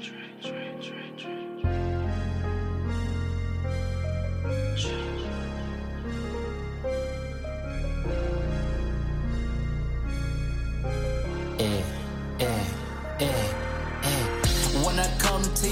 to 0.00 1.57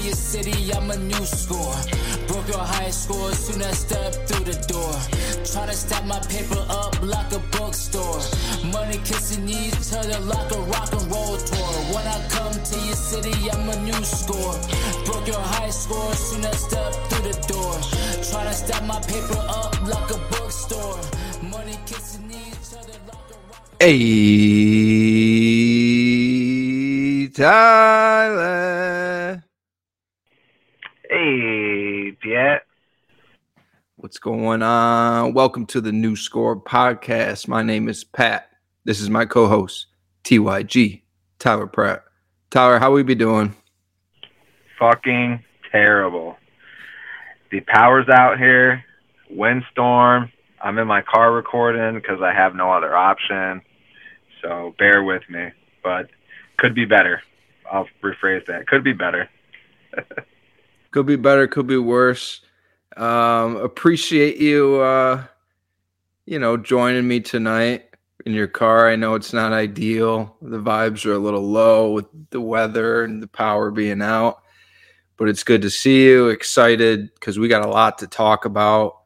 your 0.07 0.15
city, 0.15 0.71
I'm 0.71 0.89
a 0.89 0.97
new 0.97 1.25
score. 1.25 1.75
Broke 2.27 2.47
your 2.47 2.63
high 2.63 2.91
score 2.91 3.31
soon 3.33 3.61
I 3.61 3.71
step 3.71 4.13
through 4.27 4.45
the 4.45 4.55
door. 4.71 4.93
Trying 5.43 5.67
to 5.69 5.75
stack 5.75 6.05
my 6.05 6.19
paper 6.31 6.63
up 6.69 6.95
like 7.03 7.31
a 7.33 7.39
bookstore. 7.51 8.21
Money 8.71 8.99
kissing 9.03 9.49
each 9.49 9.91
other 9.91 10.19
like 10.23 10.49
a 10.51 10.59
rock 10.71 10.91
and 10.93 11.11
roll 11.11 11.35
tour. 11.37 11.73
When 11.91 12.07
I 12.07 12.17
come 12.29 12.53
to 12.53 12.77
your 12.87 12.95
city, 12.95 13.35
I'm 13.51 13.67
a 13.67 13.75
new 13.83 14.01
score. 14.03 14.55
Broke 15.05 15.27
your 15.27 15.43
high 15.55 15.71
score 15.71 16.13
soon 16.13 16.45
I 16.45 16.51
step 16.51 16.93
through 17.09 17.31
the 17.31 17.35
door. 17.51 17.73
Trying 18.31 18.47
to 18.47 18.53
stack 18.53 18.83
my 18.85 18.99
paper 19.01 19.41
up 19.49 19.75
like 19.83 20.09
a 20.11 20.19
bookstore. 20.31 20.99
Money 21.43 21.75
kissing 21.85 22.31
each 22.31 22.71
other 22.79 22.95
like 23.11 23.27
a 23.35 23.39
rock. 23.51 23.67
and 23.75 23.83
roll 23.83 23.99
tour. 24.07 24.23
Hey, 27.19 27.27
Tyler. 27.27 29.43
Hey, 31.09 32.11
Piet. 32.21 32.63
What's 34.07 34.19
going 34.19 34.63
on? 34.63 35.33
Welcome 35.33 35.65
to 35.65 35.81
the 35.81 35.91
New 35.91 36.15
Score 36.15 36.55
podcast. 36.55 37.49
My 37.49 37.61
name 37.61 37.89
is 37.89 38.05
Pat. 38.05 38.49
This 38.85 39.01
is 39.01 39.09
my 39.09 39.25
co-host, 39.25 39.87
TYG, 40.23 41.01
Tyler 41.39 41.67
Pratt. 41.67 42.05
Tyler, 42.49 42.79
how 42.79 42.93
we 42.93 43.03
be 43.03 43.15
doing? 43.15 43.53
Fucking 44.79 45.43
terrible. 45.73 46.37
The 47.51 47.59
power's 47.59 48.07
out 48.07 48.37
here, 48.37 48.85
windstorm. 49.29 50.31
I'm 50.61 50.77
in 50.77 50.87
my 50.87 51.01
car 51.01 51.33
recording 51.33 51.95
because 51.95 52.21
I 52.21 52.31
have 52.31 52.55
no 52.55 52.71
other 52.71 52.95
option. 52.95 53.61
So 54.41 54.73
bear 54.79 55.03
with 55.03 55.23
me. 55.29 55.49
But 55.83 56.11
could 56.55 56.73
be 56.73 56.85
better. 56.85 57.21
I'll 57.69 57.89
rephrase 58.01 58.45
that. 58.45 58.67
Could 58.67 58.85
be 58.85 58.93
better. 58.93 59.29
Could 60.91 61.05
be 61.05 61.17
better, 61.17 61.47
could 61.47 61.67
be 61.67 61.77
worse. 61.77 62.41
Um, 62.97 63.57
appreciate 63.57 64.37
you 64.37 64.81
uh, 64.81 65.23
you 66.27 66.37
know, 66.37 66.57
joining 66.57 67.07
me 67.07 67.21
tonight 67.21 67.85
in 68.25 68.33
your 68.33 68.47
car. 68.47 68.89
I 68.89 68.97
know 68.97 69.15
it's 69.15 69.31
not 69.31 69.53
ideal. 69.53 70.35
The 70.41 70.59
vibes 70.59 71.05
are 71.05 71.13
a 71.13 71.17
little 71.17 71.49
low 71.49 71.93
with 71.93 72.05
the 72.31 72.41
weather 72.41 73.05
and 73.05 73.23
the 73.23 73.27
power 73.27 73.71
being 73.71 74.01
out. 74.01 74.41
But 75.15 75.29
it's 75.29 75.43
good 75.43 75.61
to 75.61 75.69
see 75.69 76.03
you. 76.03 76.27
Excited 76.27 77.09
because 77.13 77.39
we 77.39 77.47
got 77.47 77.65
a 77.65 77.69
lot 77.69 77.97
to 77.99 78.07
talk 78.07 78.43
about. 78.43 78.97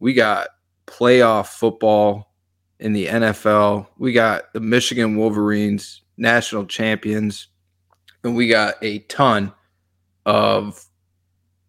We 0.00 0.12
got 0.14 0.48
playoff 0.86 1.46
football 1.46 2.34
in 2.80 2.92
the 2.92 3.06
NFL. 3.06 3.86
We 3.98 4.12
got 4.12 4.52
the 4.52 4.60
Michigan 4.60 5.16
Wolverines, 5.16 6.02
national 6.16 6.66
champions, 6.66 7.46
and 8.24 8.34
we 8.34 8.48
got 8.48 8.74
a 8.82 8.98
ton 9.00 9.52
of 10.26 10.84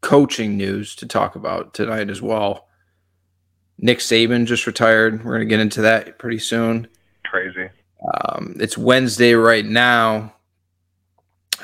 coaching 0.02 0.58
news 0.58 0.95
to 0.95 1.05
talk 1.05 1.36
about 1.36 1.73
tonight 1.73 2.09
as 2.09 2.22
well. 2.22 2.67
Nick 3.78 4.00
Saban 4.00 4.45
just 4.45 4.67
retired. 4.67 5.23
We're 5.23 5.31
going 5.38 5.47
to 5.47 5.53
get 5.53 5.59
into 5.59 5.81
that 5.81 6.19
pretty 6.19 6.39
soon. 6.39 6.88
Crazy. 7.25 7.69
Um, 8.14 8.55
it's 8.59 8.77
Wednesday 8.77 9.33
right 9.33 9.66
now. 9.66 10.33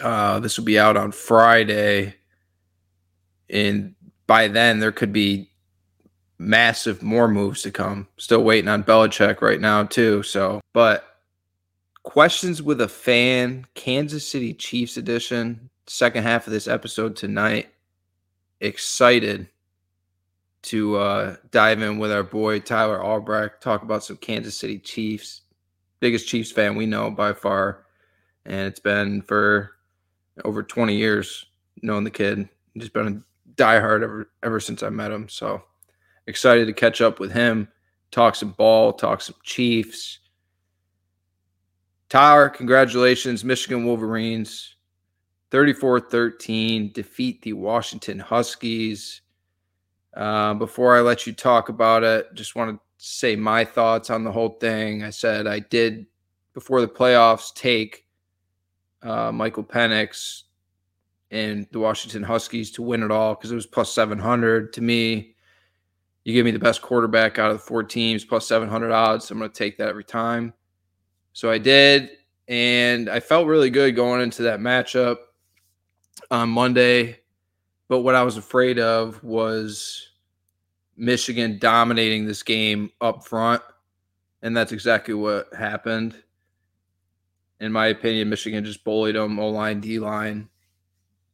Uh, 0.02 0.40
this 0.40 0.58
will 0.58 0.66
be 0.66 0.80
out 0.80 0.98
on 0.98 1.12
Friday. 1.12 2.16
And 3.50 3.96
by 4.28 4.48
then, 4.48 4.80
there 4.80 4.92
could 4.92 5.14
be 5.14 5.52
massive 6.38 7.02
more 7.02 7.28
moves 7.28 7.62
to 7.62 7.72
come. 7.72 8.08
Still 8.18 8.44
waiting 8.44 8.70
on 8.70 8.84
Belichick 8.84 9.42
right 9.42 9.60
now, 9.60 9.84
too. 9.84 10.24
So, 10.24 10.62
but 10.74 11.18
questions 12.04 12.62
with 12.62 12.82
a 12.82 12.88
fan, 12.88 13.66
Kansas 13.74 14.28
City 14.28 14.54
Chiefs 14.54 14.98
edition, 14.98 15.70
second 15.88 16.24
half 16.24 16.48
of 16.48 16.54
this 16.54 16.68
episode 16.68 17.16
tonight. 17.16 17.70
Excited 18.62 19.50
to 20.64 20.98
uh, 20.98 21.36
dive 21.52 21.82
in 21.82 22.00
with 22.00 22.12
our 22.12 22.24
boy 22.24 22.60
Tyler 22.60 23.04
Albrecht, 23.04 23.62
talk 23.62 23.84
about 23.84 24.04
some 24.04 24.18
Kansas 24.18 24.58
City 24.58 24.80
Chiefs. 24.80 25.42
Biggest 26.00 26.28
Chiefs 26.28 26.52
fan 26.52 26.76
we 26.76 26.86
know 26.88 27.12
by 27.12 27.34
far. 27.34 27.86
And 28.46 28.68
it's 28.68 28.80
been 28.80 29.22
for 29.22 29.72
over 30.44 30.64
20 30.64 30.96
years 30.96 31.46
knowing 31.82 32.04
the 32.04 32.12
kid. 32.12 32.50
Just 32.78 32.94
been 32.94 33.08
a 33.08 33.62
diehard 33.62 34.04
ever 34.04 34.30
ever 34.44 34.60
since 34.60 34.84
I 34.84 34.90
met 34.90 35.12
him. 35.12 35.30
So 35.30 35.64
excited 36.28 36.66
to 36.66 36.74
catch 36.74 37.00
up 37.00 37.20
with 37.20 37.32
him, 37.32 37.68
talk 38.12 38.36
some 38.36 38.52
ball, 38.52 38.94
talk 38.94 39.22
some 39.22 39.36
Chiefs. 39.44 40.20
Tyler, 42.10 42.50
congratulations, 42.50 43.44
Michigan 43.44 43.86
Wolverines. 43.86 44.75
34 45.52 46.00
13, 46.02 46.92
defeat 46.92 47.42
the 47.42 47.54
Washington 47.54 48.20
Huskies. 48.20 49.22
Uh, 50.16 50.54
before 50.54 50.96
I 50.96 51.02
let 51.02 51.28
you 51.28 51.34
talk 51.34 51.70
about 51.70 52.04
it, 52.04 52.34
just 52.34 52.56
want 52.56 52.76
to 52.76 52.80
say 52.98 53.36
my 53.36 53.66
thoughts 53.66 54.10
on 54.10 54.24
the 54.24 54.32
whole 54.32 54.58
thing. 54.60 55.04
I 55.04 55.10
said 55.10 55.48
I 55.48 55.60
did, 55.60 56.06
before 56.54 56.82
the 56.82 56.88
playoffs, 56.88 57.54
take 57.54 58.06
uh, 59.04 59.32
Michael 59.32 59.64
Penix 59.64 60.44
and 61.32 61.68
the 61.72 61.80
Washington 61.80 62.24
Huskies 62.24 62.72
to 62.72 62.82
win 62.82 63.04
it 63.04 63.12
all 63.12 63.36
because 63.36 63.52
it 63.52 63.56
was 63.56 63.66
plus 63.66 63.92
700 63.94 64.74
to 64.74 64.82
me. 64.82 65.36
You 66.24 66.34
give 66.34 66.46
me 66.46 66.52
the 66.52 66.60
best 66.60 66.82
quarterback 66.82 67.38
out 67.38 67.52
of 67.52 67.58
the 67.58 67.64
four 67.64 67.84
teams, 67.84 68.26
plus 68.26 68.48
700 68.48 68.92
odds. 68.92 69.30
I'm 69.30 69.38
going 69.38 69.52
to 69.52 69.56
take 69.56 69.78
that 69.78 69.90
every 69.90 70.04
time. 70.04 70.54
So 71.34 71.52
I 71.52 71.60
did, 71.60 72.10
and 72.48 73.10
I 73.10 73.20
felt 73.20 73.48
really 73.48 73.70
good 73.70 73.96
going 73.96 74.22
into 74.22 74.42
that 74.44 74.60
matchup 74.60 75.18
on 76.32 76.50
Monday. 76.50 77.20
But 77.88 78.00
what 78.00 78.16
I 78.16 78.24
was 78.24 78.38
afraid 78.38 78.80
of 78.80 79.24
was 79.24 80.10
Michigan 80.98 81.60
dominating 81.60 82.26
this 82.26 82.44
game 82.44 82.90
up 83.02 83.26
front. 83.26 83.62
And 84.42 84.56
that's 84.56 84.72
exactly 84.72 85.14
what 85.14 85.54
happened. 85.54 86.16
In 87.60 87.72
my 87.72 87.88
opinion, 87.88 88.30
Michigan 88.30 88.66
just 88.66 88.84
bullied 88.84 89.16
them, 89.16 89.40
O 89.40 89.50
line, 89.50 89.80
D 89.80 90.00
line, 90.00 90.50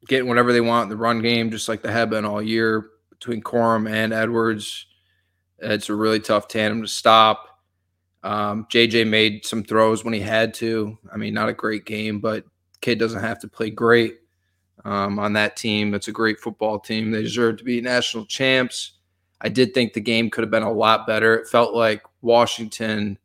getting 0.07 0.27
whatever 0.27 0.53
they 0.53 0.61
want 0.61 0.83
in 0.83 0.89
the 0.89 0.97
run 0.97 1.21
game, 1.21 1.51
just 1.51 1.67
like 1.67 1.81
they 1.81 1.91
have 1.91 2.09
been 2.09 2.25
all 2.25 2.41
year 2.41 2.89
between 3.09 3.41
Corum 3.41 3.89
and 3.89 4.13
Edwards. 4.13 4.85
It's 5.57 5.89
a 5.89 5.95
really 5.95 6.19
tough 6.19 6.47
tandem 6.47 6.81
to 6.81 6.87
stop. 6.87 7.47
Um, 8.23 8.67
JJ 8.71 9.07
made 9.07 9.45
some 9.45 9.63
throws 9.63 10.03
when 10.03 10.13
he 10.13 10.19
had 10.19 10.53
to. 10.55 10.97
I 11.11 11.17
mean, 11.17 11.33
not 11.33 11.49
a 11.49 11.53
great 11.53 11.85
game, 11.85 12.19
but 12.19 12.45
kid 12.81 12.99
doesn't 12.99 13.21
have 13.21 13.39
to 13.39 13.47
play 13.47 13.71
great 13.71 14.20
um, 14.85 15.19
on 15.19 15.33
that 15.33 15.55
team. 15.55 15.93
It's 15.93 16.07
a 16.07 16.13
great 16.13 16.39
football 16.39 16.79
team. 16.79 17.11
They 17.11 17.21
deserve 17.21 17.57
to 17.57 17.63
be 17.63 17.81
national 17.81 18.25
champs. 18.25 18.93
I 19.41 19.49
did 19.49 19.73
think 19.73 19.93
the 19.93 20.01
game 20.01 20.29
could 20.29 20.43
have 20.43 20.51
been 20.51 20.63
a 20.63 20.71
lot 20.71 21.07
better. 21.07 21.35
It 21.35 21.47
felt 21.47 21.73
like 21.73 22.03
Washington, 22.21 23.17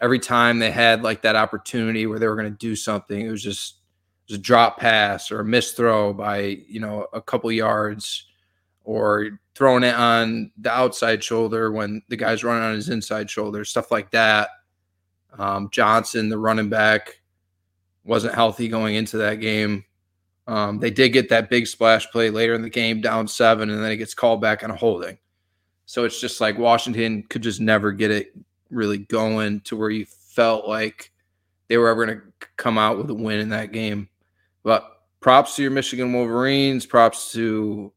every 0.00 0.18
time 0.18 0.58
they 0.58 0.70
had 0.70 1.02
like 1.02 1.22
that 1.22 1.36
opportunity 1.36 2.06
where 2.06 2.18
they 2.18 2.28
were 2.28 2.36
going 2.36 2.52
to 2.52 2.58
do 2.58 2.76
something, 2.76 3.20
it 3.20 3.30
was 3.30 3.42
just 3.42 3.76
it 4.26 4.32
was 4.32 4.38
a 4.38 4.42
drop 4.42 4.78
pass 4.78 5.30
or 5.30 5.40
a 5.40 5.44
missed 5.44 5.76
throw 5.76 6.12
by 6.12 6.58
you 6.68 6.80
know 6.80 7.06
a 7.12 7.20
couple 7.20 7.50
yards, 7.50 8.26
or 8.84 9.40
throwing 9.54 9.82
it 9.82 9.94
on 9.94 10.50
the 10.56 10.70
outside 10.70 11.22
shoulder 11.22 11.72
when 11.72 12.02
the 12.08 12.16
guy's 12.16 12.44
running 12.44 12.62
on 12.62 12.74
his 12.74 12.88
inside 12.88 13.28
shoulder, 13.28 13.64
stuff 13.64 13.90
like 13.90 14.10
that. 14.12 14.48
Um, 15.38 15.68
Johnson, 15.70 16.28
the 16.28 16.38
running 16.38 16.68
back, 16.68 17.20
wasn't 18.04 18.34
healthy 18.34 18.68
going 18.68 18.94
into 18.94 19.18
that 19.18 19.36
game. 19.36 19.84
Um, 20.50 20.80
they 20.80 20.90
did 20.90 21.10
get 21.10 21.28
that 21.28 21.48
big 21.48 21.68
splash 21.68 22.10
play 22.10 22.28
later 22.28 22.54
in 22.54 22.62
the 22.62 22.68
game, 22.68 23.00
down 23.00 23.28
seven, 23.28 23.70
and 23.70 23.84
then 23.84 23.92
it 23.92 23.98
gets 23.98 24.14
called 24.14 24.40
back 24.40 24.64
on 24.64 24.72
a 24.72 24.76
holding. 24.76 25.16
So 25.86 26.02
it's 26.04 26.20
just 26.20 26.40
like 26.40 26.58
Washington 26.58 27.22
could 27.22 27.42
just 27.42 27.60
never 27.60 27.92
get 27.92 28.10
it 28.10 28.32
really 28.68 28.98
going 28.98 29.60
to 29.60 29.76
where 29.76 29.90
you 29.90 30.06
felt 30.06 30.66
like 30.66 31.12
they 31.68 31.78
were 31.78 31.88
ever 31.88 32.04
going 32.04 32.18
to 32.18 32.48
come 32.56 32.78
out 32.78 32.98
with 32.98 33.08
a 33.10 33.14
win 33.14 33.38
in 33.38 33.50
that 33.50 33.70
game. 33.70 34.08
But 34.64 34.90
props 35.20 35.54
to 35.54 35.62
your 35.62 35.70
Michigan 35.70 36.12
Wolverines. 36.12 36.84
Props 36.84 37.30
to 37.30 37.92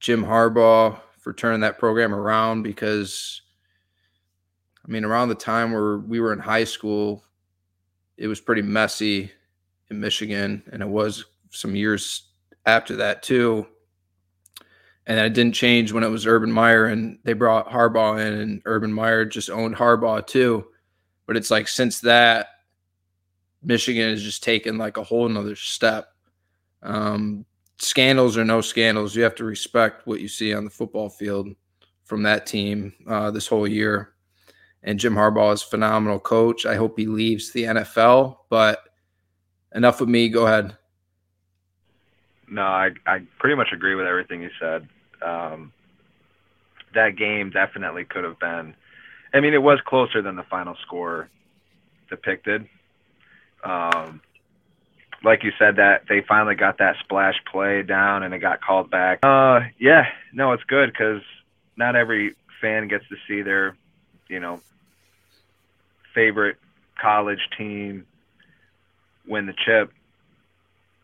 Jim 0.00 0.24
Harbaugh 0.24 0.98
for 1.18 1.34
turning 1.34 1.60
that 1.60 1.78
program 1.78 2.14
around 2.14 2.62
because, 2.62 3.42
I 4.82 4.90
mean, 4.90 5.04
around 5.04 5.28
the 5.28 5.34
time 5.34 5.72
where 5.72 5.98
we 5.98 6.20
were 6.20 6.32
in 6.32 6.38
high 6.38 6.64
school, 6.64 7.22
it 8.16 8.28
was 8.28 8.40
pretty 8.40 8.62
messy 8.62 9.30
in 9.90 10.00
Michigan, 10.00 10.62
and 10.72 10.80
it 10.80 10.88
was 10.88 11.26
some 11.54 11.74
years 11.74 12.28
after 12.66 12.96
that 12.96 13.22
too. 13.22 13.66
And 15.06 15.18
it 15.18 15.34
didn't 15.34 15.54
change 15.54 15.92
when 15.92 16.04
it 16.04 16.08
was 16.08 16.26
Urban 16.26 16.50
Meyer 16.50 16.86
and 16.86 17.18
they 17.24 17.34
brought 17.34 17.68
Harbaugh 17.68 18.24
in, 18.26 18.32
and 18.32 18.62
Urban 18.64 18.92
Meyer 18.92 19.24
just 19.24 19.50
owned 19.50 19.76
Harbaugh 19.76 20.26
too. 20.26 20.66
But 21.26 21.36
it's 21.36 21.50
like 21.50 21.68
since 21.68 22.00
that, 22.00 22.48
Michigan 23.62 24.10
has 24.10 24.22
just 24.22 24.42
taken 24.42 24.78
like 24.78 24.96
a 24.96 25.04
whole 25.04 25.26
another 25.26 25.56
step. 25.56 26.08
Um, 26.82 27.44
scandals 27.78 28.36
or 28.36 28.44
no 28.44 28.60
scandals, 28.60 29.14
you 29.14 29.22
have 29.22 29.34
to 29.36 29.44
respect 29.44 30.06
what 30.06 30.20
you 30.20 30.28
see 30.28 30.54
on 30.54 30.64
the 30.64 30.70
football 30.70 31.08
field 31.08 31.48
from 32.04 32.22
that 32.22 32.46
team 32.46 32.92
uh, 33.08 33.30
this 33.30 33.46
whole 33.46 33.66
year. 33.66 34.14
And 34.82 34.98
Jim 34.98 35.14
Harbaugh 35.14 35.54
is 35.54 35.62
phenomenal 35.62 36.20
coach. 36.20 36.66
I 36.66 36.76
hope 36.76 36.98
he 36.98 37.06
leaves 37.06 37.52
the 37.52 37.64
NFL. 37.64 38.36
But 38.50 38.80
enough 39.74 40.00
of 40.00 40.08
me. 40.08 40.28
Go 40.28 40.46
ahead. 40.46 40.76
No, 42.48 42.62
I 42.62 42.90
I 43.06 43.22
pretty 43.38 43.56
much 43.56 43.68
agree 43.72 43.94
with 43.94 44.06
everything 44.06 44.42
you 44.42 44.50
said. 44.60 44.88
Um, 45.22 45.72
that 46.94 47.16
game 47.16 47.50
definitely 47.50 48.04
could 48.04 48.24
have 48.24 48.38
been. 48.38 48.74
I 49.32 49.40
mean, 49.40 49.54
it 49.54 49.62
was 49.62 49.80
closer 49.84 50.22
than 50.22 50.36
the 50.36 50.44
final 50.44 50.76
score 50.86 51.28
depicted. 52.08 52.68
Um, 53.64 54.20
like 55.24 55.42
you 55.42 55.52
said, 55.58 55.76
that 55.76 56.02
they 56.08 56.22
finally 56.28 56.54
got 56.54 56.78
that 56.78 56.96
splash 57.00 57.34
play 57.50 57.82
down 57.82 58.22
and 58.22 58.34
it 58.34 58.38
got 58.38 58.60
called 58.60 58.90
back. 58.90 59.20
Uh, 59.24 59.60
yeah, 59.78 60.04
no, 60.32 60.52
it's 60.52 60.62
good 60.64 60.92
because 60.92 61.22
not 61.76 61.96
every 61.96 62.34
fan 62.60 62.88
gets 62.88 63.04
to 63.08 63.16
see 63.26 63.42
their, 63.42 63.76
you 64.28 64.38
know, 64.38 64.60
favorite 66.14 66.56
college 67.00 67.40
team 67.56 68.06
win 69.26 69.46
the 69.46 69.54
chip. 69.64 69.92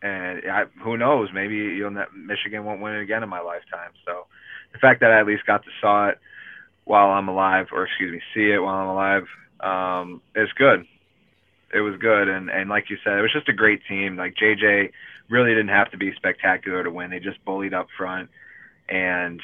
And 0.02 0.50
I, 0.50 0.64
who 0.82 0.96
knows? 0.96 1.28
Maybe 1.34 1.56
you 1.56 1.90
know, 1.90 2.04
Michigan 2.16 2.64
won't 2.64 2.80
win 2.80 2.94
it 2.94 3.02
again 3.02 3.22
in 3.22 3.28
my 3.28 3.40
lifetime. 3.40 3.92
So 4.06 4.26
the 4.72 4.78
fact 4.78 5.00
that 5.00 5.10
I 5.10 5.20
at 5.20 5.26
least 5.26 5.46
got 5.46 5.62
to 5.64 5.70
saw 5.80 6.08
it 6.08 6.18
while 6.84 7.10
I'm 7.10 7.28
alive, 7.28 7.66
or 7.72 7.84
excuse 7.84 8.12
me, 8.12 8.20
see 8.34 8.50
it 8.50 8.58
while 8.58 8.76
I'm 8.76 8.88
alive, 8.88 9.24
um, 9.60 10.22
is 10.34 10.48
good. 10.56 10.86
It 11.72 11.80
was 11.80 11.94
good, 12.00 12.28
and 12.28 12.50
and 12.50 12.68
like 12.68 12.90
you 12.90 12.96
said, 13.04 13.18
it 13.18 13.22
was 13.22 13.32
just 13.32 13.48
a 13.48 13.52
great 13.52 13.80
team. 13.88 14.16
Like 14.16 14.34
JJ 14.34 14.90
really 15.28 15.50
didn't 15.50 15.68
have 15.68 15.90
to 15.92 15.96
be 15.96 16.12
spectacular 16.16 16.82
to 16.82 16.90
win. 16.90 17.10
They 17.10 17.20
just 17.20 17.44
bullied 17.44 17.74
up 17.74 17.86
front, 17.96 18.28
and 18.88 19.40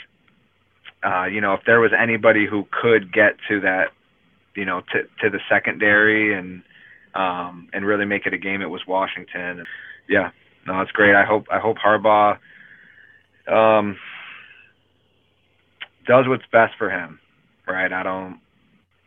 uh, 1.04 1.26
you 1.26 1.40
know 1.40 1.54
if 1.54 1.60
there 1.66 1.80
was 1.80 1.92
anybody 1.96 2.46
who 2.46 2.66
could 2.82 3.12
get 3.12 3.36
to 3.48 3.60
that, 3.60 3.90
you 4.56 4.64
know, 4.64 4.80
to 4.92 5.02
to 5.22 5.30
the 5.30 5.38
secondary 5.48 6.36
and 6.36 6.62
um, 7.14 7.68
and 7.72 7.86
really 7.86 8.06
make 8.06 8.26
it 8.26 8.34
a 8.34 8.38
game, 8.38 8.60
it 8.60 8.70
was 8.70 8.82
Washington. 8.88 9.64
Yeah, 10.08 10.30
no, 10.66 10.80
it's 10.80 10.90
great. 10.92 11.14
I 11.14 11.24
hope 11.24 11.46
I 11.50 11.58
hope 11.58 11.76
Harbaugh. 11.78 12.38
Um, 13.46 13.96
does 16.06 16.26
what's 16.28 16.44
best 16.52 16.74
for 16.78 16.90
him, 16.90 17.20
right? 17.66 17.92
I 17.92 18.02
don't, 18.02 18.40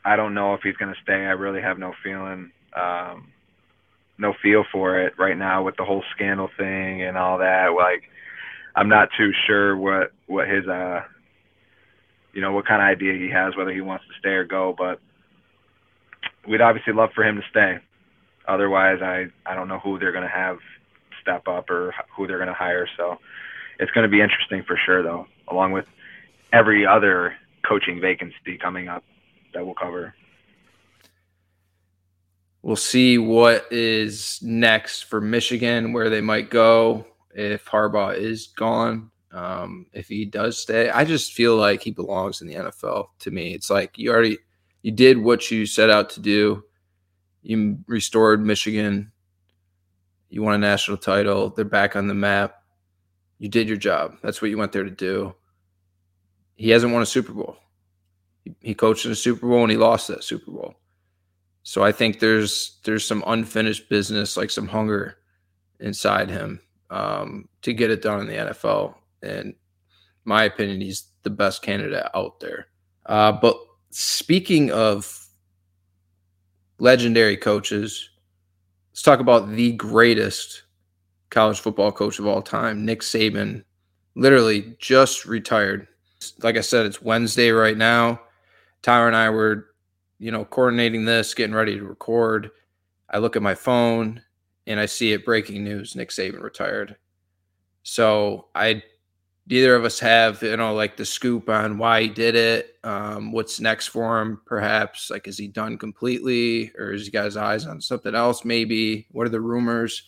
I 0.06 0.15
don't 0.15 0.33
know 0.33 0.53
if 0.53 0.61
he's 0.61 0.75
going 0.75 0.94
to 0.94 1.01
stay. 1.01 1.13
I 1.13 1.31
really 1.31 1.61
have 1.61 1.77
no 1.77 1.94
feeling, 2.03 2.51
um, 2.75 3.29
no 4.17 4.33
feel 4.41 4.63
for 4.71 5.00
it 5.00 5.13
right 5.17 5.38
now 5.38 5.63
with 5.63 5.75
the 5.77 5.85
whole 5.85 6.03
scandal 6.15 6.50
thing 6.57 7.03
and 7.03 7.17
all 7.17 7.38
that. 7.39 7.73
Like, 7.75 8.03
I'm 8.75 8.89
not 8.89 9.09
too 9.17 9.31
sure 9.47 9.75
what 9.75 10.11
what 10.27 10.47
his 10.47 10.67
uh, 10.67 11.01
you 12.33 12.41
know, 12.41 12.51
what 12.53 12.67
kind 12.67 12.81
of 12.81 12.88
idea 12.88 13.13
he 13.13 13.29
has, 13.31 13.56
whether 13.56 13.71
he 13.71 13.81
wants 13.81 14.06
to 14.06 14.19
stay 14.19 14.29
or 14.29 14.45
go. 14.45 14.75
But 14.77 15.00
we'd 16.47 16.61
obviously 16.61 16.94
love 16.94 17.09
for 17.13 17.23
him 17.23 17.35
to 17.38 17.44
stay. 17.50 17.77
Otherwise, 18.47 19.00
I 19.01 19.25
I 19.45 19.56
don't 19.56 19.67
know 19.67 19.79
who 19.79 20.00
they're 20.00 20.11
going 20.11 20.23
to 20.23 20.29
have 20.29 20.57
step 21.29 21.47
up 21.47 21.69
or 21.69 21.93
who 22.15 22.27
they're 22.27 22.37
going 22.37 22.47
to 22.47 22.53
hire. 22.53 22.87
So 22.97 23.17
it's 23.79 23.91
going 23.91 24.03
to 24.03 24.09
be 24.09 24.21
interesting 24.21 24.63
for 24.63 24.77
sure, 24.85 25.03
though, 25.03 25.27
along 25.47 25.71
with 25.71 25.85
every 26.51 26.85
other 26.85 27.35
coaching 27.67 28.01
vacancy 28.01 28.57
coming 28.59 28.87
up 28.87 29.03
that 29.53 29.65
we'll 29.65 29.75
cover. 29.75 30.13
We'll 32.61 32.75
see 32.75 33.17
what 33.17 33.67
is 33.71 34.39
next 34.41 35.03
for 35.03 35.21
Michigan, 35.21 35.93
where 35.93 36.09
they 36.09 36.21
might 36.21 36.49
go 36.49 37.05
if 37.33 37.65
Harbaugh 37.65 38.17
is 38.17 38.47
gone. 38.47 39.11
Um, 39.31 39.85
if 39.93 40.07
he 40.07 40.25
does 40.25 40.59
stay, 40.59 40.89
I 40.89 41.05
just 41.05 41.33
feel 41.33 41.55
like 41.55 41.81
he 41.81 41.91
belongs 41.91 42.41
in 42.41 42.47
the 42.47 42.55
NFL. 42.55 43.09
To 43.19 43.31
me, 43.31 43.53
it's 43.53 43.69
like 43.69 43.97
you 43.97 44.11
already 44.11 44.39
you 44.81 44.91
did 44.91 45.19
what 45.19 45.51
you 45.51 45.65
set 45.65 45.89
out 45.89 46.09
to 46.11 46.19
do. 46.19 46.63
You 47.43 47.77
restored 47.87 48.43
Michigan. 48.43 49.11
You 50.29 50.43
won 50.43 50.55
a 50.55 50.57
national 50.57 50.97
title. 50.97 51.49
They're 51.49 51.65
back 51.65 51.95
on 51.95 52.07
the 52.07 52.13
map. 52.13 52.63
You 53.39 53.49
did 53.49 53.67
your 53.67 53.77
job. 53.77 54.15
That's 54.21 54.41
what 54.41 54.51
you 54.51 54.57
went 54.57 54.71
there 54.71 54.83
to 54.83 54.91
do 54.91 55.35
he 56.59 56.71
hasn't 56.71 56.91
won 56.91 57.01
a 57.01 57.05
Super 57.05 57.31
Bowl. 57.31 57.55
He, 58.43 58.53
he 58.59 58.75
coached 58.75 59.05
in 59.05 59.13
a 59.13 59.15
Super 59.15 59.47
Bowl 59.47 59.61
and 59.61 59.71
he 59.71 59.77
lost 59.77 60.09
that 60.09 60.25
Super 60.25 60.51
Bowl. 60.51 60.75
So 61.63 61.83
I 61.85 61.93
think 61.93 62.19
there's 62.19 62.79
there's 62.83 63.07
some 63.07 63.23
unfinished 63.25 63.87
business, 63.89 64.35
like 64.35 64.49
some 64.49 64.67
hunger 64.67 65.15
inside 65.79 66.29
him 66.29 66.59
um, 66.89 67.47
to 67.61 67.73
get 67.73 67.91
it 67.91 68.01
done 68.01 68.19
in 68.19 68.27
the 68.27 68.51
NFL. 68.51 68.95
And 69.23 69.53
my 70.25 70.43
opinion, 70.43 70.81
he's 70.81 71.05
the 71.23 71.29
best 71.29 71.61
candidate 71.61 72.07
out 72.13 72.41
there. 72.41 72.67
Uh, 73.05 73.31
but 73.31 73.57
speaking 73.91 74.69
of 74.69 75.27
legendary 76.77 77.37
coaches, 77.37 78.09
let's 78.99 79.05
talk 79.05 79.21
about 79.21 79.49
the 79.51 79.71
greatest 79.71 80.63
college 81.29 81.61
football 81.61 81.89
coach 81.89 82.19
of 82.19 82.27
all 82.27 82.41
time, 82.41 82.83
Nick 82.83 82.99
Saban. 82.99 83.63
Literally 84.15 84.75
just 84.77 85.25
retired 85.25 85.87
like 86.43 86.57
I 86.57 86.61
said, 86.61 86.85
it's 86.85 87.01
Wednesday 87.01 87.51
right 87.51 87.77
now. 87.77 88.19
Tyler 88.81 89.07
and 89.07 89.15
I 89.15 89.29
were, 89.29 89.67
you 90.17 90.31
know, 90.31 90.43
coordinating 90.43 91.05
this, 91.05 91.33
getting 91.33 91.55
ready 91.55 91.77
to 91.77 91.85
record. 91.85 92.51
I 93.09 93.19
look 93.19 93.37
at 93.37 93.41
my 93.41 93.55
phone 93.55 94.21
and 94.67 94.81
I 94.81 94.85
see 94.85 95.13
it 95.13 95.23
breaking 95.23 95.63
news 95.63 95.95
Nick 95.95 96.09
Saban 96.09 96.41
retired. 96.41 96.97
So 97.83 98.47
I 98.53 98.83
neither 99.49 99.75
of 99.75 99.83
us 99.83 99.99
have, 99.99 100.41
you 100.43 100.55
know, 100.55 100.73
like 100.73 100.95
the 100.95 101.05
scoop 101.05 101.49
on 101.49 101.77
why 101.77 102.03
he 102.03 102.09
did 102.09 102.35
it, 102.35 102.77
um, 102.83 103.31
what's 103.31 103.59
next 103.59 103.87
for 103.87 104.21
him, 104.21 104.39
perhaps. 104.45 105.09
Like, 105.09 105.27
is 105.27 105.37
he 105.37 105.47
done 105.47 105.77
completely 105.77 106.71
or 106.77 106.91
has 106.91 107.05
he 107.05 107.11
got 107.11 107.25
his 107.25 107.37
eyes 107.37 107.65
on 107.65 107.81
something 107.81 108.13
else, 108.13 108.45
maybe? 108.45 109.07
What 109.11 109.25
are 109.25 109.31
the 109.31 109.41
rumors? 109.41 110.03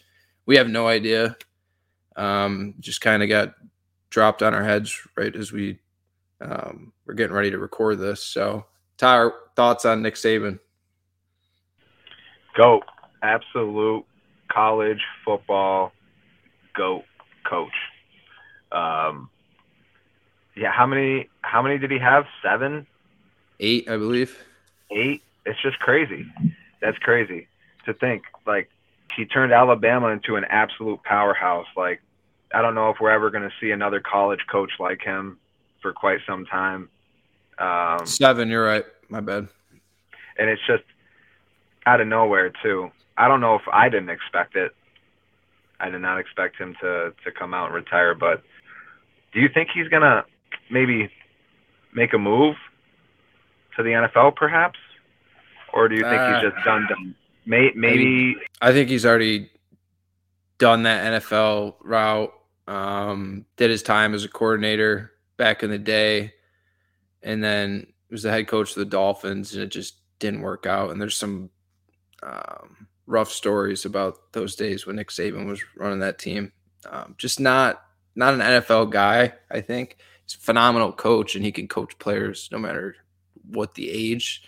We 0.46 0.58
have 0.58 0.70
no 0.70 0.88
idea. 0.88 1.36
Um, 2.16 2.76
just 2.80 3.02
kind 3.02 3.24
of 3.24 3.30
got 3.30 3.56
dropped 4.10 4.44
on 4.44 4.54
our 4.54 4.64
heads 4.64 4.96
right 5.18 5.36
as 5.36 5.52
we 5.52 5.80
um, 6.42 6.92
we're 7.06 7.14
getting 7.14 7.36
ready 7.36 7.52
to 7.52 7.60
record 7.60 8.00
this. 8.00 8.24
So, 8.24 8.66
Tyler, 8.98 9.34
thoughts 9.56 9.86
on 9.86 10.02
Nick 10.02 10.16
Saban? 10.16 10.60
Go, 12.58 12.82
absolute 13.22 14.06
college 14.52 15.02
football 15.24 15.92
goat 16.76 17.04
coach. 17.48 17.72
Um, 18.72 19.30
yeah, 20.56 20.72
how 20.72 20.86
many? 20.86 21.30
How 21.42 21.62
many 21.62 21.78
did 21.78 21.92
he 21.92 22.00
have? 22.00 22.26
Seven, 22.44 22.88
eight, 23.60 23.90
I 23.90 23.98
believe. 23.98 24.38
Eight. 24.92 25.24
It's 25.46 25.62
just 25.62 25.80
crazy. 25.80 26.26
That's 26.82 26.98
crazy 26.98 27.48
to 27.86 27.94
think. 27.94 28.24
Like 28.46 28.70
he 29.16 29.26
turned 29.26 29.54
Alabama 29.54 30.08
into 30.08 30.36
an 30.36 30.46
absolute 30.46 31.04
powerhouse. 31.04 31.68
Like 31.76 32.02
I 32.54 32.62
don't 32.62 32.76
know 32.76 32.90
if 32.90 32.98
we're 33.00 33.12
ever 33.12 33.30
going 33.30 33.44
to 33.44 33.56
see 33.60 33.72
another 33.72 34.00
college 34.00 34.42
coach 34.52 34.72
like 34.80 35.02
him 35.02 35.38
for 35.82 35.94
quite 35.94 36.20
some 36.28 36.46
time. 36.46 36.90
Um, 37.58 38.06
Seven, 38.06 38.50
you're 38.50 38.66
right. 38.66 38.86
My 39.10 39.20
bad. 39.20 39.48
And 40.38 40.50
it's 40.50 40.62
just 40.68 40.84
out 41.86 42.02
of 42.02 42.08
nowhere 42.08 42.52
too. 42.64 42.92
I 43.18 43.28
don't 43.28 43.42
know 43.42 43.56
if 43.56 43.64
I 43.72 43.90
didn't 43.90 44.10
expect 44.10 44.56
it. 44.56 44.74
I 45.80 45.90
did 45.90 46.02
not 46.02 46.20
expect 46.20 46.58
him 46.58 46.76
to 46.82 47.14
to 47.24 47.32
come 47.32 47.54
out 47.54 47.68
and 47.68 47.76
retire. 47.76 48.14
But 48.14 48.44
do 49.34 49.40
you 49.40 49.50
think 49.50 49.70
he's 49.74 49.88
gonna 49.88 50.26
maybe 50.70 51.10
make 51.94 52.14
a 52.14 52.18
move 52.18 52.56
to 53.76 53.84
the 53.84 53.90
NFL, 53.90 54.36
perhaps, 54.36 54.80
or 55.74 55.88
do 55.88 55.96
you 55.96 56.02
think 56.02 56.16
uh, 56.16 56.42
he's 56.42 56.52
just 56.52 56.66
done 56.66 56.88
done? 56.88 57.16
May, 57.46 57.72
maybe 57.76 58.36
I 58.62 58.72
think 58.72 58.90
he's 58.90 59.06
already 59.06 59.50
done 60.58 60.84
that 60.84 61.22
NFL 61.22 61.76
route. 61.82 62.34
Um, 62.68 63.46
did 63.58 63.72
his 63.72 63.84
time 63.84 64.14
as 64.14 64.24
a 64.24 64.30
coordinator 64.30 65.12
back 65.38 65.64
in 65.64 65.72
the 65.72 65.80
day, 65.80 66.34
and 67.24 67.44
then 67.44 67.88
was 68.12 68.24
the 68.24 68.32
head 68.32 68.48
coach 68.48 68.72
of 68.72 68.76
the 68.76 68.86
Dolphins, 68.86 69.54
and 69.54 69.64
it 69.64 69.70
just 69.70 69.96
didn't 70.20 70.42
work 70.42 70.66
out. 70.66 70.92
And 70.92 71.02
there's 71.02 71.18
some 71.18 71.50
um, 72.22 72.88
rough 73.08 73.32
stories 73.32 73.86
about 73.86 74.34
those 74.34 74.56
days 74.56 74.86
when 74.86 74.98
Nick 74.98 75.10
Saban 75.10 75.48
was 75.48 75.62
running 75.76 76.00
that 76.00 76.20
team. 76.20 76.52
Um, 76.90 77.16
just 77.18 77.40
not 77.40 77.84
not 78.16 78.34
an 78.34 78.40
NFL 78.40 78.92
guy. 78.92 79.34
I 79.50 79.62
think 79.62 79.98
he's 80.26 80.36
a 80.36 80.40
phenomenal 80.40 80.92
coach, 80.92 81.36
and 81.36 81.44
he 81.44 81.52
can 81.52 81.68
coach 81.68 81.98
players 82.00 82.50
no 82.52 82.58
matter 82.58 82.96
what 83.50 83.76
the 83.76 83.90
age. 83.90 84.44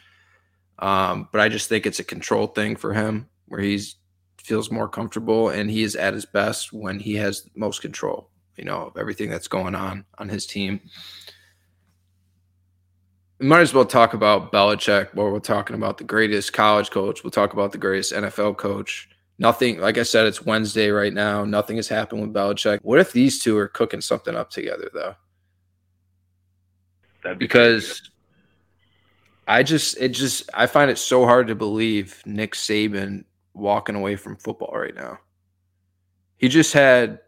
Um, 0.80 1.30
but 1.32 1.42
I 1.42 1.50
just 1.50 1.70
think 1.70 1.86
it's 1.86 2.00
a 2.00 2.04
control 2.04 2.48
thing 2.48 2.76
for 2.76 2.94
him, 2.94 3.30
where 3.48 3.62
he's 3.62 3.96
feels 4.38 4.70
more 4.70 4.90
comfortable, 4.90 5.50
and 5.50 5.70
he 5.70 5.84
is 5.84 5.96
at 5.96 6.14
his 6.14 6.26
best 6.26 6.74
when 6.74 7.00
he 7.00 7.16
has 7.16 7.50
most 7.56 7.82
control 7.82 8.30
you 8.58 8.66
know, 8.66 8.88
of 8.88 8.98
everything 8.98 9.30
that's 9.30 9.48
going 9.48 9.76
on 9.76 10.06
on 10.18 10.30
his 10.30 10.46
team. 10.46 10.82
Might 13.40 13.62
as 13.62 13.74
well 13.74 13.86
talk 13.86 14.14
about 14.14 14.52
Belichick 14.52 15.14
while 15.14 15.32
we're 15.32 15.40
talking 15.40 15.76
about 15.76 15.98
the 15.98 16.04
greatest 16.04 16.54
college 16.54 16.92
coach. 16.92 17.24
We'll 17.24 17.32
talk 17.32 17.54
about 17.54 17.72
the 17.72 17.78
greatest 17.78 18.14
NFL 18.14 18.58
coach. 18.58 19.10
Nothing, 19.40 19.80
like 19.80 19.98
I 19.98 20.04
said, 20.04 20.28
it's 20.28 20.46
Wednesday 20.46 20.90
right 20.90 21.14
now. 21.14 21.44
Nothing 21.44 21.78
has 21.78 21.88
happened 21.88 22.22
with 22.22 22.34
Belichick. 22.34 22.80
What 22.84 23.00
if 23.00 23.12
these 23.12 23.40
two 23.40 23.58
are 23.58 23.68
cooking 23.68 24.02
something 24.02 24.36
up 24.36 24.50
together, 24.50 24.90
though? 24.94 25.16
That'd 27.24 27.40
be 27.40 27.46
Because 27.46 28.12
I 29.48 29.64
just, 29.64 29.98
it 30.00 30.10
just, 30.10 30.50
I 30.54 30.68
find 30.68 30.92
it 30.92 30.98
so 30.98 31.26
hard 31.26 31.48
to 31.48 31.56
believe 31.56 32.22
Nick 32.26 32.54
Saban 32.54 33.26
walking 33.54 33.96
away 33.96 34.16
from 34.16 34.36
football 34.38 34.74
right 34.78 34.96
now. 34.96 35.20
He 36.38 36.48
just 36.48 36.74
had, 36.74 37.20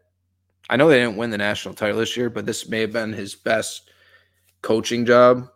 I 0.69 0.77
know 0.77 0.87
they 0.87 0.99
didn't 0.99 1.17
win 1.17 1.29
the 1.29 1.37
national 1.37 1.73
title 1.73 1.99
this 1.99 2.15
year, 2.15 2.29
but 2.29 2.45
this 2.45 2.67
may 2.67 2.81
have 2.81 2.91
been 2.91 3.13
his 3.13 3.35
best 3.35 3.89
coaching 4.61 5.05
job. 5.05 5.47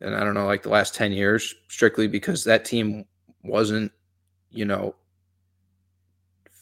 And 0.00 0.14
I 0.14 0.20
don't 0.20 0.34
know, 0.34 0.46
like 0.46 0.62
the 0.62 0.68
last 0.68 0.94
10 0.94 1.12
years, 1.12 1.54
strictly 1.68 2.06
because 2.06 2.44
that 2.44 2.64
team 2.64 3.04
wasn't, 3.42 3.90
you 4.50 4.64
know, 4.64 4.94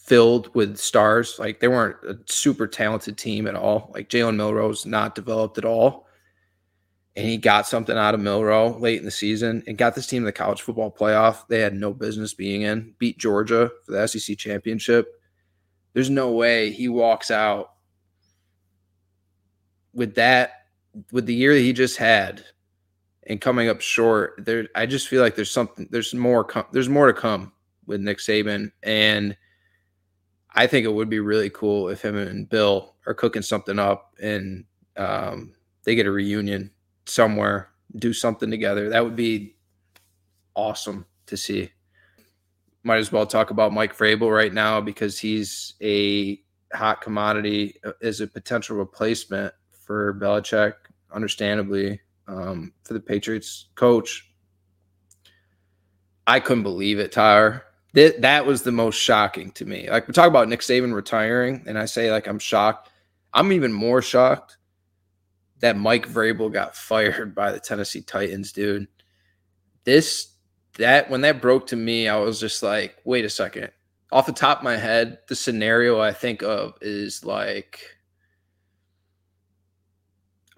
filled 0.06 0.54
with 0.54 0.78
stars. 0.78 1.36
Like 1.38 1.58
they 1.58 1.68
weren't 1.68 1.96
a 2.04 2.16
super 2.26 2.68
talented 2.68 3.18
team 3.18 3.46
at 3.46 3.56
all. 3.56 3.90
Like 3.92 4.08
Jalen 4.08 4.36
Milroe's 4.36 4.86
not 4.86 5.16
developed 5.16 5.58
at 5.58 5.64
all. 5.64 6.06
And 7.16 7.26
he 7.26 7.38
got 7.38 7.66
something 7.66 7.96
out 7.96 8.14
of 8.14 8.20
Milroe 8.20 8.78
late 8.78 8.98
in 8.98 9.04
the 9.04 9.10
season 9.10 9.64
and 9.66 9.78
got 9.78 9.94
this 9.94 10.06
team 10.06 10.22
in 10.22 10.26
the 10.26 10.32
college 10.32 10.60
football 10.60 10.92
playoff. 10.92 11.48
They 11.48 11.60
had 11.60 11.74
no 11.74 11.92
business 11.92 12.34
being 12.34 12.62
in, 12.62 12.94
beat 12.98 13.18
Georgia 13.18 13.70
for 13.84 13.92
the 13.92 14.06
SEC 14.06 14.36
championship. 14.36 15.08
There's 15.92 16.10
no 16.10 16.32
way 16.32 16.70
he 16.70 16.88
walks 16.88 17.30
out 17.30 17.72
with 19.94 20.14
that, 20.16 20.66
with 21.10 21.24
the 21.26 21.34
year 21.34 21.54
that 21.54 21.60
he 21.60 21.72
just 21.72 21.96
had 21.96 22.44
and 23.26 23.40
coming 23.40 23.68
up 23.68 23.80
short. 23.80 24.34
There, 24.44 24.68
I 24.74 24.84
just 24.84 25.08
feel 25.08 25.22
like 25.22 25.36
there's 25.36 25.50
something, 25.50 25.88
there's 25.90 26.14
more, 26.14 26.44
com- 26.44 26.66
there's 26.70 26.90
more 26.90 27.06
to 27.06 27.14
come 27.14 27.52
with 27.86 28.02
Nick 28.02 28.18
Saban. 28.18 28.72
And 28.82 29.36
I 30.56 30.66
think 30.66 30.86
it 30.86 30.92
would 30.92 31.10
be 31.10 31.20
really 31.20 31.50
cool 31.50 31.90
if 31.90 32.02
him 32.02 32.16
and 32.16 32.48
Bill 32.48 32.94
are 33.06 33.14
cooking 33.14 33.42
something 33.42 33.78
up 33.78 34.14
and 34.20 34.64
um, 34.96 35.52
they 35.84 35.94
get 35.94 36.06
a 36.06 36.10
reunion 36.10 36.70
somewhere, 37.04 37.68
do 37.96 38.14
something 38.14 38.50
together. 38.50 38.88
That 38.88 39.04
would 39.04 39.16
be 39.16 39.56
awesome 40.54 41.04
to 41.26 41.36
see. 41.36 41.70
Might 42.82 42.98
as 42.98 43.12
well 43.12 43.26
talk 43.26 43.50
about 43.50 43.74
Mike 43.74 43.96
Vrabel 43.96 44.34
right 44.34 44.52
now 44.52 44.80
because 44.80 45.18
he's 45.18 45.74
a 45.82 46.40
hot 46.72 47.02
commodity 47.02 47.74
uh, 47.84 47.92
as 48.00 48.20
a 48.20 48.26
potential 48.26 48.76
replacement 48.76 49.52
for 49.70 50.14
Belichick, 50.14 50.72
understandably, 51.12 52.00
um, 52.28 52.72
for 52.82 52.94
the 52.94 53.00
Patriots 53.00 53.66
coach. 53.74 54.30
I 56.26 56.40
couldn't 56.40 56.62
believe 56.62 56.98
it, 56.98 57.12
Tyler. 57.12 57.65
That 57.96 58.20
that 58.20 58.44
was 58.44 58.60
the 58.60 58.72
most 58.72 58.96
shocking 58.96 59.52
to 59.52 59.64
me. 59.64 59.88
Like 59.88 60.06
we 60.06 60.12
talk 60.12 60.28
about 60.28 60.50
Nick 60.50 60.60
Saban 60.60 60.94
retiring, 60.94 61.64
and 61.66 61.78
I 61.78 61.86
say 61.86 62.10
like 62.12 62.26
I'm 62.26 62.38
shocked. 62.38 62.90
I'm 63.32 63.52
even 63.52 63.72
more 63.72 64.02
shocked 64.02 64.58
that 65.60 65.78
Mike 65.78 66.06
Vrabel 66.06 66.52
got 66.52 66.76
fired 66.76 67.34
by 67.34 67.50
the 67.50 67.58
Tennessee 67.58 68.02
Titans, 68.02 68.52
dude. 68.52 68.86
This 69.84 70.34
that 70.76 71.08
when 71.08 71.22
that 71.22 71.40
broke 71.40 71.68
to 71.68 71.76
me, 71.76 72.06
I 72.06 72.18
was 72.18 72.38
just 72.38 72.62
like, 72.62 72.96
wait 73.06 73.24
a 73.24 73.30
second. 73.30 73.70
Off 74.12 74.26
the 74.26 74.32
top 74.32 74.58
of 74.58 74.64
my 74.64 74.76
head, 74.76 75.20
the 75.28 75.34
scenario 75.34 75.98
I 75.98 76.12
think 76.12 76.42
of 76.42 76.74
is 76.82 77.24
like 77.24 77.80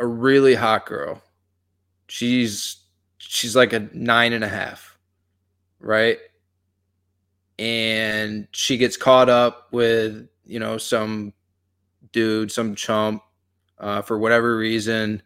a 0.00 0.06
really 0.06 0.56
hot 0.56 0.86
girl. 0.86 1.22
She's 2.08 2.78
she's 3.18 3.54
like 3.54 3.72
a 3.72 3.88
nine 3.92 4.32
and 4.32 4.42
a 4.42 4.48
half, 4.48 4.98
right? 5.78 6.18
And 7.58 8.46
she 8.52 8.76
gets 8.76 8.96
caught 8.96 9.28
up 9.28 9.68
with, 9.72 10.28
you 10.44 10.60
know, 10.60 10.78
some 10.78 11.32
dude, 12.12 12.52
some 12.52 12.74
chump, 12.74 13.22
uh, 13.78 14.02
for 14.02 14.18
whatever 14.18 14.56
reason, 14.56 15.22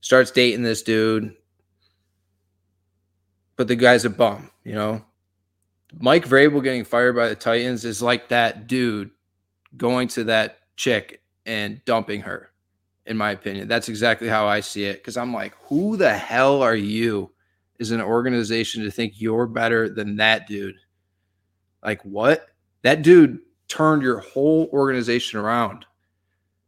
starts 0.00 0.30
dating 0.30 0.62
this 0.62 0.82
dude, 0.82 1.34
but 3.56 3.68
the 3.68 3.76
guy's 3.76 4.04
a 4.04 4.10
bum, 4.10 4.50
you 4.64 4.74
know. 4.74 5.04
Mike 6.00 6.26
Vrabel 6.26 6.62
getting 6.62 6.84
fired 6.84 7.14
by 7.14 7.28
the 7.28 7.34
Titans 7.34 7.84
is 7.84 8.02
like 8.02 8.28
that 8.28 8.66
dude 8.66 9.10
going 9.76 10.08
to 10.08 10.24
that 10.24 10.58
chick 10.76 11.22
and 11.46 11.84
dumping 11.84 12.22
her, 12.22 12.50
in 13.06 13.16
my 13.16 13.30
opinion. 13.30 13.68
That's 13.68 13.88
exactly 13.88 14.28
how 14.28 14.46
I 14.46 14.60
see 14.60 14.84
it. 14.84 15.02
Cause 15.04 15.16
I'm 15.16 15.34
like, 15.34 15.54
who 15.64 15.96
the 15.96 16.16
hell 16.16 16.62
are 16.62 16.76
you 16.76 17.30
as 17.78 17.90
an 17.90 18.00
organization 18.00 18.82
to 18.84 18.90
think 18.90 19.20
you're 19.20 19.46
better 19.46 19.88
than 19.88 20.16
that 20.16 20.46
dude? 20.46 20.76
Like, 21.84 22.02
what? 22.02 22.46
That 22.82 23.02
dude 23.02 23.40
turned 23.68 24.02
your 24.02 24.20
whole 24.20 24.68
organization 24.72 25.38
around. 25.38 25.86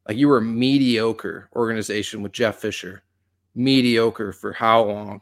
Like 0.08 0.16
you 0.16 0.28
were 0.28 0.38
a 0.38 0.42
mediocre 0.42 1.48
organization 1.54 2.22
with 2.22 2.32
Jeff 2.32 2.56
Fisher, 2.56 3.02
mediocre 3.54 4.32
for 4.32 4.52
how 4.52 4.84
long? 4.84 5.20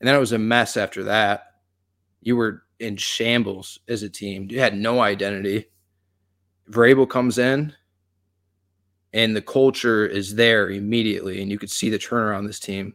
And 0.00 0.06
then 0.06 0.14
it 0.14 0.20
was 0.20 0.32
a 0.32 0.38
mess 0.38 0.76
after 0.76 1.04
that. 1.04 1.54
You 2.20 2.36
were 2.36 2.62
in 2.78 2.96
shambles 2.96 3.80
as 3.88 4.02
a 4.02 4.08
team. 4.08 4.48
You 4.50 4.60
had 4.60 4.76
no 4.76 5.00
identity. 5.00 5.66
Vrabel 6.70 7.08
comes 7.08 7.38
in, 7.38 7.72
and 9.12 9.34
the 9.34 9.42
culture 9.42 10.06
is 10.06 10.34
there 10.34 10.70
immediately, 10.70 11.40
and 11.40 11.50
you 11.50 11.58
could 11.58 11.70
see 11.70 11.88
the 11.88 11.98
turnaround 11.98 12.46
this 12.46 12.60
team. 12.60 12.94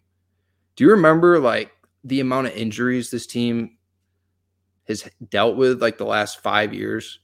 Do 0.75 0.83
you 0.83 0.91
remember 0.91 1.39
like 1.39 1.71
the 2.03 2.19
amount 2.19 2.47
of 2.47 2.53
injuries 2.53 3.09
this 3.09 3.25
team 3.25 3.77
has 4.87 5.07
dealt 5.29 5.55
with 5.55 5.81
like 5.81 5.97
the 5.97 6.05
last 6.05 6.41
five 6.41 6.73
years? 6.73 7.19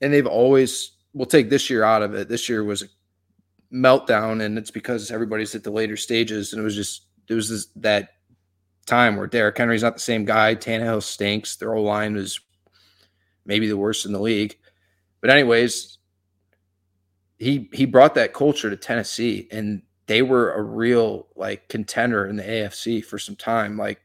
And 0.00 0.12
they've 0.12 0.26
always 0.26 0.92
we'll 1.12 1.26
take 1.26 1.50
this 1.50 1.70
year 1.70 1.84
out 1.84 2.02
of 2.02 2.14
it. 2.14 2.28
This 2.28 2.48
year 2.48 2.64
was 2.64 2.82
a 2.82 2.86
meltdown, 3.72 4.42
and 4.44 4.58
it's 4.58 4.70
because 4.70 5.10
everybody's 5.10 5.54
at 5.54 5.64
the 5.64 5.70
later 5.70 5.96
stages, 5.96 6.52
and 6.52 6.60
it 6.60 6.64
was 6.64 6.76
just 6.76 7.06
it 7.28 7.34
was 7.34 7.50
this, 7.50 7.66
that 7.76 8.10
time 8.86 9.16
where 9.16 9.26
Derrick 9.26 9.58
Henry's 9.58 9.82
not 9.82 9.94
the 9.94 10.00
same 10.00 10.24
guy. 10.24 10.54
Tannehill 10.54 11.02
stinks. 11.02 11.56
Their 11.56 11.74
whole 11.74 11.84
line 11.84 12.14
was 12.14 12.40
maybe 13.44 13.68
the 13.68 13.76
worst 13.76 14.06
in 14.06 14.12
the 14.12 14.20
league. 14.20 14.56
But 15.20 15.30
anyways, 15.30 15.98
he 17.38 17.68
he 17.72 17.84
brought 17.84 18.14
that 18.14 18.32
culture 18.34 18.70
to 18.70 18.76
Tennessee, 18.76 19.48
and 19.50 19.82
they 20.06 20.22
were 20.22 20.52
a 20.52 20.62
real 20.62 21.28
like 21.36 21.68
contender 21.68 22.26
in 22.26 22.36
the 22.36 22.42
AFC 22.42 23.04
for 23.04 23.18
some 23.18 23.36
time. 23.36 23.76
Like 23.76 24.00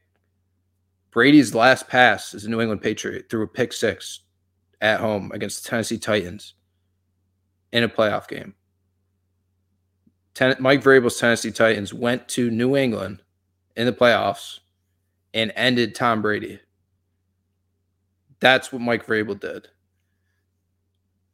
Brady's 1.14 1.54
last 1.54 1.88
pass 1.88 2.34
as 2.34 2.44
a 2.44 2.50
New 2.50 2.60
England 2.60 2.82
Patriot 2.82 3.30
threw 3.30 3.44
a 3.44 3.46
pick 3.48 3.72
six 3.72 4.20
at 4.80 4.98
home 4.98 5.30
against 5.32 5.62
the 5.62 5.70
Tennessee 5.70 5.96
Titans 5.96 6.54
in 7.72 7.84
a 7.84 7.88
playoff 7.88 8.26
game. 8.26 8.54
Ten- 10.34 10.56
Mike 10.58 10.82
Vrabel's 10.82 11.18
Tennessee 11.18 11.52
Titans 11.52 11.94
went 11.94 12.28
to 12.30 12.50
New 12.50 12.76
England 12.76 13.22
in 13.76 13.86
the 13.86 13.92
playoffs 13.92 14.58
and 15.32 15.52
ended 15.54 15.94
Tom 15.94 16.20
Brady. 16.20 16.58
That's 18.40 18.72
what 18.72 18.82
Mike 18.82 19.06
Vrabel 19.06 19.38
did. 19.38 19.68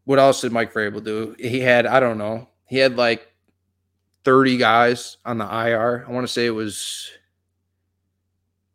What 0.04 0.18
else 0.18 0.42
did 0.42 0.52
Mike 0.52 0.74
Vrabel 0.74 1.02
do? 1.02 1.34
He 1.38 1.60
had, 1.60 1.86
I 1.86 2.00
don't 2.00 2.18
know, 2.18 2.48
he 2.66 2.76
had 2.76 2.96
like 2.96 3.32
30 4.24 4.58
guys 4.58 5.16
on 5.24 5.38
the 5.38 5.44
IR. 5.44 6.04
I 6.06 6.12
want 6.12 6.26
to 6.26 6.32
say 6.32 6.44
it 6.44 6.50
was 6.50 7.10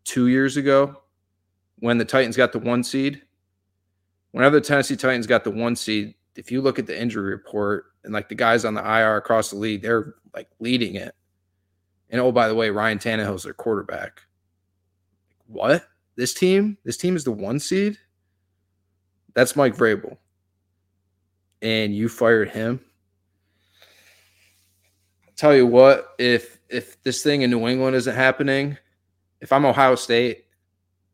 two 0.05 0.27
years 0.27 0.55
ago 0.55 1.01
when 1.79 1.97
the 1.97 2.05
Titans 2.05 2.37
got 2.37 2.53
the 2.53 2.59
one 2.59 2.83
seed. 2.83 3.21
Whenever 4.31 4.59
the 4.59 4.65
Tennessee 4.65 4.95
Titans 4.95 5.27
got 5.27 5.43
the 5.43 5.51
one 5.51 5.75
seed, 5.75 6.15
if 6.35 6.51
you 6.51 6.61
look 6.61 6.79
at 6.79 6.87
the 6.87 6.99
injury 6.99 7.31
report 7.31 7.85
and 8.03 8.13
like 8.13 8.29
the 8.29 8.35
guys 8.35 8.65
on 8.65 8.73
the 8.73 8.81
IR 8.81 9.17
across 9.17 9.49
the 9.49 9.57
league, 9.57 9.81
they're 9.81 10.15
like 10.33 10.47
leading 10.59 10.95
it. 10.95 11.15
And 12.09 12.21
oh, 12.21 12.31
by 12.31 12.47
the 12.47 12.55
way, 12.55 12.69
Ryan 12.69 12.99
Tannehill's 12.99 13.43
their 13.43 13.53
quarterback. 13.53 14.21
What? 15.47 15.87
This 16.15 16.33
team? 16.33 16.77
This 16.83 16.97
team 16.97 17.15
is 17.15 17.23
the 17.23 17.31
one 17.31 17.59
seed? 17.59 17.97
That's 19.33 19.55
Mike 19.55 19.75
Vrabel. 19.75 20.17
And 21.61 21.95
you 21.95 22.09
fired 22.09 22.49
him. 22.49 22.79
tell 25.35 25.55
you 25.55 25.65
what, 25.65 26.13
if 26.19 26.59
if 26.69 27.01
this 27.03 27.21
thing 27.23 27.41
in 27.41 27.49
New 27.49 27.67
England 27.67 27.95
isn't 27.95 28.15
happening, 28.15 28.77
if 29.45 29.53
I'm 29.53 29.63
Ohio 29.63 29.93
State, 29.93 30.45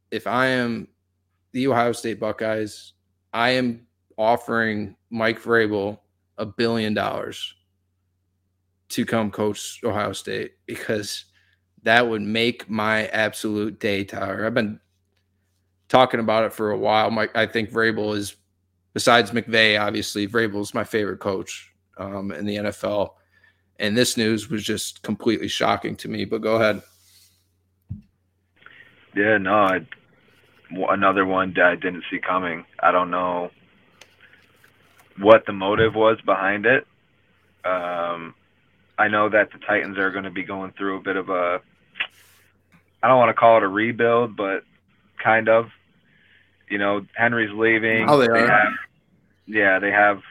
if 0.09 0.25
I 0.25 0.47
am 0.47 0.87
the 1.51 1.67
Ohio 1.67 1.91
State 1.91 2.17
Buckeyes, 2.17 2.93
I 3.33 3.49
am 3.49 3.85
offering 4.17 4.95
Mike 5.09 5.41
Vrabel 5.41 5.99
a 6.37 6.45
billion 6.45 6.93
dollars 6.93 7.53
to 8.87 9.05
come 9.05 9.31
coach 9.31 9.81
Ohio 9.83 10.13
State 10.13 10.53
because 10.65 11.25
that 11.83 12.07
would 12.07 12.21
make 12.21 12.69
my 12.69 13.07
absolute 13.07 13.81
day, 13.81 14.05
Tyler. 14.05 14.45
I've 14.45 14.53
been 14.53 14.79
talking 15.89 16.21
about 16.21 16.45
it 16.45 16.53
for 16.53 16.71
a 16.71 16.77
while. 16.77 17.11
Mike, 17.11 17.35
I 17.35 17.45
think 17.45 17.69
Vrabel 17.69 18.15
is, 18.15 18.37
besides 18.93 19.31
McVay, 19.31 19.77
obviously, 19.77 20.25
Vrabel 20.25 20.61
is 20.61 20.73
my 20.73 20.85
favorite 20.85 21.19
coach 21.19 21.69
um, 21.97 22.31
in 22.31 22.45
the 22.45 22.55
NFL. 22.55 23.09
And 23.77 23.97
this 23.97 24.15
news 24.15 24.49
was 24.49 24.63
just 24.63 25.01
completely 25.01 25.49
shocking 25.49 25.97
to 25.97 26.07
me. 26.07 26.23
But 26.23 26.41
go 26.41 26.55
ahead. 26.55 26.81
Yeah, 29.15 29.37
no, 29.37 29.53
I, 29.53 29.85
another 30.69 31.25
one 31.25 31.53
that 31.55 31.65
I 31.65 31.75
didn't 31.75 32.03
see 32.09 32.19
coming. 32.19 32.65
I 32.79 32.91
don't 32.91 33.11
know 33.11 33.51
what 35.17 35.45
the 35.45 35.53
motive 35.53 35.95
was 35.95 36.19
behind 36.21 36.65
it. 36.65 36.87
Um, 37.65 38.33
I 38.97 39.07
know 39.09 39.29
that 39.29 39.51
the 39.51 39.59
Titans 39.59 39.97
are 39.97 40.11
going 40.11 40.23
to 40.23 40.31
be 40.31 40.43
going 40.43 40.71
through 40.71 40.97
a 40.97 41.01
bit 41.01 41.15
of 41.15 41.29
a 41.29 41.61
I 43.03 43.07
don't 43.07 43.17
want 43.17 43.29
to 43.29 43.33
call 43.33 43.57
it 43.57 43.63
a 43.63 43.67
rebuild, 43.67 44.35
but 44.35 44.63
kind 45.23 45.49
of. 45.49 45.69
You 46.69 46.77
know, 46.77 47.05
Henry's 47.13 47.51
leaving. 47.51 48.09
Oh, 48.09 48.17
they 48.17 48.27
are. 48.27 48.47
have, 48.47 48.73
yeah, 49.45 49.79
they 49.79 49.91
have 49.91 50.21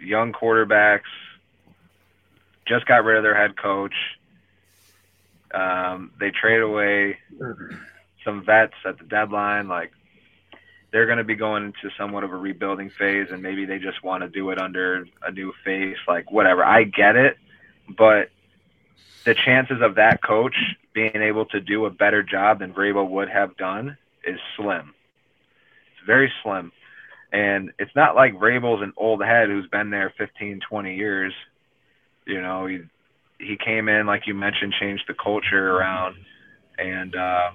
young 0.00 0.32
quarterbacks. 0.32 1.02
Just 2.66 2.86
got 2.86 3.04
rid 3.04 3.16
of 3.16 3.22
their 3.22 3.36
head 3.36 3.56
coach. 3.56 3.94
Um, 5.54 6.10
they 6.18 6.32
trade 6.32 6.60
away 6.60 7.18
some 8.26 8.44
vets 8.44 8.74
at 8.84 8.98
the 8.98 9.04
deadline. 9.04 9.68
Like 9.68 9.92
they're 10.92 11.06
going 11.06 11.18
to 11.18 11.24
be 11.24 11.34
going 11.34 11.64
into 11.64 11.94
somewhat 11.96 12.24
of 12.24 12.32
a 12.32 12.36
rebuilding 12.36 12.90
phase, 12.90 13.28
and 13.30 13.42
maybe 13.42 13.64
they 13.64 13.78
just 13.78 14.04
want 14.04 14.22
to 14.22 14.28
do 14.28 14.50
it 14.50 14.58
under 14.58 15.06
a 15.22 15.32
new 15.32 15.54
face. 15.64 15.96
Like 16.06 16.30
whatever, 16.30 16.62
I 16.62 16.84
get 16.84 17.16
it, 17.16 17.38
but 17.96 18.30
the 19.24 19.34
chances 19.34 19.78
of 19.80 19.94
that 19.94 20.22
coach 20.22 20.56
being 20.92 21.16
able 21.16 21.46
to 21.46 21.60
do 21.60 21.84
a 21.84 21.90
better 21.90 22.22
job 22.22 22.58
than 22.60 22.72
Vrabel 22.72 23.08
would 23.08 23.28
have 23.28 23.56
done 23.56 23.96
is 24.24 24.38
slim. 24.56 24.94
It's 25.92 26.06
very 26.06 26.32
slim. 26.42 26.72
And 27.32 27.72
it's 27.78 27.94
not 27.94 28.14
like 28.14 28.34
Vrabel's 28.34 28.82
an 28.82 28.92
old 28.96 29.22
head 29.22 29.48
who's 29.48 29.66
been 29.68 29.90
there 29.90 30.12
15, 30.16 30.60
20 30.60 30.96
years. 30.96 31.32
You 32.26 32.40
know, 32.40 32.66
he 32.66 32.80
he 33.38 33.58
came 33.62 33.88
in 33.88 34.06
like 34.06 34.26
you 34.26 34.34
mentioned, 34.34 34.74
changed 34.80 35.04
the 35.06 35.14
culture 35.14 35.76
around, 35.76 36.16
and 36.78 37.14
uh, 37.14 37.50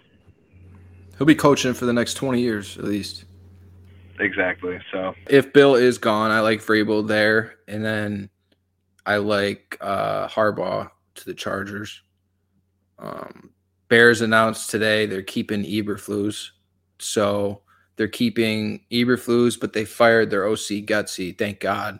he'll 1.22 1.26
be 1.28 1.36
coaching 1.36 1.72
for 1.76 1.86
the 1.86 1.94
next 1.94 2.16
20 2.16 2.42
years 2.42 2.80
at 2.80 2.84
least. 2.84 3.26
Exactly. 4.20 4.80
So 4.92 5.14
if 5.30 5.54
Bill 5.54 5.76
is 5.76 6.00
gone, 6.00 6.32
I 6.32 6.40
like 6.40 6.62
Vrabel 6.62 7.08
there, 7.08 7.58
and 7.68 7.86
then 7.86 8.32
I 9.06 9.18
like 9.18 9.78
uh, 9.82 10.28
Harbaugh 10.28 10.90
to 11.14 11.26
the 11.26 11.36
Chargers. 11.36 12.02
Um, 12.98 13.52
Bears 13.88 14.22
announced 14.22 14.72
today 14.72 15.06
they're 15.06 15.22
keeping 15.22 15.62
Eberflus, 15.64 16.50
so 16.98 17.62
they're 17.98 18.08
keeping 18.08 18.82
Eberflus, 18.92 19.60
but 19.60 19.74
they 19.74 19.86
fired 19.86 20.32
their 20.32 20.48
OC 20.48 20.88
Getsy. 20.88 21.38
Thank 21.38 21.60
God. 21.60 22.00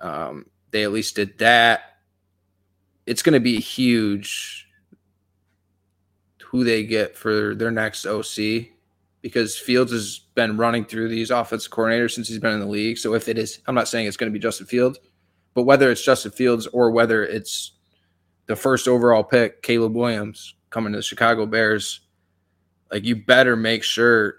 Um, 0.00 0.46
they 0.72 0.82
at 0.82 0.90
least 0.90 1.14
did 1.14 1.38
that. 1.38 1.98
It's 3.06 3.22
going 3.22 3.34
to 3.34 3.40
be 3.40 3.60
huge 3.60 4.63
who 6.54 6.62
they 6.62 6.84
get 6.84 7.16
for 7.16 7.52
their 7.56 7.72
next 7.72 8.06
OC 8.06 8.68
because 9.22 9.58
Fields 9.58 9.90
has 9.90 10.20
been 10.36 10.56
running 10.56 10.84
through 10.84 11.08
these 11.08 11.32
offensive 11.32 11.72
coordinators 11.72 12.12
since 12.12 12.28
he's 12.28 12.38
been 12.38 12.54
in 12.54 12.60
the 12.60 12.66
league. 12.66 12.96
So 12.96 13.12
if 13.14 13.28
it 13.28 13.38
is, 13.38 13.58
I'm 13.66 13.74
not 13.74 13.88
saying 13.88 14.06
it's 14.06 14.16
going 14.16 14.30
to 14.30 14.32
be 14.32 14.40
Justin 14.40 14.68
Fields, 14.68 15.00
but 15.54 15.64
whether 15.64 15.90
it's 15.90 16.04
Justin 16.04 16.30
Fields 16.30 16.68
or 16.68 16.92
whether 16.92 17.24
it's 17.24 17.72
the 18.46 18.54
first 18.54 18.86
overall 18.86 19.24
pick, 19.24 19.62
Caleb 19.62 19.96
Williams, 19.96 20.54
coming 20.70 20.92
to 20.92 20.98
the 20.98 21.02
Chicago 21.02 21.44
Bears, 21.44 22.02
like 22.88 23.02
you 23.02 23.16
better 23.16 23.56
make 23.56 23.82
sure 23.82 24.36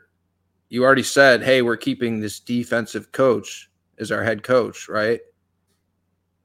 you 0.70 0.86
already 0.86 1.04
said, 1.04 1.44
hey, 1.44 1.64
we're 1.64 1.76
keeping 1.76 2.22
this 2.22 2.40
defensive 2.40 3.12
coach 3.12 3.70
as 4.00 4.10
our 4.10 4.24
head 4.24 4.42
coach, 4.42 4.88
right? 4.88 5.20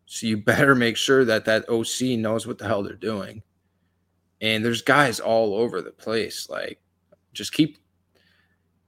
So 0.07 0.27
you 0.27 0.37
better 0.37 0.75
make 0.75 0.97
sure 0.97 1.25
that 1.27 1.45
that 1.45 1.69
OC 1.69 2.19
knows 2.19 2.45
what 2.45 2.59
the 2.59 2.67
hell 2.67 2.83
they're 2.83 2.95
doing. 2.95 3.45
And 4.41 4.65
there's 4.65 4.83
guys 4.83 5.21
all 5.21 5.55
over 5.55 5.83
the 5.83 5.91
place. 5.91 6.49
Like, 6.49 6.81
just 7.33 7.53
keep, 7.53 7.79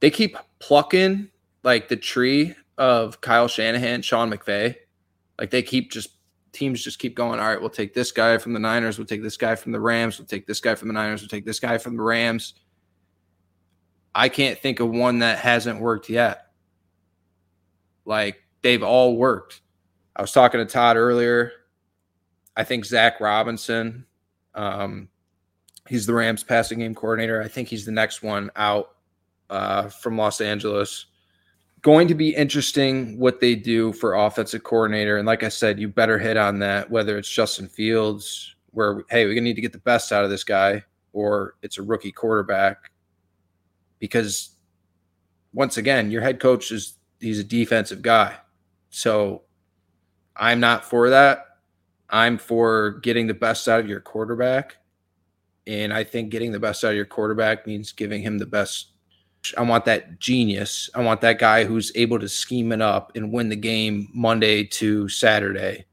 they 0.01 0.11
keep 0.11 0.37
plucking 0.59 1.29
like 1.63 1.89
the 1.89 1.97
tree 1.97 2.55
of 2.79 3.21
Kyle 3.21 3.49
Shanahan, 3.49 4.03
Sean 4.03 4.31
McVay. 4.31 4.77
Like 5.39 5.51
they 5.51 5.63
keep 5.63 5.91
just 5.91 6.17
teams 6.53 6.83
just 6.83 6.99
keep 6.99 7.15
going, 7.15 7.41
all 7.41 7.49
right, 7.49 7.61
we'll 7.61 7.71
take 7.71 7.95
this 7.95 8.13
guy 8.13 8.39
from 8.39 8.53
the 8.53 8.59
Niners, 8.59 8.99
we'll 8.99 9.07
take 9.07 9.23
this 9.23 9.37
guy 9.37 9.55
from 9.55 9.73
the 9.73 9.81
Rams, 9.81 10.19
we'll 10.19 10.27
take 10.27 10.47
this 10.47 10.61
guy 10.61 10.75
from 10.75 10.89
the 10.89 10.95
Niners, 10.95 11.23
we'll 11.23 11.29
take 11.29 11.47
this 11.47 11.61
guy 11.61 11.79
from 11.79 11.97
the 11.97 12.03
Rams. 12.03 12.55
I 14.15 14.29
can't 14.29 14.59
think 14.59 14.81
of 14.81 14.91
one 14.91 15.21
that 15.21 15.39
hasn't 15.39 15.81
worked 15.81 16.11
yet. 16.11 16.49
Like 18.05 18.43
they've 18.63 18.83
all 18.83 19.17
worked. 19.17 19.63
I 20.15 20.21
was 20.21 20.33
talking 20.33 20.61
to 20.61 20.67
Todd 20.67 20.97
earlier. 20.97 21.53
I 22.55 22.65
think 22.65 22.85
Zac 22.85 23.21
Robinson, 23.21 24.05
um, 24.55 25.09
he's 25.89 26.07
the 26.07 26.15
Rams 26.15 26.45
passing 26.45 26.79
game 26.79 26.95
coordinator. 26.95 27.43
I 27.43 27.49
think 27.49 27.69
he's 27.69 27.85
the 27.85 27.93
next 27.93 28.23
one 28.23 28.51
out 28.57 28.97
uh, 29.51 29.89
from 29.89 30.17
Los 30.17 30.41
Angeles 30.41 31.07
going 31.83 32.07
to 32.07 32.15
be 32.15 32.35
interesting 32.35 33.19
what 33.19 33.41
they 33.41 33.57
do 33.57 33.93
for 33.93 34.15
offensive 34.15 34.63
coordinator. 34.63 35.19
And 35.19 35.27
like 35.27 35.43
I 35.43 35.49
said, 35.49 35.79
you 35.79 35.89
better 35.89 36.19
hit 36.19 36.37
on 36.37 36.61
that, 36.61 36.89
whether 36.91 37.19
it's 37.19 37.29
Justin 37.29 37.69
Fields, 37.69 38.55
where, 38.71 39.03
hey, 39.11 39.25
we're 39.25 39.35
going 39.35 39.45
to 39.45 39.51
need 39.51 39.57
to 39.57 39.61
get 39.61 39.73
the 39.73 39.79
best 39.79 40.13
out 40.13 40.25
of 40.25 40.31
this 40.31 40.45
guy, 40.45 40.83
or 41.13 41.57
it's 41.61 41.79
a 41.79 41.83
rookie 41.83 42.13
quarterback. 42.13 42.93
Because 43.99 44.51
once 45.53 45.77
again, 45.77 46.11
your 46.11 46.23
head 46.23 46.41
coach 46.41 46.71
is 46.71 46.95
he's 47.21 47.41
a 47.41 47.45
defensive 47.45 48.01
guy. 48.01 48.37
So 48.91 49.43
I'm 50.37 50.61
not 50.61 50.85
for 50.85 51.11
that. 51.11 51.47
I'm 52.09 52.39
for 52.39 53.01
getting 53.03 53.27
the 53.27 53.35
best 53.35 53.67
out 53.69 53.81
of 53.81 53.89
your 53.89 54.01
quarterback. 54.01 54.77
And 55.67 55.93
I 55.93 56.05
think 56.05 56.31
getting 56.31 56.53
the 56.53 56.61
best 56.61 56.85
out 56.85 56.91
of 56.91 56.97
your 56.97 57.05
quarterback 57.05 57.67
means 57.67 57.93
giving 57.93 58.23
him 58.23 58.39
the 58.39 58.47
best 58.47 58.93
I 59.57 59.63
want 59.63 59.85
that 59.87 60.21
genius. 60.21 60.89
I 60.95 61.03
want 61.03 61.21
that 61.23 61.39
guy 61.39 61.65
who's 61.65 61.91
able 61.95 62.19
to 62.21 62.29
scheme 62.29 62.71
it 62.73 62.81
up 62.81 63.13
and 63.17 63.33
win 63.33 63.49
the 63.49 63.57
game 63.57 64.09
Monday 64.15 64.65
to 64.65 65.09
Saturday. 65.09 65.87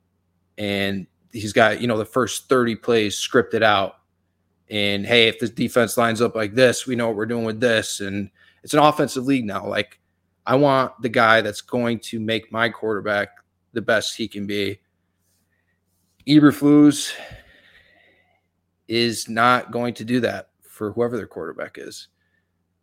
And 0.58 1.08
he's 1.32 1.54
got, 1.54 1.82
you 1.82 1.88
know, 1.88 1.98
the 1.98 2.06
first 2.06 2.48
30 2.48 2.76
plays 2.76 3.16
scripted 3.16 3.64
out. 3.64 3.96
And 4.70 5.06
hey, 5.06 5.28
if 5.28 5.40
this 5.40 5.50
defense 5.50 5.98
lines 5.98 6.22
up 6.22 6.36
like 6.36 6.54
this, 6.54 6.86
we 6.86 6.96
know 6.96 7.08
what 7.08 7.16
we're 7.16 7.26
doing 7.26 7.46
with 7.46 7.60
this. 7.60 8.02
And 8.02 8.30
it's 8.64 8.74
an 8.74 8.80
offensive 8.80 9.26
league 9.26 9.46
now. 9.46 9.66
Like, 9.66 10.00
I 10.46 10.56
want 10.56 10.94
the 11.02 11.10
guy 11.10 11.42
that's 11.42 11.62
going 11.62 12.00
to 12.00 12.20
make 12.20 12.52
my 12.52 12.70
quarterback 12.70 13.30
the 13.74 13.82
best 13.82 14.16
he 14.16 14.28
can 14.28 14.46
be. 14.46 14.80
Eberflus 16.28 17.14
is 18.90 19.30
not 19.30 19.72
going 19.72 19.94
to 19.94 20.04
do 20.04 20.20
that 20.20 20.50
for 20.64 20.92
whoever 20.92 21.16
their 21.16 21.28
quarterback 21.28 21.78
is. 21.78 22.08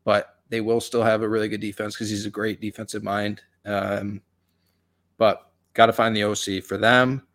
But 0.04 0.36
they 0.48 0.60
will 0.60 0.80
still 0.80 1.02
have 1.02 1.22
a 1.22 1.28
really 1.28 1.48
good 1.48 1.60
defense 1.60 1.94
because 1.94 2.08
he's 2.08 2.24
a 2.24 2.30
great 2.30 2.60
defensive 2.60 3.02
mind. 3.02 3.42
Um, 3.64 4.22
but 5.18 5.50
got 5.74 5.86
to 5.86 5.92
find 5.92 6.16
the 6.16 6.22
OC 6.22 6.62
for 6.62 6.78
them. 6.78 7.26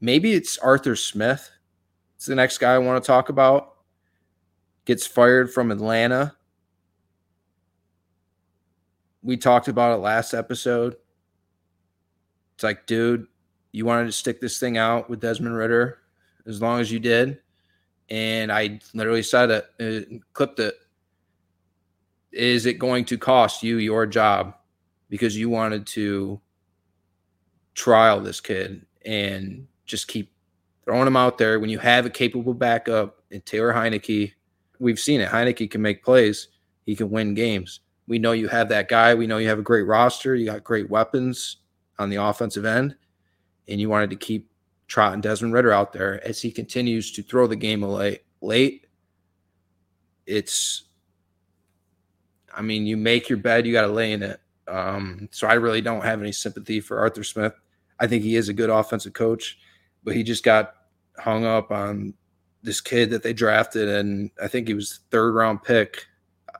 Maybe 0.00 0.34
it's 0.34 0.58
Arthur 0.58 0.94
Smith. 0.94 1.50
It's 2.16 2.26
the 2.26 2.34
next 2.34 2.58
guy 2.58 2.74
I 2.74 2.78
want 2.78 3.02
to 3.02 3.06
talk 3.06 3.30
about. 3.30 3.76
Gets 4.84 5.06
fired 5.06 5.52
from 5.52 5.70
Atlanta. 5.70 6.36
We 9.22 9.36
talked 9.38 9.68
about 9.68 9.96
it 9.96 10.02
last 10.02 10.34
episode. 10.34 10.96
It's 12.54 12.64
like, 12.64 12.86
dude, 12.86 13.26
you 13.72 13.86
wanted 13.86 14.06
to 14.06 14.12
stick 14.12 14.40
this 14.40 14.58
thing 14.60 14.76
out 14.76 15.08
with 15.08 15.20
Desmond 15.20 15.56
Ridder 15.56 15.98
as 16.46 16.60
long 16.60 16.80
as 16.80 16.92
you 16.92 16.98
did. 16.98 17.38
And 18.10 18.50
I 18.50 18.80
literally 18.94 19.22
said 19.22 19.50
it, 19.50 19.66
uh, 19.80 20.16
clipped 20.32 20.60
it 20.60 20.74
is 22.32 22.66
it 22.66 22.74
going 22.74 23.04
to 23.06 23.18
cost 23.18 23.62
you 23.62 23.78
your 23.78 24.06
job 24.06 24.54
because 25.08 25.36
you 25.36 25.48
wanted 25.48 25.86
to 25.86 26.40
trial 27.74 28.20
this 28.20 28.40
kid 28.40 28.84
and 29.04 29.66
just 29.86 30.08
keep 30.08 30.32
throwing 30.84 31.06
him 31.06 31.16
out 31.16 31.38
there 31.38 31.58
when 31.58 31.70
you 31.70 31.78
have 31.78 32.06
a 32.06 32.10
capable 32.10 32.54
backup 32.54 33.22
in 33.30 33.40
Taylor 33.42 33.72
Heinicke? 33.72 34.32
We've 34.78 34.98
seen 34.98 35.20
it. 35.20 35.30
Heinicke 35.30 35.70
can 35.70 35.82
make 35.82 36.04
plays. 36.04 36.48
He 36.84 36.94
can 36.94 37.10
win 37.10 37.34
games. 37.34 37.80
We 38.06 38.18
know 38.18 38.32
you 38.32 38.48
have 38.48 38.68
that 38.70 38.88
guy. 38.88 39.14
We 39.14 39.26
know 39.26 39.38
you 39.38 39.48
have 39.48 39.58
a 39.58 39.62
great 39.62 39.82
roster. 39.82 40.34
You 40.34 40.46
got 40.46 40.64
great 40.64 40.88
weapons 40.88 41.56
on 41.98 42.08
the 42.08 42.16
offensive 42.16 42.64
end, 42.64 42.96
and 43.66 43.80
you 43.80 43.88
wanted 43.88 44.10
to 44.10 44.16
keep 44.16 44.48
trotting 44.88 45.20
Desmond 45.20 45.54
Ridder 45.54 45.72
out 45.72 45.92
there 45.92 46.26
as 46.26 46.42
he 46.42 46.50
continues 46.50 47.12
to 47.12 47.22
throw 47.22 47.46
the 47.46 47.56
game 47.56 47.82
away 47.82 48.20
late. 48.40 48.86
It's 50.26 50.84
I 52.54 52.62
mean, 52.62 52.86
you 52.86 52.96
make 52.96 53.28
your 53.28 53.38
bed, 53.38 53.66
you 53.66 53.72
got 53.72 53.82
to 53.82 53.92
lay 53.92 54.12
in 54.12 54.22
it. 54.22 54.40
Um, 54.66 55.28
so 55.30 55.46
I 55.46 55.54
really 55.54 55.80
don't 55.80 56.02
have 56.02 56.20
any 56.20 56.32
sympathy 56.32 56.80
for 56.80 56.98
Arthur 56.98 57.22
Smith. 57.22 57.52
I 58.00 58.08
think 58.08 58.24
he 58.24 58.34
is 58.34 58.48
a 58.48 58.52
good 58.52 58.68
offensive 58.70 59.12
coach, 59.12 59.58
but 60.02 60.16
he 60.16 60.24
just 60.24 60.42
got 60.42 60.74
hung 61.18 61.44
up 61.44 61.70
on 61.70 62.14
this 62.62 62.80
kid 62.80 63.10
that 63.10 63.22
they 63.22 63.32
drafted, 63.32 63.88
and 63.88 64.30
I 64.42 64.48
think 64.48 64.66
he 64.66 64.74
was 64.74 65.00
third 65.10 65.34
round 65.34 65.62
pick, 65.62 66.06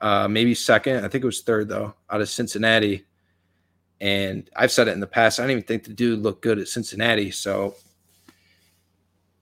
uh, 0.00 0.28
maybe 0.28 0.54
second. 0.54 1.04
I 1.04 1.08
think 1.08 1.24
it 1.24 1.26
was 1.26 1.42
third 1.42 1.68
though, 1.68 1.94
out 2.10 2.20
of 2.20 2.28
Cincinnati. 2.28 3.04
And 4.00 4.48
I've 4.54 4.70
said 4.70 4.86
it 4.86 4.92
in 4.92 5.00
the 5.00 5.06
past. 5.08 5.40
I 5.40 5.42
don't 5.42 5.50
even 5.50 5.64
think 5.64 5.82
the 5.82 5.92
dude 5.92 6.20
looked 6.20 6.42
good 6.42 6.60
at 6.60 6.68
Cincinnati. 6.68 7.32
So 7.32 7.74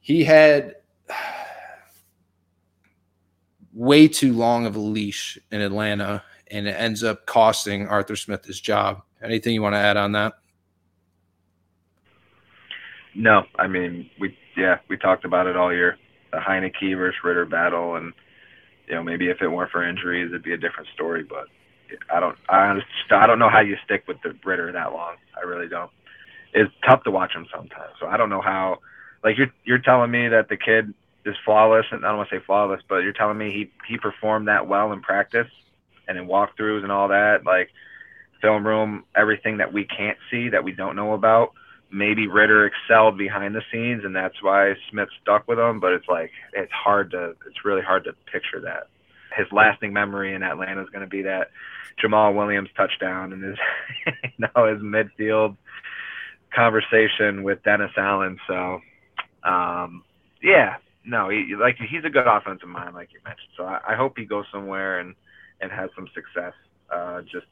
he 0.07 0.23
had 0.23 0.77
way 3.73 4.07
too 4.07 4.33
long 4.33 4.64
of 4.64 4.77
a 4.77 4.79
leash 4.79 5.37
in 5.51 5.61
Atlanta 5.61 6.23
and 6.49 6.69
it 6.69 6.77
ends 6.79 7.03
up 7.03 7.27
costing 7.27 7.88
Arthur 7.88 8.14
Smith 8.14 8.45
his 8.45 8.61
job. 8.61 9.03
Anything 9.21 9.55
you 9.55 9.62
want 9.62 9.75
to 9.75 9.81
add 9.81 9.97
on 9.97 10.12
that? 10.12 10.35
No, 13.16 13.42
I 13.59 13.66
mean 13.66 14.09
we 14.21 14.38
yeah 14.57 14.79
we 14.88 14.97
talked 14.97 15.25
about 15.25 15.49
it 15.49 15.57
all 15.57 15.73
year. 15.73 15.99
The 16.31 16.38
Heinicke 16.38 16.97
versus 16.97 17.19
Ridder 17.25 17.45
battle, 17.45 17.97
and 17.97 18.12
you 18.87 18.95
know 18.95 19.03
maybe 19.03 19.29
if 19.29 19.42
it 19.42 19.49
weren't 19.49 19.73
for 19.73 19.83
injuries, 19.83 20.29
it'd 20.29 20.45
be 20.45 20.53
a 20.53 20.57
different 20.57 20.88
story. 20.95 21.25
But 21.25 21.47
I 22.14 22.21
don't 22.21 22.37
I 22.49 22.79
I 23.11 23.27
don't 23.27 23.40
know 23.40 23.51
how 23.51 23.61
you 23.61 23.77
stick 23.85 24.05
with 24.07 24.19
the 24.23 24.38
Ridder 24.45 24.71
that 24.71 24.92
long. 24.92 25.16
I 25.37 25.45
really 25.45 25.69
don't. 25.69 25.90
It's 26.53 26.73
tough 26.88 27.03
to 27.05 27.11
watch 27.11 27.35
him 27.35 27.47
sometimes. 27.53 27.95
So 27.99 28.07
I 28.07 28.16
don't 28.16 28.31
know 28.31 28.40
how. 28.40 28.79
Like 29.26 29.38
you're 29.38 29.52
you're 29.64 29.78
telling 29.78 30.12
me 30.12 30.28
that 30.28 30.48
the 30.48 30.56
kid 30.56 30.94
is 31.24 31.34
flawless, 31.44 31.86
and 31.90 32.04
I 32.06 32.10
don't 32.10 32.18
want 32.18 32.30
to 32.30 32.36
say 32.36 32.44
flawless, 32.46 32.80
but 32.88 32.98
you're 32.98 33.12
telling 33.12 33.36
me 33.36 33.50
he 33.50 33.72
he 33.92 33.98
performed 33.98 34.46
that 34.46 34.68
well 34.68 34.92
in 34.92 35.00
practice 35.00 35.48
and 36.06 36.16
in 36.16 36.28
walkthroughs 36.28 36.84
and 36.84 36.92
all 36.92 37.08
that, 37.08 37.44
like 37.44 37.70
film 38.40 38.64
room, 38.64 39.02
everything 39.16 39.56
that 39.56 39.72
we 39.72 39.84
can't 39.84 40.16
see 40.30 40.50
that 40.50 40.62
we 40.62 40.70
don't 40.70 40.94
know 40.94 41.12
about. 41.12 41.54
Maybe 41.90 42.28
Ridder 42.28 42.66
excelled 42.66 43.18
behind 43.18 43.56
the 43.56 43.62
scenes, 43.72 44.04
and 44.04 44.14
that's 44.14 44.40
why 44.40 44.74
Smith 44.92 45.08
stuck 45.20 45.48
with 45.48 45.58
him. 45.58 45.80
But 45.80 45.94
it's 45.94 46.06
like 46.06 46.30
it's 46.52 46.70
hard 46.70 47.10
to, 47.10 47.34
it's 47.48 47.64
really 47.64 47.82
hard 47.82 48.04
to 48.04 48.12
picture 48.30 48.60
that. 48.60 48.86
His 49.36 49.48
lasting 49.50 49.92
memory 49.92 50.34
in 50.34 50.44
Atlanta 50.44 50.84
is 50.84 50.90
going 50.90 51.04
to 51.04 51.10
be 51.10 51.22
that 51.22 51.50
Jamaal 52.00 52.32
Williams 52.36 52.70
touchdown 52.76 53.32
and 53.32 53.42
his, 53.42 53.58
you 54.06 54.48
know, 54.54 54.72
his 54.72 54.80
midfield 54.80 55.56
conversation 56.54 57.42
with 57.42 57.64
Dennis 57.64 57.90
Allen. 57.96 58.38
So, 58.46 58.82
um, 59.46 60.02
yeah, 60.42 60.76
no, 61.04 61.28
he, 61.28 61.54
like 61.59 61.76
he's 61.76 62.04
a 62.04 62.11
good 62.11 62.26
offensive 62.26 62.68
mind, 62.68 62.94
like 62.94 63.12
you 63.12 63.20
mentioned. 63.24 63.48
So 63.56 63.64
I, 63.64 63.80
I 63.88 63.94
hope 63.94 64.18
he 64.18 64.24
goes 64.24 64.44
somewhere 64.52 64.98
and 65.00 65.14
and 65.61 65.70
has 65.70 65.88
some 65.94 66.09
success. 66.14 66.52
Uh, 66.90 67.22
just 67.22 67.46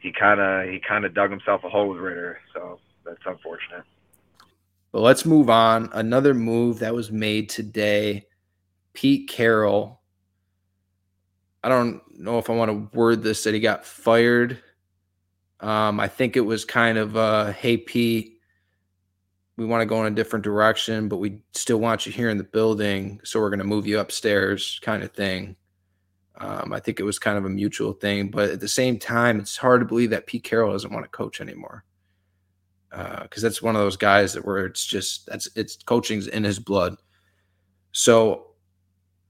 he 0.00 0.12
kind 0.12 0.40
of 0.40 0.68
he 0.68 0.80
kind 0.80 1.04
of 1.04 1.14
dug 1.14 1.30
himself 1.30 1.62
a 1.64 1.68
hole 1.68 1.88
with 1.90 2.00
Ridder, 2.00 2.38
so 2.54 2.80
that's 3.04 3.20
unfortunate. 3.26 3.84
But 4.90 5.00
let's 5.00 5.24
move 5.24 5.48
on. 5.48 5.88
Another 5.92 6.34
move 6.34 6.80
that 6.80 6.94
was 6.94 7.10
made 7.10 7.48
today, 7.48 8.26
Pete 8.92 9.28
Carroll. 9.28 10.00
I 11.64 11.68
don't 11.68 12.02
know 12.18 12.38
if 12.38 12.50
I 12.50 12.54
want 12.54 12.70
to 12.70 12.96
word 12.96 13.22
this 13.22 13.44
that 13.44 13.54
he 13.54 13.60
got 13.60 13.86
fired. 13.86 14.60
Um, 15.60 16.00
I 16.00 16.08
think 16.08 16.36
it 16.36 16.40
was 16.40 16.64
kind 16.64 16.98
of, 16.98 17.16
uh, 17.16 17.52
hey 17.52 17.76
Pete, 17.76 18.31
we 19.62 19.68
want 19.68 19.80
to 19.80 19.86
go 19.86 20.04
in 20.04 20.12
a 20.12 20.16
different 20.16 20.42
direction, 20.42 21.08
but 21.08 21.18
we 21.18 21.38
still 21.52 21.78
want 21.78 22.04
you 22.04 22.10
here 22.10 22.30
in 22.30 22.36
the 22.36 22.44
building, 22.44 23.20
so 23.22 23.38
we're 23.38 23.48
going 23.48 23.60
to 23.60 23.64
move 23.64 23.86
you 23.86 24.00
upstairs, 24.00 24.80
kind 24.82 25.04
of 25.04 25.12
thing. 25.12 25.54
Um, 26.38 26.72
I 26.72 26.80
think 26.80 26.98
it 26.98 27.04
was 27.04 27.20
kind 27.20 27.38
of 27.38 27.44
a 27.44 27.48
mutual 27.48 27.92
thing, 27.92 28.30
but 28.32 28.50
at 28.50 28.58
the 28.58 28.66
same 28.66 28.98
time, 28.98 29.38
it's 29.38 29.56
hard 29.56 29.80
to 29.80 29.86
believe 29.86 30.10
that 30.10 30.26
Pete 30.26 30.42
Carroll 30.42 30.72
doesn't 30.72 30.92
want 30.92 31.04
to 31.04 31.10
coach 31.10 31.40
anymore 31.40 31.84
because 32.90 33.44
uh, 33.44 33.46
that's 33.46 33.62
one 33.62 33.76
of 33.76 33.80
those 33.80 33.96
guys 33.96 34.34
that 34.34 34.44
where 34.44 34.66
it's 34.66 34.84
just 34.84 35.26
that's 35.26 35.48
it's 35.54 35.76
coaching's 35.76 36.26
in 36.26 36.42
his 36.42 36.58
blood. 36.58 36.96
So 37.92 38.48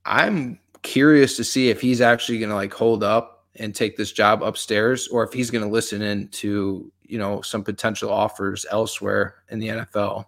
I'm 0.06 0.58
curious 0.82 1.36
to 1.36 1.44
see 1.44 1.68
if 1.68 1.80
he's 1.80 2.00
actually 2.00 2.38
going 2.38 2.48
to 2.48 2.56
like 2.56 2.72
hold 2.72 3.04
up 3.04 3.44
and 3.56 3.74
take 3.74 3.98
this 3.98 4.12
job 4.12 4.42
upstairs, 4.42 5.08
or 5.08 5.24
if 5.24 5.32
he's 5.34 5.50
going 5.50 5.64
to 5.64 5.70
listen 5.70 6.00
in 6.00 6.28
to 6.28 6.90
you 7.12 7.18
know 7.18 7.42
some 7.42 7.62
potential 7.62 8.10
offers 8.10 8.64
elsewhere 8.70 9.34
in 9.50 9.58
the 9.58 9.68
NFL. 9.68 10.24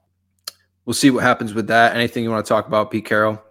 We'll 0.85 0.93
see 0.93 1.11
what 1.11 1.23
happens 1.23 1.55
with 1.55 1.69
that. 1.69 1.97
Anything 1.97 2.25
you 2.25 2.31
want 2.31 2.45
to 2.45 2.49
talk 2.49 2.67
about, 2.67 2.91
Pete 2.91 3.07
Carroll? 3.07 3.43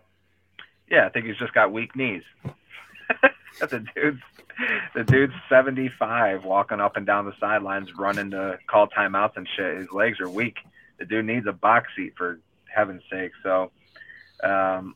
Yeah, 0.88 1.08
I 1.08 1.10
think 1.10 1.26
he's 1.26 1.38
just 1.38 1.54
got 1.56 1.74
weak 1.74 1.96
knees. 1.96 2.22
the 3.60 3.84
dude's 3.96 4.22
the 4.94 5.04
dude's 5.04 5.34
75 5.50 6.46
walking 6.46 6.80
up 6.80 6.96
and 6.96 7.08
down 7.08 7.26
the 7.26 7.34
sidelines 7.40 7.90
running 7.98 8.30
to 8.30 8.60
call 8.68 8.88
timeouts 8.88 9.36
and 9.36 9.50
shit 9.58 9.78
his 9.78 9.92
legs 9.92 10.20
are 10.20 10.30
weak 10.30 10.58
the 11.00 11.06
dude 11.06 11.26
needs 11.26 11.48
a 11.48 11.52
box 11.52 11.90
seat 11.96 12.14
for 12.16 12.40
heaven's 12.66 13.02
sake 13.12 13.32
so 13.42 13.72
um 14.44 14.96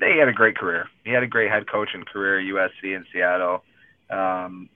he 0.00 0.18
had 0.18 0.26
a 0.26 0.32
great 0.32 0.56
career 0.56 0.88
he 1.04 1.12
had 1.12 1.22
a 1.22 1.28
great 1.28 1.48
head 1.48 1.70
coaching 1.70 2.02
career 2.02 2.40
at 2.40 2.46
usc 2.46 2.82
in 2.82 3.04
seattle 3.12 3.62
um 4.10 4.68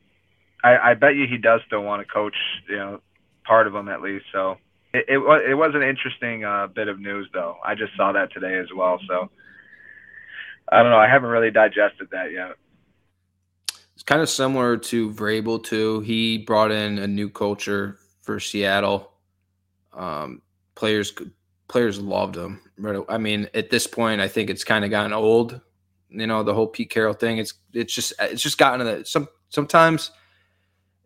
i 0.62 0.90
i 0.90 0.94
bet 0.94 1.14
you 1.14 1.26
he 1.26 1.38
does 1.38 1.60
still 1.66 1.82
want 1.82 2.06
to 2.06 2.12
coach 2.12 2.36
you 2.68 2.76
know 2.76 3.00
part 3.44 3.66
of 3.66 3.72
them 3.72 3.88
at 3.88 4.02
least 4.02 4.24
so 4.32 4.56
it, 4.94 5.04
it 5.08 5.18
was 5.18 5.42
it 5.48 5.54
was 5.54 5.74
an 5.74 5.82
interesting 5.82 6.44
uh, 6.44 6.66
bit 6.66 6.88
of 6.88 6.98
news 6.98 7.28
though 7.32 7.56
i 7.64 7.74
just 7.74 7.94
saw 7.96 8.12
that 8.12 8.32
today 8.32 8.58
as 8.58 8.68
well 8.76 8.98
so 9.08 9.30
i 10.70 10.82
don't 10.82 10.90
know 10.90 10.98
i 10.98 11.08
haven't 11.08 11.30
really 11.30 11.50
digested 11.50 12.08
that 12.10 12.32
yet 12.32 12.56
it's 14.02 14.08
kind 14.08 14.20
of 14.20 14.28
similar 14.28 14.78
to 14.78 15.12
Vrabel 15.12 15.62
too. 15.62 16.00
He 16.00 16.38
brought 16.38 16.72
in 16.72 16.98
a 16.98 17.06
new 17.06 17.30
culture 17.30 17.98
for 18.22 18.40
Seattle. 18.40 19.12
Um, 19.92 20.42
players 20.74 21.12
players 21.68 22.00
loved 22.00 22.36
him. 22.36 22.60
I 23.08 23.18
mean, 23.18 23.48
at 23.54 23.70
this 23.70 23.86
point, 23.86 24.20
I 24.20 24.26
think 24.26 24.50
it's 24.50 24.64
kind 24.64 24.84
of 24.84 24.90
gotten 24.90 25.12
old. 25.12 25.60
You 26.08 26.26
know, 26.26 26.42
the 26.42 26.52
whole 26.52 26.66
Pete 26.66 26.90
Carroll 26.90 27.14
thing. 27.14 27.38
It's 27.38 27.54
it's 27.72 27.94
just 27.94 28.12
it's 28.18 28.42
just 28.42 28.58
gotten 28.58 28.80
to 28.80 28.84
the 28.84 29.04
some 29.04 29.28
sometimes 29.50 30.10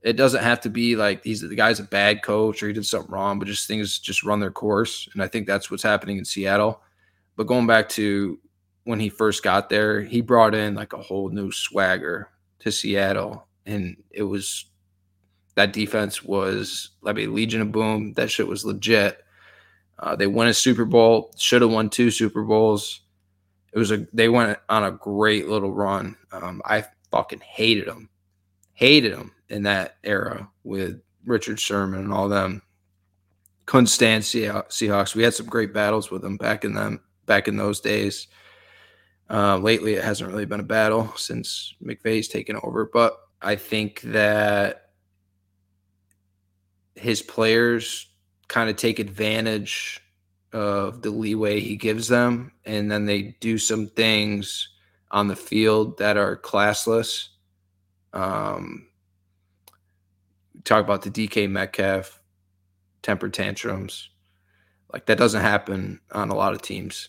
it 0.07 0.17
doesn't 0.17 0.45
have 0.45 0.61
to 0.61 0.71
be 0.71 0.95
like 0.95 1.25
he's 1.25 1.41
the 1.41 1.57
guy's 1.57 1.81
a 1.81 1.85
bad 1.85 2.23
coach 2.23 2.63
or 2.63 2.69
he 2.69 2.73
did 2.73 2.87
something 2.87 3.11
wrong, 3.11 3.41
but 3.41 3.49
just 3.49 3.67
things 3.67 3.99
just 3.99 4.23
run 4.23 4.39
their 4.39 4.53
course. 4.53 5.09
And 5.13 5.21
I 5.21 5.27
think 5.27 5.49
that's 5.49 5.69
what's 5.69 5.83
happening 5.83 6.17
in 6.17 6.25
Seattle. 6.25 6.81
But 7.35 7.49
going 7.49 7.67
back 7.67 7.89
to 7.91 8.39
when 8.85 9.01
he 9.01 9.09
first 9.09 9.43
got 9.43 9.69
there, 9.69 10.01
he 10.01 10.21
brought 10.21 10.55
in 10.55 10.77
like 10.77 10.93
a 10.93 11.03
whole 11.03 11.29
new 11.31 11.51
swagger 11.51 12.31
to 12.61 12.71
Seattle, 12.71 13.49
and 13.67 13.97
it 14.13 14.23
was 14.23 14.67
that 15.57 15.73
defense 15.73 16.23
was 16.23 16.91
I 17.05 17.13
mean 17.13 17.35
Legion 17.35 17.63
of 17.63 17.73
Boom. 17.73 18.13
That 18.13 18.31
shit 18.31 18.47
was 18.47 18.65
legit. 18.65 19.25
Uh, 19.99 20.15
they 20.15 20.29
won 20.29 20.47
a 20.47 20.55
Super 20.55 20.85
Bowl. 20.85 21.35
Should 21.37 21.63
have 21.63 21.73
won 21.73 21.91
two 21.91 22.13
Super 22.13 22.45
Bowls. 22.45 23.01
It 23.73 23.79
was 23.81 23.91
a 23.91 24.07
they 24.13 24.29
went 24.29 24.57
on 24.69 24.85
a 24.85 24.93
great 24.93 25.49
little 25.49 25.73
run. 25.73 26.17
Um, 26.31 26.63
I 26.65 26.85
fucking 27.11 27.41
hated 27.41 27.89
them, 27.89 28.09
hated 28.73 29.13
them 29.13 29.33
in 29.49 29.63
that 29.65 29.97
era 30.05 30.49
with 30.65 31.01
Richard 31.25 31.61
Sherman 31.61 32.01
and 32.01 32.13
all 32.13 32.29
them. 32.29 32.63
Couldn't 33.67 33.87
stand 33.89 34.23
Seahawks. 34.23 35.15
We 35.15 35.23
had 35.23 35.35
some 35.35 35.47
great 35.47 35.73
battles 35.73 36.11
with 36.11 36.23
them 36.23 36.37
back 36.37 36.65
in 36.65 36.75
them 36.75 37.01
back 37.27 37.49
in 37.49 37.57
those 37.57 37.81
days. 37.81 38.29
Uh, 39.29 39.59
lately, 39.59 39.95
it 39.95 40.05
hasn't 40.05 40.31
really 40.31 40.45
been 40.45 40.61
a 40.61 40.65
battle 40.65 41.13
since 41.17 41.75
McVay's 41.85 42.29
taken 42.29 42.57
over, 42.63 42.89
but 42.93 43.19
I 43.43 43.57
think 43.57 44.01
that 44.03 44.91
his 46.95 47.23
players 47.23 48.09
kind 48.49 48.71
of 48.71 48.77
take 48.77 49.01
advantage 49.01 50.01
of 50.53 51.03
the 51.03 51.11
leeway 51.11 51.61
he 51.61 51.77
gives 51.77 52.07
them, 52.07 52.53
and 52.65 52.91
then 52.91 53.05
they 53.05 53.37
do 53.41 53.59
some 53.59 53.89
things 53.89 54.69
on 55.11 55.27
the 55.27 55.37
field 55.37 55.99
that 55.99 56.17
are 56.17 56.37
classless. 56.37 57.29
Um, 58.13 58.87
talk 60.67 60.85
about 60.85 61.03
the 61.03 61.11
DK 61.11 61.49
Metcalf 61.49 62.21
temper 63.03 63.29
tantrums. 63.29 64.11
Like 64.93 65.07
that 65.07 65.19
doesn't 65.19 65.43
happen 65.43 66.01
on 66.13 66.31
a 66.31 66.35
lot 66.35 66.53
of 66.53 66.63
teams. 66.63 67.09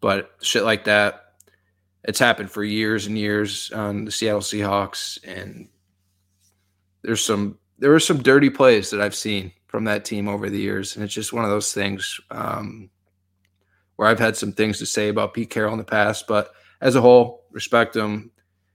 But 0.00 0.30
shit 0.42 0.64
like 0.64 0.84
that, 0.84 1.34
it's 2.04 2.18
happened 2.18 2.50
for 2.50 2.64
years 2.64 3.06
and 3.06 3.16
years 3.16 3.70
on 3.72 4.04
the 4.04 4.10
Seattle 4.10 4.40
Seahawks, 4.40 5.18
and 5.24 5.68
there's 7.02 7.24
some 7.24 7.58
there 7.78 7.94
are 7.94 8.00
some 8.00 8.22
dirty 8.22 8.50
plays 8.50 8.90
that 8.90 9.00
I've 9.00 9.14
seen 9.14 9.52
from 9.68 9.84
that 9.84 10.04
team 10.04 10.28
over 10.28 10.50
the 10.50 10.58
years, 10.58 10.96
and 10.96 11.04
it's 11.04 11.14
just 11.14 11.32
one 11.32 11.44
of 11.44 11.50
those 11.50 11.72
things 11.72 12.20
um, 12.30 12.90
where 13.96 14.08
I've 14.08 14.18
had 14.18 14.36
some 14.36 14.52
things 14.52 14.78
to 14.78 14.86
say 14.86 15.08
about 15.08 15.34
Pete 15.34 15.50
Carroll 15.50 15.72
in 15.72 15.78
the 15.78 15.84
past, 15.84 16.26
but 16.26 16.52
as 16.80 16.96
a 16.96 17.00
whole, 17.00 17.44
respect 17.52 17.94
him. 17.94 18.32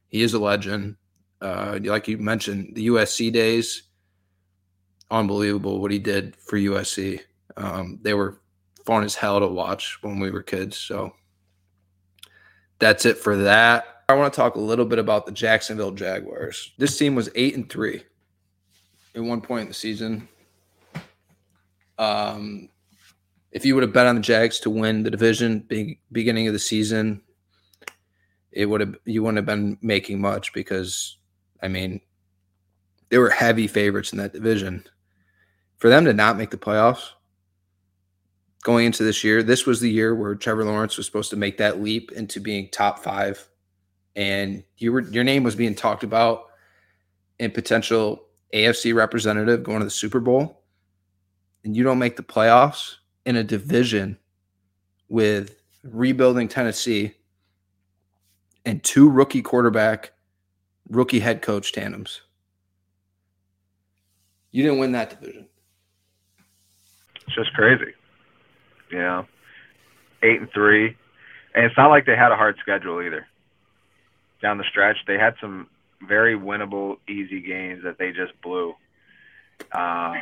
He 0.07 0.21
is 0.21 0.33
a 0.33 0.39
legend. 0.39 0.95
Uh, 1.41 1.79
like 1.83 2.07
you 2.07 2.17
mentioned, 2.17 2.75
the 2.75 2.87
USC 2.87 3.31
days, 3.33 3.83
unbelievable 5.11 5.79
what 5.79 5.91
he 5.91 5.99
did 5.99 6.35
for 6.35 6.57
USC. 6.57 7.21
Um, 7.55 7.99
they 8.01 8.13
were 8.13 8.39
fun 8.85 9.03
as 9.03 9.15
hell 9.15 9.39
to 9.39 9.47
watch 9.47 9.97
when 10.01 10.19
we 10.19 10.31
were 10.31 10.43
kids. 10.43 10.77
So 10.77 11.13
that's 12.79 13.05
it 13.05 13.17
for 13.17 13.35
that. 13.37 14.03
I 14.09 14.13
want 14.13 14.33
to 14.33 14.37
talk 14.37 14.55
a 14.55 14.59
little 14.59 14.85
bit 14.85 14.99
about 14.99 15.25
the 15.25 15.31
Jacksonville 15.31 15.91
Jaguars. 15.91 16.71
This 16.77 16.97
team 16.97 17.15
was 17.15 17.29
eight 17.35 17.55
and 17.55 17.69
three 17.69 18.03
at 19.15 19.21
one 19.21 19.41
point 19.41 19.63
in 19.63 19.67
the 19.67 19.73
season. 19.73 20.27
Um, 21.97 22.69
if 23.51 23.65
you 23.65 23.75
would 23.75 23.83
have 23.83 23.93
bet 23.93 24.07
on 24.07 24.15
the 24.15 24.21
Jags 24.21 24.59
to 24.61 24.69
win 24.69 25.03
the 25.03 25.11
division 25.11 25.59
be- 25.59 25.99
beginning 26.11 26.47
of 26.47 26.53
the 26.53 26.59
season, 26.59 27.21
it 28.51 28.65
would 28.65 28.81
have 28.81 28.95
you 29.05 29.23
wouldn't 29.23 29.37
have 29.37 29.45
been 29.45 29.77
making 29.81 30.21
much 30.21 30.53
because 30.53 31.17
I 31.61 31.67
mean 31.67 31.99
they 33.09 33.17
were 33.17 33.29
heavy 33.29 33.67
favorites 33.67 34.11
in 34.11 34.19
that 34.19 34.33
division. 34.33 34.83
For 35.77 35.89
them 35.89 36.05
to 36.05 36.13
not 36.13 36.37
make 36.37 36.49
the 36.51 36.57
playoffs, 36.57 37.11
going 38.63 38.85
into 38.85 39.03
this 39.03 39.23
year. 39.23 39.43
This 39.43 39.65
was 39.65 39.79
the 39.79 39.89
year 39.89 40.15
where 40.15 40.35
Trevor 40.35 40.65
Lawrence 40.65 40.97
was 40.97 41.05
supposed 41.05 41.29
to 41.29 41.37
make 41.37 41.57
that 41.57 41.81
leap 41.81 42.11
into 42.11 42.39
being 42.39 42.69
top 42.69 42.99
five, 42.99 43.47
and 44.15 44.63
you 44.77 44.91
were 44.91 45.01
your 45.01 45.23
name 45.23 45.43
was 45.43 45.55
being 45.55 45.75
talked 45.75 46.03
about 46.03 46.45
in 47.39 47.51
potential 47.51 48.25
AFC 48.53 48.93
representative 48.95 49.63
going 49.63 49.79
to 49.79 49.85
the 49.85 49.91
Super 49.91 50.19
Bowl. 50.19 50.63
and 51.63 51.75
you 51.75 51.83
don't 51.83 51.99
make 51.99 52.15
the 52.15 52.23
playoffs 52.23 52.95
in 53.25 53.35
a 53.35 53.43
division 53.43 54.17
with 55.09 55.57
rebuilding 55.83 56.47
Tennessee 56.47 57.13
and 58.65 58.83
two 58.83 59.09
rookie 59.09 59.41
quarterback, 59.41 60.13
rookie 60.89 61.19
head 61.19 61.41
coach 61.41 61.73
tandems. 61.73 62.21
You 64.51 64.63
didn't 64.63 64.79
win 64.79 64.93
that 64.93 65.09
division. 65.09 65.47
It's 67.27 67.35
just 67.35 67.53
crazy. 67.53 67.93
You 68.89 68.99
know, 68.99 69.25
eight 70.23 70.39
and 70.39 70.51
three, 70.53 70.95
and 71.53 71.65
it's 71.65 71.77
not 71.77 71.89
like 71.89 72.05
they 72.05 72.15
had 72.15 72.31
a 72.31 72.37
hard 72.37 72.55
schedule 72.61 73.01
either. 73.01 73.27
Down 74.41 74.57
the 74.57 74.63
stretch, 74.69 74.97
they 75.07 75.17
had 75.17 75.35
some 75.41 75.67
very 76.07 76.37
winnable, 76.37 76.97
easy 77.07 77.41
games 77.41 77.83
that 77.83 77.97
they 77.97 78.11
just 78.11 78.39
blew. 78.41 78.75
Um, 79.73 80.21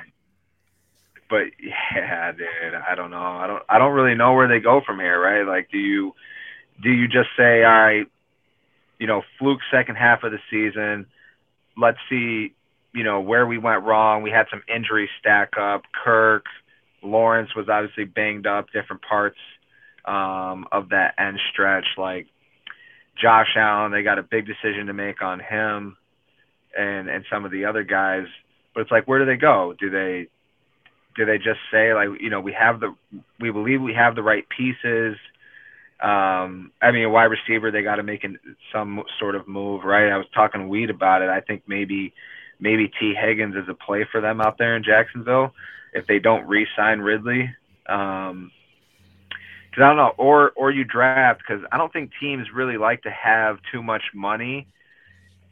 but 1.30 1.48
yeah, 1.60 2.32
dude, 2.32 2.74
I 2.74 2.96
don't 2.96 3.12
know. 3.12 3.18
I 3.18 3.48
don't. 3.48 3.63
I 3.70 3.78
don't 3.78 3.94
really 3.94 4.15
know 4.15 4.34
where 4.34 4.48
they 4.48 4.60
go 4.60 4.82
from 4.86 5.00
here, 5.00 5.20
right? 5.20 5.46
Like, 5.46 5.70
do 5.72 5.78
you 5.78 6.13
do 6.82 6.89
you 6.89 7.08
just 7.08 7.30
say, 7.38 7.63
all 7.63 7.72
right, 7.72 8.08
you 9.00 9.08
know, 9.08 9.24
fluke 9.39 9.60
second 9.72 9.96
half 9.96 10.24
of 10.24 10.32
the 10.32 10.39
season. 10.50 11.06
Let's 11.78 11.98
see, 12.10 12.54
you 12.94 13.04
know, 13.04 13.20
where 13.22 13.46
we 13.46 13.58
went 13.58 13.84
wrong. 13.84 14.24
We 14.24 14.32
had 14.32 14.48
some 14.50 14.63
injuries 14.74 15.10
stack 15.20 15.54
up. 15.60 15.84
Kirk, 16.04 16.46
Lawrence 17.06 17.56
was 17.56 17.68
obviously 17.70 18.06
banged 18.06 18.48
up, 18.48 18.68
different 18.74 19.02
parts 19.02 19.38
um, 20.06 20.65
of 20.72 20.89
that 20.89 21.15
end 21.18 21.39
stretch. 21.52 21.86
Like 21.98 22.28
Josh 23.22 23.56
Allen, 23.56 23.91
they 23.91 24.04
got 24.04 24.20
a 24.20 24.24
big 24.24 24.46
decision 24.46 24.88
to 24.88 24.94
make 24.94 25.22
on 25.22 25.39
him 25.39 25.98
and 26.78 27.10
and 27.10 27.26
some 27.32 27.46
of 27.46 27.52
the 27.52 27.65
other 27.65 27.84
guys. 27.84 28.26
But 28.74 28.82
it's 28.82 28.91
like, 28.91 29.08
where 29.08 29.20
do 29.20 29.26
they 29.26 29.38
go? 29.38 29.74
Do 29.80 29.89
they 29.89 30.28
do 31.15 31.26
they 31.26 31.38
just 31.38 31.60
say 31.72 31.94
like, 31.94 32.10
you 32.20 32.30
know, 32.30 32.41
we 32.41 32.54
have 32.54 32.80
the 32.80 32.94
we 33.39 33.52
believe 33.52 33.82
we 33.82 33.94
have 33.94 34.15
the 34.15 34.24
right 34.24 34.46
pieces? 34.50 35.18
Um, 36.02 36.72
I 36.82 36.91
mean, 36.91 37.06
a 37.06 37.10
wide 37.10 37.32
receiver, 37.32 37.72
they 37.72 37.82
got 37.82 37.96
to 37.96 38.04
make 38.04 38.26
an, 38.26 38.38
some 38.74 39.02
sort 39.18 39.36
of 39.36 39.48
move, 39.48 39.86
right? 39.86 40.12
I 40.12 40.18
was 40.18 40.28
talking 40.36 40.68
Weed 40.68 40.89
about 40.89 41.22
it. 41.22 41.30
I 41.30 41.39
think 41.39 41.63
maybe 41.68 42.13
maybe 42.60 42.91
Tee 43.00 43.15
Higgins 43.20 43.56
is 43.56 43.70
a 43.70 43.74
play 43.74 44.06
for 44.12 44.20
them 44.20 44.41
out 44.41 44.58
there 44.58 44.76
in 44.76 44.84
Jacksonville 44.84 45.54
if 45.95 46.05
they 46.05 46.19
don't 46.19 46.47
re-sign 46.47 46.99
Ridley. 46.99 47.49
Um, 47.88 48.51
because 49.69 49.84
I 49.84 49.88
don't 49.88 49.97
know, 49.97 50.13
or 50.17 50.51
or 50.55 50.71
you 50.71 50.86
draft 50.86 51.41
because 51.45 51.65
I 51.71 51.77
don't 51.77 51.91
think 51.91 52.12
teams 52.19 52.47
really 52.53 52.77
like 52.77 53.03
to 53.03 53.12
have 53.12 53.58
too 53.73 53.84
much 53.84 54.03
money 54.13 54.67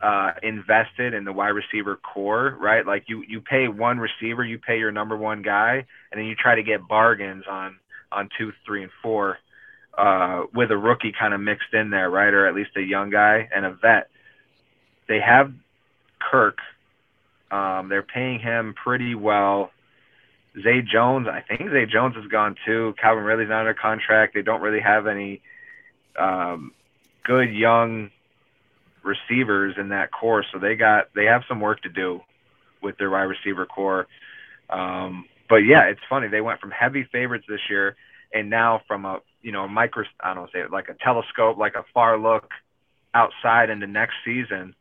uh, 0.01 0.31
invested 0.41 1.13
in 1.13 1.25
the 1.25 1.33
wide 1.33 1.49
receiver 1.49 1.97
core, 1.97 2.57
right? 2.59 2.85
Like 2.85 3.03
you 3.07 3.23
you 3.27 3.41
pay 3.41 3.67
one 3.67 3.99
receiver, 3.99 4.45
you 4.45 4.59
pay 4.59 4.77
your 4.77 4.91
number 4.91 5.17
one 5.17 5.41
guy, 5.41 5.85
and 6.11 6.19
then 6.19 6.25
you 6.25 6.35
try 6.35 6.55
to 6.55 6.63
get 6.63 6.87
bargains 6.87 7.43
on 7.49 7.77
on 8.13 8.29
two, 8.37 8.53
three, 8.65 8.83
and 8.83 8.91
four 9.01 9.39
uh, 9.97 10.43
with 10.53 10.71
a 10.71 10.77
rookie 10.77 11.13
kind 11.17 11.33
of 11.33 11.41
mixed 11.41 11.73
in 11.73 11.89
there, 11.89 12.09
right? 12.09 12.33
Or 12.33 12.47
at 12.47 12.55
least 12.55 12.71
a 12.77 12.81
young 12.81 13.09
guy 13.09 13.49
and 13.53 13.65
a 13.65 13.73
vet. 13.73 14.09
They 15.07 15.19
have 15.19 15.51
Kirk. 16.19 16.59
Um, 17.51 17.89
they're 17.89 18.03
paying 18.03 18.39
him 18.39 18.73
pretty 18.81 19.15
well. 19.15 19.71
Zay 20.61 20.81
Jones, 20.81 21.27
I 21.27 21.41
think 21.41 21.69
Zay 21.71 21.85
Jones 21.85 22.15
is 22.15 22.27
gone 22.27 22.55
too. 22.65 22.93
Calvin 23.01 23.23
Ridley's 23.23 23.49
not 23.49 23.61
under 23.61 23.73
contract. 23.73 24.33
They 24.33 24.43
don't 24.43 24.61
really 24.61 24.81
have 24.81 25.07
any 25.07 25.41
um, 26.17 26.71
good 27.23 27.51
young 27.53 28.11
receivers 29.03 29.75
in 29.77 29.89
that 29.89 30.11
core, 30.11 30.45
so 30.51 30.59
they 30.59 30.75
got 30.75 31.09
they 31.15 31.25
have 31.25 31.41
some 31.47 31.59
work 31.59 31.81
to 31.81 31.89
do 31.89 32.21
with 32.81 32.97
their 32.97 33.09
wide 33.09 33.23
receiver 33.23 33.65
core. 33.65 34.07
Um, 34.69 35.25
but 35.49 35.57
yeah, 35.57 35.85
it's 35.85 36.01
funny. 36.07 36.27
They 36.27 36.41
went 36.41 36.59
from 36.59 36.71
heavy 36.71 37.03
favorites 37.11 37.45
this 37.47 37.61
year, 37.69 37.95
and 38.33 38.49
now 38.49 38.81
from 38.87 39.05
a 39.05 39.19
you 39.41 39.51
know 39.51 39.67
micro 39.67 40.03
I 40.19 40.35
don't 40.35 40.51
say 40.51 40.59
it 40.59 40.71
like 40.71 40.89
a 40.89 40.93
telescope, 40.93 41.57
like 41.57 41.75
a 41.75 41.85
far 41.93 42.19
look 42.19 42.49
outside 43.13 43.69
into 43.69 43.87
next 43.87 44.15
season. 44.23 44.75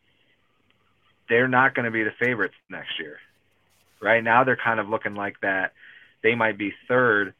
They're 1.28 1.48
not 1.48 1.74
going 1.74 1.86
to 1.86 1.90
be 1.90 2.02
the 2.04 2.12
favorites 2.18 2.54
next 2.68 2.98
year. 2.98 3.18
Right 4.02 4.22
now, 4.22 4.44
they're 4.44 4.58
kind 4.62 4.80
of 4.80 4.88
looking 4.88 5.14
like 5.14 5.40
that. 5.42 5.72
They 6.22 6.34
might 6.34 6.58
be 6.58 6.72
third, 6.88 7.34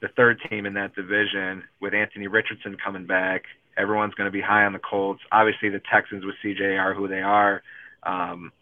the 0.00 0.08
third 0.08 0.40
team 0.48 0.66
in 0.66 0.74
that 0.74 0.94
division 0.94 1.64
with 1.80 1.94
Anthony 1.94 2.28
Richardson 2.28 2.76
coming 2.82 3.06
back. 3.06 3.44
Everyone's 3.76 4.14
going 4.14 4.26
to 4.26 4.32
be 4.32 4.40
high 4.40 4.64
on 4.64 4.72
the 4.72 4.78
Colts. 4.78 5.20
Obviously, 5.32 5.68
the 5.68 5.80
Texans 5.92 6.24
with 6.24 6.34
CJ 6.44 6.78
are 6.78 6.94
who 6.94 7.08
they 7.08 7.22
are. 7.22 7.62
Um, 8.02 8.52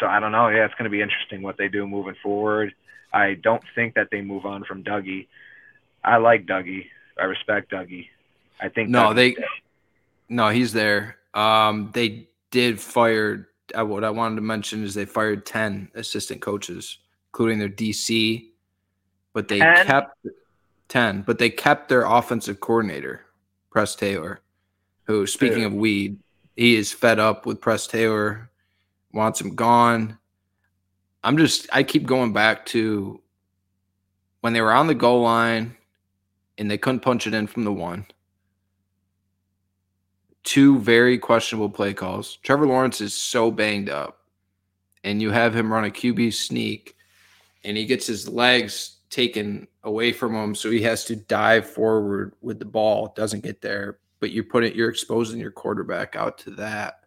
so 0.00 0.06
I 0.06 0.20
don't 0.20 0.32
know. 0.32 0.48
Yeah, 0.48 0.64
it's 0.64 0.74
going 0.74 0.84
to 0.84 0.90
be 0.90 1.02
interesting 1.02 1.42
what 1.42 1.56
they 1.56 1.68
do 1.68 1.86
moving 1.86 2.16
forward. 2.22 2.74
I 3.12 3.34
don't 3.34 3.62
think 3.74 3.94
that 3.94 4.08
they 4.10 4.20
move 4.20 4.44
on 4.44 4.64
from 4.64 4.82
Dougie. 4.84 5.26
I 6.04 6.18
like 6.18 6.46
Dougie. 6.46 6.86
I 7.18 7.24
respect 7.24 7.70
Dougie. 7.70 8.08
I 8.60 8.68
think 8.68 8.90
no, 8.90 9.14
they 9.14 9.32
dead. 9.34 9.44
no, 10.28 10.48
he's 10.50 10.72
there. 10.72 11.16
Um, 11.34 11.90
they 11.92 12.28
did 12.50 12.80
fire. 12.80 13.48
Uh, 13.76 13.84
what 13.84 14.04
I 14.04 14.10
wanted 14.10 14.36
to 14.36 14.42
mention 14.42 14.84
is 14.84 14.94
they 14.94 15.04
fired 15.04 15.46
ten 15.46 15.90
assistant 15.94 16.40
coaches, 16.40 16.98
including 17.28 17.58
their 17.58 17.68
DC, 17.68 18.50
but 19.32 19.48
they 19.48 19.58
10? 19.58 19.86
kept 19.86 20.26
ten. 20.88 21.22
But 21.22 21.38
they 21.38 21.50
kept 21.50 21.88
their 21.88 22.04
offensive 22.04 22.60
coordinator, 22.60 23.22
Press 23.70 23.94
Taylor, 23.94 24.40
who, 25.04 25.26
speaking 25.26 25.64
of 25.64 25.72
weed, 25.72 26.18
he 26.56 26.76
is 26.76 26.92
fed 26.92 27.18
up 27.18 27.44
with 27.44 27.60
Press 27.60 27.86
Taylor, 27.86 28.50
wants 29.12 29.40
him 29.40 29.54
gone. 29.54 30.18
I'm 31.22 31.36
just, 31.36 31.66
I 31.72 31.82
keep 31.82 32.06
going 32.06 32.32
back 32.32 32.64
to 32.66 33.20
when 34.40 34.52
they 34.52 34.60
were 34.60 34.72
on 34.72 34.86
the 34.86 34.94
goal 34.94 35.22
line 35.22 35.76
and 36.56 36.70
they 36.70 36.78
couldn't 36.78 37.00
punch 37.00 37.26
it 37.26 37.34
in 37.34 37.46
from 37.46 37.64
the 37.64 37.72
one. 37.72 38.06
Two 40.46 40.78
very 40.78 41.18
questionable 41.18 41.68
play 41.68 41.92
calls. 41.92 42.36
Trevor 42.44 42.68
Lawrence 42.68 43.00
is 43.00 43.12
so 43.12 43.50
banged 43.50 43.90
up, 43.90 44.20
and 45.02 45.20
you 45.20 45.32
have 45.32 45.54
him 45.54 45.72
run 45.72 45.84
a 45.84 45.90
QB 45.90 46.32
sneak, 46.32 46.96
and 47.64 47.76
he 47.76 47.84
gets 47.84 48.06
his 48.06 48.28
legs 48.28 48.98
taken 49.10 49.66
away 49.82 50.12
from 50.12 50.36
him, 50.36 50.54
so 50.54 50.70
he 50.70 50.82
has 50.82 51.04
to 51.06 51.16
dive 51.16 51.68
forward 51.68 52.34
with 52.42 52.60
the 52.60 52.64
ball. 52.64 53.12
Doesn't 53.16 53.42
get 53.42 53.60
there, 53.60 53.98
but 54.20 54.30
you 54.30 54.44
put 54.44 54.62
it, 54.62 54.76
you're 54.76 54.88
exposing 54.88 55.40
your 55.40 55.50
quarterback 55.50 56.14
out 56.14 56.38
to 56.38 56.50
that 56.52 57.00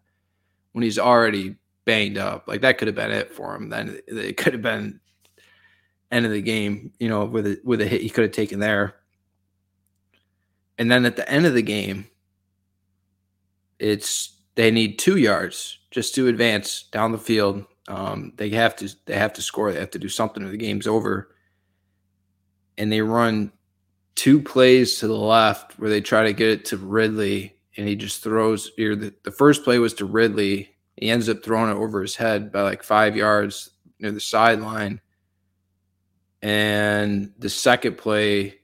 when 0.72 0.82
he's 0.82 0.98
already 0.98 1.56
banged 1.86 2.18
up. 2.18 2.46
Like 2.46 2.60
that 2.60 2.76
could 2.76 2.88
have 2.88 2.94
been 2.94 3.10
it 3.10 3.32
for 3.32 3.54
him. 3.54 3.70
Then 3.70 4.00
it 4.06 4.36
could 4.36 4.52
have 4.52 4.62
been 4.62 5.00
end 6.10 6.26
of 6.26 6.32
the 6.32 6.42
game. 6.42 6.92
You 7.00 7.08
know, 7.08 7.24
with 7.24 7.46
a, 7.46 7.58
with 7.64 7.80
a 7.80 7.86
hit 7.86 8.02
he 8.02 8.10
could 8.10 8.24
have 8.24 8.32
taken 8.32 8.60
there. 8.60 8.96
And 10.76 10.90
then 10.90 11.06
at 11.06 11.16
the 11.16 11.26
end 11.30 11.46
of 11.46 11.54
the 11.54 11.62
game, 11.62 12.09
it's 13.80 14.36
they 14.54 14.70
need 14.70 14.98
two 14.98 15.16
yards 15.16 15.78
just 15.90 16.14
to 16.14 16.28
advance 16.28 16.84
down 16.92 17.12
the 17.12 17.18
field. 17.18 17.64
Um, 17.88 18.32
they 18.36 18.50
have 18.50 18.76
to 18.76 18.88
they 19.06 19.16
have 19.16 19.32
to 19.34 19.42
score. 19.42 19.72
They 19.72 19.80
have 19.80 19.90
to 19.92 19.98
do 19.98 20.08
something, 20.08 20.44
or 20.44 20.50
the 20.50 20.56
game's 20.56 20.86
over. 20.86 21.34
And 22.78 22.92
they 22.92 23.00
run 23.00 23.52
two 24.14 24.40
plays 24.40 24.98
to 24.98 25.06
the 25.06 25.16
left 25.16 25.78
where 25.78 25.90
they 25.90 26.00
try 26.00 26.24
to 26.24 26.32
get 26.32 26.50
it 26.50 26.64
to 26.66 26.76
Ridley, 26.76 27.56
and 27.76 27.88
he 27.88 27.96
just 27.96 28.22
throws. 28.22 28.70
Here, 28.76 28.94
the, 28.94 29.14
the 29.24 29.30
first 29.30 29.64
play 29.64 29.78
was 29.78 29.94
to 29.94 30.04
Ridley. 30.04 30.76
He 30.96 31.10
ends 31.10 31.28
up 31.28 31.42
throwing 31.42 31.70
it 31.70 31.80
over 31.80 32.02
his 32.02 32.16
head 32.16 32.52
by 32.52 32.62
like 32.62 32.82
five 32.82 33.16
yards 33.16 33.70
near 33.98 34.12
the 34.12 34.20
sideline. 34.20 35.00
And 36.42 37.32
the 37.38 37.50
second 37.50 37.98
play, 37.98 38.60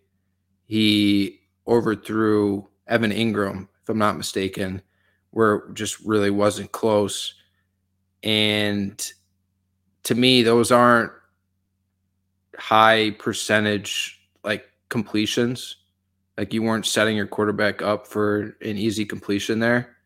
he 0.64 1.40
overthrew 1.66 2.68
Evan 2.86 3.10
Engram, 3.10 3.68
if 3.82 3.88
I'm 3.88 3.98
not 3.98 4.16
mistaken, 4.16 4.82
where 5.30 5.56
it 5.56 5.74
just 5.74 6.00
really 6.00 6.30
wasn't 6.30 6.72
close. 6.72 7.34
And 8.22 9.12
to 10.04 10.14
me, 10.14 10.42
those 10.42 10.72
aren't 10.72 11.12
high 12.58 13.10
percentage 13.18 14.20
like 14.44 14.66
completions. 14.88 15.76
Like 16.36 16.52
you 16.52 16.62
weren't 16.62 16.86
setting 16.86 17.16
your 17.16 17.26
quarterback 17.26 17.82
up 17.82 18.06
for 18.06 18.56
an 18.60 18.76
easy 18.76 19.04
completion 19.04 19.58
there. 19.58 19.96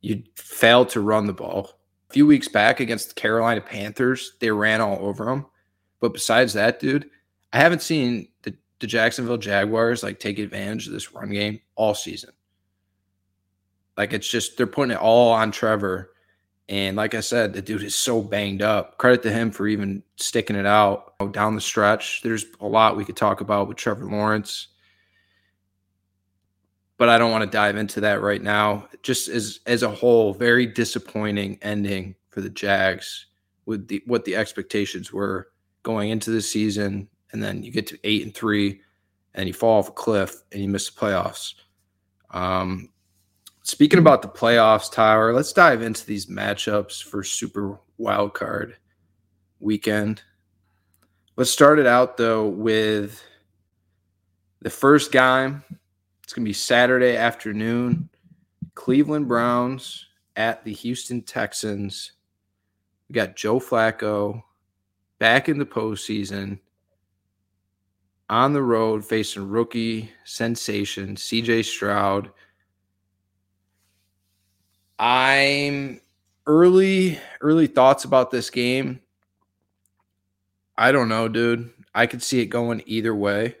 You 0.00 0.22
failed 0.36 0.88
to 0.90 1.00
run 1.00 1.26
the 1.26 1.32
ball. 1.32 1.80
A 2.08 2.12
few 2.12 2.26
weeks 2.26 2.48
back 2.48 2.80
against 2.80 3.08
the 3.08 3.14
Carolina 3.14 3.60
Panthers, 3.60 4.32
they 4.40 4.50
ran 4.50 4.80
all 4.80 4.98
over 5.00 5.26
them. 5.26 5.46
But 6.00 6.12
besides 6.12 6.54
that, 6.54 6.80
dude, 6.80 7.10
I 7.52 7.58
haven't 7.58 7.82
seen 7.82 8.28
the 8.42 8.54
the 8.80 8.86
Jacksonville 8.86 9.38
Jaguars 9.38 10.02
like 10.02 10.20
take 10.20 10.38
advantage 10.38 10.86
of 10.86 10.92
this 10.92 11.12
run 11.12 11.30
game 11.30 11.60
all 11.74 11.94
season. 11.94 12.30
Like 13.98 14.12
it's 14.12 14.30
just 14.30 14.56
they're 14.56 14.68
putting 14.68 14.92
it 14.92 15.00
all 15.00 15.32
on 15.32 15.50
Trevor. 15.50 16.12
And 16.68 16.96
like 16.96 17.14
I 17.14 17.20
said, 17.20 17.52
the 17.52 17.60
dude 17.60 17.82
is 17.82 17.96
so 17.96 18.22
banged 18.22 18.62
up. 18.62 18.96
Credit 18.96 19.22
to 19.24 19.32
him 19.32 19.50
for 19.50 19.66
even 19.66 20.04
sticking 20.16 20.54
it 20.54 20.66
out 20.66 21.14
down 21.32 21.56
the 21.56 21.60
stretch. 21.60 22.22
There's 22.22 22.46
a 22.60 22.66
lot 22.66 22.96
we 22.96 23.04
could 23.04 23.16
talk 23.16 23.40
about 23.40 23.66
with 23.66 23.76
Trevor 23.76 24.04
Lawrence. 24.04 24.68
But 26.96 27.08
I 27.08 27.18
don't 27.18 27.32
want 27.32 27.42
to 27.42 27.50
dive 27.50 27.76
into 27.76 28.00
that 28.02 28.22
right 28.22 28.42
now. 28.42 28.88
Just 29.02 29.28
as 29.28 29.60
as 29.66 29.82
a 29.82 29.90
whole, 29.90 30.32
very 30.32 30.66
disappointing 30.66 31.58
ending 31.60 32.14
for 32.30 32.40
the 32.40 32.50
Jags 32.50 33.26
with 33.66 33.88
the 33.88 34.02
what 34.06 34.24
the 34.24 34.36
expectations 34.36 35.12
were 35.12 35.48
going 35.82 36.10
into 36.10 36.30
the 36.30 36.42
season, 36.42 37.08
and 37.32 37.42
then 37.42 37.64
you 37.64 37.72
get 37.72 37.88
to 37.88 37.98
eight 38.04 38.22
and 38.22 38.34
three, 38.34 38.80
and 39.34 39.48
you 39.48 39.54
fall 39.54 39.78
off 39.78 39.88
a 39.88 39.92
cliff 39.92 40.42
and 40.52 40.62
you 40.62 40.68
miss 40.68 40.88
the 40.88 41.00
playoffs. 41.00 41.54
Um, 42.30 42.90
speaking 43.68 43.98
about 43.98 44.22
the 44.22 44.28
playoffs, 44.28 44.90
Tyler, 44.90 45.34
let's 45.34 45.52
dive 45.52 45.82
into 45.82 46.06
these 46.06 46.26
matchups 46.26 47.02
for 47.02 47.22
Super 47.22 47.78
Wild 47.98 48.32
Card 48.32 48.76
weekend. 49.60 50.22
Let's 51.36 51.50
start 51.50 51.78
it 51.78 51.86
out 51.86 52.16
though 52.16 52.46
with 52.48 53.22
the 54.62 54.70
first 54.70 55.12
game. 55.12 55.62
It's 56.24 56.32
going 56.32 56.44
to 56.44 56.48
be 56.48 56.54
Saturday 56.54 57.16
afternoon. 57.16 58.08
Cleveland 58.74 59.28
Browns 59.28 60.06
at 60.36 60.64
the 60.64 60.72
Houston 60.72 61.20
Texans. 61.20 62.12
We 63.08 63.14
got 63.14 63.36
Joe 63.36 63.60
Flacco 63.60 64.42
back 65.18 65.48
in 65.48 65.58
the 65.58 65.66
postseason 65.66 66.58
on 68.30 68.54
the 68.54 68.62
road 68.62 69.04
facing 69.04 69.48
rookie 69.48 70.10
sensation 70.24 71.16
CJ 71.16 71.66
Stroud. 71.66 72.30
I'm 74.98 76.00
early 76.46 77.18
early 77.40 77.66
thoughts 77.66 78.04
about 78.04 78.30
this 78.30 78.50
game. 78.50 79.00
I 80.76 80.92
don't 80.92 81.08
know, 81.08 81.28
dude. 81.28 81.70
I 81.94 82.06
could 82.06 82.22
see 82.22 82.40
it 82.40 82.46
going 82.46 82.82
either 82.86 83.14
way. 83.14 83.56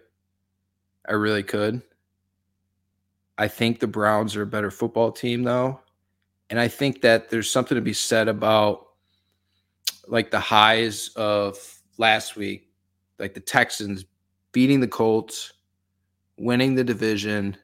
I 1.08 1.12
really 1.12 1.42
could. 1.42 1.82
I 3.36 3.48
think 3.48 3.78
the 3.78 3.86
Browns 3.86 4.36
are 4.36 4.42
a 4.42 4.46
better 4.46 4.70
football 4.70 5.12
team 5.12 5.42
though. 5.44 5.80
And 6.50 6.58
I 6.58 6.68
think 6.68 7.02
that 7.02 7.28
there's 7.28 7.50
something 7.50 7.76
to 7.76 7.82
be 7.82 7.92
said 7.92 8.28
about 8.28 8.86
like 10.06 10.30
the 10.30 10.40
highs 10.40 11.10
of 11.16 11.58
last 11.98 12.36
week, 12.36 12.70
like 13.18 13.34
the 13.34 13.40
Texans 13.40 14.04
beating 14.52 14.80
the 14.80 14.88
Colts, 14.88 15.52
winning 16.38 16.74
the 16.74 16.84
division 16.84 17.56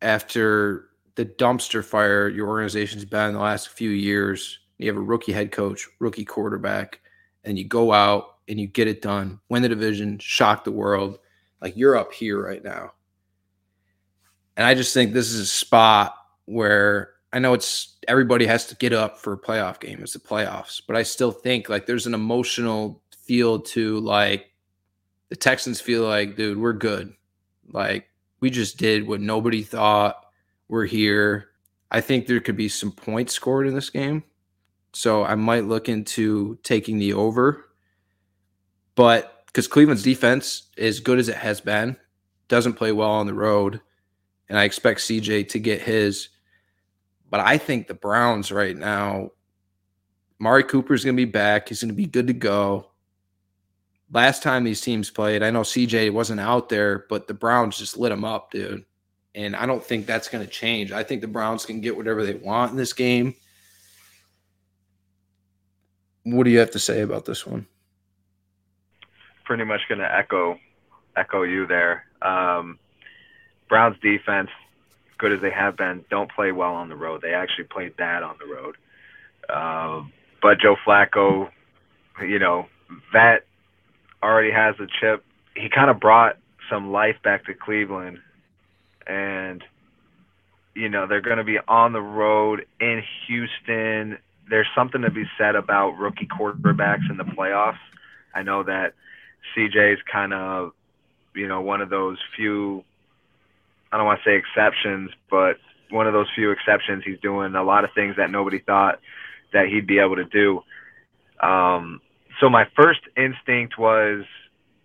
after 0.00 0.87
the 1.18 1.26
dumpster 1.26 1.84
fire 1.84 2.28
your 2.28 2.46
organization's 2.46 3.04
been 3.04 3.30
in 3.30 3.34
the 3.34 3.40
last 3.40 3.70
few 3.70 3.90
years. 3.90 4.60
You 4.78 4.86
have 4.86 4.96
a 4.96 5.00
rookie 5.00 5.32
head 5.32 5.50
coach, 5.50 5.88
rookie 5.98 6.24
quarterback, 6.24 7.00
and 7.42 7.58
you 7.58 7.64
go 7.64 7.92
out 7.92 8.36
and 8.46 8.60
you 8.60 8.68
get 8.68 8.86
it 8.86 9.02
done, 9.02 9.40
win 9.48 9.62
the 9.62 9.68
division, 9.68 10.20
shock 10.20 10.62
the 10.62 10.70
world. 10.70 11.18
Like 11.60 11.76
you're 11.76 11.96
up 11.96 12.12
here 12.12 12.40
right 12.40 12.62
now. 12.62 12.92
And 14.56 14.64
I 14.64 14.74
just 14.74 14.94
think 14.94 15.12
this 15.12 15.32
is 15.32 15.40
a 15.40 15.46
spot 15.46 16.14
where 16.44 17.14
I 17.32 17.40
know 17.40 17.52
it's 17.52 17.96
everybody 18.06 18.46
has 18.46 18.66
to 18.66 18.76
get 18.76 18.92
up 18.92 19.18
for 19.18 19.32
a 19.32 19.38
playoff 19.38 19.80
game. 19.80 19.98
It's 20.00 20.12
the 20.12 20.20
playoffs, 20.20 20.80
but 20.86 20.94
I 20.94 21.02
still 21.02 21.32
think 21.32 21.68
like 21.68 21.86
there's 21.86 22.06
an 22.06 22.14
emotional 22.14 23.02
feel 23.24 23.58
to 23.58 23.98
like 23.98 24.52
the 25.30 25.36
Texans 25.36 25.80
feel 25.80 26.04
like, 26.04 26.36
dude, 26.36 26.58
we're 26.58 26.74
good. 26.74 27.12
Like 27.68 28.06
we 28.38 28.50
just 28.50 28.76
did 28.76 29.08
what 29.08 29.20
nobody 29.20 29.64
thought. 29.64 30.26
We're 30.68 30.86
here. 30.86 31.48
I 31.90 32.00
think 32.00 32.26
there 32.26 32.40
could 32.40 32.56
be 32.56 32.68
some 32.68 32.92
points 32.92 33.32
scored 33.32 33.66
in 33.66 33.74
this 33.74 33.90
game. 33.90 34.24
So 34.92 35.24
I 35.24 35.34
might 35.34 35.64
look 35.64 35.88
into 35.88 36.58
taking 36.62 36.98
the 36.98 37.14
over. 37.14 37.66
But 38.94 39.44
because 39.46 39.68
Cleveland's 39.68 40.02
defense, 40.02 40.68
as 40.76 41.00
good 41.00 41.18
as 41.18 41.28
it 41.28 41.36
has 41.36 41.60
been, 41.60 41.96
doesn't 42.48 42.74
play 42.74 42.92
well 42.92 43.10
on 43.10 43.26
the 43.26 43.34
road. 43.34 43.80
And 44.48 44.58
I 44.58 44.64
expect 44.64 45.00
CJ 45.00 45.48
to 45.48 45.58
get 45.58 45.82
his. 45.82 46.28
But 47.30 47.40
I 47.40 47.58
think 47.58 47.86
the 47.86 47.94
Browns 47.94 48.50
right 48.50 48.76
now, 48.76 49.30
Amari 50.40 50.64
Cooper 50.64 50.94
is 50.94 51.04
going 51.04 51.16
to 51.16 51.20
be 51.20 51.30
back. 51.30 51.68
He's 51.68 51.82
going 51.82 51.90
to 51.90 51.94
be 51.94 52.06
good 52.06 52.26
to 52.26 52.32
go 52.32 52.88
last 54.12 54.42
time 54.42 54.64
these 54.64 54.80
teams 54.80 55.10
played, 55.10 55.42
I 55.42 55.50
know 55.50 55.62
CJ 55.62 56.12
wasn't 56.12 56.40
out 56.40 56.68
there, 56.68 57.06
but 57.08 57.26
the 57.26 57.34
Browns 57.34 57.78
just 57.78 57.96
lit 57.96 58.12
him 58.12 58.24
up, 58.24 58.50
dude. 58.50 58.84
And 59.34 59.54
I 59.54 59.66
don't 59.66 59.84
think 59.84 60.06
that's 60.06 60.28
going 60.28 60.44
to 60.44 60.50
change. 60.50 60.90
I 60.90 61.02
think 61.02 61.20
the 61.20 61.28
Browns 61.28 61.66
can 61.66 61.80
get 61.80 61.96
whatever 61.96 62.24
they 62.24 62.34
want 62.34 62.72
in 62.72 62.76
this 62.76 62.92
game. 62.92 63.34
What 66.24 66.44
do 66.44 66.50
you 66.50 66.58
have 66.58 66.72
to 66.72 66.78
say 66.78 67.00
about 67.00 67.24
this 67.24 67.46
one? 67.46 67.66
Pretty 69.44 69.64
much 69.64 69.80
going 69.88 70.00
to 70.00 70.14
echo 70.14 70.58
echo 71.16 71.42
you 71.42 71.66
there. 71.66 72.04
Um, 72.22 72.78
Browns 73.68 73.96
defense, 74.00 74.50
good 75.18 75.32
as 75.32 75.40
they 75.40 75.50
have 75.50 75.76
been, 75.76 76.04
don't 76.10 76.30
play 76.30 76.52
well 76.52 76.74
on 76.74 76.88
the 76.88 76.96
road. 76.96 77.22
They 77.22 77.34
actually 77.34 77.64
played 77.64 77.96
bad 77.96 78.22
on 78.22 78.36
the 78.38 78.46
road. 78.46 78.76
Um, 79.48 80.12
but 80.40 80.60
Joe 80.60 80.76
Flacco, 80.86 81.50
you 82.20 82.38
know, 82.38 82.66
that 83.12 83.44
already 84.22 84.50
has 84.50 84.76
a 84.80 84.86
chip. 85.00 85.24
He 85.56 85.68
kind 85.68 85.90
of 85.90 86.00
brought 86.00 86.36
some 86.70 86.92
life 86.92 87.16
back 87.22 87.46
to 87.46 87.54
Cleveland, 87.54 88.18
and 89.08 89.64
you 90.74 90.88
know 90.88 91.06
they're 91.06 91.20
going 91.20 91.38
to 91.38 91.44
be 91.44 91.58
on 91.66 91.92
the 91.92 92.00
road 92.00 92.66
in 92.80 93.02
Houston. 93.26 94.18
There's 94.48 94.68
something 94.76 95.02
to 95.02 95.10
be 95.10 95.24
said 95.36 95.56
about 95.56 95.98
rookie 95.98 96.26
quarterbacks 96.26 97.10
in 97.10 97.16
the 97.16 97.24
playoffs. 97.24 97.78
I 98.34 98.42
know 98.42 98.62
that 98.62 98.94
CJ's 99.56 100.00
kind 100.10 100.32
of, 100.32 100.72
you 101.34 101.48
know, 101.48 101.60
one 101.60 101.80
of 101.80 101.90
those 101.90 102.18
few. 102.36 102.84
I 103.90 103.96
don't 103.96 104.06
want 104.06 104.20
to 104.22 104.30
say 104.30 104.36
exceptions, 104.36 105.10
but 105.30 105.56
one 105.90 106.06
of 106.06 106.12
those 106.12 106.28
few 106.34 106.50
exceptions. 106.50 107.02
He's 107.04 107.18
doing 107.20 107.54
a 107.54 107.62
lot 107.62 107.84
of 107.84 107.90
things 107.94 108.16
that 108.16 108.30
nobody 108.30 108.58
thought 108.58 109.00
that 109.52 109.66
he'd 109.68 109.86
be 109.86 109.98
able 109.98 110.16
to 110.16 110.24
do. 110.24 110.62
Um, 111.40 112.00
so 112.40 112.48
my 112.48 112.66
first 112.76 113.00
instinct 113.16 113.78
was, 113.78 114.24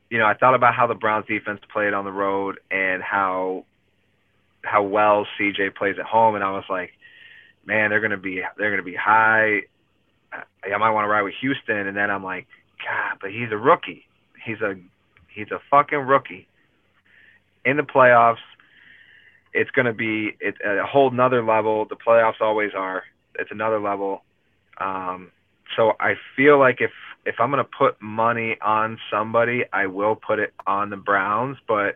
you 0.10 0.20
know, 0.20 0.26
I 0.26 0.34
thought 0.34 0.56
about 0.56 0.74
how 0.74 0.88
the 0.88 0.96
Browns 0.96 1.26
defense 1.28 1.60
played 1.72 1.94
on 1.94 2.06
the 2.06 2.12
road 2.12 2.60
and 2.72 3.02
how 3.02 3.66
how 4.64 4.84
well 4.84 5.28
CJ 5.40 5.76
plays 5.76 5.96
at 6.00 6.06
home, 6.06 6.36
and 6.36 6.44
I 6.44 6.52
was 6.52 6.64
like, 6.70 6.92
man, 7.66 7.90
they're 7.90 8.02
gonna 8.02 8.18
be 8.18 8.42
they're 8.58 8.72
gonna 8.72 8.84
be 8.84 8.96
high. 8.96 9.62
I 10.34 10.78
might 10.78 10.92
want 10.92 11.06
to 11.06 11.10
ride 11.10 11.22
with 11.22 11.36
Houston, 11.42 11.88
and 11.88 11.96
then 11.96 12.10
I'm 12.10 12.24
like, 12.24 12.48
God, 12.80 13.20
but 13.22 13.32
he's 13.32 13.52
a 13.52 13.58
rookie. 13.58 14.06
He's 14.44 14.62
a 14.62 14.76
he's 15.34 15.52
a 15.52 15.60
fucking 15.70 16.00
rookie. 16.00 16.48
In 17.66 17.78
the 17.78 17.84
playoffs, 17.84 18.44
it's 19.54 19.72
gonna 19.72 19.94
be 19.94 20.36
it's 20.40 20.58
a 20.66 20.86
whole 20.86 21.12
nother 21.12 21.44
level. 21.44 21.86
The 21.86 21.96
playoffs 21.96 22.42
always 22.42 22.72
are. 22.76 23.04
It's 23.38 23.52
another 23.52 23.80
level. 23.80 24.24
Um, 24.80 25.32
so 25.76 25.94
I 26.00 26.14
feel 26.36 26.60
like 26.60 26.78
if 26.80 26.92
if 27.26 27.36
I'm 27.40 27.52
to 27.52 27.64
put 27.64 28.02
money 28.02 28.58
on 28.62 28.98
somebody, 29.10 29.64
I 29.72 29.88
will 29.88 30.16
put 30.16 30.40
it 30.40 30.54
on 30.68 30.90
the 30.90 30.98
Browns. 30.98 31.58
But 31.68 31.96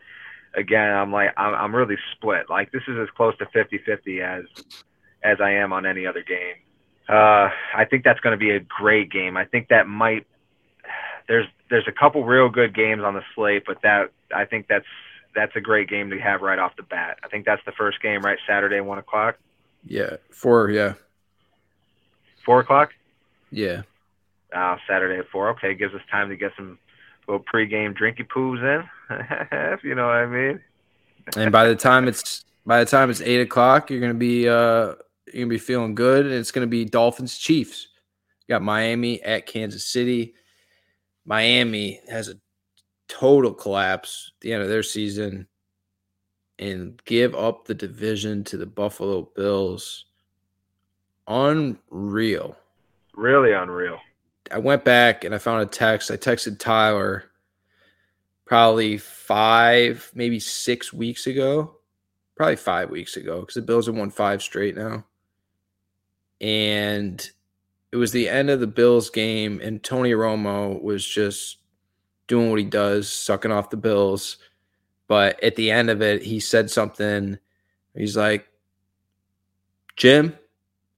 again, 0.56 0.90
I'm 0.92 1.12
like, 1.12 1.34
I'm, 1.38 1.54
I'm 1.54 1.76
really 1.76 1.98
split. 2.14 2.50
Like 2.50 2.72
this 2.72 2.84
is 2.88 2.98
as 3.02 3.10
close 3.16 3.38
to 3.38 3.46
50-50 3.46 4.22
as 4.22 4.46
as 5.24 5.38
I 5.42 5.52
am 5.52 5.74
on 5.74 5.86
any 5.86 6.06
other 6.06 6.24
game. 6.24 6.56
Uh, 7.10 7.50
I 7.76 7.86
think 7.90 8.04
that's 8.04 8.20
going 8.20 8.32
to 8.32 8.38
be 8.38 8.52
a 8.52 8.60
great 8.60 9.12
game. 9.12 9.38
I 9.38 9.46
think 9.46 9.70
that 9.70 9.88
might. 9.88 10.28
There's 11.28 11.46
there's 11.70 11.88
a 11.88 11.92
couple 11.92 12.24
real 12.24 12.50
good 12.50 12.76
games 12.76 13.04
on 13.04 13.14
the 13.14 13.24
slate, 13.36 13.64
but 13.66 13.82
that 13.84 14.12
I 14.34 14.46
think 14.46 14.68
that's 14.68 14.86
that's 15.36 15.56
a 15.56 15.62
great 15.62 15.90
game 15.90 16.10
to 16.10 16.20
have 16.20 16.42
right 16.42 16.60
off 16.60 16.76
the 16.76 16.84
bat. 16.84 17.20
I 17.24 17.28
think 17.28 17.46
that's 17.46 17.64
the 17.66 17.72
first 17.72 18.02
game, 18.02 18.22
right? 18.22 18.38
Saturday, 18.48 18.80
one 18.80 18.98
o'clock. 18.98 19.38
Yeah, 19.86 20.18
four. 20.32 20.70
Yeah, 20.70 20.94
four 22.46 22.60
o'clock. 22.60 22.92
Yeah 23.52 23.84
uh, 24.54 24.78
Saturday 24.88 25.20
at 25.20 25.30
four. 25.30 25.50
Okay, 25.50 25.74
gives 25.74 25.94
us 25.94 26.02
time 26.10 26.30
to 26.30 26.36
get 26.36 26.52
some 26.56 26.80
little 27.28 27.44
pregame 27.44 27.98
drinky 27.98 28.26
poos 28.28 28.62
in, 28.62 28.88
if 29.10 29.84
you 29.84 29.96
know 29.96 30.08
what 30.08 30.15
I 30.15 30.26
mean. 30.26 30.60
and 31.36 31.52
by 31.52 31.67
the 31.67 31.76
time 31.76 32.08
it's 32.08 32.46
by 32.65 32.84
the 32.84 32.90
time 32.90 33.10
it's 33.10 33.21
eight 33.21 33.42
o'clock, 33.42 33.90
you're 33.90 34.02
gonna 34.02 34.13
be 34.13 34.48
uh 34.48 34.96
you're 35.27 35.44
gonna 35.44 35.48
be 35.48 35.58
feeling 35.58 35.96
good, 35.96 36.25
and 36.25 36.36
it's 36.36 36.52
gonna 36.52 36.67
be 36.67 36.86
Dolphins 36.86 37.38
Chiefs. 37.38 37.88
You 38.48 38.54
got 38.54 38.62
Miami 38.62 39.21
at 39.23 39.46
Kansas 39.46 39.86
City. 39.88 40.36
Miami 41.25 42.00
has 42.10 42.29
a 42.29 42.36
total 43.08 43.54
collapse 43.54 44.32
at 44.36 44.42
the 44.42 44.54
end 44.54 44.63
of 44.63 44.69
their 44.69 44.84
season 44.84 45.48
and 46.60 47.02
give 47.06 47.36
up 47.36 47.65
the 47.65 47.73
division 47.73 48.44
to 48.46 48.58
the 48.58 48.65
Buffalo 48.65 49.29
Bills. 49.36 50.06
Unreal. 51.27 52.56
Really 53.13 53.52
unreal. 53.52 54.00
I 54.52 54.60
went 54.60 54.86
back 54.86 55.23
and 55.23 55.36
I 55.36 55.38
found 55.38 55.62
a 55.62 55.65
text. 55.65 56.10
I 56.10 56.17
texted 56.17 56.58
Tyler 56.58 57.25
probably 58.48 58.98
five, 58.98 60.12
maybe 60.15 60.39
six 60.39 60.93
weeks 60.93 61.27
ago. 61.27 61.75
Probably 62.35 62.56
five 62.56 62.89
weeks 62.91 63.17
ago 63.17 63.41
because 63.41 63.56
the 63.56 63.62
Bills 63.63 63.87
have 63.87 63.95
won 63.95 64.12
five 64.12 64.41
straight 64.41 64.75
now. 64.75 65.06
And 66.41 67.29
it 67.91 67.98
was 67.98 68.12
the 68.12 68.29
end 68.29 68.50
of 68.50 68.60
the 68.60 68.67
Bills 68.67 69.10
game, 69.10 69.60
and 69.62 69.83
Tony 69.83 70.12
Romo 70.12 70.81
was 70.81 71.06
just 71.06 71.58
doing 72.27 72.50
what 72.50 72.60
he 72.60 72.65
does, 72.65 73.12
sucking 73.12 73.52
off 73.52 73.69
the 73.71 73.77
Bills. 73.77 74.37
But 75.08 75.41
at 75.43 75.56
the 75.56 75.71
end 75.71 75.89
of 75.89 76.02
it, 76.02 76.21
he 76.21 76.39
said 76.39 76.69
something. 76.69 77.39
He's 77.95 78.17
like, 78.17 78.48
Jim, 79.95 80.37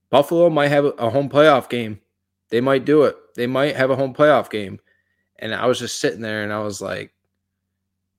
Buffalo 0.09 0.49
might 0.49 0.69
have 0.69 0.85
a 0.85 1.09
home 1.09 1.29
playoff 1.29 1.69
game 1.69 2.01
They 2.49 2.61
might 2.61 2.85
do 2.85 3.03
it. 3.03 3.15
They 3.35 3.47
might 3.47 3.75
have 3.75 3.91
a 3.91 3.95
home 3.95 4.13
playoff 4.13 4.49
game. 4.49 4.79
And 5.37 5.53
I 5.55 5.67
was 5.67 5.79
just 5.79 5.99
sitting 5.99 6.21
there 6.21 6.43
and 6.43 6.51
I 6.51 6.59
was 6.59 6.81
like, 6.81 7.13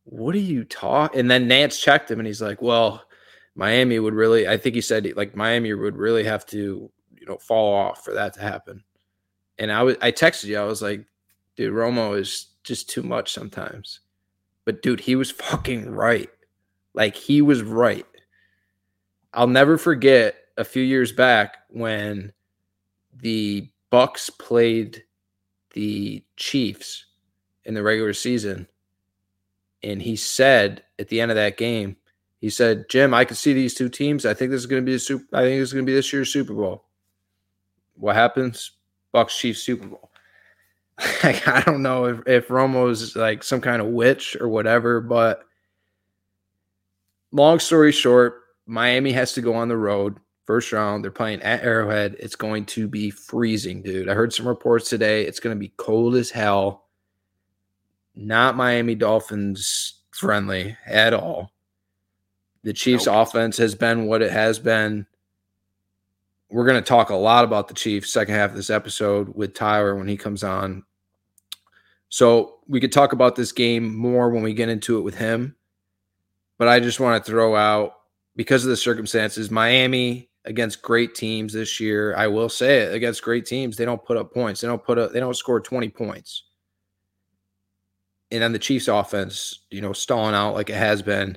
what 0.05 0.35
are 0.35 0.39
you 0.39 0.65
talking? 0.65 1.21
And 1.21 1.31
then 1.31 1.49
Nantz 1.49 1.81
checked 1.81 2.11
him 2.11 2.19
and 2.19 2.27
he's 2.27 2.43
like, 2.43 2.61
well, 2.63 3.05
Miami 3.55 3.99
would 3.99 4.15
really, 4.15 4.49
I 4.49 4.57
think 4.57 4.75
he 4.75 4.81
said 4.81 5.11
like 5.17 5.37
Miami 5.37 5.73
would 5.73 5.97
really 5.97 6.25
have 6.25 6.47
to, 6.47 6.91
you 7.19 7.27
know, 7.27 7.39
fall 7.39 7.75
off 7.75 8.05
for 8.05 8.15
that 8.15 8.35
to 8.35 8.41
happen. 8.41 8.83
And 9.59 9.71
I 9.71 9.83
was, 9.83 9.97
I 10.01 10.11
texted 10.13 10.45
you, 10.45 10.59
I 10.59 10.65
was 10.65 10.83
like, 10.83 11.05
dude, 11.57 11.75
Romo 11.75 12.19
is 12.19 12.47
just 12.65 12.89
too 12.89 13.03
much 13.03 13.33
sometimes. 13.33 14.01
But 14.65 14.83
dude, 14.83 15.01
he 15.01 15.17
was 15.17 15.31
fucking 15.31 15.91
right. 15.91 16.31
Like 16.95 17.15
he 17.15 17.43
was 17.43 17.63
right. 17.63 18.07
I'll 19.33 19.47
never 19.47 19.79
forget 19.79 20.37
a 20.57 20.65
few 20.65 20.83
years 20.83 21.13
back 21.13 21.59
when 21.69 22.33
the 23.17 23.69
Bucks 23.91 24.31
played 24.31 25.05
the 25.75 26.25
Chiefs 26.37 27.07
in 27.65 27.75
the 27.75 27.83
regular 27.83 28.13
season. 28.13 28.67
And 29.83 30.03
he 30.03 30.17
said 30.17 30.85
at 30.99 31.09
the 31.09 31.21
end 31.21 31.31
of 31.31 31.37
that 31.37 31.57
game, 31.57 31.97
he 32.41 32.51
said, 32.51 32.89
Jim, 32.89 33.13
I 33.13 33.25
can 33.25 33.37
see 33.37 33.53
these 33.53 33.75
two 33.75 33.89
teams. 33.89 34.25
I 34.25 34.35
think 34.35 34.51
this 34.51 34.61
is 34.61 34.67
going 34.67 34.83
to 34.83 34.87
be 34.87 34.95
a 34.95 34.99
super 34.99 35.25
I 35.33 35.43
think 35.43 35.61
is 35.61 35.73
going 35.73 35.85
to 35.85 35.91
be 35.91 35.95
this 35.95 36.13
year's 36.13 36.33
Super 36.33 36.55
Bowl. 36.55 36.85
What 37.95 38.17
happens? 38.17 38.73
Bucks 39.13 39.39
Chiefs 39.39 39.63
Super 39.63 39.87
Bowl. 39.87 40.11
like, 41.25 41.47
I 41.47 41.61
don't 41.63 41.83
know 41.83 42.07
if, 42.07 42.21
if 42.27 42.49
Romo's 42.49 43.17
like 43.17 43.43
some 43.43 43.61
kind 43.61 43.81
of 43.83 43.89
witch 43.89 44.37
or 44.41 44.49
whatever, 44.49 45.01
but 45.01 45.45
long 47.33 47.59
story 47.59 47.93
short, 47.93 48.43
Miami 48.67 49.13
has 49.13 49.33
to 49.35 49.41
go 49.43 49.55
on 49.55 49.69
the 49.69 49.77
road 49.77 50.19
first 50.47 50.73
round. 50.73 51.05
They're 51.05 51.11
playing 51.11 51.43
at 51.43 51.63
Arrowhead. 51.63 52.17
It's 52.19 52.37
going 52.37 52.67
to 52.67 52.89
be 52.89 53.11
freezing, 53.11 53.83
dude. 53.83 54.09
I 54.09 54.15
heard 54.15 54.33
some 54.33 54.49
reports 54.49 54.89
today. 54.89 55.25
It's 55.25 55.41
going 55.41 55.55
to 55.55 55.61
be 55.61 55.73
cold 55.77 56.15
as 56.17 56.31
hell. 56.31 56.87
Not 58.21 58.55
Miami 58.55 58.95
Dolphins 58.95 59.95
friendly 60.11 60.77
at 60.87 61.15
all. 61.15 61.53
The 62.63 62.75
Chiefs' 62.75 63.07
nope. 63.07 63.29
offense 63.29 63.57
has 63.57 63.75
been 63.75 64.05
what 64.05 64.21
it 64.21 64.31
has 64.31 64.59
been. 64.59 65.07
We're 66.51 66.67
going 66.67 66.83
to 66.83 66.87
talk 66.87 67.09
a 67.09 67.15
lot 67.15 67.45
about 67.45 67.69
the 67.69 67.75
Chiefs 67.75 68.13
second 68.13 68.35
half 68.35 68.51
of 68.51 68.57
this 68.57 68.69
episode 68.69 69.35
with 69.35 69.55
Tyler 69.55 69.97
when 69.97 70.07
he 70.07 70.19
comes 70.19 70.45
on. 70.45 70.85
So 72.11 72.59
we 72.69 72.79
could 72.79 72.93
talk 72.93 73.15
about 73.15 73.37
this 73.37 73.53
game 73.53 73.97
more 73.97 74.29
when 74.29 74.43
we 74.43 74.53
get 74.53 74.69
into 74.69 74.99
it 74.99 75.03
with 75.03 75.15
him. 75.15 75.57
But 76.59 76.69
I 76.69 76.79
just 76.79 77.01
want 77.01 77.25
to 77.25 77.31
throw 77.31 77.57
out 77.57 77.95
because 78.37 78.65
of 78.65 78.71
the 78.71 78.77
circumstances, 78.77 79.51
Miami 79.51 80.29
against 80.45 80.83
great 80.83 81.15
teams 81.15 81.55
this 81.55 81.81
year. 81.81 82.15
I 82.17 82.27
will 82.27 82.51
say 82.51 82.81
it 82.81 82.95
against 82.95 83.23
great 83.23 83.47
teams, 83.47 83.77
they 83.79 83.87
don't 83.87 84.05
put 84.05 84.19
up 84.19 84.35
points. 84.35 84.61
They 84.61 84.69
don't 84.69 84.85
put 84.85 84.99
up. 84.99 85.13
They 85.13 85.21
don't 85.21 85.37
score 85.37 85.61
twenty 85.61 85.89
points. 85.89 86.50
And 88.33 88.43
then 88.43 88.53
the 88.53 88.59
Chiefs' 88.59 88.89
offense, 88.89 89.61
you 89.71 89.81
know, 89.81 89.93
stalling 89.93 90.35
out 90.35 90.55
like 90.55 90.71
it 90.71 90.77
has 90.77 91.03
been. 91.03 91.37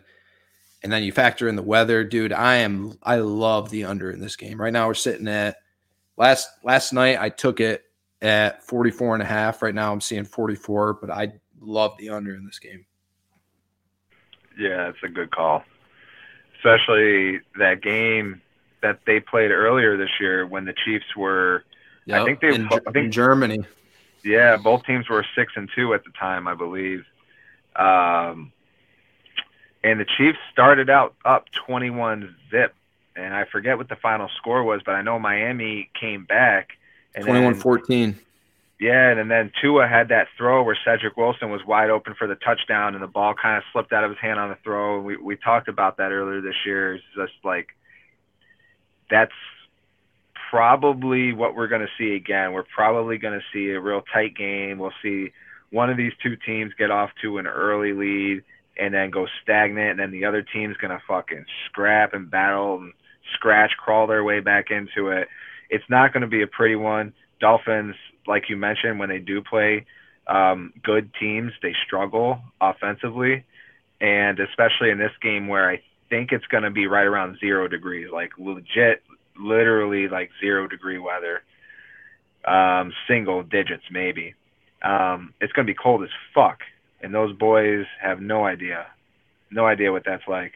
And 0.84 0.92
then 0.92 1.04
you 1.04 1.12
factor 1.12 1.48
in 1.48 1.56
the 1.56 1.64
weather, 1.64 2.04
dude. 2.04 2.34
I 2.34 2.56
am. 2.56 2.98
I 3.02 3.18
love 3.18 3.70
the 3.70 3.86
under 3.86 4.12
in 4.12 4.20
this 4.20 4.36
game. 4.36 4.60
Right 4.60 4.74
now, 4.74 4.88
we're 4.88 4.94
sitting 4.94 5.28
at 5.28 5.58
last 6.18 6.48
last 6.64 6.92
night. 6.94 7.20
I 7.20 7.30
took 7.30 7.60
it 7.60 7.84
at 8.22 8.64
44 8.68 9.16
and 9.16 9.24
a 9.24 9.26
half. 9.26 9.62
Right 9.62 9.74
now, 9.74 9.94
I'm 9.94 10.02
seeing 10.02 10.26
44, 10.26 10.96
but 10.96 11.10
I 11.10 11.34
love 11.60 11.96
the 11.98 12.10
under 12.10 12.36
in 12.36 12.46
this 12.46 12.60
game. 12.60 12.86
Yeah, 14.60 14.90
it's 14.90 15.00
a 15.04 15.10
good 15.10 15.32
call. 15.32 15.64
Especially 16.58 17.40
that 17.58 17.82
game 17.82 18.42
that 18.82 19.00
they 19.06 19.20
played 19.20 19.52
earlier 19.52 19.98
this 19.98 20.10
year 20.20 20.46
when 20.46 20.66
the 20.66 20.74
Chiefs 20.86 21.16
were 21.18 21.64
yep. 22.06 22.22
I 22.22 22.26
think 22.26 22.42
they 22.42 22.54
in, 22.54 22.68
I 22.68 22.92
think 22.92 23.12
Germany. 23.12 23.64
Yeah, 24.24 24.58
both 24.58 24.86
teams 24.86 25.10
were 25.10 25.26
6 25.36 25.54
and 25.56 25.70
2 25.76 25.94
at 25.94 26.04
the 26.04 26.12
time, 26.12 26.48
I 26.48 26.56
believe. 26.56 27.06
Um 27.76 28.52
and 29.84 30.00
the 30.00 30.06
Chiefs 30.06 30.38
started 30.52 30.90
out 30.90 31.14
up 31.26 31.46
21 31.68 32.36
zip 32.50 32.74
and 33.16 33.34
I 33.34 33.46
forget 33.46 33.78
what 33.78 33.90
the 33.90 33.96
final 33.96 34.30
score 34.38 34.64
was, 34.64 34.82
but 34.86 34.96
I 34.96 35.02
know 35.02 35.20
Miami 35.20 35.90
came 36.00 36.26
back 36.26 36.78
and 37.16 37.26
21-14. 37.26 38.16
Yeah, 38.80 39.12
and 39.12 39.32
then 39.32 39.52
Tua 39.62 39.88
had 39.88 40.10
that 40.10 40.28
throw 40.38 40.64
where 40.64 40.78
Cedric 40.84 41.16
Wilson 41.16 41.52
was 41.52 41.64
wide 41.66 41.90
open 41.90 42.16
for 42.16 42.28
the 42.28 42.36
touchdown, 42.36 42.96
and 42.96 43.04
the 43.04 43.08
ball 43.08 43.34
kind 43.34 43.58
of 43.58 43.64
slipped 43.72 43.94
out 43.94 44.04
of 44.04 44.10
his 44.10 44.20
hand 44.20 44.40
on 44.40 44.50
the 44.50 44.58
throw. 44.64 44.98
And 44.98 45.06
we 45.06 45.16
we 45.16 45.38
talked 45.38 45.68
about 45.68 45.98
that 45.98 46.12
earlier 46.12 46.42
this 46.42 46.66
year. 46.66 46.96
It's 46.96 47.04
just 47.16 47.34
like 47.44 47.70
that's 49.10 49.32
probably 50.54 51.34
what 51.34 51.56
we're 51.56 51.68
going 51.68 51.82
to 51.82 51.88
see 51.98 52.16
again. 52.16 52.54
We're 52.54 52.62
probably 52.76 53.18
going 53.18 53.34
to 53.34 53.46
see 53.52 53.72
a 53.72 53.80
real 53.80 54.04
tight 54.14 54.36
game. 54.38 54.78
We'll 54.78 54.94
see 55.02 55.32
one 55.72 55.90
of 55.90 55.98
these 55.98 56.12
two 56.22 56.36
teams 56.36 56.74
get 56.78 56.92
off 56.92 57.10
to 57.24 57.40
an 57.40 57.48
early 57.48 57.94
lead 57.94 58.44
and 58.78 58.94
then 58.94 59.10
go 59.10 59.26
stagnant, 59.42 59.90
and 59.90 60.00
then 60.00 60.12
the 60.12 60.26
other 60.26 60.44
team's 60.44 60.78
going 60.78 60.92
to 60.92 61.02
fucking 61.08 61.46
scrap 61.66 62.14
and 62.14 62.30
battle 62.30 62.78
and 62.78 62.94
scratch, 63.34 63.72
crawl 63.84 64.06
their 64.06 64.24
way 64.24 64.42
back 64.42 64.66
into 64.70 65.08
it. 65.08 65.28
It's 65.72 65.84
not 65.90 66.14
going 66.14 66.22
to 66.22 66.28
be 66.28 66.44
a 66.44 66.48
pretty 66.48 66.76
one. 66.76 67.14
Dolphins 67.40 67.96
like 68.28 68.44
you 68.48 68.56
mentioned, 68.56 69.00
when 69.00 69.10
they 69.10 69.18
do 69.18 69.42
play 69.42 69.88
um, 70.28 70.72
good 70.84 71.10
teams, 71.20 71.52
they 71.64 71.74
struggle 71.86 72.40
offensively, 72.62 73.44
and 74.00 74.40
especially 74.40 74.92
in 74.92 75.00
this 75.00 75.12
game 75.20 75.48
where 75.48 75.68
I 75.68 75.82
think 76.10 76.32
it's 76.32 76.46
going 76.46 76.64
to 76.64 76.70
be 76.70 76.86
right 76.86 77.06
around 77.06 77.40
zero 77.40 77.68
degrees, 77.68 78.08
like 78.14 78.32
legit, 78.38 79.02
literally 79.38 80.08
like 80.08 80.32
zero 80.40 80.68
degree 80.68 81.00
weather, 81.00 81.42
um, 82.46 82.94
single 83.08 83.44
digits 83.44 83.84
maybe. 83.92 84.36
Um, 84.82 85.34
it's 85.40 85.54
going 85.54 85.66
to 85.66 85.72
be 85.72 85.78
cold 85.82 86.04
as 86.04 86.10
fuck, 86.34 86.60
and 87.02 87.14
those 87.14 87.36
boys 87.36 87.86
have 88.02 88.20
no 88.22 88.46
idea, 88.46 88.88
no 89.50 89.66
idea 89.66 89.92
what 89.92 90.04
that's 90.06 90.28
like. 90.28 90.54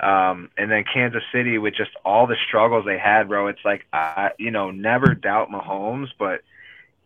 Um, 0.00 0.50
and 0.58 0.70
then 0.70 0.84
Kansas 0.92 1.22
City 1.32 1.58
with 1.58 1.74
just 1.74 1.92
all 2.04 2.26
the 2.26 2.36
struggles 2.48 2.84
they 2.84 2.98
had, 2.98 3.28
bro. 3.28 3.46
It's 3.46 3.64
like, 3.64 3.86
I, 3.92 4.32
you 4.38 4.50
know, 4.50 4.70
never 4.72 5.14
doubt 5.14 5.48
Mahomes, 5.48 6.08
but 6.18 6.40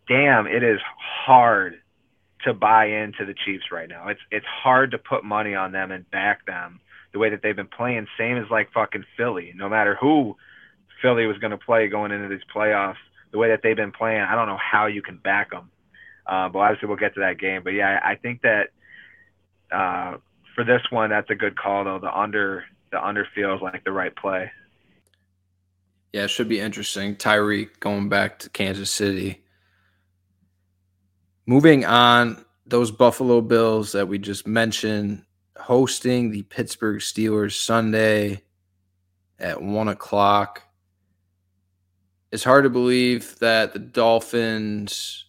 damn, 0.09 0.47
it 0.47 0.63
is 0.63 0.81
hard 0.97 1.81
to 2.45 2.55
buy 2.55 2.87
into 2.87 3.27
the 3.27 3.35
Chiefs 3.35 3.71
right 3.71 3.89
now. 3.89 4.09
It's 4.09 4.21
it's 4.31 4.47
hard 4.47 4.93
to 4.93 4.99
put 4.99 5.25
money 5.25 5.55
on 5.55 5.73
them 5.73 5.91
and 5.91 6.11
back 6.11 6.47
them 6.47 6.81
the 7.13 7.19
way 7.19 7.31
that 7.31 7.43
they've 7.43 7.57
been 7.57 7.67
playing. 7.67 8.07
Same 8.19 8.37
as 8.37 8.51
like 8.51 8.73
fucking 8.73 9.05
Philly. 9.17 9.53
No 9.55 9.69
matter 9.69 9.97
who 10.01 10.37
Philly 11.01 11.27
was 11.27 11.39
going 11.39 11.51
to 11.51 11.59
play 11.59 11.89
going 11.89 12.13
into 12.13 12.29
these 12.29 12.45
playoffs, 12.55 12.97
the 13.33 13.39
way 13.39 13.49
that 13.49 13.61
they've 13.63 13.77
been 13.77 13.93
playing, 13.93 14.21
I 14.21 14.35
don't 14.35 14.47
know 14.47 14.59
how 14.59 14.87
you 14.87 15.03
can 15.03 15.19
back 15.19 15.51
them. 15.51 15.71
Uh, 16.27 16.49
but 16.49 16.59
obviously, 16.59 16.89
we'll 16.89 16.97
get 16.97 17.15
to 17.15 17.21
that 17.21 17.39
game. 17.39 17.63
But 17.63 17.71
yeah, 17.71 18.01
I 18.05 18.17
think 18.17 18.43
that 18.43 18.69
uh, 19.71 20.17
for 20.55 20.65
this 20.65 20.83
one, 20.91 21.11
that's 21.11 21.31
a 21.31 21.35
good 21.35 21.57
call 21.57 21.85
though. 21.85 21.99
The 21.99 22.13
under 22.13 22.65
the 22.91 23.05
under 23.05 23.27
feels 23.35 23.63
like 23.63 23.85
the 23.85 23.93
right 23.93 24.15
play. 24.15 24.51
Yeah, 26.13 26.25
it 26.25 26.31
should 26.31 26.49
be 26.49 26.61
interesting. 26.61 27.15
Tyreek 27.15 27.79
going 27.79 28.09
back 28.09 28.41
to 28.41 28.51
Kansas 28.51 28.91
City 28.91 29.45
Moving 31.49 31.85
on, 31.85 32.45
those 32.67 32.91
Buffalo 32.91 33.41
Bills 33.41 33.93
that 33.93 34.09
we 34.09 34.19
just 34.19 34.49
mentioned 34.49 35.23
hosting 35.57 36.33
the 36.33 36.43
Pittsburgh 36.43 36.99
Steelers 36.99 37.53
Sunday 37.53 38.43
at 39.39 39.63
one 39.63 39.87
o'clock. 39.87 40.65
It's 42.33 42.45
hard 42.45 42.65
to 42.65 42.71
believe 42.71 43.39
that 43.39 43.73
the 43.73 43.79
Dolphins 43.79 45.27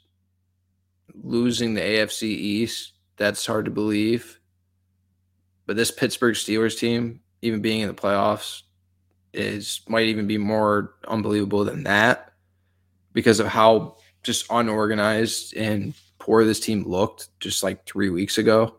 losing 1.13 1.73
the 1.73 1.81
AFC 1.81 2.23
East. 2.23 2.93
That's 3.17 3.45
hard 3.45 3.65
to 3.65 3.71
believe. 3.71 4.39
But 5.65 5.75
this 5.75 5.91
Pittsburgh 5.91 6.35
Steelers 6.35 6.77
team, 6.77 7.21
even 7.41 7.61
being 7.61 7.81
in 7.81 7.87
the 7.87 7.93
playoffs, 7.93 8.63
is 9.33 9.81
might 9.87 10.07
even 10.07 10.27
be 10.27 10.37
more 10.37 10.95
unbelievable 11.07 11.63
than 11.63 11.83
that 11.83 12.33
because 13.13 13.39
of 13.39 13.47
how 13.47 13.97
just 14.23 14.45
unorganized 14.49 15.55
and 15.55 15.93
poor 16.19 16.43
this 16.43 16.59
team 16.59 16.83
looked 16.83 17.29
just 17.39 17.63
like 17.63 17.85
three 17.85 18.09
weeks 18.09 18.37
ago. 18.37 18.75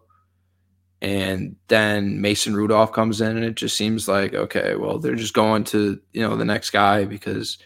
And 1.00 1.56
then 1.68 2.20
Mason 2.20 2.56
Rudolph 2.56 2.92
comes 2.92 3.20
in, 3.20 3.36
and 3.36 3.44
it 3.44 3.54
just 3.54 3.76
seems 3.76 4.08
like, 4.08 4.34
okay, 4.34 4.74
well, 4.74 4.98
they're 4.98 5.14
just 5.14 5.34
going 5.34 5.62
to, 5.64 6.00
you 6.12 6.20
know, 6.20 6.36
the 6.36 6.44
next 6.44 6.70
guy 6.70 7.04
because 7.04 7.58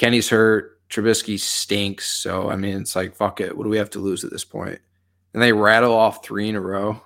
Kenny's 0.00 0.30
hurt. 0.30 0.78
Trubisky 0.88 1.38
stinks. 1.38 2.08
So, 2.08 2.48
I 2.48 2.56
mean, 2.56 2.80
it's 2.80 2.96
like, 2.96 3.14
fuck 3.14 3.42
it. 3.42 3.54
What 3.54 3.64
do 3.64 3.70
we 3.70 3.76
have 3.76 3.90
to 3.90 3.98
lose 3.98 4.24
at 4.24 4.30
this 4.30 4.46
point? 4.46 4.80
And 5.34 5.42
they 5.42 5.52
rattle 5.52 5.92
off 5.92 6.24
three 6.24 6.48
in 6.48 6.56
a 6.56 6.60
row. 6.60 7.02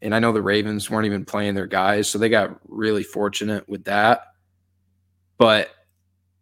And 0.00 0.14
I 0.14 0.20
know 0.20 0.30
the 0.30 0.40
Ravens 0.40 0.88
weren't 0.88 1.06
even 1.06 1.24
playing 1.24 1.56
their 1.56 1.66
guys. 1.66 2.08
So 2.08 2.18
they 2.18 2.28
got 2.28 2.56
really 2.68 3.02
fortunate 3.02 3.68
with 3.68 3.82
that. 3.84 4.28
But 5.38 5.70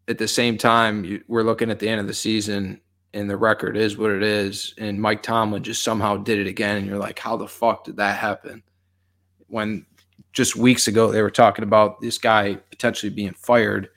at 0.09 0.19
the 0.19 0.29
same 0.29 0.59
time, 0.59 1.25
we're 1.27 1.43
looking 1.43 1.71
at 1.71 1.79
the 1.79 1.89
end 1.89 2.03
of 2.03 2.07
the 2.07 2.13
season 2.13 2.79
and 3.15 3.31
the 3.31 3.37
record 3.39 3.75
is 3.79 3.97
what 3.97 4.11
it 4.11 4.23
is. 4.23 4.75
And 4.77 5.01
Mike 5.01 5.23
Tomlin 5.23 5.63
just 5.63 5.83
somehow 5.83 6.19
did 6.19 6.39
it 6.39 6.47
again. 6.47 6.77
And 6.77 6.87
you're 6.87 6.99
like, 6.99 7.19
how 7.19 7.39
the 7.39 7.49
fuck 7.49 7.85
did 7.85 7.97
that 7.97 8.19
happen? 8.19 8.63
When 9.47 9.87
just 10.35 10.55
weeks 10.55 10.87
ago 10.87 11.11
they 11.11 11.23
were 11.23 11.31
talking 11.31 11.65
about 11.65 12.03
this 12.03 12.19
guy 12.19 12.57
potentially 12.71 13.11
being 13.11 13.33
fired. 13.33 13.89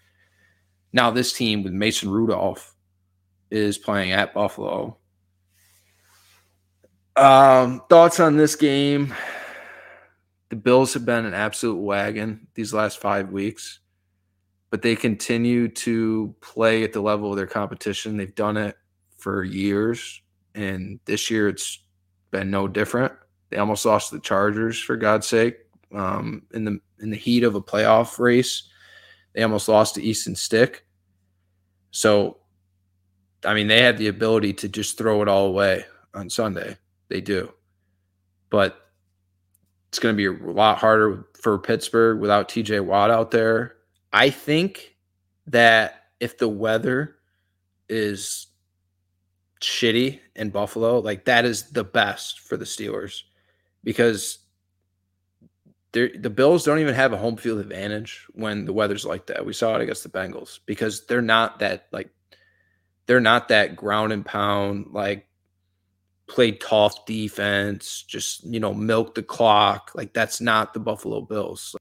Now 0.96 1.12
this 1.12 1.34
team 1.34 1.62
with 1.62 1.74
Mason 1.74 2.10
Rudolph 2.10 2.74
is 3.52 3.78
playing 3.78 4.14
at 4.14 4.34
Buffalo. 4.34 4.96
Um, 7.18 7.82
thoughts 7.90 8.22
on 8.22 8.38
this 8.38 8.56
game? 8.56 9.14
The 10.48 10.56
Bills 10.56 10.94
have 10.94 11.06
been 11.06 11.26
an 11.26 11.34
absolute 11.34 11.82
wagon 11.82 12.48
these 12.54 12.74
last 12.74 13.00
five 13.00 13.34
weeks, 13.34 13.82
but 14.70 14.82
they 14.82 14.96
continue 14.96 15.68
to 15.68 16.34
play 16.40 16.86
at 16.86 16.94
the 16.94 17.02
level 17.02 17.30
of 17.30 17.36
their 17.36 17.46
competition. 17.46 18.16
They've 18.16 18.34
done 18.34 18.56
it 18.56 18.78
for 19.18 19.44
years, 19.44 20.22
and 20.54 21.02
this 21.04 21.30
year 21.30 21.50
it's 21.50 21.84
been 22.32 22.50
no 22.50 22.70
different. 22.70 23.12
They 23.50 23.58
almost 23.58 23.86
lost 23.86 24.12
to 24.12 24.16
the 24.16 24.22
Chargers 24.22 24.80
for 24.80 24.96
God's 24.96 25.28
sake 25.28 25.58
um, 25.94 26.44
in 26.54 26.64
the 26.64 26.80
in 27.02 27.10
the 27.10 27.18
heat 27.18 27.44
of 27.44 27.56
a 27.56 27.62
playoff 27.62 28.18
race. 28.18 28.70
They 29.34 29.44
almost 29.44 29.68
lost 29.68 29.96
to 29.96 30.02
Easton 30.02 30.38
Stick. 30.38 30.85
So, 31.96 32.40
I 33.46 33.54
mean, 33.54 33.70
they 33.70 33.82
have 33.84 33.98
the 33.98 34.10
ability 34.10 34.52
to 34.56 34.68
just 34.68 34.98
throw 34.98 35.22
it 35.22 35.30
all 35.30 35.46
away 35.46 35.86
on 36.14 36.30
Sunday. 36.30 36.76
They 37.08 37.22
do, 37.22 37.54
but 38.50 38.90
it's 39.88 40.00
going 40.00 40.14
to 40.14 40.18
be 40.18 40.26
a 40.26 40.52
lot 40.52 40.78
harder 40.78 41.26
for 41.42 41.58
Pittsburgh 41.58 42.20
without 42.20 42.50
TJ 42.50 42.84
Watt 42.84 43.12
out 43.12 43.32
there. 43.32 43.78
I 44.12 44.30
think 44.30 44.98
that 45.48 46.08
if 46.20 46.38
the 46.38 46.50
weather 46.50 47.16
is 47.88 48.48
shitty 49.62 50.20
in 50.36 50.50
Buffalo, 50.50 51.00
like 51.00 51.24
that 51.26 51.46
is 51.46 51.72
the 51.72 51.86
best 51.86 52.42
for 52.42 52.58
the 52.58 52.66
Steelers 52.66 53.22
because 53.86 54.40
the 55.96 56.30
Bills 56.30 56.66
don't 56.66 56.80
even 56.80 56.94
have 56.94 57.14
a 57.14 57.18
home 57.18 57.38
field 57.38 57.60
advantage 57.60 58.26
when 58.34 58.66
the 58.66 58.74
weather's 58.74 59.06
like 59.06 59.28
that. 59.28 59.46
We 59.46 59.54
saw 59.54 59.76
it 59.76 59.82
against 59.82 60.04
the 60.04 60.10
Bengals 60.10 60.60
because 60.66 61.06
they're 61.06 61.22
not 61.22 61.60
that 61.60 61.88
like 61.92 62.10
they're 63.06 63.22
not 63.22 63.48
that 63.48 63.76
ground 63.76 64.12
and 64.12 64.26
pound 64.26 64.88
like 64.92 65.28
play 66.28 66.52
tough 66.52 67.06
defense, 67.06 68.04
just 68.08 68.44
you 68.44 68.60
know 68.60 68.74
milk 68.74 69.16
the 69.16 69.24
clock. 69.24 69.92
Like 69.96 70.14
that's 70.14 70.42
not 70.42 70.74
the 70.74 70.80
Buffalo 70.80 71.22
Bills. 71.22 71.76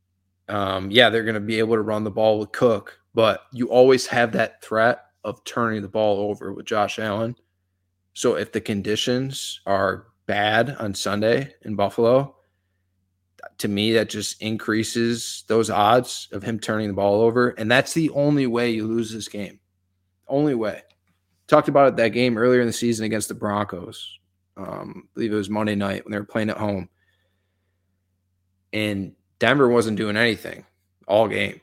Um, 0.48 0.90
yeah, 0.90 1.10
they're 1.10 1.24
going 1.24 1.34
to 1.34 1.40
be 1.40 1.58
able 1.58 1.74
to 1.74 1.82
run 1.82 2.04
the 2.04 2.10
ball 2.10 2.38
with 2.38 2.52
Cook, 2.52 2.98
but 3.14 3.42
you 3.52 3.68
always 3.68 4.06
have 4.06 4.32
that 4.32 4.62
threat 4.62 5.06
of 5.24 5.42
turning 5.44 5.82
the 5.82 5.88
ball 5.88 6.30
over 6.30 6.52
with 6.52 6.66
Josh 6.66 6.98
Allen. 6.98 7.34
So 8.12 8.36
if 8.36 8.52
the 8.52 8.60
conditions 8.60 9.60
are 9.66 10.06
bad 10.26 10.76
on 10.78 10.94
Sunday 10.94 11.54
in 11.62 11.74
Buffalo, 11.74 12.33
to 13.58 13.68
me 13.68 13.92
that 13.92 14.08
just 14.08 14.40
increases 14.42 15.44
those 15.46 15.70
odds 15.70 16.28
of 16.32 16.42
him 16.42 16.58
turning 16.58 16.88
the 16.88 16.94
ball 16.94 17.20
over, 17.20 17.50
and 17.50 17.70
that's 17.70 17.92
the 17.92 18.10
only 18.10 18.46
way 18.46 18.70
you 18.70 18.86
lose 18.86 19.12
this 19.12 19.28
game. 19.28 19.60
Only 20.28 20.54
way. 20.54 20.82
Talked 21.46 21.68
about 21.68 21.88
it 21.88 21.96
that 21.96 22.08
game 22.08 22.38
earlier 22.38 22.60
in 22.60 22.66
the 22.66 22.72
season 22.72 23.04
against 23.04 23.28
the 23.28 23.34
Broncos. 23.34 24.18
Um, 24.56 25.04
I 25.04 25.08
believe 25.14 25.32
it 25.32 25.36
was 25.36 25.50
Monday 25.50 25.74
night 25.74 26.04
when 26.04 26.12
they 26.12 26.18
were 26.18 26.24
playing 26.24 26.50
at 26.50 26.56
home, 26.56 26.88
and 28.72 29.14
Denver 29.38 29.68
wasn't 29.68 29.98
doing 29.98 30.16
anything 30.16 30.64
all 31.06 31.28
game, 31.28 31.60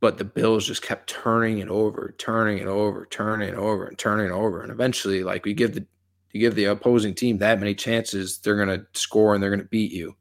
but 0.00 0.18
the 0.18 0.24
Bills 0.24 0.66
just 0.66 0.82
kept 0.82 1.08
turning 1.08 1.58
it 1.58 1.68
over, 1.68 2.14
turning 2.18 2.58
it 2.58 2.66
over, 2.66 3.06
turning 3.06 3.48
it 3.48 3.54
over, 3.54 3.86
and 3.86 3.98
turning 3.98 4.26
it 4.26 4.32
over, 4.32 4.62
and 4.62 4.70
eventually, 4.70 5.22
like 5.22 5.44
we 5.44 5.54
give 5.54 5.74
the 5.74 5.86
you 6.32 6.40
give 6.40 6.54
the 6.54 6.66
opposing 6.66 7.14
team 7.14 7.38
that 7.38 7.58
many 7.58 7.74
chances, 7.74 8.38
they're 8.38 8.62
going 8.62 8.68
to 8.68 8.86
score 8.92 9.34
and 9.34 9.42
they're 9.42 9.50
going 9.50 9.62
to 9.62 9.66
beat 9.66 9.92
you 9.92 10.14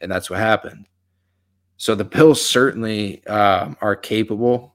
and 0.00 0.10
that's 0.10 0.30
what 0.30 0.38
happened. 0.38 0.86
So 1.76 1.94
the 1.94 2.04
Bills 2.04 2.44
certainly 2.44 3.24
um, 3.26 3.76
are 3.80 3.96
capable 3.96 4.74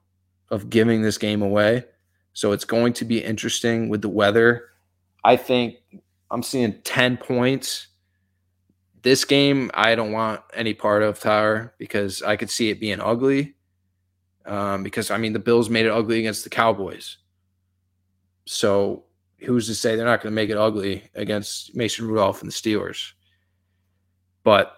of 0.50 0.70
giving 0.70 1.02
this 1.02 1.18
game 1.18 1.42
away. 1.42 1.86
So 2.34 2.52
it's 2.52 2.66
going 2.66 2.94
to 2.94 3.06
be 3.06 3.24
interesting 3.24 3.90
with 3.90 4.02
the 4.02 4.10
weather. 4.10 4.70
I 5.24 5.36
think 5.36 5.76
I'm 6.32 6.44
seeing 6.44 6.82
10 6.84 7.18
points. 7.18 7.88
This 9.02 9.26
game, 9.26 9.70
I 9.74 9.96
don't 9.96 10.14
want 10.14 10.42
any 10.54 10.74
part 10.74 11.04
of 11.04 11.20
Tower 11.20 11.74
because 11.78 12.22
I 12.22 12.38
could 12.38 12.50
see 12.50 12.70
it 12.70 12.80
being 12.80 13.02
ugly. 13.02 13.56
Um, 14.46 14.84
because 14.84 15.12
I 15.12 15.18
mean, 15.18 15.34
the 15.34 15.40
Bills 15.40 15.70
made 15.70 15.86
it 15.86 15.92
ugly 15.92 16.20
against 16.20 16.44
the 16.44 16.50
Cowboys. 16.50 17.18
So 18.46 19.04
who's 19.40 19.68
to 19.68 19.76
say 19.76 19.96
they're 19.96 20.06
not 20.06 20.22
going 20.22 20.32
to 20.32 20.36
make 20.36 20.50
it 20.50 20.58
ugly 20.58 21.04
against 21.16 21.76
Mason 21.76 22.08
Rudolph 22.08 22.42
and 22.42 22.50
the 22.50 22.56
Steelers? 22.56 23.12
But 24.44 24.76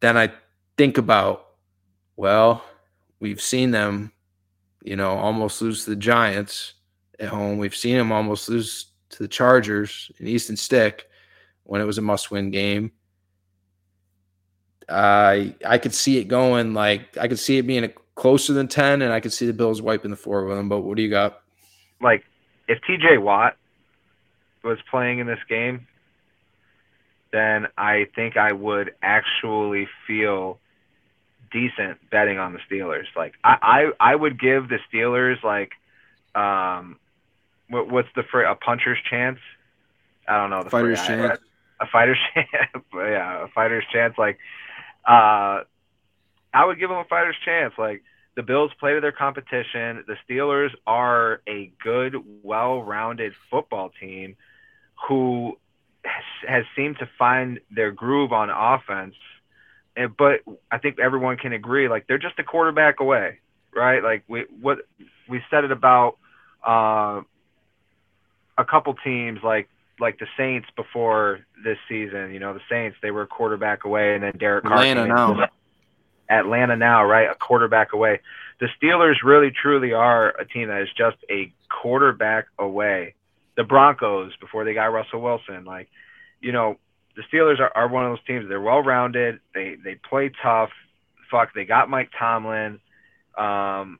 then 0.00 0.16
I 0.16 0.32
think 0.76 0.98
about, 0.98 1.46
well, 2.16 2.64
we've 3.20 3.40
seen 3.40 3.70
them, 3.70 4.12
you 4.82 4.96
know, 4.96 5.10
almost 5.10 5.60
lose 5.60 5.84
to 5.84 5.90
the 5.90 5.96
Giants 5.96 6.74
at 7.18 7.28
home. 7.28 7.58
We've 7.58 7.74
seen 7.74 7.96
them 7.96 8.12
almost 8.12 8.48
lose 8.48 8.86
to 9.10 9.22
the 9.22 9.28
Chargers 9.28 10.10
in 10.18 10.26
Easton 10.26 10.56
Stick 10.56 11.08
when 11.64 11.80
it 11.80 11.84
was 11.84 11.98
a 11.98 12.02
must-win 12.02 12.50
game. 12.50 12.92
I 14.88 15.54
I 15.66 15.76
could 15.76 15.92
see 15.92 16.16
it 16.16 16.24
going 16.24 16.72
like 16.72 17.18
I 17.18 17.28
could 17.28 17.38
see 17.38 17.58
it 17.58 17.66
being 17.66 17.84
a, 17.84 17.88
closer 18.14 18.54
than 18.54 18.68
ten, 18.68 19.02
and 19.02 19.12
I 19.12 19.20
could 19.20 19.34
see 19.34 19.46
the 19.46 19.52
Bills 19.52 19.82
wiping 19.82 20.10
the 20.10 20.16
floor 20.16 20.46
with 20.46 20.56
them. 20.56 20.70
But 20.70 20.80
what 20.80 20.96
do 20.96 21.02
you 21.02 21.10
got? 21.10 21.42
Like 22.00 22.24
if 22.68 22.78
T.J. 22.86 23.18
Watt 23.18 23.56
was 24.64 24.78
playing 24.90 25.18
in 25.18 25.26
this 25.26 25.38
game, 25.48 25.86
then 27.32 27.66
I 27.76 28.06
think 28.14 28.36
I 28.36 28.52
would 28.52 28.94
actually 29.02 29.88
feel 30.06 30.58
decent 31.50 31.98
betting 32.10 32.38
on 32.38 32.52
the 32.52 32.58
Steelers. 32.70 33.06
Like 33.16 33.34
I, 33.44 33.90
I, 34.00 34.12
I 34.12 34.14
would 34.14 34.40
give 34.40 34.68
the 34.68 34.78
Steelers 34.92 35.42
like, 35.42 35.72
um, 36.34 36.98
what, 37.68 37.90
what's 37.90 38.08
the 38.14 38.22
phrase? 38.22 38.46
A 38.50 38.54
puncher's 38.54 38.98
chance? 39.08 39.38
I 40.26 40.38
don't 40.38 40.50
know. 40.50 40.62
The 40.62 40.70
fighter's 40.70 41.00
phrase. 41.00 41.20
chance. 41.20 41.40
A 41.80 41.86
fighter's 41.86 42.18
chance. 42.34 42.48
yeah, 42.92 43.44
a 43.44 43.48
fighter's 43.54 43.84
chance. 43.92 44.18
Like, 44.18 44.40
uh, 45.06 45.62
I 46.52 46.64
would 46.64 46.76
give 46.80 46.88
them 46.88 46.98
a 46.98 47.04
fighter's 47.04 47.36
chance. 47.44 47.72
Like 47.78 48.02
the 48.34 48.42
Bills 48.42 48.72
play 48.80 48.94
to 48.94 49.00
their 49.00 49.12
competition. 49.12 50.04
The 50.08 50.16
Steelers 50.28 50.70
are 50.88 51.40
a 51.48 51.70
good, 51.80 52.16
well-rounded 52.42 53.32
football 53.48 53.92
team 54.00 54.34
who 55.06 55.56
has 56.46 56.64
seemed 56.76 56.98
to 56.98 57.08
find 57.18 57.60
their 57.70 57.90
groove 57.90 58.32
on 58.32 58.50
offense. 58.50 59.14
And, 59.96 60.16
but 60.16 60.40
I 60.70 60.78
think 60.78 60.98
everyone 60.98 61.36
can 61.36 61.52
agree, 61.52 61.88
like 61.88 62.06
they're 62.06 62.18
just 62.18 62.38
a 62.38 62.44
quarterback 62.44 63.00
away, 63.00 63.38
right? 63.74 64.02
Like 64.02 64.24
we 64.28 64.44
what 64.60 64.78
we 65.28 65.42
said 65.50 65.64
it 65.64 65.72
about 65.72 66.18
uh, 66.66 67.22
a 68.56 68.64
couple 68.64 68.94
teams, 68.94 69.40
like 69.42 69.68
like 70.00 70.18
the 70.18 70.26
Saints 70.36 70.68
before 70.76 71.40
this 71.64 71.78
season. 71.88 72.32
You 72.32 72.38
know, 72.38 72.54
the 72.54 72.60
Saints 72.70 72.96
they 73.02 73.10
were 73.10 73.22
a 73.22 73.26
quarterback 73.26 73.84
away, 73.84 74.14
and 74.14 74.22
then 74.22 74.34
Derek 74.38 74.64
Carr. 74.64 74.78
Atlanta 74.78 75.06
now. 75.06 75.48
Atlanta 76.30 76.76
now, 76.76 77.04
right? 77.04 77.28
A 77.30 77.34
quarterback 77.34 77.92
away. 77.92 78.20
The 78.60 78.68
Steelers 78.80 79.16
really 79.24 79.50
truly 79.50 79.92
are 79.94 80.28
a 80.38 80.44
team 80.44 80.68
that 80.68 80.82
is 80.82 80.88
just 80.96 81.16
a 81.30 81.52
quarterback 81.70 82.48
away 82.58 83.14
the 83.58 83.64
Broncos 83.64 84.30
before 84.40 84.64
they 84.64 84.72
got 84.72 84.86
Russell 84.86 85.20
Wilson. 85.20 85.64
Like, 85.64 85.88
you 86.40 86.52
know, 86.52 86.76
the 87.16 87.22
Steelers 87.30 87.58
are, 87.58 87.72
are 87.74 87.88
one 87.88 88.06
of 88.06 88.12
those 88.12 88.24
teams. 88.24 88.48
They're 88.48 88.60
well 88.60 88.82
rounded. 88.82 89.40
They 89.52 89.74
they 89.84 89.96
play 89.96 90.30
tough. 90.42 90.70
Fuck, 91.28 91.52
they 91.54 91.64
got 91.64 91.90
Mike 91.90 92.10
Tomlin. 92.16 92.78
Um, 93.36 93.98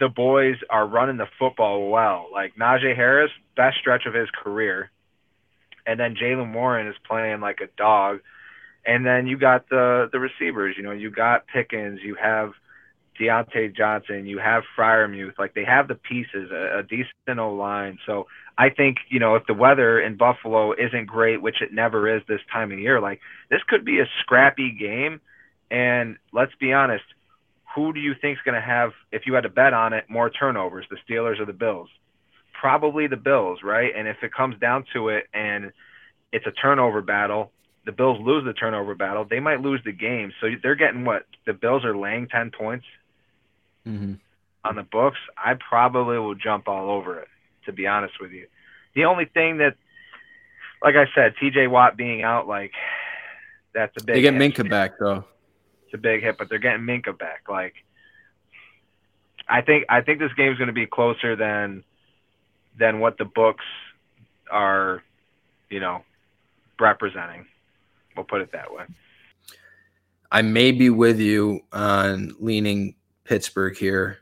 the 0.00 0.08
boys 0.08 0.56
are 0.70 0.86
running 0.86 1.18
the 1.18 1.26
football 1.38 1.90
well. 1.90 2.28
Like 2.32 2.54
Najee 2.56 2.96
Harris, 2.96 3.30
best 3.54 3.76
stretch 3.78 4.06
of 4.06 4.14
his 4.14 4.28
career, 4.42 4.90
and 5.86 6.00
then 6.00 6.16
Jaylen 6.16 6.54
Warren 6.54 6.88
is 6.88 6.96
playing 7.06 7.40
like 7.40 7.58
a 7.62 7.68
dog. 7.76 8.20
And 8.86 9.04
then 9.04 9.26
you 9.26 9.36
got 9.36 9.68
the 9.68 10.08
the 10.10 10.18
receivers. 10.18 10.74
You 10.78 10.84
know, 10.84 10.92
you 10.92 11.10
got 11.10 11.46
Pickens. 11.48 12.00
You 12.02 12.16
have 12.22 12.52
Diontae 13.20 13.76
Johnson, 13.76 14.26
you 14.26 14.38
have 14.38 14.62
Freiermuth, 14.76 15.38
like 15.38 15.54
they 15.54 15.64
have 15.64 15.88
the 15.88 15.94
pieces, 15.94 16.50
a, 16.50 16.80
a 16.80 16.82
decent 16.82 17.38
O 17.38 17.52
line. 17.52 17.98
So 18.06 18.26
I 18.58 18.70
think, 18.70 18.98
you 19.08 19.20
know, 19.20 19.34
if 19.34 19.46
the 19.46 19.54
weather 19.54 20.00
in 20.00 20.16
Buffalo 20.16 20.72
isn't 20.72 21.06
great, 21.06 21.42
which 21.42 21.60
it 21.60 21.72
never 21.72 22.14
is 22.14 22.22
this 22.28 22.40
time 22.52 22.72
of 22.72 22.78
year, 22.78 23.00
like 23.00 23.20
this 23.50 23.60
could 23.68 23.84
be 23.84 24.00
a 24.00 24.06
scrappy 24.20 24.76
game. 24.78 25.20
And 25.70 26.16
let's 26.32 26.54
be 26.60 26.72
honest, 26.72 27.04
who 27.74 27.92
do 27.92 28.00
you 28.00 28.14
think 28.20 28.38
is 28.38 28.42
going 28.44 28.54
to 28.54 28.66
have, 28.66 28.92
if 29.12 29.22
you 29.26 29.34
had 29.34 29.42
to 29.42 29.50
bet 29.50 29.74
on 29.74 29.92
it, 29.92 30.04
more 30.08 30.30
turnovers, 30.30 30.86
the 30.88 30.96
Steelers 31.08 31.40
or 31.40 31.44
the 31.44 31.52
Bills? 31.52 31.88
Probably 32.58 33.06
the 33.06 33.16
Bills, 33.16 33.60
right? 33.62 33.92
And 33.94 34.08
if 34.08 34.16
it 34.22 34.32
comes 34.32 34.58
down 34.58 34.84
to 34.94 35.08
it 35.08 35.24
and 35.34 35.72
it's 36.32 36.46
a 36.46 36.52
turnover 36.52 37.02
battle, 37.02 37.52
the 37.84 37.92
Bills 37.92 38.18
lose 38.20 38.44
the 38.44 38.52
turnover 38.52 38.94
battle, 38.94 39.26
they 39.28 39.40
might 39.40 39.60
lose 39.60 39.80
the 39.84 39.92
game. 39.92 40.32
So 40.40 40.48
they're 40.62 40.74
getting 40.74 41.04
what? 41.04 41.26
The 41.46 41.52
Bills 41.52 41.84
are 41.84 41.96
laying 41.96 42.28
10 42.28 42.50
points 42.58 42.84
mm-hmm. 43.86 44.14
on 44.64 44.76
the 44.76 44.82
books, 44.82 45.18
I 45.36 45.54
probably 45.54 46.18
will 46.18 46.34
jump 46.34 46.68
all 46.68 46.90
over 46.90 47.20
it. 47.20 47.28
To 47.66 47.72
be 47.72 47.86
honest 47.86 48.14
with 48.20 48.30
you, 48.30 48.46
the 48.94 49.06
only 49.06 49.24
thing 49.24 49.58
that, 49.58 49.74
like 50.82 50.94
I 50.94 51.06
said, 51.16 51.34
T.J. 51.40 51.66
Watt 51.66 51.96
being 51.96 52.22
out, 52.22 52.46
like 52.46 52.72
that's 53.74 53.92
a 54.00 54.04
big. 54.04 54.14
They 54.14 54.20
get 54.22 54.34
hit. 54.34 54.54
Minkah 54.54 54.70
back 54.70 54.92
though. 55.00 55.24
It's 55.84 55.94
a 55.94 55.98
big 55.98 56.22
hit, 56.22 56.38
but 56.38 56.48
they're 56.48 56.58
getting 56.58 56.82
Minkah 56.82 57.18
back. 57.18 57.42
Like, 57.48 57.74
I 59.48 59.62
think 59.62 59.86
I 59.88 60.00
think 60.00 60.20
this 60.20 60.32
game 60.34 60.52
is 60.52 60.58
going 60.58 60.68
to 60.68 60.72
be 60.72 60.86
closer 60.86 61.34
than 61.34 61.84
than 62.78 63.00
what 63.00 63.18
the 63.18 63.24
books 63.24 63.64
are, 64.50 65.02
you 65.70 65.80
know, 65.80 66.02
representing. 66.78 67.46
We'll 68.16 68.24
put 68.24 68.40
it 68.40 68.52
that 68.52 68.72
way. 68.72 68.84
I 70.30 70.42
may 70.42 70.72
be 70.72 70.90
with 70.90 71.20
you 71.20 71.60
on 71.72 72.32
leaning 72.40 72.94
Pittsburgh 73.26 73.76
here. 73.76 74.18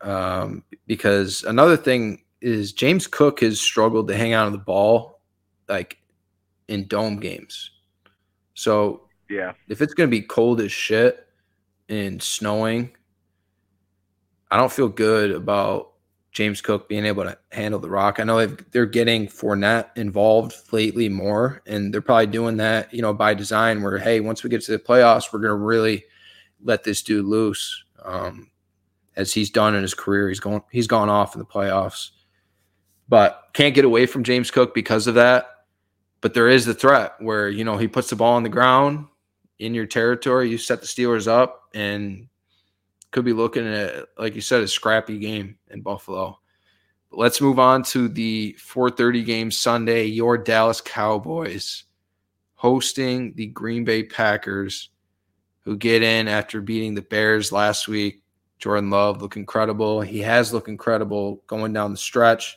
Um, 0.00 0.64
because 0.86 1.44
another 1.44 1.76
thing 1.76 2.22
is 2.40 2.72
James 2.72 3.06
Cook 3.06 3.40
has 3.40 3.60
struggled 3.60 4.08
to 4.08 4.16
hang 4.16 4.34
on 4.34 4.50
to 4.50 4.56
the 4.56 4.62
ball 4.62 5.20
like 5.68 5.98
in 6.68 6.86
dome 6.86 7.18
games. 7.18 7.70
So 8.54 9.08
yeah, 9.28 9.52
if 9.68 9.80
it's 9.80 9.94
going 9.94 10.08
to 10.08 10.10
be 10.10 10.22
cold 10.22 10.60
as 10.60 10.70
shit 10.70 11.26
and 11.88 12.22
snowing, 12.22 12.92
I 14.50 14.56
don't 14.56 14.72
feel 14.72 14.88
good 14.88 15.30
about 15.30 15.92
James 16.32 16.60
Cook 16.60 16.88
being 16.88 17.06
able 17.06 17.22
to 17.22 17.38
handle 17.52 17.80
the 17.80 17.88
rock. 17.88 18.18
I 18.18 18.24
know 18.24 18.44
they're 18.44 18.86
getting 18.86 19.28
Fournette 19.28 19.96
involved 19.96 20.54
lately 20.72 21.08
more, 21.08 21.62
and 21.64 21.94
they're 21.94 22.00
probably 22.00 22.26
doing 22.26 22.56
that, 22.58 22.92
you 22.92 23.02
know, 23.02 23.14
by 23.14 23.34
design. 23.34 23.82
Where 23.82 23.98
hey, 23.98 24.20
once 24.20 24.42
we 24.42 24.50
get 24.50 24.62
to 24.62 24.72
the 24.72 24.78
playoffs, 24.78 25.32
we're 25.32 25.38
going 25.38 25.50
to 25.50 25.54
really 25.54 26.04
let 26.62 26.82
this 26.82 27.02
dude 27.02 27.24
loose, 27.24 27.83
um, 28.04 28.50
as 29.16 29.32
he's 29.32 29.50
done 29.50 29.74
in 29.74 29.82
his 29.82 29.94
career. 29.94 30.28
He's 30.28 30.40
going, 30.40 30.62
he's 30.70 30.86
gone 30.86 31.08
off 31.08 31.34
in 31.34 31.38
the 31.38 31.46
playoffs, 31.46 32.10
but 33.08 33.42
can't 33.52 33.74
get 33.74 33.84
away 33.84 34.06
from 34.06 34.24
James 34.24 34.50
Cook 34.50 34.74
because 34.74 35.06
of 35.06 35.14
that. 35.14 35.48
But 36.20 36.34
there 36.34 36.48
is 36.48 36.64
the 36.64 36.74
threat 36.74 37.14
where 37.18 37.48
you 37.48 37.64
know 37.64 37.76
he 37.76 37.88
puts 37.88 38.10
the 38.10 38.16
ball 38.16 38.34
on 38.34 38.42
the 38.42 38.48
ground 38.48 39.06
in 39.58 39.74
your 39.74 39.86
territory. 39.86 40.48
You 40.48 40.58
set 40.58 40.80
the 40.80 40.86
Steelers 40.86 41.26
up, 41.26 41.68
and 41.74 42.28
could 43.10 43.24
be 43.24 43.32
looking 43.32 43.66
at, 43.66 44.06
like 44.18 44.34
you 44.34 44.40
said, 44.40 44.62
a 44.62 44.68
scrappy 44.68 45.18
game 45.18 45.56
in 45.70 45.82
Buffalo. 45.82 46.38
But 47.10 47.20
let's 47.20 47.40
move 47.40 47.60
on 47.60 47.84
to 47.84 48.08
the 48.08 48.56
4:30 48.58 49.24
game 49.24 49.50
Sunday. 49.50 50.06
Your 50.06 50.36
Dallas 50.36 50.80
Cowboys 50.80 51.84
hosting 52.54 53.34
the 53.34 53.46
Green 53.46 53.84
Bay 53.84 54.02
Packers, 54.02 54.90
who 55.64 55.76
get 55.76 56.02
in 56.02 56.28
after 56.28 56.60
beating 56.60 56.94
the 56.94 57.02
Bears 57.02 57.52
last 57.52 57.88
week. 57.88 58.22
Jordan 58.58 58.90
Love 58.90 59.20
look 59.20 59.36
incredible. 59.36 60.00
He 60.00 60.20
has 60.20 60.52
looked 60.52 60.68
incredible 60.68 61.42
going 61.46 61.72
down 61.72 61.90
the 61.90 61.96
stretch. 61.96 62.56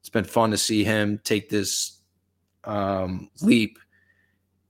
It's 0.00 0.08
been 0.08 0.24
fun 0.24 0.50
to 0.50 0.58
see 0.58 0.84
him 0.84 1.20
take 1.24 1.48
this 1.48 2.00
um, 2.64 3.30
leap. 3.42 3.78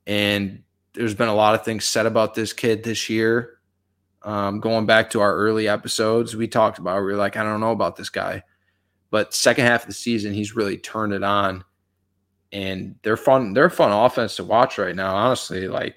And 0.06 0.62
there's 0.94 1.14
been 1.14 1.28
a 1.28 1.34
lot 1.34 1.54
of 1.54 1.64
things 1.64 1.84
said 1.84 2.06
about 2.06 2.34
this 2.34 2.52
kid 2.52 2.82
this 2.82 3.10
year 3.10 3.60
um, 4.22 4.60
going 4.60 4.86
back 4.86 5.10
to 5.10 5.20
our 5.20 5.34
early 5.34 5.68
episodes, 5.68 6.36
we 6.36 6.46
talked 6.48 6.78
about 6.78 6.98
we 6.98 7.12
were 7.12 7.16
like, 7.16 7.36
I 7.36 7.42
don't 7.42 7.60
know 7.60 7.72
about 7.72 7.96
this 7.96 8.10
guy, 8.10 8.42
but 9.10 9.34
second 9.34 9.64
half 9.64 9.82
of 9.82 9.88
the 9.88 9.94
season, 9.94 10.34
he's 10.34 10.56
really 10.56 10.76
turned 10.76 11.12
it 11.12 11.22
on, 11.22 11.64
and 12.52 12.96
they're 13.02 13.16
fun. 13.16 13.54
They're 13.54 13.70
fun 13.70 13.92
offense 13.92 14.36
to 14.36 14.44
watch 14.44 14.76
right 14.78 14.94
now. 14.94 15.14
Honestly, 15.14 15.68
like 15.68 15.96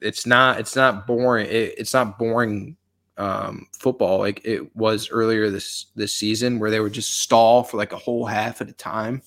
it's 0.00 0.26
not 0.26 0.58
it's 0.60 0.76
not 0.76 1.06
boring. 1.06 1.46
It, 1.46 1.74
it's 1.78 1.94
not 1.94 2.18
boring 2.18 2.76
um, 3.18 3.66
football 3.72 4.18
like 4.18 4.42
it 4.44 4.74
was 4.76 5.10
earlier 5.10 5.50
this 5.50 5.86
this 5.94 6.12
season 6.12 6.58
where 6.58 6.70
they 6.70 6.80
would 6.80 6.92
just 6.92 7.20
stall 7.20 7.62
for 7.62 7.78
like 7.78 7.92
a 7.92 7.98
whole 7.98 8.26
half 8.26 8.60
at 8.60 8.68
a 8.68 8.72
time. 8.72 9.22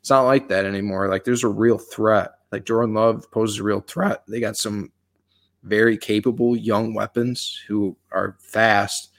It's 0.00 0.10
not 0.10 0.22
like 0.22 0.48
that 0.48 0.64
anymore. 0.64 1.08
Like 1.08 1.24
there's 1.24 1.44
a 1.44 1.48
real 1.48 1.78
threat. 1.78 2.32
Like 2.50 2.64
Jordan 2.64 2.94
Love 2.94 3.30
poses 3.30 3.58
a 3.58 3.62
real 3.62 3.80
threat. 3.80 4.22
They 4.26 4.40
got 4.40 4.56
some 4.56 4.90
very 5.62 5.96
capable 5.96 6.56
young 6.56 6.94
weapons 6.94 7.62
who 7.68 7.96
are 8.12 8.36
fast. 8.40 9.10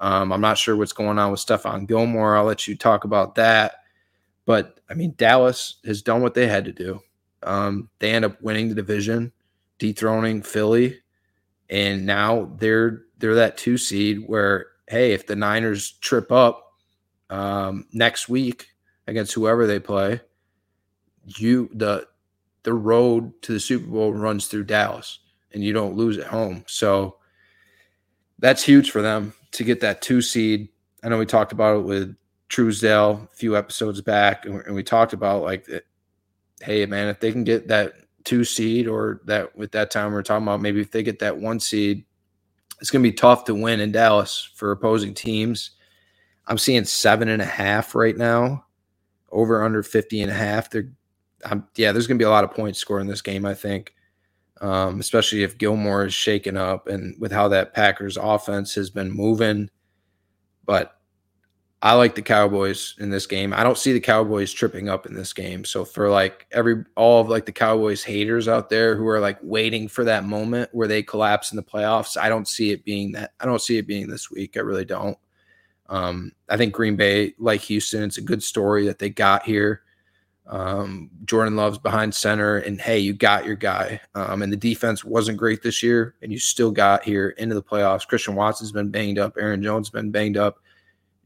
Um, 0.00 0.32
I'm 0.32 0.40
not 0.40 0.58
sure 0.58 0.76
what's 0.76 0.94
going 0.94 1.18
on 1.18 1.30
with 1.30 1.44
Stephon 1.44 1.86
Gilmore. 1.86 2.36
I'll 2.36 2.44
let 2.44 2.66
you 2.66 2.74
talk 2.74 3.04
about 3.04 3.34
that. 3.34 3.74
But 4.46 4.80
I 4.88 4.94
mean, 4.94 5.14
Dallas 5.16 5.76
has 5.84 6.02
done 6.02 6.22
what 6.22 6.34
they 6.34 6.46
had 6.46 6.64
to 6.64 6.72
do. 6.72 7.00
Um, 7.42 7.88
they 7.98 8.10
end 8.10 8.24
up 8.24 8.40
winning 8.42 8.68
the 8.68 8.74
division, 8.74 9.32
dethroning 9.80 10.42
Philly, 10.42 11.00
and 11.68 12.06
now 12.06 12.52
they're 12.58 13.02
they're 13.18 13.34
that 13.34 13.58
two 13.58 13.76
seed 13.76 14.22
where 14.26 14.68
hey, 14.86 15.12
if 15.12 15.26
the 15.26 15.36
Niners 15.36 15.92
trip 16.00 16.30
up 16.30 16.72
um, 17.30 17.86
next 17.92 18.28
week 18.28 18.68
against 19.06 19.32
whoever 19.34 19.66
they 19.66 19.80
play, 19.80 20.20
you 21.24 21.68
the 21.74 22.06
the 22.62 22.74
road 22.74 23.32
to 23.42 23.52
the 23.52 23.60
Super 23.60 23.86
Bowl 23.86 24.12
runs 24.12 24.46
through 24.46 24.64
Dallas 24.64 25.20
and 25.52 25.64
you 25.64 25.72
don't 25.72 25.96
lose 25.96 26.18
at 26.18 26.26
home. 26.26 26.62
So 26.66 27.16
that's 28.38 28.62
huge 28.62 28.90
for 28.90 29.02
them 29.02 29.32
to 29.52 29.64
get 29.64 29.80
that 29.80 30.02
two 30.02 30.22
seed. 30.22 30.68
I 31.02 31.08
know 31.08 31.18
we 31.18 31.26
talked 31.26 31.52
about 31.52 31.78
it 31.78 31.84
with 31.84 32.14
Truesdale 32.48 33.28
a 33.32 33.36
few 33.36 33.56
episodes 33.56 34.00
back, 34.00 34.44
and 34.44 34.74
we 34.74 34.82
talked 34.82 35.12
about 35.12 35.42
like, 35.42 35.66
hey 36.60 36.84
man, 36.86 37.08
if 37.08 37.20
they 37.20 37.32
can 37.32 37.44
get 37.44 37.68
that 37.68 37.94
two 38.24 38.44
seed, 38.44 38.86
or 38.86 39.20
that 39.24 39.56
with 39.56 39.72
that 39.72 39.90
time 39.90 40.12
we 40.12 40.18
are 40.18 40.22
talking 40.22 40.46
about 40.46 40.60
maybe 40.60 40.80
if 40.80 40.90
they 40.90 41.02
get 41.02 41.18
that 41.20 41.38
one 41.38 41.60
seed, 41.60 42.04
it's 42.80 42.90
going 42.90 43.02
to 43.02 43.10
be 43.10 43.16
tough 43.16 43.44
to 43.44 43.54
win 43.54 43.80
in 43.80 43.92
Dallas 43.92 44.50
for 44.54 44.72
opposing 44.72 45.14
teams. 45.14 45.72
I'm 46.46 46.58
seeing 46.58 46.84
seven 46.84 47.28
and 47.28 47.42
a 47.42 47.46
half 47.46 47.94
right 47.94 48.16
now, 48.16 48.64
over 49.30 49.62
under 49.62 49.82
50 49.82 50.22
and 50.22 50.30
a 50.30 50.34
half. 50.34 50.68
I'm, 51.44 51.66
yeah, 51.76 51.92
there's 51.92 52.06
going 52.06 52.18
to 52.18 52.22
be 52.22 52.26
a 52.26 52.30
lot 52.30 52.44
of 52.44 52.52
points 52.52 52.78
scored 52.78 53.02
in 53.02 53.08
this 53.08 53.22
game, 53.22 53.44
I 53.44 53.54
think 53.54 53.94
um, 54.60 55.00
especially 55.00 55.42
if 55.42 55.58
Gilmore 55.58 56.04
is 56.04 56.14
shaken 56.14 56.56
up 56.56 56.86
and 56.86 57.18
with 57.18 57.32
how 57.32 57.48
that 57.48 57.74
Packers 57.74 58.16
offense 58.16 58.74
has 58.74 58.90
been 58.90 59.10
moving. 59.10 59.70
But 60.64 60.99
I 61.82 61.94
like 61.94 62.14
the 62.14 62.22
Cowboys 62.22 62.94
in 62.98 63.08
this 63.08 63.26
game. 63.26 63.54
I 63.54 63.62
don't 63.62 63.78
see 63.78 63.94
the 63.94 64.00
Cowboys 64.00 64.52
tripping 64.52 64.90
up 64.90 65.06
in 65.06 65.14
this 65.14 65.32
game. 65.32 65.64
So 65.64 65.84
for 65.84 66.10
like 66.10 66.46
every 66.52 66.84
all 66.94 67.22
of 67.22 67.30
like 67.30 67.46
the 67.46 67.52
Cowboys 67.52 68.04
haters 68.04 68.48
out 68.48 68.68
there 68.68 68.96
who 68.96 69.08
are 69.08 69.20
like 69.20 69.38
waiting 69.42 69.88
for 69.88 70.04
that 70.04 70.24
moment 70.24 70.68
where 70.72 70.88
they 70.88 71.02
collapse 71.02 71.52
in 71.52 71.56
the 71.56 71.62
playoffs, 71.62 72.18
I 72.18 72.28
don't 72.28 72.46
see 72.46 72.70
it 72.70 72.84
being 72.84 73.12
that. 73.12 73.32
I 73.40 73.46
don't 73.46 73.62
see 73.62 73.78
it 73.78 73.86
being 73.86 74.08
this 74.08 74.30
week. 74.30 74.58
I 74.58 74.60
really 74.60 74.84
don't. 74.84 75.16
Um, 75.88 76.32
I 76.48 76.56
think 76.56 76.74
Green 76.74 76.96
Bay, 76.96 77.34
like 77.38 77.62
Houston, 77.62 78.04
it's 78.04 78.18
a 78.18 78.22
good 78.22 78.42
story 78.42 78.86
that 78.86 78.98
they 78.98 79.10
got 79.10 79.42
here. 79.44 79.82
Um, 80.46 81.10
Jordan 81.24 81.56
Love's 81.56 81.78
behind 81.78 82.14
center, 82.14 82.58
and 82.58 82.80
hey, 82.80 82.98
you 82.98 83.12
got 83.12 83.46
your 83.46 83.56
guy. 83.56 84.00
Um, 84.14 84.42
and 84.42 84.52
the 84.52 84.56
defense 84.56 85.04
wasn't 85.04 85.38
great 85.38 85.62
this 85.62 85.82
year, 85.82 86.14
and 86.22 86.32
you 86.32 86.38
still 86.38 86.70
got 86.70 87.04
here 87.04 87.30
into 87.30 87.54
the 87.54 87.62
playoffs. 87.62 88.06
Christian 88.06 88.34
Watson's 88.34 88.72
been 88.72 88.90
banged 88.90 89.18
up, 89.18 89.36
Aaron 89.38 89.62
Jones 89.62 89.88
has 89.88 89.92
been 89.92 90.10
banged 90.10 90.36
up, 90.36 90.58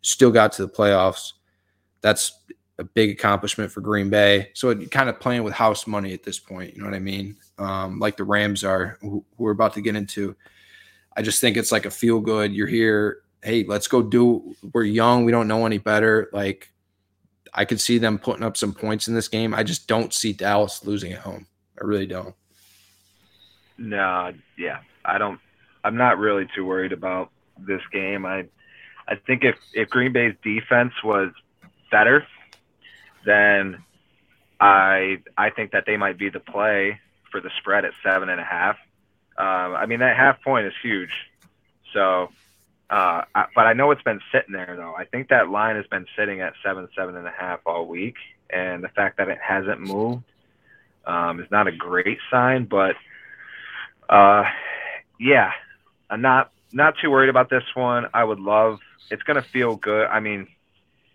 still 0.05 0.31
got 0.31 0.53
to 0.53 0.67
the 0.67 0.73
playoffs. 0.73 1.33
That's 2.01 2.39
a 2.79 2.85
big 2.85 3.11
accomplishment 3.11 3.71
for 3.71 3.81
Green 3.81 4.11
Bay. 4.11 4.51
So 4.55 4.71
it 4.71 4.91
kind 4.91 5.09
of 5.09 5.21
playing 5.21 5.43
with 5.43 5.55
house 5.55 5.87
money 5.87 6.13
at 6.13 6.23
this 6.23 6.39
point. 6.39 6.75
You 6.75 6.83
know 6.83 6.89
what 6.89 6.97
I 6.97 7.01
mean? 7.01 7.37
Um, 7.59 7.99
like 7.99 8.17
the 8.17 8.25
Rams 8.25 8.65
are, 8.65 8.99
who, 9.01 9.25
we're 9.39 9.53
about 9.53 9.75
to 9.75 9.81
get 9.81 9.97
into. 9.97 10.37
I 11.17 11.23
just 11.23 11.41
think 11.41 11.57
it's 11.57 11.73
like 11.73 11.87
a 11.87 11.91
feel 11.91 12.21
good. 12.21 12.53
You're 12.53 12.67
here. 12.67 13.19
Hey, 13.43 13.65
let's 13.67 13.89
go 13.89 14.03
do. 14.03 14.55
We're 14.73 14.85
young. 14.85 15.25
We 15.25 15.33
don't 15.33 15.49
know 15.49 15.67
any 15.67 15.79
better. 15.79 16.29
Like 16.33 16.73
I 17.55 17.65
could 17.65 17.81
see 17.81 17.99
them 17.99 18.19
putting 18.19 18.43
up 18.43 18.57
some 18.57 18.73
points 18.73 19.07
in 19.07 19.15
this 19.15 19.29
game. 19.29 19.55
I 19.55 19.63
just 19.63 19.87
don't 19.87 20.13
see 20.13 20.33
Dallas 20.33 20.85
losing 20.85 21.13
at 21.13 21.21
home. 21.21 21.47
I 21.81 21.85
really 21.85 22.07
don't. 22.07 22.35
No, 23.79 24.33
yeah, 24.59 24.81
I 25.05 25.19
don't. 25.19 25.41
I'm 25.85 25.97
not 25.97 26.19
really 26.19 26.49
too 26.55 26.65
worried 26.65 26.93
about 26.93 27.31
this 27.59 27.83
game. 27.93 28.25
I, 28.25 28.47
I 29.07 29.17
think 29.17 29.45
if 29.45 29.57
if 29.73 29.91
Green 29.91 30.13
Bay's 30.13 30.35
defense 30.43 30.93
was 31.03 31.31
better, 31.91 32.27
then 33.25 33.83
I 34.61 35.23
I 35.37 35.51
think 35.51 35.73
that 35.73 35.85
they 35.87 35.97
might 35.97 36.19
be 36.19 36.31
the 36.31 36.41
play 36.41 37.01
for 37.31 37.41
the 37.41 37.51
spread 37.59 37.85
at 37.85 37.93
seven 38.03 38.29
and 38.29 38.41
a 38.41 38.45
half. 38.45 38.77
Um, 39.37 39.75
I 39.75 39.87
mean 39.87 40.01
that 40.01 40.17
half 40.17 40.43
point 40.43 40.67
is 40.67 40.73
huge. 40.83 41.11
So 41.93 42.31
uh, 42.91 43.23
I, 43.35 43.47
but 43.55 43.67
I 43.67 43.73
know 43.73 43.91
it's 43.91 44.03
been 44.03 44.21
sitting 44.33 44.53
there 44.53 44.75
though. 44.77 44.95
I 44.95 45.05
think 45.05 45.29
that 45.29 45.49
line 45.49 45.77
has 45.77 45.87
been 45.87 46.07
sitting 46.17 46.41
at 46.41 46.53
seven, 46.63 46.89
seven 46.97 47.17
and 47.17 47.27
a 47.27 47.33
half 47.33 47.61
all 47.67 47.87
week, 47.87 48.17
and 48.51 48.85
the 48.85 48.89
fact 48.89 49.17
that 49.19 49.29
it 49.29 49.39
hasn't 49.43 49.81
moved 49.81 50.25
um, 51.07 51.41
is 51.41 51.51
not 51.51 51.67
a 51.67 51.73
great 51.73 52.19
sign. 52.31 52.65
But 52.67 52.97
uh, 54.09 54.45
yeah, 55.19 55.53
I'm 56.11 56.21
not 56.21 56.51
not 56.73 56.95
too 57.01 57.11
worried 57.11 57.31
about 57.31 57.51
this 57.51 57.65
one. 57.75 58.07
I 58.13 58.23
would 58.23 58.41
love. 58.41 58.81
It's 59.11 59.23
going 59.23 59.43
to 59.43 59.49
feel 59.49 59.77
good. 59.77 60.07
I 60.07 60.21
mean, 60.21 60.49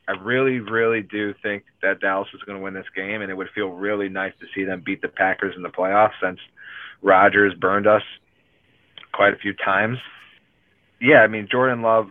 I 0.08 0.14
really, 0.14 0.60
really 0.60 1.02
do 1.02 1.34
think 1.42 1.64
that 1.82 2.00
Dallas 2.00 2.30
is 2.34 2.42
going 2.44 2.58
to 2.58 2.64
win 2.64 2.74
this 2.74 2.90
game, 2.96 3.22
and 3.22 3.32
it 3.32 3.36
would 3.36 3.50
feel 3.54 3.68
really 3.68 4.10
nice 4.10 4.34
to 4.40 4.48
see 4.56 4.64
them 4.64 4.82
beat 4.82 5.02
the 5.02 5.08
Packers 5.08 5.56
in 5.56 5.62
the 5.62 5.70
playoffs 5.70 6.14
since 6.22 6.40
Rodgers 7.02 7.54
burned 7.54 7.88
us 7.88 8.04
quite 9.12 9.34
a 9.34 9.38
few 9.38 9.54
times 9.54 9.98
yeah, 11.00 11.20
I 11.20 11.28
mean 11.28 11.48
Jordan 11.50 11.82
Love, 11.82 12.10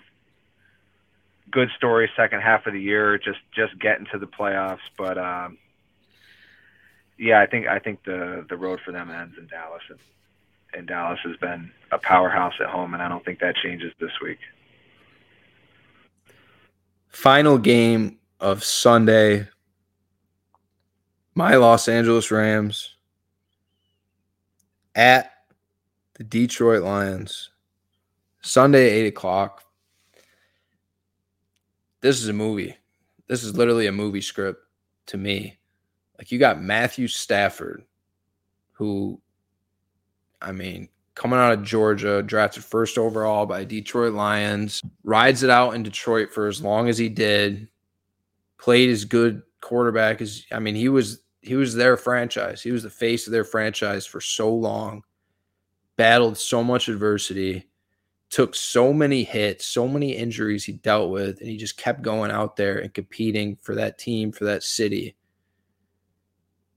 good 1.50 1.68
story 1.76 2.10
second 2.16 2.40
half 2.40 2.66
of 2.66 2.72
the 2.72 2.80
year, 2.80 3.18
just 3.18 3.38
just 3.54 3.78
getting 3.78 4.06
to 4.12 4.18
the 4.18 4.26
playoffs, 4.26 4.78
but 4.96 5.18
um, 5.18 5.58
yeah, 7.18 7.40
I 7.40 7.46
think 7.46 7.66
I 7.66 7.78
think 7.78 8.04
the 8.04 8.46
the 8.48 8.56
road 8.56 8.80
for 8.84 8.92
them 8.92 9.10
ends 9.10 9.36
in 9.38 9.46
Dallas, 9.46 9.82
and, 9.90 9.98
and 10.74 10.86
Dallas 10.86 11.18
has 11.24 11.36
been 11.36 11.70
a 11.90 11.98
powerhouse 11.98 12.54
at 12.60 12.66
home, 12.66 12.94
and 12.94 13.02
I 13.02 13.08
don't 13.08 13.24
think 13.24 13.40
that 13.40 13.56
changes 13.56 13.92
this 14.00 14.12
week. 14.22 14.38
Final 17.08 17.58
game 17.58 18.18
of 18.40 18.62
Sunday. 18.62 19.48
My 21.34 21.56
Los 21.56 21.88
Angeles 21.88 22.30
Rams 22.30 22.96
at 24.94 25.32
the 26.14 26.24
Detroit 26.24 26.82
Lions. 26.82 27.50
Sunday, 28.40 28.90
8 28.90 29.06
o'clock. 29.08 29.62
This 32.00 32.20
is 32.20 32.28
a 32.28 32.32
movie. 32.32 32.76
This 33.26 33.44
is 33.44 33.56
literally 33.56 33.86
a 33.86 33.92
movie 33.92 34.20
script 34.20 34.62
to 35.06 35.16
me. 35.16 35.58
Like 36.18 36.32
you 36.32 36.38
got 36.38 36.62
Matthew 36.62 37.08
Stafford, 37.08 37.84
who, 38.72 39.20
I 40.40 40.52
mean, 40.52 40.88
coming 41.18 41.38
out 41.38 41.52
of 41.52 41.64
Georgia, 41.64 42.22
drafted 42.22 42.62
first 42.62 42.96
overall 42.96 43.44
by 43.44 43.64
Detroit 43.64 44.14
Lions, 44.14 44.80
rides 45.02 45.42
it 45.42 45.50
out 45.50 45.74
in 45.74 45.82
Detroit 45.82 46.32
for 46.32 46.46
as 46.46 46.62
long 46.62 46.88
as 46.88 46.96
he 46.96 47.08
did, 47.08 47.68
played 48.56 48.88
as 48.88 49.04
good 49.04 49.42
quarterback 49.60 50.20
as 50.22 50.46
I 50.52 50.60
mean, 50.60 50.76
he 50.76 50.88
was 50.88 51.20
he 51.42 51.56
was 51.56 51.74
their 51.74 51.96
franchise. 51.96 52.62
He 52.62 52.70
was 52.70 52.84
the 52.84 52.90
face 52.90 53.26
of 53.26 53.32
their 53.32 53.44
franchise 53.44 54.06
for 54.06 54.20
so 54.20 54.54
long. 54.54 55.02
Battled 55.96 56.38
so 56.38 56.62
much 56.62 56.88
adversity, 56.88 57.68
took 58.30 58.54
so 58.54 58.92
many 58.92 59.24
hits, 59.24 59.66
so 59.66 59.88
many 59.88 60.12
injuries 60.12 60.64
he 60.64 60.74
dealt 60.74 61.10
with, 61.10 61.40
and 61.40 61.48
he 61.48 61.56
just 61.56 61.76
kept 61.76 62.02
going 62.02 62.30
out 62.30 62.54
there 62.54 62.78
and 62.78 62.94
competing 62.94 63.56
for 63.56 63.74
that 63.74 63.98
team, 63.98 64.30
for 64.30 64.44
that 64.44 64.62
city. 64.62 65.16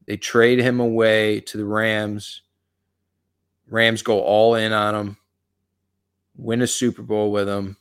They 0.08 0.18
trade 0.18 0.58
him 0.58 0.80
away 0.80 1.42
to 1.42 1.58
the 1.60 1.66
Rams. 1.66 2.42
Rams 3.72 4.02
go 4.04 4.20
all 4.20 4.56
in 4.56 4.74
on 4.74 4.94
him, 4.94 5.18
win 6.36 6.62
a 6.62 6.68
Super 6.68 7.02
Bowl 7.02 7.32
with 7.32 7.48
him. 7.48 7.78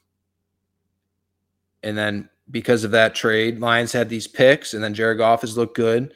And 1.83 1.99
then 1.99 2.31
because 2.51 2.85
of 2.85 2.93
that 2.93 3.15
trade, 3.15 3.59
Lions 3.59 3.93
had 3.93 4.09
these 4.09 4.29
picks, 4.29 4.73
and 4.73 4.83
then 4.83 4.95
Jared 4.95 5.19
Goff 5.19 5.41
has 5.41 5.57
looked 5.57 5.77
good. 5.77 6.15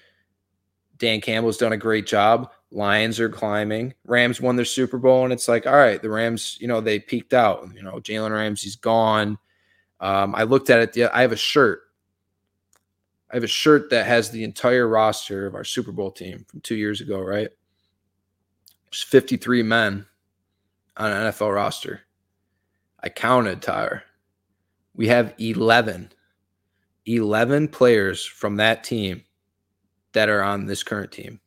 Dan 0.96 1.20
Campbell's 1.20 1.58
done 1.58 1.72
a 1.72 1.76
great 1.76 2.06
job. 2.06 2.52
Lions 2.70 3.18
are 3.18 3.28
climbing. 3.28 3.94
Rams 4.06 4.40
won 4.40 4.54
their 4.54 4.64
Super 4.64 4.98
Bowl, 4.98 5.24
and 5.24 5.32
it's 5.32 5.48
like, 5.48 5.66
all 5.66 5.74
right, 5.74 6.00
the 6.00 6.10
Rams, 6.10 6.56
you 6.60 6.68
know, 6.68 6.80
they 6.80 7.00
peaked 7.00 7.34
out. 7.34 7.68
You 7.74 7.82
know, 7.82 7.94
Jalen 7.94 8.30
Ramsey's 8.30 8.76
gone. 8.76 9.38
Um, 9.98 10.34
I 10.36 10.44
looked 10.44 10.70
at 10.70 10.80
it. 10.80 10.92
The, 10.92 11.16
I 11.16 11.22
have 11.22 11.32
a 11.32 11.36
shirt. 11.36 11.82
I 13.30 13.36
have 13.36 13.44
a 13.44 13.48
shirt 13.48 13.90
that 13.90 14.06
has 14.06 14.30
the 14.30 14.44
entire 14.44 14.86
roster 14.86 15.46
of 15.46 15.56
our 15.56 15.64
Super 15.64 15.90
Bowl 15.90 16.12
team 16.12 16.44
from 16.48 16.60
two 16.60 16.76
years 16.76 17.00
ago, 17.00 17.20
right? 17.20 17.48
There's 18.95 19.03
53 19.03 19.64
men 19.64 20.07
on 20.97 21.11
an 21.11 21.32
NFL 21.32 21.53
roster. 21.53 22.03
I 23.03 23.09
counted, 23.09 23.61
Tyre. 23.61 24.05
We 24.95 25.09
have 25.09 25.34
11, 25.36 26.12
11 27.05 27.68
players 27.68 28.24
from 28.24 28.55
that 28.59 28.84
team 28.84 29.24
that 30.12 30.28
are 30.28 30.45
on 30.45 30.66
this 30.66 30.84
current 30.84 31.11
team. 31.11 31.40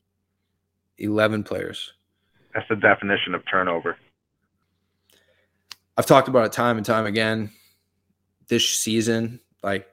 11 0.98 1.46
players. 1.46 1.94
That's 2.54 2.68
the 2.68 2.76
definition 2.76 3.34
of 3.34 3.44
turnover. 3.50 3.96
I've 5.96 6.06
talked 6.06 6.28
about 6.28 6.48
it 6.48 6.52
time 6.52 6.76
and 6.76 6.86
time 6.86 7.06
again 7.06 7.52
this 8.50 8.70
season. 8.70 9.40
Like, 9.64 9.88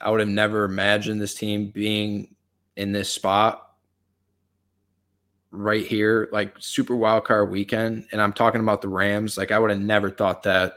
I 0.00 0.10
would 0.10 0.20
have 0.20 0.28
never 0.28 0.62
imagined 0.62 1.20
this 1.20 1.34
team 1.34 1.70
being 1.70 2.36
in 2.76 2.92
this 2.92 3.12
spot 3.12 3.71
right 5.52 5.86
here, 5.86 6.28
like 6.32 6.56
super 6.58 6.96
wild 6.96 7.24
card 7.24 7.50
weekend. 7.50 8.06
And 8.10 8.20
I'm 8.20 8.32
talking 8.32 8.60
about 8.60 8.82
the 8.82 8.88
Rams. 8.88 9.36
Like, 9.36 9.52
I 9.52 9.58
would 9.58 9.70
have 9.70 9.78
never 9.78 10.10
thought 10.10 10.42
that 10.44 10.74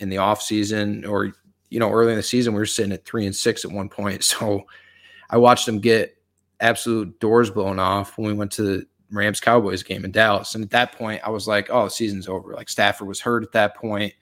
in 0.00 0.08
the 0.08 0.16
offseason 0.16 1.06
or, 1.06 1.32
you 1.70 1.78
know, 1.78 1.90
early 1.90 2.12
in 2.12 2.16
the 2.16 2.22
season, 2.22 2.54
we 2.54 2.58
were 2.58 2.66
sitting 2.66 2.92
at 2.92 3.04
three 3.04 3.26
and 3.26 3.36
six 3.36 3.64
at 3.64 3.70
one 3.70 3.88
point. 3.88 4.24
So 4.38 4.64
I 5.30 5.36
watched 5.36 5.66
them 5.66 5.80
get 5.80 6.16
absolute 6.60 7.18
doors 7.20 7.50
blown 7.50 7.78
off 7.78 8.16
when 8.16 8.28
we 8.28 8.34
went 8.34 8.52
to 8.52 8.62
the 8.62 8.86
Rams 9.10 9.40
Cowboys 9.40 9.82
game 9.82 10.04
in 10.04 10.10
Dallas. 10.10 10.54
And 10.54 10.64
at 10.64 10.70
that 10.70 10.92
point, 10.92 11.20
I 11.24 11.30
was 11.30 11.46
like, 11.46 11.68
oh, 11.70 11.84
the 11.84 11.90
season's 11.90 12.28
over. 12.28 12.54
Like 12.54 12.68
Stafford 12.68 13.08
was 13.08 13.20
hurt 13.20 13.42
at 13.42 13.52
that 13.52 13.76
point. 13.76 14.12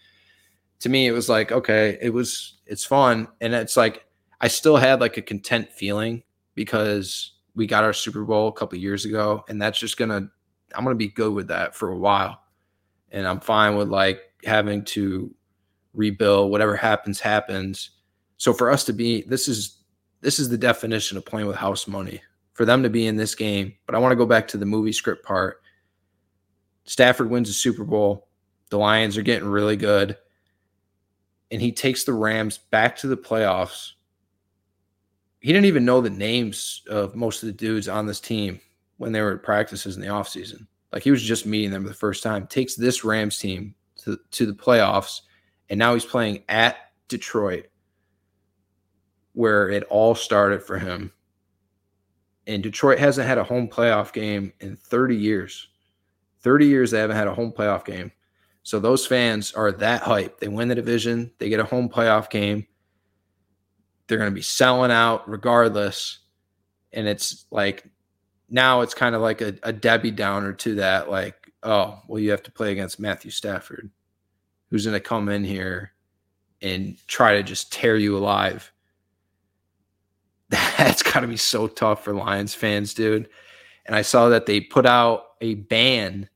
To 0.80 0.88
me, 0.88 1.06
it 1.06 1.12
was 1.12 1.28
like, 1.28 1.52
okay, 1.52 1.98
it 2.00 2.10
was, 2.10 2.58
it's 2.66 2.84
fun. 2.84 3.28
And 3.40 3.54
it's 3.54 3.76
like, 3.76 4.04
I 4.40 4.48
still 4.48 4.76
had 4.76 5.00
like 5.00 5.16
a 5.16 5.22
content 5.22 5.70
feeling 5.70 6.24
because 6.54 7.32
we 7.54 7.66
got 7.66 7.84
our 7.84 7.92
Super 7.92 8.24
Bowl 8.24 8.48
a 8.48 8.52
couple 8.52 8.78
years 8.78 9.04
ago. 9.04 9.44
And 9.48 9.60
that's 9.60 9.78
just 9.78 9.96
to, 10.10 10.28
I'm 10.74 10.84
to 10.92 10.94
be 10.94 11.08
good 11.08 11.32
with 11.32 11.48
that 11.48 11.74
for 11.74 11.90
a 11.90 11.98
while. 11.98 12.42
And 13.10 13.26
I'm 13.26 13.40
fine 13.40 13.76
with 13.76 13.88
like 13.88 14.20
having 14.44 14.84
to 14.86 15.34
rebuild, 15.92 16.50
whatever 16.50 16.76
happens, 16.76 17.20
happens. 17.20 17.90
So 18.38 18.52
for 18.52 18.70
us 18.70 18.84
to 18.84 18.92
be, 18.92 19.22
this 19.22 19.48
is, 19.48 19.78
this 20.20 20.38
is 20.38 20.48
the 20.48 20.58
definition 20.58 21.18
of 21.18 21.26
playing 21.26 21.46
with 21.46 21.56
house 21.56 21.86
money 21.86 22.22
for 22.54 22.64
them 22.64 22.82
to 22.82 22.90
be 22.90 23.06
in 23.06 23.16
this 23.16 23.34
game. 23.34 23.74
But 23.86 23.94
I 23.94 23.98
want 23.98 24.12
to 24.12 24.16
go 24.16 24.26
back 24.26 24.48
to 24.48 24.56
the 24.56 24.66
movie 24.66 24.92
script 24.92 25.24
part. 25.24 25.62
Stafford 26.84 27.30
wins 27.30 27.48
the 27.48 27.54
Super 27.54 27.84
Bowl. 27.84 28.28
The 28.70 28.78
Lions 28.78 29.18
are 29.18 29.22
getting 29.22 29.48
really 29.48 29.76
good. 29.76 30.16
And 31.50 31.60
he 31.60 31.72
takes 31.72 32.04
the 32.04 32.14
Rams 32.14 32.58
back 32.58 32.96
to 32.96 33.06
the 33.06 33.16
playoffs. 33.16 33.92
He 35.42 35.52
didn't 35.52 35.66
even 35.66 35.84
know 35.84 36.00
the 36.00 36.10
names 36.10 36.82
of 36.88 37.14
most 37.14 37.42
of 37.42 37.48
the 37.48 37.52
dudes 37.52 37.88
on 37.88 38.06
this 38.06 38.20
team 38.20 38.60
when 38.96 39.12
they 39.12 39.20
were 39.20 39.34
at 39.34 39.42
practices 39.42 39.96
in 39.96 40.02
the 40.02 40.08
offseason. 40.08 40.66
Like 40.92 41.02
he 41.02 41.10
was 41.10 41.22
just 41.22 41.46
meeting 41.46 41.70
them 41.70 41.82
for 41.82 41.88
the 41.88 41.94
first 41.94 42.22
time. 42.22 42.46
Takes 42.46 42.74
this 42.74 43.04
Rams 43.04 43.38
team 43.38 43.74
to, 44.04 44.18
to 44.30 44.46
the 44.46 44.52
playoffs. 44.52 45.22
And 45.68 45.78
now 45.78 45.94
he's 45.94 46.04
playing 46.04 46.44
at 46.48 46.76
Detroit, 47.08 47.66
where 49.32 49.68
it 49.68 49.84
all 49.84 50.14
started 50.14 50.62
for 50.62 50.78
him 50.78 51.12
and 52.46 52.62
Detroit 52.62 52.98
hasn't 52.98 53.28
had 53.28 53.38
a 53.38 53.44
home 53.44 53.68
playoff 53.68 54.12
game 54.12 54.52
in 54.60 54.76
30 54.76 55.16
years. 55.16 55.68
30 56.40 56.66
years 56.66 56.90
they 56.90 56.98
haven't 56.98 57.16
had 57.16 57.28
a 57.28 57.34
home 57.34 57.52
playoff 57.52 57.84
game. 57.84 58.10
So 58.64 58.78
those 58.78 59.06
fans 59.06 59.52
are 59.52 59.72
that 59.72 60.02
hype. 60.02 60.38
They 60.40 60.48
win 60.48 60.68
the 60.68 60.74
division, 60.74 61.30
they 61.38 61.48
get 61.48 61.60
a 61.60 61.64
home 61.64 61.88
playoff 61.88 62.30
game. 62.30 62.66
They're 64.12 64.18
going 64.18 64.30
to 64.30 64.34
be 64.34 64.42
selling 64.42 64.90
out 64.90 65.28
regardless. 65.28 66.18
And 66.92 67.08
it's 67.08 67.46
like 67.50 67.84
now 68.50 68.82
it's 68.82 68.94
kind 68.94 69.14
of 69.14 69.22
like 69.22 69.40
a, 69.40 69.54
a 69.62 69.72
Debbie 69.72 70.10
Downer 70.10 70.52
to 70.52 70.74
that. 70.76 71.10
Like, 71.10 71.50
oh, 71.62 72.00
well, 72.06 72.20
you 72.20 72.30
have 72.30 72.42
to 72.42 72.52
play 72.52 72.72
against 72.72 73.00
Matthew 73.00 73.30
Stafford, 73.30 73.90
who's 74.70 74.84
going 74.84 74.94
to 74.94 75.00
come 75.00 75.28
in 75.28 75.44
here 75.44 75.92
and 76.60 76.96
try 77.08 77.36
to 77.36 77.42
just 77.42 77.72
tear 77.72 77.96
you 77.96 78.16
alive 78.16 78.72
that's 80.76 81.02
got 81.02 81.20
to 81.20 81.26
be 81.26 81.36
so 81.38 81.66
tough 81.66 82.04
for 82.04 82.12
Lions 82.12 82.54
fans, 82.54 82.92
dude. 82.92 83.28
And 83.86 83.96
I 83.96 84.02
saw 84.02 84.28
that 84.28 84.44
they 84.44 84.60
put 84.60 84.84
out 84.84 85.24
a 85.40 85.54
ban. 85.54 86.28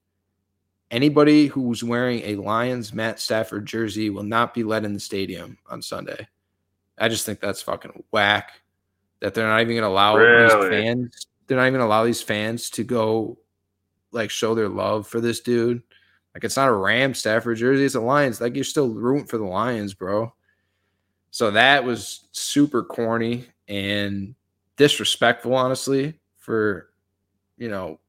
Anybody 0.90 1.48
who's 1.48 1.84
wearing 1.84 2.22
a 2.22 2.36
Lions 2.36 2.94
Matt 2.94 3.20
Stafford 3.20 3.66
jersey 3.66 4.08
will 4.08 4.22
not 4.22 4.54
be 4.54 4.64
let 4.64 4.86
in 4.86 4.94
the 4.94 5.00
stadium 5.00 5.58
on 5.68 5.82
Sunday. 5.82 6.26
I 6.98 7.08
just 7.08 7.26
think 7.26 7.40
that's 7.40 7.62
fucking 7.62 8.04
whack. 8.10 8.60
That 9.20 9.34
they're 9.34 9.46
not 9.46 9.60
even 9.60 9.74
going 9.74 9.82
to 9.82 9.88
allow 9.88 10.16
really? 10.16 10.68
these 10.68 10.84
fans. 10.84 11.26
They're 11.46 11.58
not 11.58 11.66
even 11.66 11.80
allow 11.80 12.04
these 12.04 12.22
fans 12.22 12.70
to 12.70 12.84
go, 12.84 13.38
like, 14.12 14.30
show 14.30 14.54
their 14.54 14.68
love 14.68 15.06
for 15.06 15.20
this 15.20 15.40
dude. 15.40 15.82
Like, 16.34 16.44
it's 16.44 16.56
not 16.56 16.68
a 16.68 16.72
Ram 16.72 17.14
Stafford 17.14 17.56
jersey; 17.56 17.84
it's 17.84 17.94
a 17.94 18.00
Lions. 18.00 18.40
Like, 18.40 18.54
you're 18.54 18.64
still 18.64 18.90
rooting 18.90 19.26
for 19.26 19.38
the 19.38 19.44
Lions, 19.44 19.94
bro. 19.94 20.32
So 21.30 21.50
that 21.50 21.84
was 21.84 22.28
super 22.32 22.82
corny 22.82 23.46
and 23.68 24.34
disrespectful, 24.76 25.54
honestly, 25.54 26.18
for 26.36 26.90
you 27.56 27.68
know, 27.68 28.00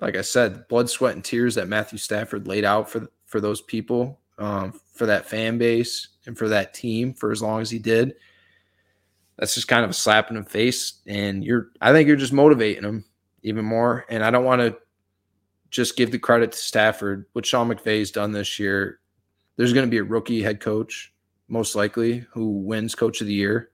like 0.00 0.16
I 0.16 0.22
said, 0.22 0.66
blood, 0.68 0.90
sweat, 0.90 1.14
and 1.14 1.24
tears 1.24 1.54
that 1.54 1.68
Matthew 1.68 1.98
Stafford 1.98 2.46
laid 2.46 2.64
out 2.64 2.90
for 2.90 3.08
for 3.26 3.40
those 3.40 3.60
people, 3.60 4.20
um, 4.38 4.80
for 4.94 5.06
that 5.06 5.26
fan 5.26 5.58
base, 5.58 6.08
and 6.26 6.36
for 6.36 6.48
that 6.48 6.74
team 6.74 7.14
for 7.14 7.30
as 7.30 7.42
long 7.42 7.60
as 7.60 7.70
he 7.70 7.78
did. 7.78 8.14
That's 9.38 9.54
just 9.54 9.68
kind 9.68 9.84
of 9.84 9.90
a 9.90 9.94
slap 9.94 10.30
in 10.30 10.36
the 10.36 10.42
face, 10.42 10.94
and 11.06 11.44
you're. 11.44 11.68
I 11.80 11.92
think 11.92 12.08
you're 12.08 12.16
just 12.16 12.32
motivating 12.32 12.82
them 12.82 13.04
even 13.42 13.64
more. 13.64 14.04
And 14.08 14.24
I 14.24 14.30
don't 14.30 14.44
want 14.44 14.60
to 14.60 14.76
just 15.70 15.96
give 15.96 16.10
the 16.10 16.18
credit 16.18 16.52
to 16.52 16.58
Stafford. 16.58 17.26
What 17.32 17.46
Sean 17.46 17.68
McVay's 17.68 18.10
done 18.10 18.32
this 18.32 18.58
year, 18.58 18.98
there's 19.56 19.72
going 19.72 19.86
to 19.86 19.90
be 19.90 19.98
a 19.98 20.04
rookie 20.04 20.42
head 20.42 20.60
coach, 20.60 21.12
most 21.46 21.76
likely, 21.76 22.26
who 22.32 22.50
wins 22.50 22.96
Coach 22.96 23.20
of 23.20 23.28
the 23.28 23.34
Year. 23.34 23.70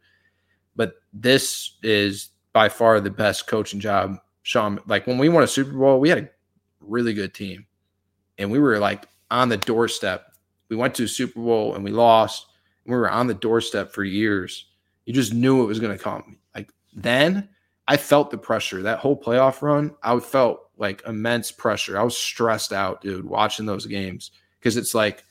But 0.77 0.95
this 1.13 1.79
is 1.83 2.31
by 2.53 2.69
far 2.69 3.01
the 3.01 3.11
best 3.11 3.47
coaching 3.47 3.81
job. 3.81 4.17
Sean, 4.43 4.79
like 4.87 5.07
when 5.07 5.17
we 5.17 5.31
won 5.31 5.45
a 5.45 5.49
Super 5.49 5.73
Bowl, 5.73 5.99
we 5.99 6.11
had 6.11 6.19
a 6.19 6.29
really 6.81 7.15
good 7.15 7.33
team, 7.33 7.67
and 8.37 8.51
we 8.51 8.59
were 8.59 8.79
like 8.79 9.07
on 9.31 9.49
the 9.49 9.57
doorstep. 9.57 10.33
We 10.69 10.77
went 10.77 10.95
to 10.97 11.05
a 11.05 11.09
Super 11.09 11.41
Bowl 11.41 11.75
and 11.75 11.85
we 11.85 11.91
lost. 11.91 12.47
We 12.85 12.95
were 12.95 13.11
on 13.11 13.27
the 13.27 13.35
doorstep 13.35 13.93
for 13.93 14.05
years. 14.05 14.67
You 15.07 15.13
just 15.13 15.35
knew 15.35 15.63
it 15.63 15.67
was 15.67 15.81
going 15.81 15.97
to 15.97 16.03
come. 16.03 16.39
Like 16.55 16.71
then, 16.95 17.49
I 17.87 17.97
felt 17.97 18.31
the 18.31 18.39
pressure. 18.39 18.83
That 18.83 18.99
whole 18.99 19.21
playoff 19.21 19.63
run, 19.63 19.95
I 20.03 20.19
felt 20.21 20.61
like 20.77 21.03
immense 21.07 21.53
pressure. 21.53 21.99
I 21.99 22.03
was 22.03 22.17
stressed 22.17 22.73
out, 22.73 23.03
dude, 23.03 23.25
watching 23.25 23.67
those 23.67 23.87
games 23.87 24.31
because 24.59 24.77
it's 24.77 24.95
like 24.95 25.25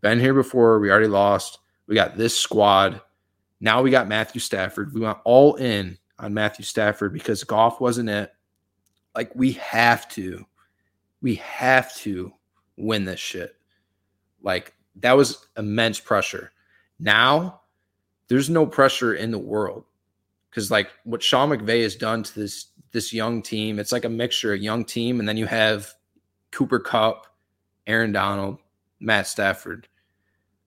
been 0.00 0.18
here 0.18 0.34
before. 0.34 0.80
We 0.80 0.90
already 0.90 1.06
lost. 1.08 1.58
We 1.86 1.94
got 1.94 2.16
this 2.16 2.38
squad 2.38 3.00
Now 3.60 3.80
we 3.80 3.90
got 3.90 4.08
Matthew 4.08 4.40
Stafford. 4.40 4.92
We 4.92 5.00
went 5.00 5.18
all 5.24 5.54
in 5.54 5.96
on 6.18 6.34
Matthew 6.34 6.64
Stafford 6.64 7.12
because 7.12 7.44
Goff 7.44 7.80
wasn't 7.80 8.10
it. 8.10 8.30
Like 9.14 9.34
we 9.34 9.52
have 9.52 10.08
to, 10.10 10.44
we 11.22 11.36
have 11.36 11.94
to 11.96 12.32
win 12.76 13.04
this 13.04 13.20
shit. 13.20 13.56
Like 14.42 14.74
that 14.96 15.16
was 15.16 15.46
immense 15.56 15.98
pressure. 15.98 16.52
Now 16.98 17.62
there's 18.28 18.50
no 18.50 18.66
pressure 18.66 19.14
in 19.14 19.30
the 19.30 19.38
world 19.38 19.84
because 20.50 20.70
like 20.70 20.88
what 21.04 21.22
Sean 21.22 21.50
McVay 21.50 21.82
has 21.82 21.96
done 21.96 22.22
to 22.22 22.40
this 22.40 22.66
this 22.92 23.12
young 23.12 23.42
team, 23.42 23.78
it's 23.78 23.92
like 23.92 24.04
a 24.04 24.08
mixture 24.08 24.54
of 24.54 24.62
young 24.62 24.84
team, 24.84 25.18
and 25.18 25.28
then 25.28 25.36
you 25.36 25.46
have 25.46 25.92
Cooper 26.52 26.78
Kupp, 26.78 27.26
Aaron 27.88 28.12
Donald, 28.12 28.58
Matt 29.00 29.26
Stafford. 29.26 29.88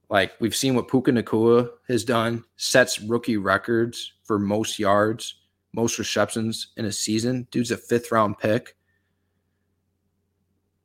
Like 0.10 0.34
we've 0.39 0.55
seen 0.55 0.76
what 0.76 0.89
Puka 0.89 1.12
Nacua 1.12 1.70
has 1.88 2.03
done, 2.03 2.43
sets 2.58 3.01
rookie 3.01 3.38
records 3.38 4.14
for 4.24 4.38
most 4.39 4.78
yards, 4.78 5.36
most 5.74 5.97
receptions 5.99 6.68
in 6.78 6.86
a 6.86 6.91
season. 6.91 7.47
Dude's 7.51 7.72
a 7.72 7.78
fifth 7.78 8.12
round 8.12 8.38
pick. 8.38 8.76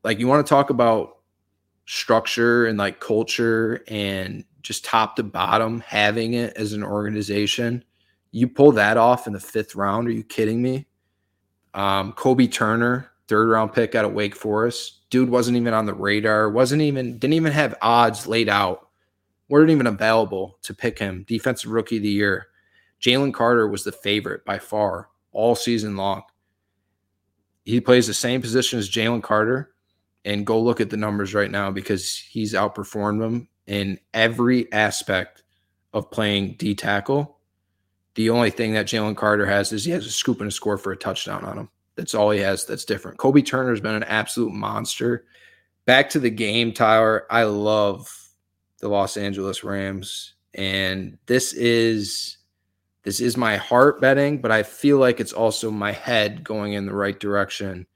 Like 0.04 0.18
you 0.18 0.28
want 0.28 0.44
to 0.44 0.48
talk 0.48 0.70
about 0.70 1.18
structure 1.86 2.66
and 2.66 2.78
like 2.78 3.00
culture 3.00 3.82
and 3.88 4.44
just 4.62 4.84
top 4.84 5.16
to 5.16 5.22
bottom 5.22 5.80
having 5.80 6.34
it 6.34 6.54
as 6.56 6.72
an 6.72 6.82
organization. 6.82 7.84
You 8.30 8.48
pull 8.48 8.72
that 8.72 8.96
off 8.96 9.26
in 9.26 9.32
the 9.32 9.40
fifth 9.40 9.74
round. 9.74 10.08
Are 10.08 10.12
you 10.12 10.24
kidding 10.24 10.62
me? 10.62 10.86
Um, 11.74 12.12
Kobie 12.12 12.50
Turner, 12.50 13.10
third 13.28 13.48
round 13.48 13.72
pick 13.72 13.94
out 13.94 14.04
of 14.04 14.12
Wake 14.12 14.36
Forest. 14.36 15.10
Dude 15.10 15.28
wasn't 15.28 15.56
even 15.56 15.74
on 15.74 15.86
the 15.86 15.94
radar, 15.94 16.48
wasn't 16.48 16.82
even, 16.82 17.18
didn't 17.18 17.34
even 17.34 17.52
have 17.52 17.74
odds 17.82 18.26
laid 18.26 18.48
out, 18.48 18.88
weren't 19.48 19.70
even 19.70 19.86
available 19.86 20.58
to 20.62 20.74
pick 20.74 20.98
him. 20.98 21.24
Defensive 21.26 21.70
rookie 21.70 21.98
of 21.98 22.02
the 22.02 22.08
year. 22.08 22.46
Jalen 23.02 23.34
Carter 23.34 23.68
was 23.68 23.84
the 23.84 23.92
favorite 23.92 24.44
by 24.44 24.58
far 24.58 25.08
all 25.32 25.54
season 25.54 25.96
long. 25.96 26.22
He 27.64 27.80
plays 27.80 28.06
the 28.06 28.14
same 28.14 28.40
position 28.40 28.78
as 28.78 28.90
Jalen 28.90 29.22
Carter. 29.22 29.71
And 30.24 30.46
go 30.46 30.60
look 30.60 30.80
at 30.80 30.90
the 30.90 30.96
numbers 30.96 31.34
right 31.34 31.50
now 31.50 31.70
because 31.70 32.16
he's 32.16 32.54
outperformed 32.54 33.20
them 33.20 33.48
in 33.66 33.98
every 34.14 34.72
aspect 34.72 35.42
of 35.92 36.10
playing 36.10 36.54
D 36.58 36.74
tackle. 36.74 37.38
The 38.14 38.30
only 38.30 38.50
thing 38.50 38.74
that 38.74 38.86
Jalen 38.86 39.16
Carter 39.16 39.46
has 39.46 39.72
is 39.72 39.84
he 39.84 39.90
has 39.92 40.06
a 40.06 40.10
scoop 40.10 40.40
and 40.40 40.48
a 40.48 40.52
score 40.52 40.78
for 40.78 40.92
a 40.92 40.96
touchdown 40.96 41.44
on 41.44 41.58
him. 41.58 41.68
That's 41.96 42.14
all 42.14 42.30
he 42.30 42.40
has. 42.40 42.64
That's 42.64 42.84
different. 42.84 43.18
Kobie 43.18 43.44
Turner's 43.44 43.80
been 43.80 43.94
an 43.94 44.04
absolute 44.04 44.52
monster. 44.52 45.24
Back 45.84 46.10
to 46.10 46.20
the 46.20 46.30
game, 46.30 46.72
Tyler. 46.72 47.26
I 47.30 47.44
love 47.44 48.10
the 48.78 48.88
Los 48.88 49.16
Angeles 49.16 49.64
Rams, 49.64 50.34
and 50.54 51.18
this 51.26 51.52
is 51.52 52.38
this 53.02 53.20
is 53.20 53.36
my 53.36 53.56
heart 53.56 54.00
betting, 54.00 54.40
but 54.40 54.52
I 54.52 54.62
feel 54.62 54.98
like 54.98 55.18
it's 55.18 55.32
also 55.32 55.70
my 55.70 55.92
head 55.92 56.44
going 56.44 56.74
in 56.74 56.86
the 56.86 56.94
right 56.94 57.18
direction. 57.18 57.86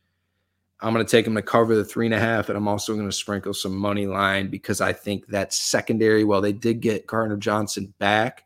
I'm 0.80 0.92
going 0.92 1.04
to 1.04 1.10
take 1.10 1.24
them 1.24 1.34
to 1.36 1.42
cover 1.42 1.74
the 1.74 1.84
three 1.84 2.06
and 2.06 2.14
a 2.14 2.20
half, 2.20 2.48
and 2.48 2.58
I'm 2.58 2.68
also 2.68 2.94
going 2.94 3.08
to 3.08 3.12
sprinkle 3.12 3.54
some 3.54 3.76
money 3.76 4.06
line 4.06 4.48
because 4.48 4.80
I 4.80 4.92
think 4.92 5.26
that 5.28 5.54
secondary, 5.54 6.22
while 6.22 6.42
they 6.42 6.52
did 6.52 6.80
get 6.80 7.06
Gardner 7.06 7.38
Johnson 7.38 7.94
back, 7.98 8.44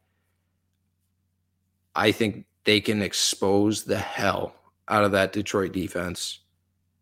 I 1.96 2.12
think 2.12 2.46
they 2.64 2.80
can 2.80 3.02
expose 3.02 3.84
the 3.84 3.98
hell 3.98 4.54
out 4.88 5.04
of 5.04 5.12
that 5.12 5.32
Detroit 5.32 5.72
defense. 5.72 6.40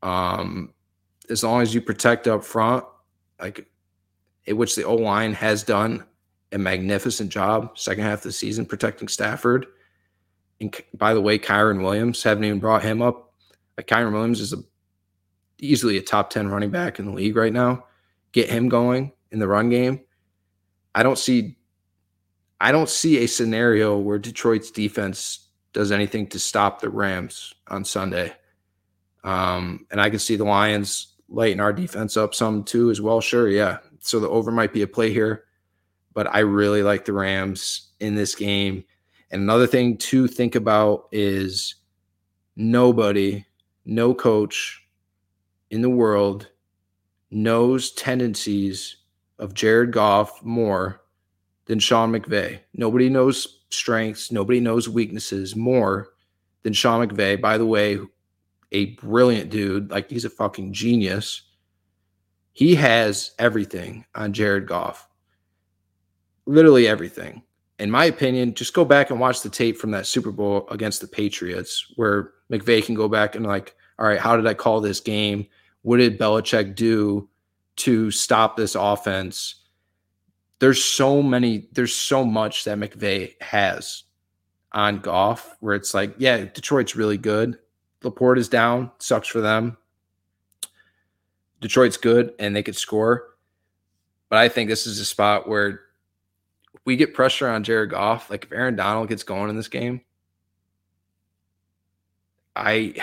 Um, 0.03 0.73
as 1.29 1.45
long 1.45 1.61
as 1.61 1.75
you 1.75 1.83
protect 1.83 2.27
up 2.27 2.43
front, 2.43 2.85
like 3.41 3.69
which 4.47 4.75
the 4.75 4.85
O 4.85 4.95
line 4.95 5.33
has 5.35 5.63
done 5.63 6.05
a 6.53 6.59
magnificent 6.59 7.31
job 7.31 7.79
second 7.79 8.05
half 8.05 8.21
of 8.21 8.25
the 8.25 8.33
season 8.33 8.65
protecting 8.65 9.09
Stafford. 9.09 9.67
And 10.61 10.75
by 10.95 11.13
the 11.13 11.21
way, 11.21 11.39
Kyren 11.39 11.83
Williams 11.83 12.23
haven't 12.23 12.45
even 12.45 12.59
brought 12.59 12.83
him 12.83 13.03
up. 13.03 13.35
Like 13.77 13.87
Kyren 13.87 14.13
Williams 14.13 14.41
is 14.41 14.53
a 14.53 14.59
easily 15.59 15.97
a 15.99 16.03
top 16.03 16.31
10 16.31 16.49
running 16.49 16.71
back 16.71 16.99
in 16.99 17.07
the 17.07 17.13
league 17.13 17.37
right 17.37 17.53
now. 17.53 17.85
Get 18.33 18.51
him 18.51 18.69
going 18.69 19.13
in 19.31 19.39
the 19.39 19.49
run 19.49 19.69
game. 19.71 20.01
I 20.95 21.03
don't 21.03 21.19
see 21.19 21.57
I 22.61 22.73
don't 22.73 22.89
see 22.89 23.19
a 23.19 23.29
scenario 23.29 23.97
where 23.97 24.19
Detroit's 24.19 24.71
defense 24.71 25.49
does 25.73 25.93
anything 25.93 26.27
to 26.29 26.39
stop 26.39 26.81
the 26.81 26.91
Rams 26.91 27.55
on 27.69 27.85
Sunday. 27.85 28.35
Um, 29.23 29.87
and 29.91 30.01
I 30.01 30.11
can 30.11 30.19
see 30.19 30.37
the 30.37 30.45
Lions 30.45 31.15
lighting 31.29 31.61
our 31.61 31.73
defense 31.73 32.17
up 32.17 32.35
some 32.35 32.65
too 32.65 32.91
as 32.91 33.01
well. 33.01 33.21
Sure, 33.21 33.49
yeah. 33.49 33.79
So 34.01 34.19
the 34.19 34.29
over 34.29 34.51
might 34.51 34.73
be 34.73 34.83
a 34.83 34.89
play 34.89 35.13
here, 35.13 35.45
but 36.15 36.33
I 36.35 36.41
really 36.41 36.83
like 36.83 37.05
the 37.05 37.13
Rams 37.13 37.91
in 38.01 38.15
this 38.15 38.35
game. 38.35 38.85
And 39.31 39.43
another 39.43 39.67
thing 39.67 39.99
to 39.99 40.27
think 40.27 40.55
about 40.55 41.09
is 41.13 41.77
nobody, 42.57 43.45
no 43.85 44.15
coach, 44.15 44.83
in 45.71 45.83
the 45.83 45.91
world 45.91 46.49
knows 47.31 47.93
tendencies 47.93 48.97
of 49.39 49.55
Jared 49.55 49.93
Goff 49.93 50.43
more 50.43 51.03
than 51.67 51.79
Sean 51.79 52.13
McVay. 52.13 52.61
Nobody 52.75 53.09
knows 53.09 53.65
strengths, 53.71 54.33
nobody 54.33 54.61
knows 54.61 54.89
weaknesses 54.89 55.55
more 55.55 56.09
than 56.63 56.73
Sean 56.73 57.07
McVay. 57.07 57.41
By 57.41 57.59
the 57.59 57.67
way, 57.67 57.99
a 58.73 58.95
brilliant 58.97 59.51
dude, 59.51 59.91
like 59.91 60.11
he's 60.11 60.25
a 60.25 60.31
fucking 60.31 60.73
genius. 60.73 61.43
He 62.53 62.75
has 62.75 63.33
everything 63.39 64.05
on 64.15 64.33
Jared 64.33 64.67
Goff. 64.67 65.09
Literally 66.47 66.89
everything. 66.89 67.43
In 67.79 67.91
my 67.91 68.07
opinion, 68.07 68.55
just 68.55 68.75
go 68.75 68.85
back 68.85 69.11
and 69.11 69.21
watch 69.21 69.43
the 69.43 69.49
tape 69.49 69.77
from 69.77 69.93
that 69.93 70.07
Super 70.07 70.33
Bowl 70.33 70.67
against 70.71 71.01
the 71.01 71.07
Patriots 71.07 71.93
where 71.95 72.33
McVay 72.51 72.85
can 72.85 72.97
go 72.97 73.09
back 73.09 73.37
and 73.37 73.47
like, 73.47 73.77
all 73.99 74.07
right, 74.07 74.19
how 74.19 74.37
did 74.37 74.47
I 74.47 74.55
call 74.55 74.81
this 74.81 74.99
game? 74.99 75.47
What 75.89 76.01
did 76.01 76.19
Belichick 76.19 76.75
do 76.75 77.31
to 77.77 78.11
stop 78.11 78.59
this 78.59 78.75
offense? 78.75 79.55
There's 80.59 80.85
so 80.85 81.23
many, 81.23 81.67
there's 81.73 81.95
so 81.95 82.27
much 82.27 82.65
that 82.65 82.77
McVay 82.77 83.41
has 83.41 84.03
on 84.71 84.99
Goff 84.99 85.57
where 85.61 85.75
it's 85.75 85.95
like, 85.95 86.15
yeah, 86.19 86.45
Detroit's 86.45 86.95
really 86.95 87.17
good. 87.17 87.59
LaPorta 88.03 88.37
is 88.37 88.51
down, 88.51 88.91
sucks 88.99 89.29
for 89.29 89.41
them. 89.41 89.79
Detroit's 91.63 91.97
good 91.97 92.35
and 92.39 92.55
they 92.55 92.63
could 92.63 92.77
score. 92.77 93.37
But 94.29 94.41
I 94.41 94.51
think 94.51 94.69
this 94.69 94.87
is 94.87 95.01
a 95.01 95.07
spot 95.07 95.49
where 95.49 95.81
we 96.85 96.97
get 96.97 97.15
pressure 97.15 97.49
on 97.49 97.65
Jared 97.65 97.93
Goff. 97.93 98.29
Like 98.29 98.45
if 98.45 98.53
Aaron 98.53 98.77
Donald 98.77 99.09
gets 99.09 99.23
going 99.23 99.49
in 99.49 99.57
this 99.57 99.69
game, 99.69 100.03
I 102.55 102.95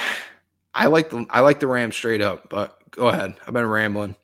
I 0.75 0.87
like 0.87 1.09
the 1.09 1.25
I 1.29 1.39
like 1.39 1.61
the 1.61 1.67
Rams 1.67 1.95
straight 1.95 2.21
up, 2.21 2.49
but 2.49 2.77
go 2.91 3.07
ahead. 3.07 3.35
I've 3.47 3.53
been 3.53 3.65
rambling. 3.65 4.15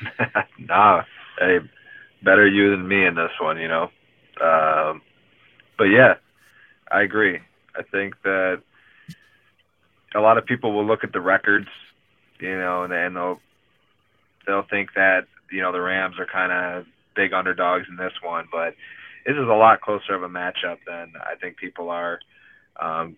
nah, 0.58 1.02
hey, 1.38 1.58
better 2.22 2.46
you 2.46 2.70
than 2.70 2.86
me 2.86 3.04
in 3.04 3.16
this 3.16 3.32
one, 3.40 3.58
you 3.58 3.66
know. 3.66 3.90
Um, 4.40 5.02
but 5.76 5.84
yeah, 5.84 6.14
I 6.90 7.02
agree. 7.02 7.40
I 7.76 7.82
think 7.90 8.14
that 8.22 8.62
a 10.14 10.20
lot 10.20 10.38
of 10.38 10.46
people 10.46 10.72
will 10.72 10.86
look 10.86 11.02
at 11.02 11.12
the 11.12 11.20
records, 11.20 11.68
you 12.40 12.56
know, 12.56 12.84
and, 12.84 12.92
and 12.92 13.16
they'll 13.16 13.40
they'll 14.46 14.66
think 14.70 14.90
that 14.94 15.26
you 15.50 15.60
know 15.60 15.72
the 15.72 15.80
Rams 15.80 16.16
are 16.20 16.26
kind 16.26 16.52
of 16.52 16.86
big 17.16 17.32
underdogs 17.32 17.86
in 17.88 17.96
this 17.96 18.12
one, 18.22 18.46
but 18.52 18.74
this 19.26 19.34
is 19.34 19.48
a 19.48 19.54
lot 19.54 19.80
closer 19.80 20.14
of 20.14 20.22
a 20.22 20.28
matchup 20.28 20.78
than 20.86 21.12
I 21.20 21.34
think 21.40 21.56
people 21.56 21.90
are, 21.90 22.20
um, 22.80 23.16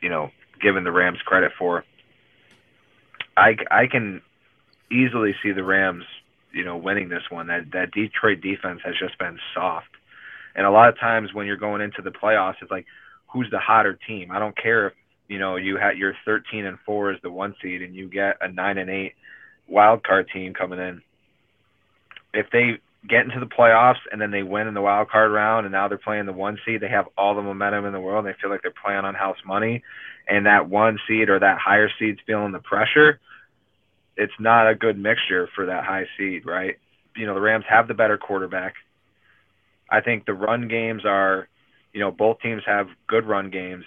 you 0.00 0.08
know, 0.08 0.30
given 0.60 0.84
the 0.84 0.92
Rams 0.92 1.18
credit 1.24 1.52
for. 1.58 1.84
I, 3.36 3.56
I 3.70 3.86
can 3.86 4.22
easily 4.90 5.34
see 5.42 5.52
the 5.52 5.64
Rams, 5.64 6.04
you 6.52 6.64
know, 6.64 6.76
winning 6.76 7.08
this 7.08 7.22
one. 7.30 7.46
That 7.46 7.70
that 7.72 7.92
Detroit 7.92 8.40
defense 8.40 8.80
has 8.84 8.94
just 8.98 9.18
been 9.18 9.38
soft, 9.54 9.88
and 10.54 10.66
a 10.66 10.70
lot 10.70 10.88
of 10.88 10.98
times 10.98 11.32
when 11.32 11.46
you're 11.46 11.56
going 11.56 11.80
into 11.80 12.02
the 12.02 12.10
playoffs, 12.10 12.56
it's 12.60 12.70
like, 12.70 12.86
who's 13.28 13.50
the 13.50 13.58
hotter 13.58 13.98
team? 14.06 14.30
I 14.30 14.38
don't 14.38 14.56
care 14.56 14.88
if 14.88 14.94
you 15.28 15.38
know 15.38 15.56
you 15.56 15.76
had 15.76 15.96
your 15.96 16.14
13 16.24 16.66
and 16.66 16.78
four 16.84 17.12
as 17.12 17.20
the 17.22 17.30
one 17.30 17.54
seed, 17.62 17.82
and 17.82 17.94
you 17.94 18.08
get 18.08 18.36
a 18.40 18.48
nine 18.48 18.78
and 18.78 18.90
eight 18.90 19.14
wild 19.68 20.02
card 20.02 20.28
team 20.32 20.52
coming 20.52 20.78
in. 20.78 21.02
If 22.34 22.50
they 22.50 22.80
get 23.08 23.24
into 23.24 23.40
the 23.40 23.46
playoffs 23.46 24.00
and 24.12 24.20
then 24.20 24.30
they 24.30 24.42
win 24.42 24.66
in 24.66 24.74
the 24.74 24.80
wild 24.80 25.08
card 25.08 25.32
round 25.32 25.66
and 25.66 25.72
now 25.72 25.88
they're 25.88 25.98
playing 25.98 26.26
the 26.26 26.32
one 26.32 26.58
seed, 26.66 26.80
they 26.80 26.88
have 26.88 27.06
all 27.16 27.34
the 27.34 27.42
momentum 27.42 27.86
in 27.86 27.92
the 27.92 28.00
world. 28.00 28.24
And 28.24 28.34
they 28.34 28.38
feel 28.40 28.50
like 28.50 28.62
they're 28.62 28.72
playing 28.84 29.04
on 29.04 29.14
house 29.14 29.38
money 29.46 29.82
and 30.28 30.46
that 30.46 30.68
one 30.68 30.98
seed 31.08 31.28
or 31.28 31.38
that 31.38 31.58
higher 31.58 31.90
seed's 31.98 32.20
feeling 32.26 32.52
the 32.52 32.60
pressure, 32.60 33.18
it's 34.16 34.32
not 34.38 34.68
a 34.70 34.74
good 34.74 34.98
mixture 34.98 35.48
for 35.54 35.66
that 35.66 35.84
high 35.84 36.04
seed, 36.16 36.46
right? 36.46 36.76
You 37.16 37.26
know, 37.26 37.34
the 37.34 37.40
Rams 37.40 37.64
have 37.68 37.88
the 37.88 37.94
better 37.94 38.18
quarterback. 38.18 38.74
I 39.90 40.00
think 40.00 40.26
the 40.26 40.34
run 40.34 40.68
games 40.68 41.02
are, 41.04 41.48
you 41.92 42.00
know, 42.00 42.10
both 42.12 42.40
teams 42.40 42.62
have 42.66 42.86
good 43.08 43.26
run 43.26 43.50
games. 43.50 43.84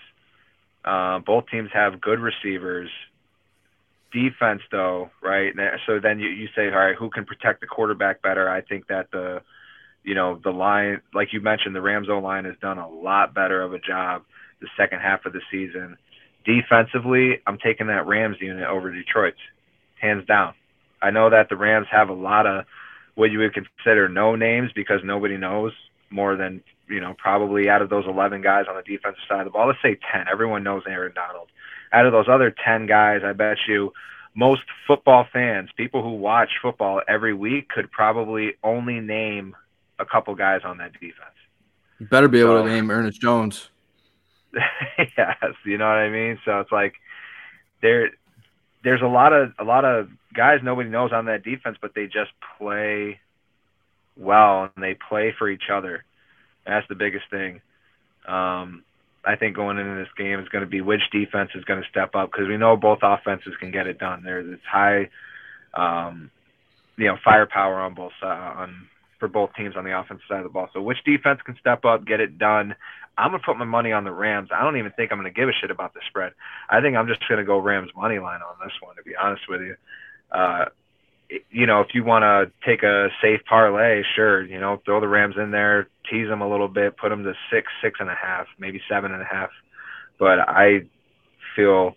Uh, 0.84 1.20
both 1.20 1.46
teams 1.50 1.70
have 1.74 2.02
good 2.02 2.20
receivers. 2.20 2.90
Defense, 4.14 4.62
though, 4.72 5.10
right? 5.22 5.54
So 5.88 6.00
then 6.00 6.20
you, 6.20 6.30
you 6.30 6.48
say, 6.56 6.68
all 6.68 6.78
right, 6.78 6.96
who 6.96 7.10
can 7.10 7.26
protect 7.26 7.62
the 7.62 7.68
quarterback 7.68 8.22
better? 8.22 8.48
I 8.50 8.62
think 8.62 8.88
that 8.88 9.12
the 9.12 9.42
you 10.04 10.16
know, 10.16 10.40
the 10.44 10.52
line, 10.52 11.02
like 11.14 11.32
you 11.32 11.42
mentioned, 11.42 11.76
the 11.76 11.82
Rams 11.82 12.10
O 12.10 12.20
line 12.20 12.46
has 12.46 12.56
done 12.62 12.78
a 12.78 12.90
lot 12.90 13.34
better 13.34 13.62
of 13.62 13.74
a 13.74 13.80
job 13.80 14.24
the 14.62 14.68
second 14.78 15.00
half 15.00 15.26
of 15.26 15.34
the 15.34 15.42
season. 15.50 15.98
Defensively, 16.46 17.42
I'm 17.48 17.58
taking 17.58 17.88
that 17.88 18.06
Rams 18.06 18.38
unit 18.40 18.68
over 18.68 18.92
Detroit's, 18.92 19.38
hands 20.02 20.26
down. 20.26 20.54
I 21.02 21.12
know 21.12 21.30
that 21.30 21.50
the 21.50 21.56
Rams 21.56 21.88
have 21.92 22.10
a 22.10 22.14
lot 22.14 22.46
of 22.46 22.66
what 23.16 23.32
you 23.32 23.40
would 23.40 23.54
consider 23.54 24.10
no 24.10 24.36
names 24.36 24.72
because 24.76 25.00
nobody 25.04 25.38
knows 25.38 25.72
more 26.10 26.36
than, 26.36 26.62
you 26.90 27.00
know, 27.00 27.16
probably 27.18 27.70
out 27.70 27.82
of 27.82 27.90
those 27.90 28.06
11 28.06 28.42
guys 28.42 28.66
on 28.70 28.76
the 28.76 28.82
defensive 28.82 29.24
side 29.28 29.40
of 29.40 29.46
the 29.46 29.52
ball. 29.52 29.68
Let's 29.68 29.82
say 29.82 29.98
10. 30.12 30.26
Everyone 30.32 30.64
knows 30.64 30.84
Aaron 30.88 31.14
Donald. 31.14 31.48
Out 31.94 32.06
of 32.06 32.12
those 32.12 32.28
other 32.28 32.54
10 32.66 32.88
guys, 32.88 33.22
I 33.24 33.34
bet 33.34 33.58
you 33.68 33.94
most 34.36 34.64
football 34.88 35.28
fans, 35.32 35.70
people 35.78 36.02
who 36.02 36.16
watch 36.16 36.50
football 36.62 37.02
every 37.08 37.34
week, 37.34 37.70
could 37.70 37.92
probably 37.92 38.54
only 38.64 39.00
name 39.00 39.56
a 40.00 40.06
couple 40.06 40.34
guys 40.36 40.62
on 40.66 40.78
that 40.78 40.94
defense. 40.94 41.36
You 42.00 42.08
better 42.08 42.28
be 42.28 42.40
able 42.40 42.60
so, 42.60 42.64
to 42.64 42.70
name 42.70 42.90
Ernest 42.90 43.22
Jones. 43.22 43.70
yes, 44.98 45.38
you 45.66 45.78
know 45.78 45.86
what 45.86 45.98
I 45.98 46.10
mean. 46.10 46.40
So 46.46 46.60
it's 46.60 46.72
like 46.72 46.96
there, 47.82 48.12
there's 48.84 49.02
a 49.02 49.08
lot 49.08 49.34
of 49.34 49.54
a 49.60 49.64
lot 49.64 49.86
of 49.86 50.10
guys 50.34 50.60
nobody 50.64 50.90
knows 50.90 51.12
on 51.14 51.26
that 51.26 51.44
defense, 51.44 51.78
but 51.82 51.94
they 51.96 52.06
just 52.06 52.32
play 52.58 53.20
well 54.18 54.70
and 54.76 54.84
they 54.84 54.96
play 54.96 55.34
for 55.38 55.50
each 55.50 55.70
other. 55.72 56.04
That's 56.66 56.88
the 56.88 56.96
biggest 56.96 57.26
thing. 57.30 57.62
Um, 58.28 58.84
I 59.26 59.36
think 59.36 59.56
going 59.56 59.78
into 59.78 59.96
this 59.96 60.12
game 60.18 60.40
is 60.40 60.50
going 60.50 60.64
to 60.64 60.70
be 60.70 60.82
which 60.82 61.02
defense 61.12 61.52
is 61.56 61.64
going 61.64 61.82
to 61.82 61.90
step 61.90 62.16
up 62.16 62.32
because 62.32 62.48
we 62.48 62.58
know 62.58 62.76
both 62.76 63.00
offenses 63.02 63.54
can 63.60 63.72
get 63.72 63.88
it 63.88 63.98
done. 63.98 64.22
There's 64.24 64.50
this 64.50 64.60
high, 64.70 65.10
um, 65.74 66.30
you 66.98 67.08
know, 67.08 67.18
firepower 67.24 67.80
on 67.80 67.94
both 67.94 68.12
uh, 68.22 68.28
on 68.28 68.88
for 69.20 69.30
both 69.30 69.52
teams 69.56 69.76
on 69.78 69.86
the 69.86 69.98
offensive 69.98 70.26
side 70.28 70.40
of 70.40 70.44
the 70.44 70.50
ball. 70.50 70.68
So 70.74 70.82
which 70.82 70.98
defense 71.06 71.40
can 71.46 71.56
step 71.58 71.86
up, 71.86 72.06
get 72.06 72.20
it 72.20 72.38
done? 72.38 72.76
I'm 73.18 73.32
gonna 73.32 73.44
put 73.46 73.58
my 73.58 73.66
money 73.66 73.92
on 73.92 74.04
the 74.04 74.12
Rams. 74.12 74.50
I 74.54 74.64
don't 74.64 74.78
even 74.78 74.92
think 74.92 75.12
I'm 75.12 75.18
gonna 75.18 75.32
give 75.32 75.48
a 75.48 75.54
shit 75.54 75.72
about 75.72 75.94
the 75.94 76.02
spread. 76.10 76.34
I 76.70 76.82
think 76.82 76.98
I'm 76.98 77.08
just 77.08 77.22
gonna 77.30 77.46
go 77.46 77.60
Rams 77.60 77.92
money 77.96 78.20
line 78.20 78.42
on 78.42 78.56
this 78.62 78.74
one. 78.82 78.96
To 78.98 79.04
be 79.04 79.16
honest 79.16 79.44
with 79.48 79.62
you, 79.62 79.76
uh, 80.32 80.66
you 81.50 81.66
know, 81.66 81.82
if 81.82 81.88
you 81.94 82.04
want 82.04 82.24
to 82.24 82.52
take 82.68 82.84
a 82.84 83.10
safe 83.22 83.42
parlay, 83.48 84.04
sure, 84.16 84.44
you 84.44 84.60
know, 84.60 84.82
throw 84.86 85.00
the 85.00 85.08
Rams 85.08 85.36
in 85.38 85.52
there, 85.52 85.88
tease 86.10 86.28
them 86.28 86.42
a 86.42 86.50
little 86.50 86.68
bit, 86.68 86.98
put 86.98 87.10
them 87.10 87.24
to 87.24 87.34
six, 87.52 87.72
six 87.82 88.00
and 88.00 88.10
a 88.10 88.16
half, 88.16 88.48
maybe 88.60 88.82
seven 88.90 89.12
and 89.12 89.22
a 89.22 89.26
half. 89.26 89.50
But 90.20 90.40
I 90.40 90.84
feel 91.56 91.96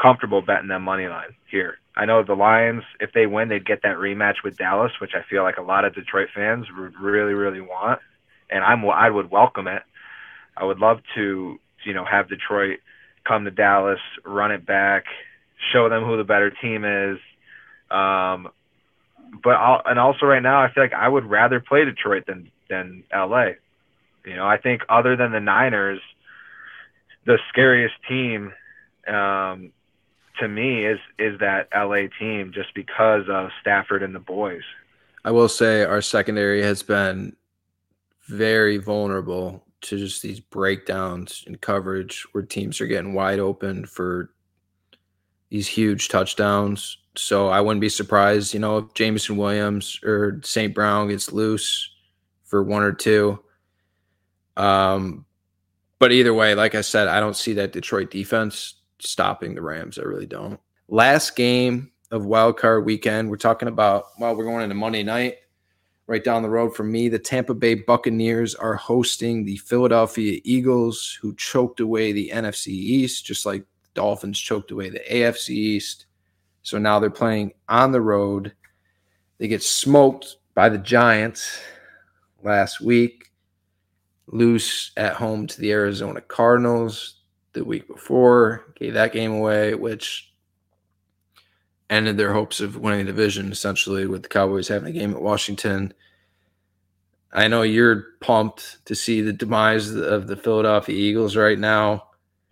comfortable 0.00 0.42
betting 0.42 0.68
them 0.68 0.82
money 0.82 1.06
line 1.06 1.34
here. 1.50 1.78
I 1.96 2.06
know 2.06 2.22
the 2.24 2.34
Lions, 2.34 2.82
if 3.00 3.12
they 3.12 3.26
win, 3.26 3.48
they'd 3.48 3.64
get 3.64 3.82
that 3.82 3.96
rematch 3.96 4.42
with 4.42 4.56
Dallas, 4.56 4.92
which 5.00 5.12
I 5.14 5.22
feel 5.28 5.42
like 5.42 5.58
a 5.58 5.62
lot 5.62 5.84
of 5.84 5.94
Detroit 5.94 6.28
fans 6.34 6.66
would 6.76 6.94
really, 7.00 7.34
really 7.34 7.60
want, 7.60 8.00
and 8.50 8.64
I'm 8.64 8.84
I 8.86 9.08
would 9.08 9.30
welcome 9.30 9.68
it. 9.68 9.82
I 10.56 10.64
would 10.64 10.78
love 10.78 10.98
to, 11.14 11.58
you 11.84 11.92
know, 11.94 12.04
have 12.04 12.28
Detroit 12.28 12.80
come 13.26 13.44
to 13.44 13.50
Dallas, 13.50 14.00
run 14.24 14.50
it 14.50 14.66
back, 14.66 15.04
show 15.72 15.88
them 15.88 16.04
who 16.04 16.16
the 16.16 16.24
better 16.24 16.50
team 16.50 16.84
is. 16.84 17.18
Um, 17.94 18.48
but 19.42 19.50
I'll, 19.50 19.82
and 19.86 19.98
also 19.98 20.26
right 20.26 20.42
now, 20.42 20.62
I 20.62 20.72
feel 20.72 20.82
like 20.82 20.92
I 20.92 21.08
would 21.08 21.24
rather 21.24 21.60
play 21.60 21.84
Detroit 21.84 22.24
than 22.26 22.50
than 22.68 23.04
LA. 23.14 23.52
You 24.24 24.36
know, 24.36 24.46
I 24.46 24.56
think 24.56 24.82
other 24.88 25.16
than 25.16 25.32
the 25.32 25.40
Niners, 25.40 26.00
the 27.26 27.38
scariest 27.50 27.94
team 28.08 28.52
um, 29.06 29.72
to 30.40 30.48
me 30.48 30.86
is 30.86 30.98
is 31.18 31.38
that 31.40 31.68
LA 31.74 32.08
team 32.18 32.52
just 32.52 32.74
because 32.74 33.24
of 33.28 33.50
Stafford 33.60 34.02
and 34.02 34.14
the 34.14 34.20
boys. 34.20 34.62
I 35.24 35.30
will 35.30 35.48
say 35.48 35.84
our 35.84 36.02
secondary 36.02 36.62
has 36.62 36.82
been 36.82 37.36
very 38.26 38.78
vulnerable 38.78 39.64
to 39.82 39.98
just 39.98 40.22
these 40.22 40.40
breakdowns 40.40 41.44
in 41.46 41.56
coverage 41.56 42.26
where 42.32 42.42
teams 42.42 42.80
are 42.80 42.86
getting 42.86 43.14
wide 43.14 43.38
open 43.38 43.84
for 43.84 44.30
these 45.50 45.68
huge 45.68 46.08
touchdowns. 46.08 46.98
So 47.16 47.48
I 47.48 47.60
wouldn't 47.60 47.80
be 47.80 47.88
surprised, 47.88 48.54
you 48.54 48.60
know, 48.60 48.78
if 48.78 48.94
Jameson 48.94 49.36
Williams 49.36 50.00
or 50.02 50.40
St. 50.42 50.74
Brown 50.74 51.08
gets 51.08 51.32
loose 51.32 51.90
for 52.44 52.62
one 52.62 52.82
or 52.82 52.92
two. 52.92 53.38
Um, 54.56 55.24
but 55.98 56.12
either 56.12 56.34
way, 56.34 56.54
like 56.54 56.74
I 56.74 56.80
said, 56.80 57.08
I 57.08 57.20
don't 57.20 57.36
see 57.36 57.52
that 57.54 57.72
Detroit 57.72 58.10
defense 58.10 58.74
stopping 58.98 59.54
the 59.54 59.62
Rams. 59.62 59.98
I 59.98 60.02
really 60.02 60.26
don't. 60.26 60.60
Last 60.88 61.36
game 61.36 61.92
of 62.10 62.26
wild 62.26 62.58
card 62.58 62.84
weekend, 62.84 63.30
we're 63.30 63.36
talking 63.36 63.68
about, 63.68 64.06
well, 64.18 64.36
we're 64.36 64.44
going 64.44 64.62
into 64.62 64.74
Monday 64.74 65.02
night. 65.02 65.36
Right 66.06 66.22
down 66.22 66.42
the 66.42 66.50
road 66.50 66.76
from 66.76 66.92
me, 66.92 67.08
the 67.08 67.18
Tampa 67.18 67.54
Bay 67.54 67.74
Buccaneers 67.74 68.54
are 68.54 68.74
hosting 68.74 69.44
the 69.44 69.56
Philadelphia 69.56 70.38
Eagles, 70.44 71.18
who 71.22 71.34
choked 71.36 71.80
away 71.80 72.12
the 72.12 72.30
NFC 72.30 72.66
East, 72.68 73.24
just 73.24 73.46
like 73.46 73.62
the 73.62 73.88
Dolphins 73.94 74.38
choked 74.38 74.70
away 74.70 74.90
the 74.90 75.00
AFC 75.10 75.50
East. 75.50 76.04
So 76.64 76.78
now 76.78 76.98
they're 76.98 77.10
playing 77.10 77.52
on 77.68 77.92
the 77.92 78.00
road. 78.00 78.52
They 79.38 79.48
get 79.48 79.62
smoked 79.62 80.36
by 80.54 80.70
the 80.70 80.78
Giants 80.78 81.60
last 82.42 82.80
week, 82.80 83.30
lose 84.26 84.90
at 84.96 85.14
home 85.14 85.46
to 85.46 85.60
the 85.60 85.72
Arizona 85.72 86.22
Cardinals 86.22 87.20
the 87.52 87.64
week 87.64 87.86
before, 87.86 88.72
gave 88.76 88.94
that 88.94 89.12
game 89.12 89.32
away, 89.32 89.74
which 89.74 90.32
ended 91.90 92.16
their 92.16 92.32
hopes 92.32 92.60
of 92.60 92.78
winning 92.78 93.06
the 93.06 93.12
division 93.12 93.52
essentially 93.52 94.06
with 94.06 94.22
the 94.22 94.28
Cowboys 94.28 94.66
having 94.66 94.88
a 94.88 94.98
game 94.98 95.12
at 95.12 95.20
Washington. 95.20 95.92
I 97.30 97.46
know 97.46 97.60
you're 97.60 98.06
pumped 98.20 98.84
to 98.86 98.94
see 98.94 99.20
the 99.20 99.34
demise 99.34 99.94
of 99.94 100.28
the 100.28 100.36
Philadelphia 100.36 100.96
Eagles 100.96 101.36
right 101.36 101.58
now. 101.58 102.04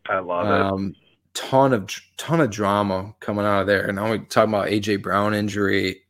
I 0.07 0.19
love 0.19 0.47
um, 0.49 0.89
it. 0.89 1.02
Ton 1.35 1.72
of 1.72 1.89
ton 2.18 2.41
of 2.41 2.51
drama 2.51 3.14
coming 3.20 3.45
out 3.45 3.62
of 3.62 3.66
there. 3.66 3.87
And 3.87 3.97
now 3.97 4.11
we 4.11 4.18
talk 4.20 4.49
about 4.49 4.68
AJ 4.68 5.03
Brown 5.03 5.35
injury. 5.35 6.03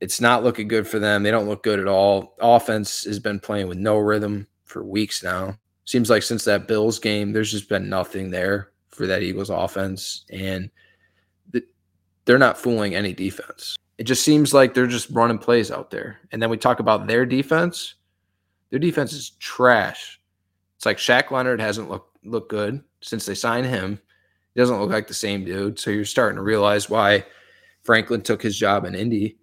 It's 0.00 0.20
not 0.20 0.44
looking 0.44 0.68
good 0.68 0.86
for 0.86 0.98
them. 0.98 1.22
They 1.22 1.30
don't 1.30 1.48
look 1.48 1.62
good 1.62 1.78
at 1.78 1.88
all. 1.88 2.36
Offense 2.40 3.04
has 3.04 3.18
been 3.18 3.40
playing 3.40 3.68
with 3.68 3.78
no 3.78 3.98
rhythm 3.98 4.46
for 4.64 4.84
weeks 4.84 5.22
now 5.22 5.56
seems 5.90 6.08
like 6.08 6.22
since 6.22 6.44
that 6.44 6.68
Bills 6.68 7.00
game, 7.00 7.32
there's 7.32 7.50
just 7.50 7.68
been 7.68 7.88
nothing 7.88 8.30
there 8.30 8.70
for 8.90 9.08
that 9.08 9.22
Eagles 9.24 9.50
offense, 9.50 10.24
and 10.30 10.70
they're 12.24 12.38
not 12.38 12.56
fooling 12.58 12.94
any 12.94 13.12
defense. 13.12 13.76
It 13.98 14.04
just 14.04 14.22
seems 14.22 14.54
like 14.54 14.72
they're 14.72 14.86
just 14.86 15.10
running 15.10 15.38
plays 15.38 15.72
out 15.72 15.90
there. 15.90 16.20
And 16.30 16.40
then 16.40 16.48
we 16.48 16.56
talk 16.58 16.78
about 16.78 17.08
their 17.08 17.26
defense. 17.26 17.94
Their 18.70 18.78
defense 18.78 19.12
is 19.12 19.30
trash. 19.40 20.20
It's 20.76 20.86
like 20.86 20.98
Shaq 20.98 21.32
Leonard 21.32 21.60
hasn't 21.60 21.90
looked 21.90 22.24
looked 22.24 22.50
good 22.50 22.84
since 23.00 23.26
they 23.26 23.34
signed 23.34 23.66
him. 23.66 23.98
He 24.54 24.60
doesn't 24.60 24.80
look 24.80 24.90
like 24.90 25.08
the 25.08 25.14
same 25.14 25.44
dude. 25.44 25.78
So 25.78 25.90
you're 25.90 26.04
starting 26.04 26.36
to 26.36 26.42
realize 26.42 26.90
why 26.90 27.24
Franklin 27.82 28.22
took 28.22 28.42
his 28.42 28.58
job 28.58 28.84
in 28.84 28.94
Indy. 28.94 29.38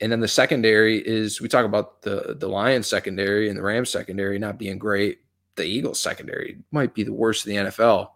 And 0.00 0.10
then 0.10 0.20
the 0.20 0.28
secondary 0.28 0.98
is 0.98 1.40
we 1.40 1.48
talk 1.48 1.66
about 1.66 2.02
the 2.02 2.36
the 2.38 2.48
Lions 2.48 2.86
secondary 2.86 3.48
and 3.48 3.58
the 3.58 3.62
Rams 3.62 3.90
secondary 3.90 4.38
not 4.38 4.58
being 4.58 4.78
great, 4.78 5.20
the 5.56 5.64
Eagles 5.64 6.00
secondary 6.00 6.58
might 6.70 6.94
be 6.94 7.02
the 7.02 7.12
worst 7.12 7.46
in 7.46 7.54
the 7.54 7.70
NFL. 7.70 8.10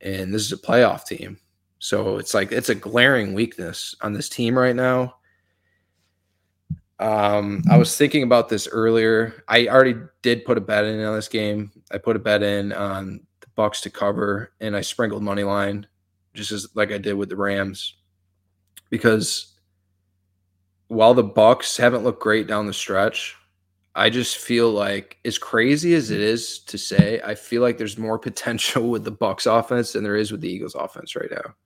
And 0.00 0.32
this 0.32 0.42
is 0.42 0.52
a 0.52 0.58
playoff 0.58 1.04
team. 1.06 1.38
So 1.78 2.18
it's 2.18 2.34
like 2.34 2.52
it's 2.52 2.68
a 2.68 2.74
glaring 2.74 3.34
weakness 3.34 3.94
on 4.00 4.12
this 4.12 4.28
team 4.28 4.58
right 4.58 4.76
now. 4.76 5.14
Um, 7.00 7.62
I 7.70 7.78
was 7.78 7.96
thinking 7.96 8.24
about 8.24 8.48
this 8.48 8.66
earlier. 8.66 9.44
I 9.46 9.68
already 9.68 9.94
did 10.22 10.44
put 10.44 10.58
a 10.58 10.60
bet 10.60 10.84
in 10.84 11.02
on 11.04 11.14
this 11.14 11.28
game. 11.28 11.70
I 11.92 11.98
put 11.98 12.16
a 12.16 12.18
bet 12.18 12.42
in 12.42 12.72
on 12.72 13.20
Bucks 13.58 13.80
to 13.80 13.90
cover, 13.90 14.52
and 14.60 14.76
I 14.76 14.82
sprinkled 14.82 15.24
money 15.24 15.42
line, 15.42 15.88
just 16.32 16.52
as 16.52 16.68
like 16.76 16.92
I 16.92 16.98
did 16.98 17.14
with 17.14 17.28
the 17.28 17.34
Rams, 17.34 17.96
because 18.88 19.58
while 20.86 21.12
the 21.12 21.24
Bucks 21.24 21.76
haven't 21.76 22.04
looked 22.04 22.22
great 22.22 22.46
down 22.46 22.68
the 22.68 22.72
stretch, 22.72 23.34
I 23.96 24.10
just 24.10 24.36
feel 24.36 24.70
like 24.70 25.18
as 25.24 25.38
crazy 25.38 25.94
as 25.94 26.12
it 26.12 26.20
is 26.20 26.60
to 26.60 26.78
say, 26.78 27.20
I 27.24 27.34
feel 27.34 27.60
like 27.60 27.78
there's 27.78 27.98
more 27.98 28.16
potential 28.30 28.90
with 28.90 29.02
the 29.02 29.10
Bucks 29.10 29.44
offense 29.44 29.92
than 29.92 30.04
there 30.04 30.14
is 30.14 30.30
with 30.30 30.40
the 30.40 30.48
Eagles 30.48 30.76
offense 30.76 31.16
right 31.16 31.30
now. 31.32 31.56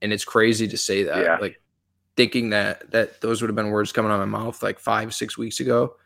And 0.00 0.14
it's 0.14 0.24
crazy 0.24 0.66
to 0.66 0.78
say 0.78 1.02
that. 1.02 1.22
Yeah. 1.22 1.36
Like 1.38 1.60
thinking 2.16 2.48
that 2.48 2.90
that 2.92 3.20
those 3.20 3.42
would 3.42 3.50
have 3.50 3.56
been 3.56 3.68
words 3.68 3.92
coming 3.92 4.10
out 4.10 4.22
of 4.22 4.26
my 4.26 4.38
mouth 4.38 4.62
like 4.62 4.78
five, 4.78 5.14
six 5.14 5.36
weeks 5.36 5.60
ago. 5.60 5.96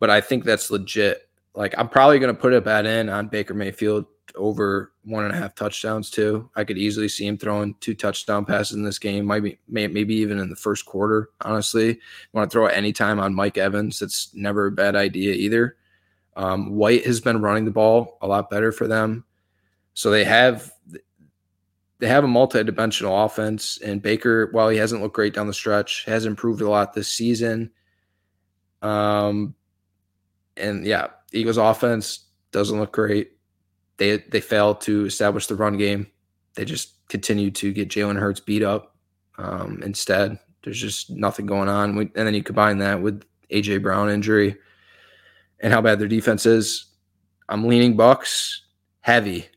But 0.00 0.10
I 0.10 0.20
think 0.20 0.42
that's 0.42 0.72
legit. 0.72 1.28
Like 1.54 1.74
I'm 1.76 1.88
probably 1.88 2.18
gonna 2.18 2.34
put 2.34 2.54
a 2.54 2.60
bet 2.60 2.86
in 2.86 3.08
on 3.08 3.28
Baker 3.28 3.54
Mayfield 3.54 4.06
over 4.36 4.92
one 5.04 5.24
and 5.24 5.34
a 5.34 5.36
half 5.36 5.54
touchdowns 5.54 6.10
too. 6.10 6.48
I 6.56 6.64
could 6.64 6.78
easily 6.78 7.08
see 7.08 7.26
him 7.26 7.38
throwing 7.38 7.74
two 7.80 7.94
touchdown 7.94 8.44
passes 8.44 8.76
in 8.76 8.84
this 8.84 8.98
game, 8.98 9.26
maybe 9.26 9.58
maybe 9.68 10.14
even 10.14 10.38
in 10.38 10.50
the 10.50 10.56
first 10.56 10.86
quarter. 10.86 11.30
Honestly, 11.40 11.98
want 12.32 12.50
to 12.50 12.52
throw 12.52 12.66
it 12.66 12.76
anytime 12.76 13.18
on 13.18 13.34
Mike 13.34 13.58
Evans? 13.58 13.98
That's 13.98 14.32
never 14.34 14.66
a 14.66 14.72
bad 14.72 14.96
idea 14.96 15.34
either. 15.34 15.76
Um, 16.36 16.70
White 16.70 17.04
has 17.06 17.20
been 17.20 17.42
running 17.42 17.64
the 17.64 17.70
ball 17.70 18.18
a 18.22 18.26
lot 18.26 18.50
better 18.50 18.72
for 18.72 18.86
them, 18.86 19.24
so 19.94 20.10
they 20.10 20.24
have 20.24 20.72
they 21.98 22.08
have 22.08 22.24
a 22.24 22.28
multi-dimensional 22.28 23.24
offense. 23.24 23.78
And 23.84 24.00
Baker, 24.00 24.48
while 24.52 24.68
he 24.68 24.78
hasn't 24.78 25.02
looked 25.02 25.14
great 25.14 25.34
down 25.34 25.46
the 25.46 25.52
stretch, 25.52 26.04
has 26.06 26.24
improved 26.24 26.62
a 26.62 26.70
lot 26.70 26.94
this 26.94 27.08
season. 27.08 27.70
Um, 28.80 29.54
and 30.60 30.86
yeah, 30.86 31.08
Eagles 31.32 31.56
offense 31.56 32.26
doesn't 32.52 32.78
look 32.78 32.92
great. 32.92 33.32
They 33.96 34.18
they 34.18 34.40
fail 34.40 34.74
to 34.76 35.06
establish 35.06 35.46
the 35.46 35.56
run 35.56 35.76
game. 35.76 36.06
They 36.54 36.64
just 36.64 37.08
continue 37.08 37.50
to 37.52 37.72
get 37.72 37.88
Jalen 37.88 38.18
Hurts 38.18 38.40
beat 38.40 38.62
up. 38.62 38.94
Um, 39.38 39.82
instead, 39.84 40.38
there's 40.62 40.80
just 40.80 41.10
nothing 41.10 41.46
going 41.46 41.68
on. 41.68 41.96
We, 41.96 42.10
and 42.14 42.26
then 42.26 42.34
you 42.34 42.42
combine 42.42 42.78
that 42.78 43.00
with 43.00 43.22
AJ 43.50 43.82
Brown 43.82 44.10
injury 44.10 44.56
and 45.60 45.72
how 45.72 45.80
bad 45.80 45.98
their 45.98 46.08
defense 46.08 46.46
is. 46.46 46.86
I'm 47.48 47.66
leaning 47.66 47.96
Bucks 47.96 48.62
heavy 49.00 49.48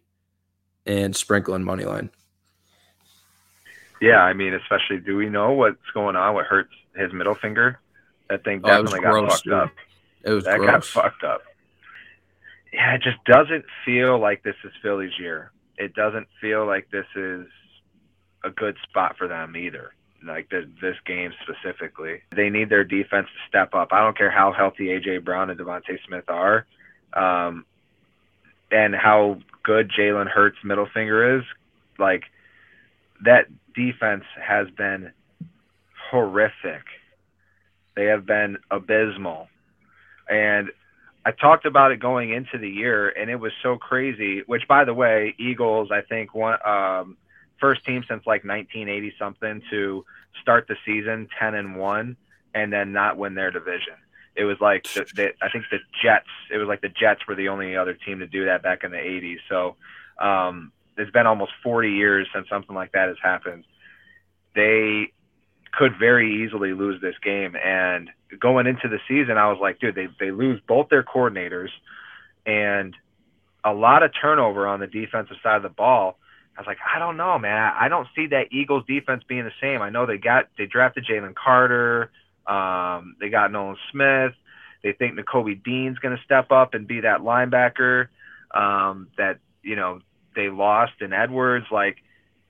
and 0.86 1.16
sprinkling 1.16 1.64
money 1.64 1.86
line. 1.86 2.10
Yeah, 4.01 4.22
I 4.22 4.34
mean, 4.34 4.54
especially 4.54 4.99
do 4.99 5.16
we 5.16 5.30
know 5.30 5.51
what's 5.51 5.78
going 5.93 6.16
on? 6.16 6.34
What 6.34 6.45
hurts 6.45 6.74
his 6.95 7.14
middle 7.14 7.36
finger? 7.36 7.80
That 8.30 8.43
thing 8.43 8.62
definitely 8.62 8.99
oh, 8.99 9.04
got 9.04 9.12
gross, 9.12 9.32
fucked 9.32 9.43
dude. 9.45 9.54
up. 9.54 9.70
It 10.24 10.32
was 10.32 10.45
that 10.45 10.57
gross. 10.57 10.71
got 10.71 10.86
fucked 10.86 11.24
up. 11.24 11.41
Yeah, 12.71 12.95
it 12.95 13.01
just 13.01 13.24
doesn't 13.26 13.65
feel 13.86 14.19
like 14.19 14.43
this 14.43 14.55
is 14.63 14.71
Philly's 14.82 15.17
year. 15.19 15.51
It 15.78 15.93
doesn't 15.93 16.28
feel 16.41 16.65
like 16.65 16.89
this 16.91 17.05
is 17.15 17.45
a 18.43 18.49
good 18.49 18.78
spot 18.89 19.15
for 19.17 19.28
them 19.28 19.55
either. 19.55 19.93
Like 20.26 20.49
this, 20.49 20.65
this 20.82 20.95
game 21.05 21.32
specifically, 21.43 22.21
they 22.34 22.49
need 22.49 22.69
their 22.69 22.86
defense 22.86 23.28
to 23.28 23.47
step 23.49 23.76
up. 23.76 23.89
I 23.91 23.99
don't 23.99 24.17
care 24.17 24.32
how 24.32 24.53
healthy 24.53 24.86
AJ 24.86 25.26
Brown 25.26 25.49
and 25.49 25.59
DeVonta 25.59 25.97
Smith 26.07 26.30
are, 26.30 26.65
um, 27.11 27.65
and 28.71 28.95
how 28.95 29.39
good 29.63 29.91
Jalen 29.91 30.30
Hurts' 30.30 30.57
middle 30.63 30.88
finger 30.93 31.38
is. 31.38 31.43
Like 31.99 32.24
that 33.26 33.47
defense 33.76 34.24
has 34.41 34.69
been 34.78 35.11
horrific. 36.09 36.84
They 37.95 38.05
have 38.05 38.26
been 38.26 38.57
abysmal. 38.71 39.49
And 40.34 40.69
I 41.25 41.31
talked 41.31 41.65
about 41.65 41.91
it 41.91 41.99
going 41.99 42.31
into 42.31 42.57
the 42.57 42.69
year, 42.69 43.09
and 43.09 43.29
it 43.29 43.36
was 43.36 43.51
so 43.61 43.77
crazy. 43.77 44.41
Which, 44.45 44.67
by 44.67 44.84
the 44.84 44.93
way, 44.93 45.36
Eagles, 45.38 45.89
I 45.91 46.01
think, 46.01 46.34
one 46.34 46.57
um, 46.65 47.17
first 47.59 47.86
team 47.86 48.03
since 48.09 48.25
like 48.25 48.43
1980 48.43 49.13
something 49.17 49.61
to 49.69 50.05
start 50.41 50.67
the 50.67 50.75
season 50.86 51.27
10 51.39 51.53
and 51.55 51.75
one, 51.77 52.17
and 52.53 52.73
then 52.73 52.91
not 52.91 53.17
win 53.17 53.36
their 53.36 53.51
division. 53.51 53.93
It 54.36 54.45
was 54.45 54.57
like 54.59 54.84
the, 54.93 55.05
the, 55.15 55.34
I 55.41 55.49
think 55.49 55.65
the 55.69 55.77
Jets. 56.01 56.27
It 56.51 56.57
was 56.57 56.67
like 56.67 56.81
the 56.81 56.89
Jets 56.89 57.27
were 57.27 57.36
the 57.36 57.49
only 57.49 57.77
other 57.77 57.93
team 57.93 58.19
to 58.19 58.27
do 58.27 58.45
that 58.45 58.63
back 58.63 58.84
in 58.84 58.91
the 58.91 58.97
80s. 58.97 59.38
So 59.47 59.75
um, 60.19 60.71
it's 60.97 61.11
been 61.11 61.27
almost 61.27 61.51
40 61.63 61.91
years 61.91 62.27
since 62.34 62.49
something 62.49 62.75
like 62.75 62.91
that 62.93 63.09
has 63.09 63.17
happened. 63.21 63.63
They 64.55 65.13
could 65.78 65.97
very 65.97 66.43
easily 66.43 66.74
lose 66.74 67.01
this 67.01 67.15
game. 67.24 67.55
And 67.55 68.09
going 68.39 68.67
into 68.67 68.88
the 68.88 68.99
season, 69.07 69.38
I 69.38 69.49
was 69.51 69.57
like, 69.59 69.80
dude, 69.80 69.95
they, 69.95 70.07
they 70.19 70.32
lose 70.32 70.61
both 70.67 70.89
their 70.89 71.03
coordinators 71.03 71.69
and 72.45 72.95
a 73.63 73.74
lot 73.74 74.03
of 74.03 74.11
turnover 74.19 74.67
on 74.67 74.80
the 74.80 74.88
defensive 74.88 75.38
side 75.41 75.57
of 75.57 75.63
the 75.63 75.69
ball. 75.69 76.17
I 76.55 76.61
was 76.61 76.67
like, 76.67 76.78
I 76.95 76.99
don't 76.99 77.17
know, 77.17 77.39
man. 77.39 77.74
I 77.80 77.88
don't 77.88 78.07
see 78.15 78.28
that 78.28 78.51
Eagles 78.51 78.84
defense 78.88 79.24
being 79.28 79.45
the 79.45 79.51
same. 79.59 79.82
I 79.82 79.89
know 79.89 80.05
they 80.05 80.19
got 80.19 80.49
they 80.57 80.67
drafted 80.67 81.05
Jalen 81.09 81.34
Carter, 81.34 82.11
um, 82.45 83.15
they 83.19 83.30
got 83.30 83.51
Nolan 83.51 83.78
Smith. 83.91 84.34
They 84.84 84.91
think 84.91 85.17
Nakobe 85.17 85.63
Dean's 85.63 85.97
going 85.99 86.15
to 86.15 86.24
step 86.24 86.51
up 86.51 86.74
and 86.74 86.88
be 86.88 87.01
that 87.01 87.21
linebacker 87.21 88.07
um, 88.53 89.07
that 89.17 89.39
you 89.63 89.76
know 89.76 90.01
they 90.36 90.49
lost 90.49 90.93
in 91.01 91.13
Edwards. 91.13 91.65
Like, 91.71 91.97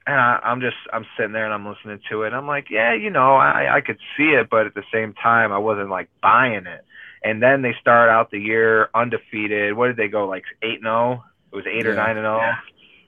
and 0.06 0.16
I, 0.16 0.40
I'm 0.44 0.60
just 0.60 0.76
I'm 0.92 1.06
sitting 1.18 1.32
there 1.32 1.46
and 1.46 1.54
I'm 1.54 1.68
listening 1.68 2.00
to 2.10 2.24
it. 2.24 2.28
And 2.28 2.36
I'm 2.36 2.48
like, 2.48 2.70
yeah, 2.70 2.94
you 2.94 3.10
know, 3.10 3.36
I 3.36 3.78
I 3.78 3.82
could 3.82 4.00
see 4.18 4.32
it, 4.32 4.50
but 4.50 4.66
at 4.66 4.74
the 4.74 4.84
same 4.94 5.14
time, 5.14 5.52
I 5.52 5.58
wasn't 5.58 5.90
like 5.90 6.10
buying 6.22 6.66
it. 6.66 6.86
And 7.24 7.42
then 7.42 7.62
they 7.62 7.74
start 7.80 8.10
out 8.10 8.32
the 8.32 8.40
year 8.40 8.90
undefeated. 8.94 9.76
What 9.76 9.88
did 9.88 9.98
they 9.98 10.10
go 10.10 10.28
like 10.28 10.44
eight 10.62 10.76
and 10.76 10.84
zero? 10.84 11.24
Oh? 11.24 11.30
It 11.54 11.56
was 11.56 11.66
eight 11.68 11.86
yeah. 11.86 11.92
or 11.92 11.96
nine 11.96 12.18
and 12.18 12.26
zero. 12.26 12.42
Oh? 12.42 12.54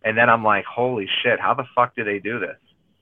And 0.06 0.18
then 0.18 0.30
I'm 0.30 0.44
like, 0.44 0.66
holy 0.66 1.08
shit, 1.24 1.40
how 1.40 1.54
the 1.54 1.66
fuck 1.76 1.96
do 1.96 2.04
they 2.04 2.20
do 2.20 2.40
this? 2.40 2.58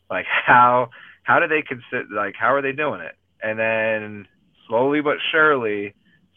Like 0.09 0.25
how 0.45 0.89
how 1.23 1.39
do 1.39 1.47
they 1.47 1.61
consider 1.61 2.07
like 2.11 2.35
how 2.35 2.53
are 2.53 2.61
they 2.61 2.71
doing 2.71 3.01
it? 3.01 3.15
And 3.41 3.59
then 3.59 4.27
slowly 4.67 5.01
but 5.01 5.17
surely, 5.31 5.93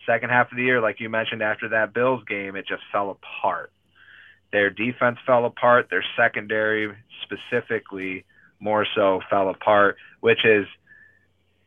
second 0.06 0.30
half 0.30 0.50
of 0.50 0.56
the 0.56 0.64
year, 0.64 0.80
like 0.80 1.00
you 1.00 1.08
mentioned 1.08 1.42
after 1.42 1.70
that 1.70 1.94
Bills 1.94 2.22
game, 2.28 2.56
it 2.56 2.66
just 2.66 2.82
fell 2.92 3.10
apart. 3.10 3.72
Their 4.56 4.70
defense 4.70 5.18
fell 5.26 5.44
apart. 5.44 5.88
Their 5.90 6.02
secondary, 6.16 6.90
specifically, 7.24 8.24
more 8.58 8.86
so 8.94 9.20
fell 9.28 9.50
apart, 9.50 9.98
which 10.20 10.46
is 10.46 10.64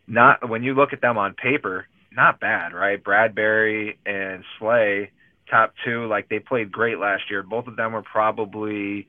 not 0.07 0.49
when 0.49 0.63
you 0.63 0.73
look 0.73 0.91
at 0.91 0.99
them 0.99 1.15
on 1.15 1.35
paper, 1.35 1.85
not 2.11 2.39
bad, 2.39 2.73
right? 2.73 2.97
Bradberry 3.03 3.95
and 4.07 4.43
Slay, 4.57 5.11
top 5.51 5.75
two, 5.85 6.07
like 6.07 6.29
they 6.29 6.39
played 6.39 6.71
great 6.71 6.97
last 6.97 7.25
year. 7.29 7.43
Both 7.43 7.67
of 7.67 7.75
them 7.75 7.93
were 7.93 8.01
probably, 8.01 9.07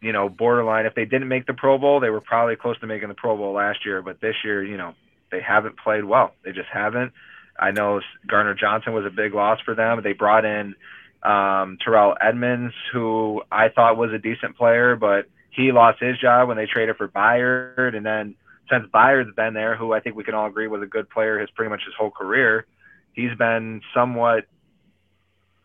you 0.00 0.12
know, 0.12 0.28
borderline. 0.28 0.86
If 0.86 0.94
they 0.94 1.04
didn't 1.04 1.26
make 1.26 1.46
the 1.46 1.54
Pro 1.54 1.78
Bowl, 1.78 1.98
they 1.98 2.10
were 2.10 2.20
probably 2.20 2.54
close 2.54 2.78
to 2.78 2.86
making 2.86 3.08
the 3.08 3.14
Pro 3.14 3.36
Bowl 3.36 3.54
last 3.54 3.80
year. 3.84 4.02
But 4.02 4.20
this 4.20 4.36
year, 4.44 4.62
you 4.62 4.76
know, 4.76 4.94
they 5.32 5.40
haven't 5.40 5.80
played 5.80 6.04
well. 6.04 6.30
They 6.44 6.52
just 6.52 6.68
haven't. 6.72 7.10
I 7.58 7.72
know 7.72 8.02
Gardner 8.28 8.54
Johnson 8.54 8.92
was 8.92 9.04
a 9.04 9.10
big 9.10 9.34
loss 9.34 9.58
for 9.64 9.74
them. 9.74 10.00
They 10.04 10.12
brought 10.12 10.44
in 10.44 10.76
um, 11.24 11.78
Terrell 11.82 12.16
Edmunds, 12.20 12.74
who 12.92 13.42
I 13.50 13.68
thought 13.68 13.96
was 13.96 14.12
a 14.12 14.18
decent 14.18 14.56
player, 14.56 14.96
but 14.96 15.26
he 15.50 15.72
lost 15.72 16.00
his 16.00 16.18
job 16.18 16.48
when 16.48 16.56
they 16.56 16.66
traded 16.66 16.96
for 16.96 17.08
Byard. 17.08 17.96
And 17.96 18.04
then 18.04 18.34
since 18.70 18.86
Byard's 18.92 19.34
been 19.34 19.54
there, 19.54 19.76
who 19.76 19.92
I 19.92 20.00
think 20.00 20.16
we 20.16 20.24
can 20.24 20.34
all 20.34 20.46
agree 20.46 20.66
was 20.66 20.82
a 20.82 20.86
good 20.86 21.08
player 21.08 21.38
his 21.38 21.50
pretty 21.50 21.70
much 21.70 21.82
his 21.84 21.94
whole 21.98 22.10
career, 22.10 22.66
he's 23.12 23.34
been 23.38 23.80
somewhat 23.94 24.46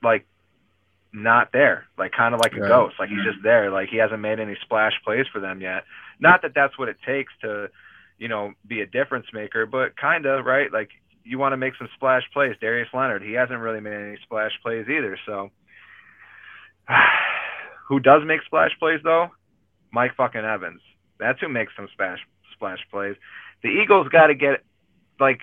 like 0.01 0.25
not 1.11 1.51
there, 1.51 1.85
like 1.97 2.11
kind 2.11 2.33
of 2.33 2.39
like 2.41 2.53
a 2.53 2.61
right. 2.61 2.69
ghost. 2.69 2.95
Like 2.99 3.09
he's 3.09 3.23
just 3.23 3.43
there. 3.43 3.71
Like 3.71 3.89
he 3.89 3.97
hasn't 3.97 4.21
made 4.21 4.39
any 4.39 4.55
splash 4.61 4.93
plays 5.03 5.25
for 5.31 5.39
them 5.39 5.59
yet. 5.59 5.83
Not 6.19 6.41
that 6.43 6.53
that's 6.53 6.77
what 6.77 6.87
it 6.87 6.97
takes 7.05 7.33
to, 7.41 7.69
you 8.17 8.27
know, 8.27 8.53
be 8.67 8.81
a 8.81 8.85
difference 8.85 9.25
maker, 9.33 9.65
but 9.65 9.97
kind 9.97 10.25
of 10.25 10.45
right. 10.45 10.71
Like 10.71 10.89
you 11.23 11.37
want 11.37 11.53
to 11.53 11.57
make 11.57 11.73
some 11.77 11.89
splash 11.95 12.23
plays. 12.33 12.55
Darius 12.59 12.89
Leonard, 12.93 13.23
he 13.23 13.33
hasn't 13.33 13.59
really 13.59 13.79
made 13.79 13.93
any 13.93 14.17
splash 14.23 14.51
plays 14.61 14.87
either. 14.89 15.17
So, 15.25 15.51
who 17.87 17.99
does 17.99 18.23
make 18.25 18.41
splash 18.45 18.71
plays 18.79 18.99
though? 19.03 19.29
Mike 19.91 20.15
fucking 20.15 20.41
Evans. 20.41 20.81
That's 21.19 21.39
who 21.39 21.49
makes 21.49 21.73
some 21.75 21.87
splash 21.93 22.19
splash 22.53 22.79
plays. 22.91 23.15
The 23.63 23.69
Eagles 23.69 24.07
got 24.09 24.27
to 24.27 24.35
get 24.35 24.63
like 25.19 25.41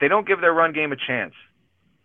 they 0.00 0.08
don't 0.08 0.26
give 0.26 0.40
their 0.40 0.52
run 0.52 0.72
game 0.72 0.92
a 0.92 0.96
chance. 0.96 1.34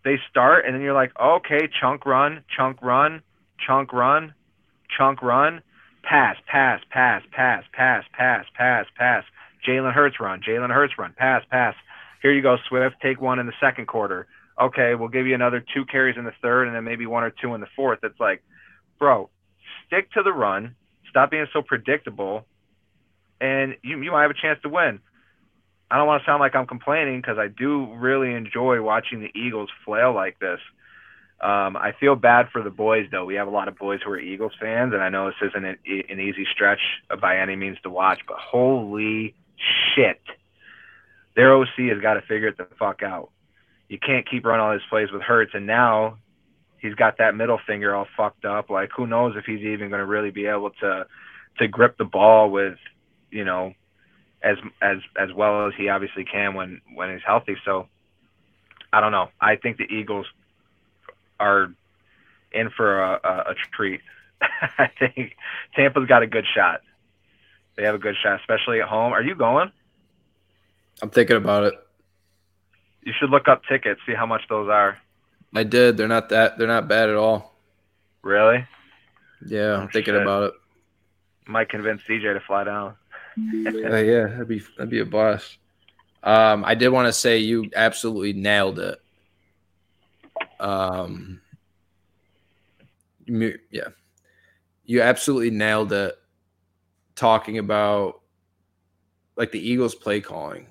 They 0.03 0.17
start 0.29 0.65
and 0.65 0.75
then 0.75 0.81
you're 0.81 0.93
like, 0.93 1.11
okay, 1.19 1.69
chunk 1.79 2.05
run, 2.05 2.43
chunk 2.55 2.81
run, 2.81 3.21
chunk 3.65 3.93
run, 3.93 4.33
chunk 4.95 5.21
run, 5.21 5.61
pass, 6.03 6.37
pass, 6.47 6.81
pass, 6.89 7.21
pass, 7.31 7.63
pass, 7.73 8.03
pass, 8.13 8.45
pass, 8.55 8.85
pass. 8.97 9.23
Jalen 9.67 9.93
Hurts 9.93 10.19
run, 10.19 10.41
Jalen 10.41 10.73
Hurts 10.73 10.93
run, 10.97 11.13
pass, 11.17 11.43
pass 11.49 11.75
here 12.21 12.33
you 12.33 12.41
go, 12.41 12.57
Swift, 12.67 12.95
take 13.01 13.21
one 13.21 13.39
in 13.39 13.45
the 13.45 13.53
second 13.61 13.87
quarter. 13.87 14.27
Okay, 14.61 14.93
we'll 14.95 15.09
give 15.09 15.25
you 15.25 15.35
another 15.35 15.63
two 15.73 15.85
carries 15.85 16.17
in 16.17 16.25
the 16.25 16.33
third 16.41 16.67
and 16.67 16.75
then 16.75 16.83
maybe 16.83 17.05
one 17.05 17.23
or 17.23 17.29
two 17.29 17.53
in 17.53 17.61
the 17.61 17.67
fourth. 17.75 17.99
It's 18.03 18.19
like, 18.19 18.43
bro, 18.97 19.29
stick 19.87 20.11
to 20.11 20.23
the 20.23 20.33
run, 20.33 20.75
stop 21.09 21.31
being 21.31 21.47
so 21.53 21.61
predictable, 21.61 22.45
and 23.39 23.77
you, 23.83 24.01
you 24.01 24.11
might 24.11 24.23
have 24.23 24.31
a 24.31 24.41
chance 24.41 24.59
to 24.63 24.69
win. 24.69 24.99
I 25.89 25.97
don't 25.97 26.07
want 26.07 26.21
to 26.21 26.25
sound 26.25 26.41
like 26.41 26.55
I'm 26.55 26.67
complaining 26.67 27.19
because 27.21 27.37
I 27.39 27.47
do 27.47 27.93
really 27.95 28.33
enjoy 28.33 28.81
watching 28.81 29.21
the 29.21 29.31
Eagles 29.33 29.69
flail 29.85 30.13
like 30.13 30.37
this. 30.39 30.59
Um, 31.41 31.77
I 31.77 31.93
feel 31.97 32.15
bad 32.15 32.49
for 32.51 32.61
the 32.61 32.69
boys, 32.69 33.07
though. 33.11 33.23
We 33.23 33.35
have 33.35 33.47
a 33.47 33.51
lot 33.51 33.69
of 33.69 33.77
boys 33.77 34.01
who 34.03 34.11
are 34.11 34.19
Eagles 34.19 34.51
fans, 34.59 34.93
and 34.93 35.01
I 35.01 35.07
know 35.07 35.27
this 35.27 35.49
isn't 35.49 35.65
an, 35.65 35.77
an 36.09 36.19
easy 36.19 36.45
stretch 36.53 36.81
by 37.21 37.37
any 37.37 37.55
means 37.55 37.77
to 37.83 37.89
watch, 37.89 38.19
but 38.27 38.37
holy 38.37 39.35
shit– 39.95 40.19
their 41.35 41.53
OC 41.53 41.89
has 41.89 42.01
got 42.01 42.15
to 42.15 42.21
figure 42.21 42.47
it 42.47 42.57
the 42.57 42.67
fuck 42.77 43.03
out. 43.03 43.29
You 43.87 43.97
can't 43.99 44.29
keep 44.29 44.45
running 44.45 44.65
all 44.65 44.73
these 44.73 44.81
plays 44.89 45.11
with 45.11 45.21
Hurts, 45.21 45.51
and 45.53 45.65
now 45.65 46.17
he's 46.79 46.95
got 46.95 47.17
that 47.17 47.35
middle 47.35 47.59
finger 47.65 47.95
all 47.95 48.07
fucked 48.15 48.45
up. 48.45 48.69
Like 48.69 48.89
who 48.95 49.07
knows 49.07 49.35
if 49.35 49.45
he's 49.45 49.61
even 49.61 49.89
going 49.89 49.99
to 49.99 50.05
really 50.05 50.31
be 50.31 50.45
able 50.45 50.71
to 50.81 51.07
to 51.57 51.67
grip 51.67 51.97
the 51.97 52.05
ball 52.05 52.49
with, 52.49 52.77
you 53.31 53.43
know, 53.43 53.73
as 54.41 54.57
as 54.81 54.97
as 55.17 55.33
well 55.33 55.67
as 55.67 55.73
he 55.77 55.89
obviously 55.89 56.25
can 56.25 56.53
when 56.53 56.81
when 56.93 57.11
he's 57.11 57.23
healthy. 57.25 57.57
So 57.65 57.87
I 58.91 59.01
don't 59.01 59.11
know. 59.11 59.29
I 59.39 59.55
think 59.55 59.77
the 59.77 59.85
Eagles 59.91 60.25
are 61.39 61.73
in 62.51 62.69
for 62.69 63.01
a, 63.01 63.19
a, 63.23 63.51
a 63.51 63.55
treat. 63.75 64.01
I 64.41 64.89
think 64.99 65.35
Tampa's 65.75 66.07
got 66.07 66.23
a 66.23 66.27
good 66.27 66.45
shot. 66.55 66.81
They 67.75 67.83
have 67.83 67.95
a 67.95 67.99
good 67.99 68.15
shot, 68.21 68.39
especially 68.39 68.81
at 68.81 68.87
home. 68.87 69.13
Are 69.13 69.21
you 69.21 69.35
going? 69.35 69.71
I'm 71.01 71.09
thinking 71.09 71.37
about 71.37 71.63
it. 71.63 71.73
You 73.03 73.13
should 73.17 73.29
look 73.29 73.47
up 73.47 73.63
tickets, 73.65 74.01
see 74.05 74.13
how 74.13 74.25
much 74.25 74.41
those 74.49 74.69
are. 74.69 74.97
I 75.55 75.63
did. 75.63 75.97
They're 75.97 76.07
not 76.07 76.29
that. 76.29 76.57
They're 76.57 76.67
not 76.67 76.87
bad 76.87 77.09
at 77.09 77.15
all. 77.15 77.55
Really? 78.21 78.65
Yeah, 79.45 79.75
I'm 79.75 79.83
oh, 79.83 79.89
thinking 79.91 80.13
shit. 80.13 80.21
about 80.21 80.43
it. 80.43 80.53
Might 81.47 81.69
convince 81.69 82.01
DJ 82.07 82.33
to 82.33 82.41
fly 82.45 82.65
down. 82.65 82.95
uh, 83.37 83.95
yeah, 83.95 84.27
that'd 84.27 84.47
be 84.47 84.61
that'd 84.77 84.89
be 84.89 84.99
a 84.99 85.05
blast. 85.05 85.57
Um, 86.21 86.65
I 86.65 86.75
did 86.75 86.89
want 86.89 87.07
to 87.07 87.13
say 87.13 87.39
you 87.39 87.69
absolutely 87.75 88.33
nailed 88.33 88.79
it. 88.79 89.01
Um, 90.59 91.41
yeah, 93.25 93.87
you 94.85 95.01
absolutely 95.01 95.51
nailed 95.51 95.93
it. 95.93 96.15
Talking 97.15 97.57
about 97.57 98.21
like 99.35 99.51
the 99.51 99.59
Eagles 99.59 99.95
play 99.95 100.21
calling, 100.21 100.67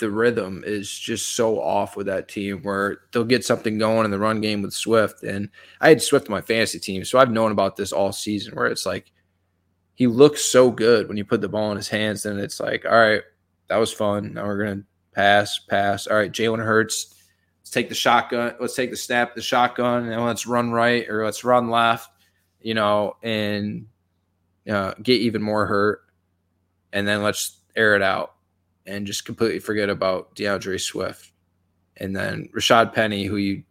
the 0.00 0.10
rhythm 0.10 0.64
is 0.66 0.90
just 0.90 1.36
so 1.36 1.60
off 1.60 1.96
with 1.96 2.06
that 2.06 2.28
team 2.28 2.62
where 2.62 3.02
they'll 3.12 3.24
get 3.24 3.44
something 3.44 3.78
going 3.78 4.04
in 4.04 4.10
the 4.10 4.18
run 4.18 4.40
game 4.40 4.62
with 4.62 4.72
Swift. 4.72 5.22
And 5.22 5.48
I 5.80 5.90
had 5.90 6.02
Swift 6.02 6.26
on 6.26 6.32
my 6.32 6.40
fantasy 6.40 6.80
team, 6.80 7.04
so 7.04 7.18
I've 7.18 7.30
known 7.30 7.52
about 7.52 7.76
this 7.76 7.92
all 7.92 8.12
season 8.12 8.54
where 8.54 8.66
it's 8.66 8.84
like 8.84 9.12
he 9.94 10.06
looks 10.06 10.42
so 10.42 10.70
good 10.70 11.06
when 11.06 11.16
you 11.16 11.24
put 11.24 11.40
the 11.40 11.48
ball 11.48 11.70
in 11.70 11.76
his 11.76 11.88
hands, 11.88 12.26
and 12.26 12.40
it's 12.40 12.58
like, 12.58 12.84
all 12.84 12.98
right, 12.98 13.22
that 13.68 13.76
was 13.76 13.92
fun. 13.92 14.34
Now 14.34 14.46
we're 14.46 14.64
gonna 14.64 14.82
pass, 15.12 15.58
pass. 15.58 16.06
All 16.06 16.16
right, 16.16 16.32
Jalen 16.32 16.64
Hurts. 16.64 17.14
Let's 17.60 17.70
take 17.70 17.88
the 17.88 17.94
shotgun. 17.94 18.54
Let's 18.58 18.74
take 18.74 18.90
the 18.90 18.96
snap, 18.96 19.34
the 19.34 19.42
shotgun, 19.42 20.08
and 20.08 20.24
let's 20.24 20.46
run 20.46 20.72
right 20.72 21.08
or 21.08 21.24
let's 21.24 21.44
run 21.44 21.70
left. 21.70 22.10
You 22.60 22.74
know, 22.74 23.16
and 23.22 23.86
uh, 24.68 24.94
get 25.02 25.20
even 25.20 25.42
more 25.42 25.66
hurt, 25.66 26.00
and 26.92 27.06
then 27.06 27.22
let's 27.22 27.58
air 27.76 27.94
it 27.94 28.02
out 28.02 28.34
and 28.86 29.06
just 29.06 29.24
completely 29.24 29.58
forget 29.58 29.88
about 29.88 30.34
D'Andre 30.34 30.78
Swift. 30.78 31.32
And 31.96 32.14
then 32.14 32.48
Rashad 32.54 32.92
Penny, 32.92 33.24
who 33.24 33.36
you 33.36 33.62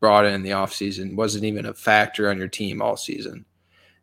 brought 0.00 0.26
in, 0.26 0.42
the 0.42 0.50
offseason, 0.50 1.14
wasn't 1.14 1.44
even 1.44 1.66
a 1.66 1.74
factor 1.74 2.28
on 2.28 2.38
your 2.38 2.48
team 2.48 2.82
all 2.82 2.96
season. 2.96 3.44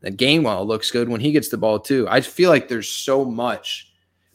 And 0.03 0.18
Gainwell 0.18 0.65
looks 0.65 0.91
good 0.91 1.10
when 1.10 1.22
he 1.22 1.32
gets 1.32 1.49
the 1.49 1.57
ball 1.57 1.80
too. 1.80 2.07
I 2.10 2.22
feel 2.22 2.49
like 2.49 2.68
there's 2.68 2.90
so 2.90 3.26
much. 3.26 3.91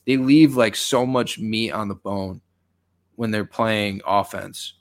They 0.06 0.16
leave 0.16 0.56
like 0.56 0.76
so 0.76 1.06
much 1.06 1.38
meat 1.38 1.70
on 1.70 1.88
the 1.88 1.94
bone 1.94 2.40
when 3.14 3.30
they're 3.30 3.44
playing 3.44 4.02
offense 4.04 4.74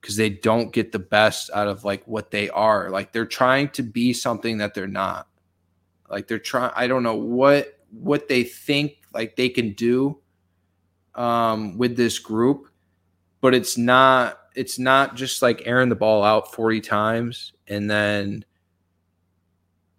because 0.00 0.16
they 0.16 0.30
don't 0.30 0.72
get 0.72 0.92
the 0.92 0.98
best 0.98 1.50
out 1.54 1.66
of 1.66 1.84
like 1.84 2.06
what 2.06 2.30
they 2.30 2.50
are. 2.50 2.90
Like 2.90 3.12
they're 3.12 3.26
trying 3.26 3.70
to 3.70 3.82
be 3.82 4.12
something 4.12 4.58
that 4.58 4.74
they're 4.74 4.86
not. 4.86 5.26
Like 6.08 6.28
they're 6.28 6.38
trying 6.38 6.72
I 6.76 6.86
don't 6.86 7.02
know 7.02 7.16
what 7.16 7.80
what 7.90 8.28
they 8.28 8.44
think 8.44 8.98
like 9.12 9.36
they 9.36 9.48
can 9.48 9.72
do 9.72 10.20
um 11.16 11.76
with 11.78 11.96
this 11.96 12.18
group, 12.18 12.68
but 13.40 13.54
it's 13.54 13.76
not 13.76 14.38
it's 14.54 14.78
not 14.78 15.16
just 15.16 15.42
like 15.42 15.62
airing 15.66 15.90
the 15.90 15.94
ball 15.94 16.24
out 16.24 16.52
40 16.54 16.80
times 16.80 17.52
and 17.68 17.90
then 17.90 18.44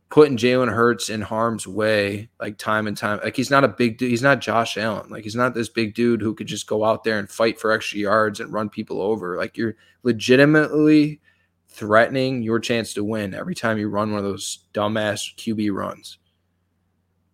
putting 0.09 0.37
Jalen 0.37 0.73
Hurts 0.73 1.09
in 1.09 1.21
harm's 1.21 1.67
way 1.67 2.29
like 2.39 2.57
time 2.57 2.87
and 2.87 2.97
time. 2.97 3.19
Like 3.23 3.35
he's 3.35 3.51
not 3.51 3.63
a 3.63 3.67
big 3.67 3.97
dude. 3.97 4.09
He's 4.09 4.21
not 4.21 4.39
Josh 4.39 4.77
Allen. 4.77 5.09
Like 5.09 5.23
he's 5.23 5.35
not 5.35 5.53
this 5.53 5.69
big 5.69 5.93
dude 5.93 6.21
who 6.21 6.33
could 6.33 6.47
just 6.47 6.67
go 6.67 6.83
out 6.83 7.03
there 7.03 7.19
and 7.19 7.29
fight 7.29 7.59
for 7.59 7.71
extra 7.71 7.99
yards 7.99 8.39
and 8.39 8.51
run 8.51 8.69
people 8.69 9.01
over. 9.01 9.37
Like 9.37 9.57
you're 9.57 9.75
legitimately 10.03 11.21
threatening 11.69 12.41
your 12.41 12.59
chance 12.59 12.93
to 12.93 13.03
win 13.03 13.33
every 13.33 13.53
time 13.53 13.77
you 13.77 13.89
run 13.89 14.11
one 14.11 14.19
of 14.19 14.25
those 14.25 14.59
dumbass 14.73 15.35
QB 15.35 15.73
runs. 15.73 16.17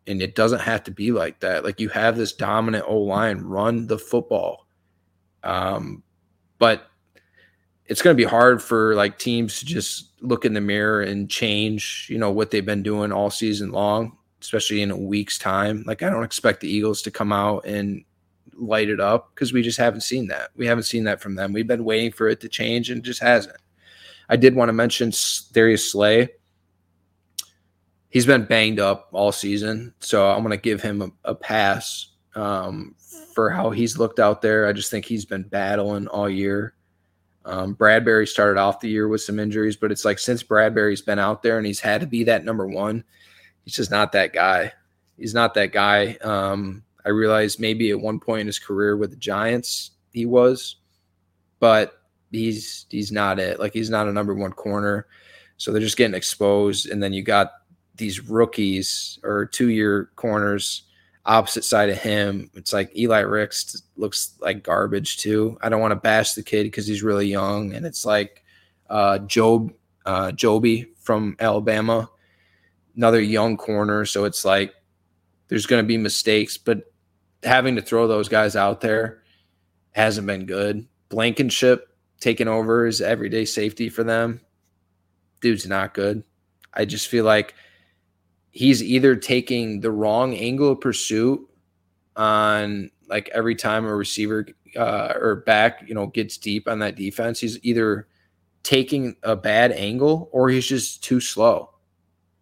And 0.05 0.21
it 0.21 0.35
doesn't 0.35 0.59
have 0.59 0.84
to 0.85 0.91
be 0.91 1.11
like 1.11 1.39
that. 1.39 1.63
Like 1.63 1.80
you 1.80 1.89
have 1.89 2.17
this 2.17 2.34
dominant 2.34 2.85
O 2.88 2.97
line, 2.99 3.39
run 3.39 3.88
the 3.88 3.97
football. 3.97 4.67
Um, 5.43 6.03
but 6.59 6.88
it's 7.85 8.01
going 8.01 8.15
to 8.15 8.21
be 8.21 8.30
hard 8.30 8.61
for 8.61 8.95
like 8.95 9.19
teams 9.19 9.59
to 9.59 9.65
just 9.65 10.11
look 10.21 10.45
in 10.45 10.53
the 10.53 10.61
mirror 10.61 11.01
and 11.01 11.30
change, 11.30 12.07
you 12.09 12.17
know, 12.17 12.31
what 12.31 12.51
they've 12.51 12.65
been 12.65 12.84
doing 12.84 13.11
all 13.11 13.30
season 13.30 13.71
long, 13.71 14.17
especially 14.41 14.81
in 14.81 14.91
a 14.91 14.97
week's 14.97 15.38
time. 15.38 15.84
Like 15.85 16.01
I 16.01 16.09
don't 16.09 16.23
expect 16.23 16.61
the 16.61 16.69
Eagles 16.69 17.01
to 17.03 17.11
come 17.11 17.31
out 17.31 17.65
and 17.65 18.03
light 18.55 18.89
it 18.89 18.99
up 18.99 19.31
because 19.34 19.51
we 19.51 19.61
just 19.61 19.77
haven't 19.77 20.01
seen 20.01 20.27
that. 20.27 20.51
We 20.55 20.65
haven't 20.65 20.84
seen 20.84 21.03
that 21.05 21.21
from 21.21 21.35
them. 21.35 21.53
We've 21.53 21.67
been 21.67 21.85
waiting 21.85 22.11
for 22.11 22.27
it 22.27 22.39
to 22.41 22.49
change 22.49 22.89
and 22.89 22.99
it 22.99 23.03
just 23.03 23.21
hasn't. 23.21 23.57
I 24.30 24.38
did 24.38 24.55
want 24.55 24.69
to 24.69 24.73
mention 24.73 25.11
Darius 25.51 25.91
Slay. 25.91 26.30
He's 28.14 28.27
been 28.27 28.45
banged 28.45 28.80
up 28.80 29.10
all 29.11 29.31
season, 29.31 29.91
so 29.99 30.30
I'm 30.30 30.44
going 30.44 30.52
to 30.52 30.57
give 30.61 30.84
him 30.84 31.02
a, 31.02 31.31
a 31.31 31.34
pass 31.34 32.11
um, 32.35 32.94
for 33.34 33.49
how 33.49 33.72
he's 33.72 33.98
looked 33.98 34.19
out 34.19 34.40
there. 34.40 34.68
I 34.68 34.72
just 34.72 34.91
think 34.91 35.03
he's 35.03 35.26
been 35.26 35.41
battling 35.41 36.06
all 36.10 36.30
year. 36.30 36.76
Um, 37.44 37.76
Bradberry 37.76 38.27
started 38.27 38.60
off 38.60 38.80
the 38.80 38.88
year 38.88 39.07
with 39.07 39.22
some 39.22 39.40
injuries, 39.40 39.77
but 39.77 39.91
it's 39.91 40.06
like 40.06 40.19
since 40.19 40.44
Bradberry's 40.44 41.02
been 41.02 41.18
out 41.18 41.41
there 41.41 41.57
and 41.57 41.65
he's 41.65 41.80
had 41.80 42.02
to 42.02 42.07
be 42.07 42.23
that 42.26 42.45
number 42.45 42.68
one, 42.68 43.03
he's 43.65 43.73
just 43.73 43.90
not 43.90 44.11
that 44.11 44.31
guy. 44.31 44.72
He's 45.18 45.34
not 45.34 45.56
that 45.56 45.72
guy. 45.72 46.15
Um, 46.22 46.84
I 47.03 47.10
realized 47.10 47.60
maybe 47.60 47.90
at 47.90 47.99
one 47.99 48.19
point 48.19 48.41
in 48.41 48.48
his 48.48 48.60
career 48.60 48.95
with 48.95 49.10
the 49.10 49.15
Giants 49.15 49.90
he 50.11 50.27
was, 50.27 50.76
but 51.60 51.99
he's 52.31 52.85
he's 52.91 53.11
not 53.11 53.40
it. 53.40 53.60
Like 53.60 53.73
he's 53.73 53.90
not 53.90 54.07
a 54.07 54.14
number 54.14 54.35
one 54.35 54.53
corner. 54.53 55.07
So 55.57 55.72
they're 55.72 55.81
just 55.81 55.98
getting 55.98 56.15
exposed, 56.15 56.90
and 56.90 57.02
then 57.02 57.11
you 57.11 57.23
got 57.23 57.53
these 57.95 58.28
rookies 58.28 59.20
or 59.24 59.45
two 59.45 59.70
year 59.70 60.10
corners 60.15 60.84
opposite 61.26 61.64
side 61.64 61.90
of 61.90 61.98
him, 61.98 62.49
it's 62.53 62.74
like 62.74 62.95
Eli 62.98 63.20
Ricks 63.20 63.82
looks 63.95 64.36
like 64.41 64.64
garbage 64.64 65.18
too. 65.18 65.57
I 65.61 65.70
don't 65.70 65.82
want 65.82 65.91
to 65.91 65.95
bash 65.95 66.34
the 66.34 66.44
kid 66.44 66.64
because 66.64 66.88
he's 66.88 67.03
really 67.03 67.28
young, 67.28 67.74
and 67.74 67.86
it's 67.86 68.06
like 68.06 68.44
uh, 68.90 69.20
Job 69.20 69.74
uh, 70.06 70.32
Joby 70.32 70.91
from 70.99 71.36
Alabama, 71.40 72.10
another 72.95 73.22
young 73.22 73.57
corner. 73.57 74.06
So 74.06 74.26
it's 74.26 74.44
like 74.44 74.74
there's 75.48 75.65
going 75.65 75.84
to 75.84 75.88
be 75.88 75.98
mistakes, 75.98 76.57
but 76.57 76.91
having 77.44 77.76
to 77.76 77.82
throw 77.82 78.07
those 78.07 78.30
guys 78.30 78.56
out 78.56 78.82
there 78.82 79.24
hasn't 79.91 80.28
been 80.28 80.45
good. 80.45 80.88
Blankenship 81.10 81.90
taking 82.20 82.48
over 82.48 82.88
is 82.88 83.02
everyday 83.02 83.45
safety 83.45 83.90
for 83.90 84.03
them. 84.03 84.41
Dude's 85.41 85.68
not 85.68 85.94
good. 85.94 86.24
I 86.74 86.86
just 86.86 87.07
feel 87.07 87.26
like 87.26 87.53
he's 88.53 88.84
either 88.84 89.15
taking 89.15 89.81
the 89.81 89.91
wrong 89.91 90.35
angle 90.35 90.71
of 90.71 90.80
pursuit 90.80 91.41
on 92.15 92.89
like 93.07 93.27
every 93.34 93.55
time 93.55 93.85
a 93.85 93.93
receiver 93.93 94.45
uh, 94.77 95.13
or 95.15 95.38
back, 95.38 95.84
you 95.88 95.95
know, 95.95 96.07
gets 96.07 96.38
deep 96.38 96.67
on 96.67 96.80
that 96.80 96.95
defense. 96.95 97.39
He's 97.39 97.59
either 97.65 98.07
taking 98.61 99.15
a 99.23 99.35
bad 99.35 99.71
angle 99.71 100.30
or 100.31 100.49
he's 100.49 100.67
just 100.67 101.03
too 101.03 101.19
slow, 101.19 101.71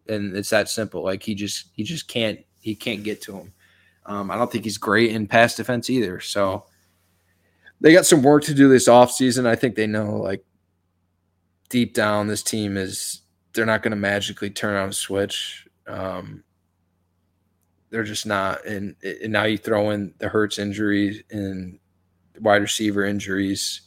and 0.08 0.36
it's 0.36 0.50
that 0.50 0.70
simple. 0.70 1.04
Like 1.04 1.24
he 1.24 1.34
just 1.34 1.70
he 1.74 1.84
just 1.84 2.08
can't 2.08 2.40
he 2.60 2.76
can't 2.76 3.04
get 3.04 3.22
to 3.24 3.38
him. 3.38 3.54
Um, 4.06 4.30
I 4.30 4.38
don't 4.38 4.52
think 4.52 4.66
he's 4.66 4.78
great 4.78 5.12
in 5.12 5.28
pass 5.28 5.56
defense 5.56 5.90
either. 5.90 6.20
So 6.20 6.66
they 7.80 7.94
got 7.94 8.06
some 8.06 8.22
work 8.22 8.44
to 8.44 8.54
do 8.54 8.68
this 8.68 8.90
offseason. 8.90 9.46
I 9.46 9.56
think 9.56 9.76
they 9.76 9.88
know 9.88 10.18
like 10.18 10.44
deep 11.70 11.94
down 11.94 12.28
this 12.28 12.44
team 12.44 12.76
is 12.76 13.22
they're 13.54 13.66
not 13.66 13.82
going 13.82 13.92
to 13.92 13.98
magically 13.98 14.50
turn 14.50 14.76
on 14.76 14.90
a 14.90 14.94
switch. 14.94 15.68
Um, 15.88 16.44
they're 17.90 18.04
just 18.04 18.26
not. 18.26 18.66
And, 18.66 18.96
and 19.04 19.32
now 19.34 19.44
you 19.44 19.58
throw 19.58 19.92
in 19.92 20.14
the 20.18 20.30
Hurts 20.30 20.60
injuries 20.60 21.22
and 21.30 21.80
wide 22.40 22.62
receiver 22.62 23.06
injuries. 23.06 23.82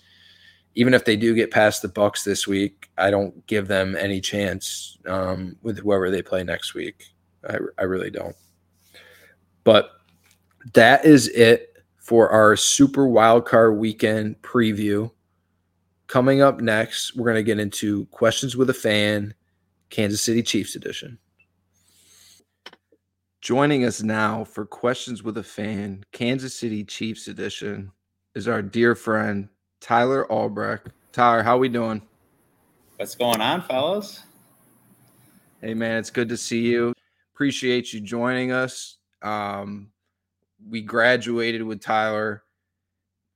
Even 0.75 0.93
if 0.93 1.05
they 1.05 1.17
do 1.17 1.35
get 1.35 1.51
past 1.51 1.83
the 1.83 1.89
Bucks 1.89 2.25
this 2.25 2.47
week, 2.47 2.91
I 2.99 3.11
don't 3.11 3.47
give 3.47 3.69
them 3.69 3.97
any 3.97 4.21
chance 4.21 4.99
um, 5.07 5.57
with 5.63 5.79
whoever 5.79 6.11
they 6.11 6.23
play 6.23 6.45
next 6.45 6.75
week. 6.75 7.07
I, 7.49 7.59
I 7.79 7.85
really 7.85 8.11
don't. 8.11 8.37
But 9.63 9.91
that 10.75 11.05
is 11.05 11.29
it 11.29 11.75
for 11.99 12.29
our 12.29 12.57
Super 12.57 13.07
Wildcard 13.07 13.77
Weekend 13.79 14.41
preview. 14.43 15.11
Coming 16.07 16.43
up 16.43 16.61
next, 16.61 17.17
we're 17.17 17.25
going 17.25 17.37
to 17.37 17.43
get 17.43 17.59
into 17.59 18.05
questions 18.07 18.57
with 18.57 18.69
a 18.69 18.75
fan, 18.75 19.33
Kansas 19.89 20.21
City 20.21 20.43
Chiefs 20.43 20.75
edition. 20.75 21.19
Joining 23.45 23.85
us 23.85 24.03
now 24.03 24.43
for 24.43 24.65
Questions 24.65 25.23
with 25.23 25.37
a 25.37 25.43
Fan, 25.43 26.03
Kansas 26.13 26.55
City 26.55 26.83
Chiefs 26.83 27.29
edition, 27.29 27.93
is 28.35 28.49
our 28.49 28.63
dear 28.63 28.95
friend 28.95 29.51
Tyler 29.83 30.27
Albrecht. 30.33 30.89
Tyler, 31.13 31.43
how 31.43 31.59
we 31.59 31.69
doing? 31.69 32.01
What's 32.97 33.15
going 33.15 33.43
on, 33.43 33.61
fellas? 33.61 34.23
Hey 35.61 35.75
man, 35.75 35.99
it's 35.99 36.09
good 36.09 36.31
to 36.31 36.39
see 36.39 36.63
you. 36.63 36.95
Appreciate 37.35 37.93
you 37.93 38.01
joining 38.01 38.51
us. 38.51 38.97
Um, 39.21 39.91
we 40.67 40.81
graduated 40.81 41.63
with 41.63 41.83
Tyler. 41.83 42.45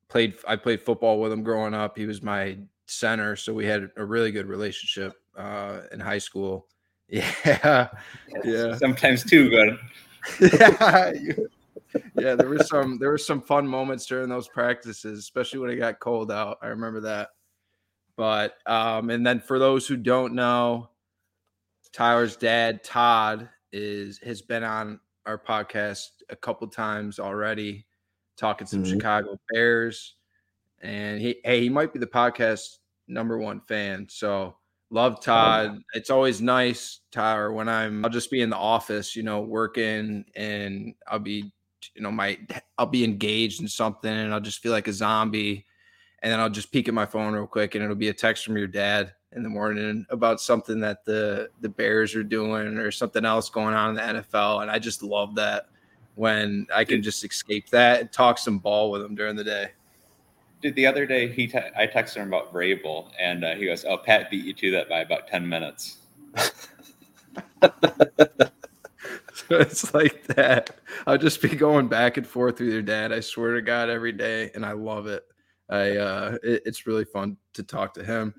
Played 0.09 0.37
I 0.49 0.57
played 0.57 0.81
football 0.81 1.21
with 1.21 1.33
him 1.33 1.43
growing 1.43 1.75
up. 1.75 1.99
He 1.99 2.07
was 2.07 2.23
my 2.23 2.57
center, 2.87 3.37
so 3.37 3.53
we 3.53 3.67
had 3.67 3.91
a 3.99 4.07
really 4.07 4.33
good 4.33 4.47
relationship 4.47 5.13
uh, 5.37 5.81
in 5.93 6.01
high 6.01 6.17
school. 6.17 6.67
Yeah, 7.09 7.89
yeah. 8.45 8.77
Sometimes 8.77 9.25
too 9.25 9.49
good. 9.49 9.79
yeah, 10.41 11.13
yeah. 12.19 12.35
There 12.35 12.49
were 12.49 12.63
some 12.63 12.99
there 12.99 13.11
were 13.11 13.19
some 13.19 13.41
fun 13.41 13.67
moments 13.67 14.05
during 14.07 14.29
those 14.29 14.49
practices, 14.49 15.19
especially 15.19 15.61
when 15.61 15.71
it 15.71 15.77
got 15.77 16.01
cold 16.01 16.31
out. 16.31 16.59
I 16.61 16.67
remember 16.69 17.01
that. 17.01 17.31
But 18.17 18.55
um, 18.67 19.11
and 19.11 19.27
then 19.27 19.41
for 19.41 19.59
those 19.59 19.87
who 19.87 19.97
don't 19.97 20.35
know, 20.35 20.91
Tyler's 21.93 22.37
dad, 22.37 22.85
Todd, 22.85 23.49
is 23.73 24.19
has 24.19 24.43
been 24.43 24.65
on 24.65 25.01
our 25.25 25.39
podcast 25.39 26.09
a 26.29 26.37
couple 26.37 26.67
times 26.69 27.19
already. 27.19 27.87
talking 28.37 28.67
some 28.69 28.85
Mhm. 28.85 28.91
Chicago 28.93 29.37
Bears, 29.53 30.15
and 30.81 31.21
he 31.21 31.41
hey 31.45 31.61
he 31.61 31.69
might 31.69 31.93
be 31.93 31.99
the 31.99 32.07
podcast 32.07 32.79
number 33.09 33.37
one 33.39 33.61
fan. 33.63 34.07
So 34.09 34.57
love 34.91 35.21
Todd. 35.21 35.83
It's 35.95 36.11
always 36.11 36.41
nice, 36.41 37.01
Tyler, 37.13 37.53
when 37.53 37.69
I'm 37.69 38.05
I'll 38.05 38.11
just 38.11 38.31
be 38.31 38.41
in 38.41 38.51
the 38.51 38.57
office, 38.57 39.15
you 39.15 39.23
know, 39.23 39.41
working, 39.41 40.25
and 40.35 40.95
I'll 41.07 41.19
be 41.19 41.53
you 41.95 42.03
know 42.03 42.11
my 42.11 42.39
I'll 42.77 42.87
be 42.87 43.05
engaged 43.05 43.61
in 43.61 43.69
something, 43.69 44.11
and 44.11 44.33
I'll 44.33 44.41
just 44.41 44.61
feel 44.61 44.73
like 44.73 44.89
a 44.89 44.93
zombie, 44.93 45.67
and 46.23 46.33
then 46.33 46.41
I'll 46.41 46.51
just 46.51 46.73
peek 46.73 46.89
at 46.89 46.95
my 46.95 47.07
phone 47.07 47.35
real 47.35 47.47
quick, 47.47 47.75
and 47.75 47.85
it'll 47.85 47.97
be 47.97 48.09
a 48.09 48.15
text 48.15 48.45
from 48.45 48.57
your 48.57 48.67
dad 48.67 49.13
in 49.33 49.43
the 49.43 49.49
morning 49.49 50.07
about 50.11 50.41
something 50.41 50.81
that 50.81 51.05
the 51.05 51.51
the 51.61 51.69
Bears 51.69 52.15
are 52.15 52.25
doing 52.25 52.79
or 52.79 52.91
something 52.91 53.25
else 53.25 53.51
going 53.51 53.75
on 53.75 53.91
in 53.91 53.97
the 53.97 54.21
NFL, 54.21 54.63
and 54.63 54.71
I 54.71 54.79
just 54.79 55.03
love 55.03 55.35
that 55.37 55.67
when 56.15 56.67
I 56.75 56.85
can 56.85 57.03
just 57.03 57.25
escape 57.25 57.69
that 57.71 58.01
and 58.01 58.13
talk 58.13 58.39
some 58.39 58.59
ball 58.59 58.91
with 58.91 59.03
him 59.03 59.15
during 59.15 59.37
the 59.37 59.45
day. 59.45 59.71
Dude, 60.61 60.75
the 60.75 60.87
other 60.87 61.07
day 61.07 61.29
he 61.29 61.47
te- 61.47 61.59
I 61.77 61.87
texted 61.87 62.17
him 62.17 62.29
about 62.29 62.53
Vrabel, 62.53 63.11
and 63.19 63.45
uh, 63.45 63.55
he 63.55 63.67
goes, 63.67 63.85
"Oh, 63.85 63.97
Pat 63.99 64.31
beat 64.31 64.45
you 64.45 64.53
to 64.55 64.71
that 64.73 64.89
by 64.89 65.01
about 65.01 65.29
ten 65.29 65.49
minutes." 65.49 65.99
So 69.35 69.57
it's 69.61 69.95
like 69.95 70.27
that. 70.29 70.77
I'll 71.07 71.19
just 71.19 71.41
be 71.41 71.49
going 71.51 71.89
back 71.89 72.17
and 72.17 72.27
forth 72.27 72.61
with 72.61 72.69
your 72.73 72.83
dad. 72.83 73.13
I 73.13 73.21
swear 73.21 73.55
to 73.55 73.63
God, 73.63 73.89
every 73.89 74.13
day, 74.13 74.51
and 74.55 74.65
I 74.67 74.73
love 74.73 75.07
it. 75.07 75.23
I 75.71 75.97
uh, 75.97 76.39
it- 76.43 76.63
it's 76.67 76.87
really 76.87 77.05
fun 77.05 77.37
to 77.55 77.63
talk 77.63 77.95
to 77.95 78.05
him. 78.05 78.35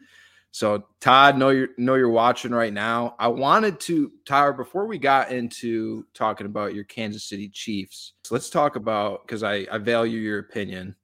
So 0.51 0.85
Todd, 0.99 1.37
know 1.37 1.49
you're 1.49 1.69
know 1.77 1.95
you're 1.95 2.09
watching 2.09 2.51
right 2.51 2.73
now. 2.73 3.15
I 3.19 3.27
wanted 3.27 3.79
to 3.81 4.11
Tyler 4.25 4.51
before 4.53 4.87
we 4.87 4.97
got 4.97 5.31
into 5.31 6.05
talking 6.13 6.47
about 6.47 6.73
your 6.73 6.85
Kansas 6.85 7.23
City 7.23 7.49
Chiefs. 7.49 8.13
So 8.23 8.33
let's 8.35 8.49
talk 8.49 8.75
about 8.75 9.25
because 9.25 9.43
I 9.43 9.67
I 9.71 9.77
value 9.77 10.19
your 10.19 10.39
opinion. 10.39 10.95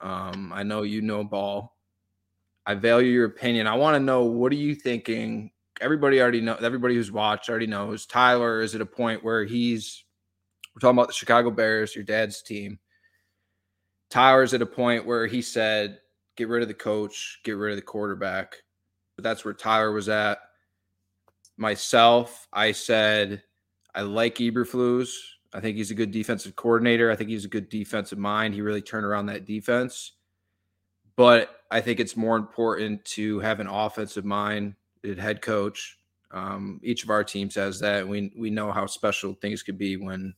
Um, 0.00 0.52
I 0.54 0.62
know 0.62 0.82
you 0.82 1.02
know 1.02 1.24
ball. 1.24 1.76
I 2.66 2.74
value 2.74 3.10
your 3.10 3.26
opinion. 3.26 3.66
I 3.66 3.74
want 3.74 3.94
to 3.94 4.00
know 4.00 4.24
what 4.24 4.52
are 4.52 4.56
you 4.56 4.74
thinking 4.74 5.50
everybody 5.80 6.20
already 6.20 6.40
know 6.40 6.54
everybody 6.54 6.94
who's 6.94 7.12
watched 7.12 7.50
already 7.50 7.66
knows 7.66 8.06
Tyler 8.06 8.62
is 8.62 8.74
at 8.74 8.80
a 8.80 8.86
point 8.86 9.22
where 9.22 9.44
he's 9.44 10.04
we're 10.74 10.80
talking 10.80 10.98
about 10.98 11.08
the 11.08 11.14
Chicago 11.14 11.50
Bears, 11.50 11.94
your 11.94 12.04
dad's 12.04 12.42
team. 12.42 12.78
Tyler's 14.10 14.52
at 14.52 14.60
a 14.60 14.66
point 14.66 15.06
where 15.06 15.26
he 15.26 15.40
said, 15.40 16.00
get 16.36 16.48
rid 16.48 16.60
of 16.60 16.68
the 16.68 16.74
coach, 16.74 17.40
get 17.44 17.52
rid 17.52 17.70
of 17.70 17.76
the 17.76 17.82
quarterback. 17.82 18.56
But 19.16 19.22
that's 19.22 19.42
where 19.42 19.54
Tyler 19.54 19.90
was 19.90 20.10
at. 20.10 20.38
Myself, 21.56 22.46
I 22.52 22.72
said, 22.72 23.42
I 23.94 24.02
like 24.02 24.36
Eberflus. 24.36 25.08
I 25.56 25.60
think 25.60 25.78
he's 25.78 25.90
a 25.90 25.94
good 25.94 26.10
defensive 26.10 26.54
coordinator. 26.54 27.10
I 27.10 27.16
think 27.16 27.30
he's 27.30 27.46
a 27.46 27.48
good 27.48 27.70
defensive 27.70 28.18
mind. 28.18 28.52
He 28.52 28.60
really 28.60 28.82
turned 28.82 29.06
around 29.06 29.26
that 29.26 29.46
defense. 29.46 30.12
But 31.16 31.62
I 31.70 31.80
think 31.80 31.98
it's 31.98 32.14
more 32.14 32.36
important 32.36 33.02
to 33.06 33.40
have 33.40 33.58
an 33.58 33.66
offensive 33.66 34.26
mind 34.26 34.74
head 35.02 35.40
coach. 35.40 35.98
Um, 36.30 36.78
each 36.82 37.04
of 37.04 37.10
our 37.10 37.24
teams 37.24 37.54
has 37.54 37.80
that. 37.80 38.06
We 38.06 38.32
we 38.36 38.50
know 38.50 38.70
how 38.70 38.84
special 38.84 39.32
things 39.32 39.62
could 39.62 39.78
be 39.78 39.96
when 39.96 40.34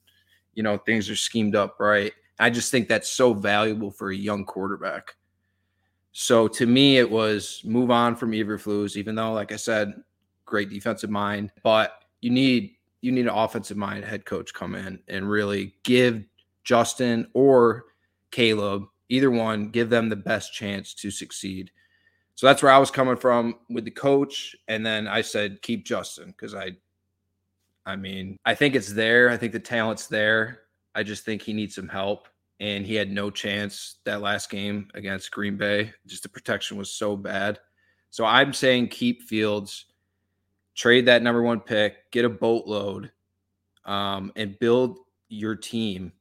you 0.55 0.63
know 0.63 0.79
things 0.79 1.11
are 1.11 1.17
schemed 1.17 1.57
up 1.57 1.81
right. 1.81 2.13
I 2.39 2.51
just 2.51 2.71
think 2.71 2.87
that's 2.87 3.11
so 3.11 3.35
valuable 3.35 3.91
for 3.91 4.11
a 4.11 4.17
young 4.17 4.45
quarterback. 4.45 5.17
So 6.13 6.47
to 6.47 6.67
me, 6.67 6.99
it 6.99 7.11
was 7.11 7.61
move 7.65 7.91
on 7.91 8.15
from 8.15 8.31
Eberflus, 8.31 8.97
even 8.97 9.17
though, 9.17 9.33
like 9.33 9.51
I 9.51 9.57
said, 9.57 9.95
great 10.45 10.71
defensive 10.71 11.11
mind, 11.11 11.51
but 11.65 12.05
you 12.21 12.31
need 12.31 12.77
you 13.01 13.13
need 13.13 13.27
an 13.27 13.29
offensive 13.29 13.77
mind 13.77 14.05
head 14.05 14.25
coach 14.25 14.53
come 14.53 14.75
in 14.75 14.99
and 15.09 15.29
really 15.29 15.75
give 15.85 16.25
Justin 16.65 17.29
or 17.33 17.87
Caleb, 18.31 18.85
either 19.09 19.31
one, 19.31 19.71
give 19.71 19.89
them 19.89 20.09
the 20.09 20.17
best 20.17 20.53
chance 20.53 20.95
to 20.95 21.11
succeed. 21.11 21.71
So 22.35 22.47
that's 22.47 22.63
where 22.63 22.73
I 22.73 22.79
was 22.79 22.91
coming 22.91 23.17
from 23.17 23.57
with 23.69 23.85
the 23.85 23.91
coach. 23.91 24.55
And 24.69 24.85
then 24.85 25.09
I 25.09 25.23
said, 25.23 25.63
keep 25.63 25.85
Justin 25.85 26.27
because 26.29 26.55
I, 26.55 26.77
I 27.85 27.97
mean, 27.97 28.37
I 28.45 28.55
think 28.55 28.75
it's 28.75 28.93
there. 28.93 29.31
I 29.31 29.37
think 29.37 29.53
the 29.53 29.61
talent's 29.61 30.07
there. 30.07 30.61
I 30.95 31.03
just 31.03 31.25
think 31.25 31.43
he 31.43 31.53
needs 31.53 31.75
some 31.75 31.89
help. 31.89 32.29
And 32.61 32.85
he 32.85 32.95
had 32.95 33.11
no 33.11 33.31
chance 33.31 33.97
that 34.05 34.21
last 34.21 34.51
game 34.51 34.89
against 34.95 35.31
Green 35.31 35.57
Bay. 35.57 35.93
Just 36.07 36.25
the 36.25 36.29
protection 36.29 36.77
was 36.77 36.91
so 36.91 37.17
bad. 37.17 37.61
So 38.11 38.25
I'm 38.25 38.53
saying 38.53 38.89
keep 38.89 39.23
Fields, 39.23 39.87
trade 40.79 41.07
that 41.07 41.23
number 41.23 41.43
one 41.43 41.59
pick, 41.59 42.09
get 42.13 42.25
a 42.25 42.29
boatload, 42.29 43.11
um, 43.85 44.33
and 44.37 44.57
build 44.61 44.99
your 45.29 45.57
team 45.57 46.13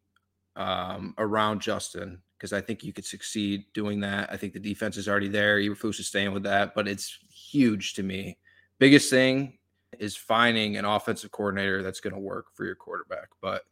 um, 0.55 1.13
around 1.19 1.61
Justin 1.61 2.19
because 2.37 2.53
I 2.53 2.61
think 2.61 2.83
you 2.83 2.91
could 2.91 3.05
succeed 3.05 3.65
doing 3.73 3.99
that. 4.01 4.31
I 4.31 4.37
think 4.37 4.53
the 4.53 4.59
defense 4.59 4.97
is 4.97 5.07
already 5.07 5.27
there. 5.27 5.59
Eberflus 5.59 5.99
is 5.99 6.07
staying 6.07 6.33
with 6.33 6.43
that, 6.43 6.73
but 6.73 6.87
it's 6.87 7.19
huge 7.29 7.93
to 7.93 8.03
me. 8.03 8.37
Biggest 8.79 9.11
thing 9.11 9.59
is 9.99 10.15
finding 10.15 10.77
an 10.77 10.85
offensive 10.85 11.31
coordinator 11.31 11.83
that's 11.83 11.99
going 11.99 12.13
to 12.13 12.19
work 12.19 12.47
for 12.53 12.65
your 12.65 12.75
quarterback. 12.75 13.29
But 13.41 13.63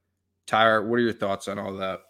Tyler, 0.45 0.87
what 0.87 0.97
are 0.97 1.03
your 1.03 1.13
thoughts 1.13 1.47
on 1.47 1.57
all 1.57 1.73
that? 1.77 2.01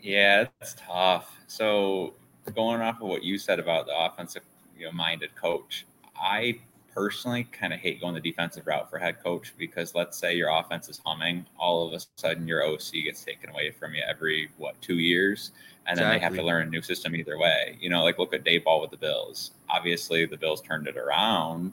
Yeah, 0.00 0.46
it's 0.60 0.76
tough. 0.78 1.36
So 1.48 2.14
going 2.54 2.80
off 2.80 3.00
of 3.00 3.08
what 3.08 3.24
you 3.24 3.38
said 3.38 3.58
about 3.58 3.86
the 3.86 3.96
offensive 3.96 4.42
you 4.78 4.86
know, 4.86 4.92
minded 4.92 5.34
coach, 5.34 5.86
I 6.16 6.58
personally 6.94 7.44
kind 7.44 7.72
of 7.72 7.80
hate 7.80 8.00
going 8.00 8.14
the 8.14 8.20
defensive 8.20 8.66
route 8.66 8.88
for 8.88 8.98
head 8.98 9.22
coach 9.22 9.52
because 9.58 9.94
let's 9.94 10.16
say 10.16 10.34
your 10.34 10.50
offense 10.50 10.88
is 10.88 11.00
humming, 11.04 11.44
all 11.58 11.86
of 11.86 11.92
a 11.92 12.00
sudden 12.16 12.46
your 12.46 12.64
OC 12.64 13.04
gets 13.04 13.24
taken 13.24 13.50
away 13.50 13.70
from 13.70 13.94
you 13.94 14.02
every 14.08 14.48
what 14.58 14.80
two 14.80 14.98
years, 14.98 15.50
and 15.86 15.98
then 15.98 16.08
they 16.08 16.18
have 16.18 16.34
to 16.34 16.42
learn 16.42 16.68
a 16.68 16.70
new 16.70 16.82
system 16.82 17.16
either 17.16 17.38
way. 17.38 17.76
You 17.80 17.90
know, 17.90 18.04
like 18.04 18.18
look 18.18 18.32
at 18.32 18.44
Daboll 18.44 18.80
with 18.80 18.90
the 18.90 18.96
Bills. 18.96 19.52
Obviously, 19.68 20.24
the 20.26 20.36
Bills 20.36 20.62
turned 20.62 20.86
it 20.86 20.96
around 20.96 21.72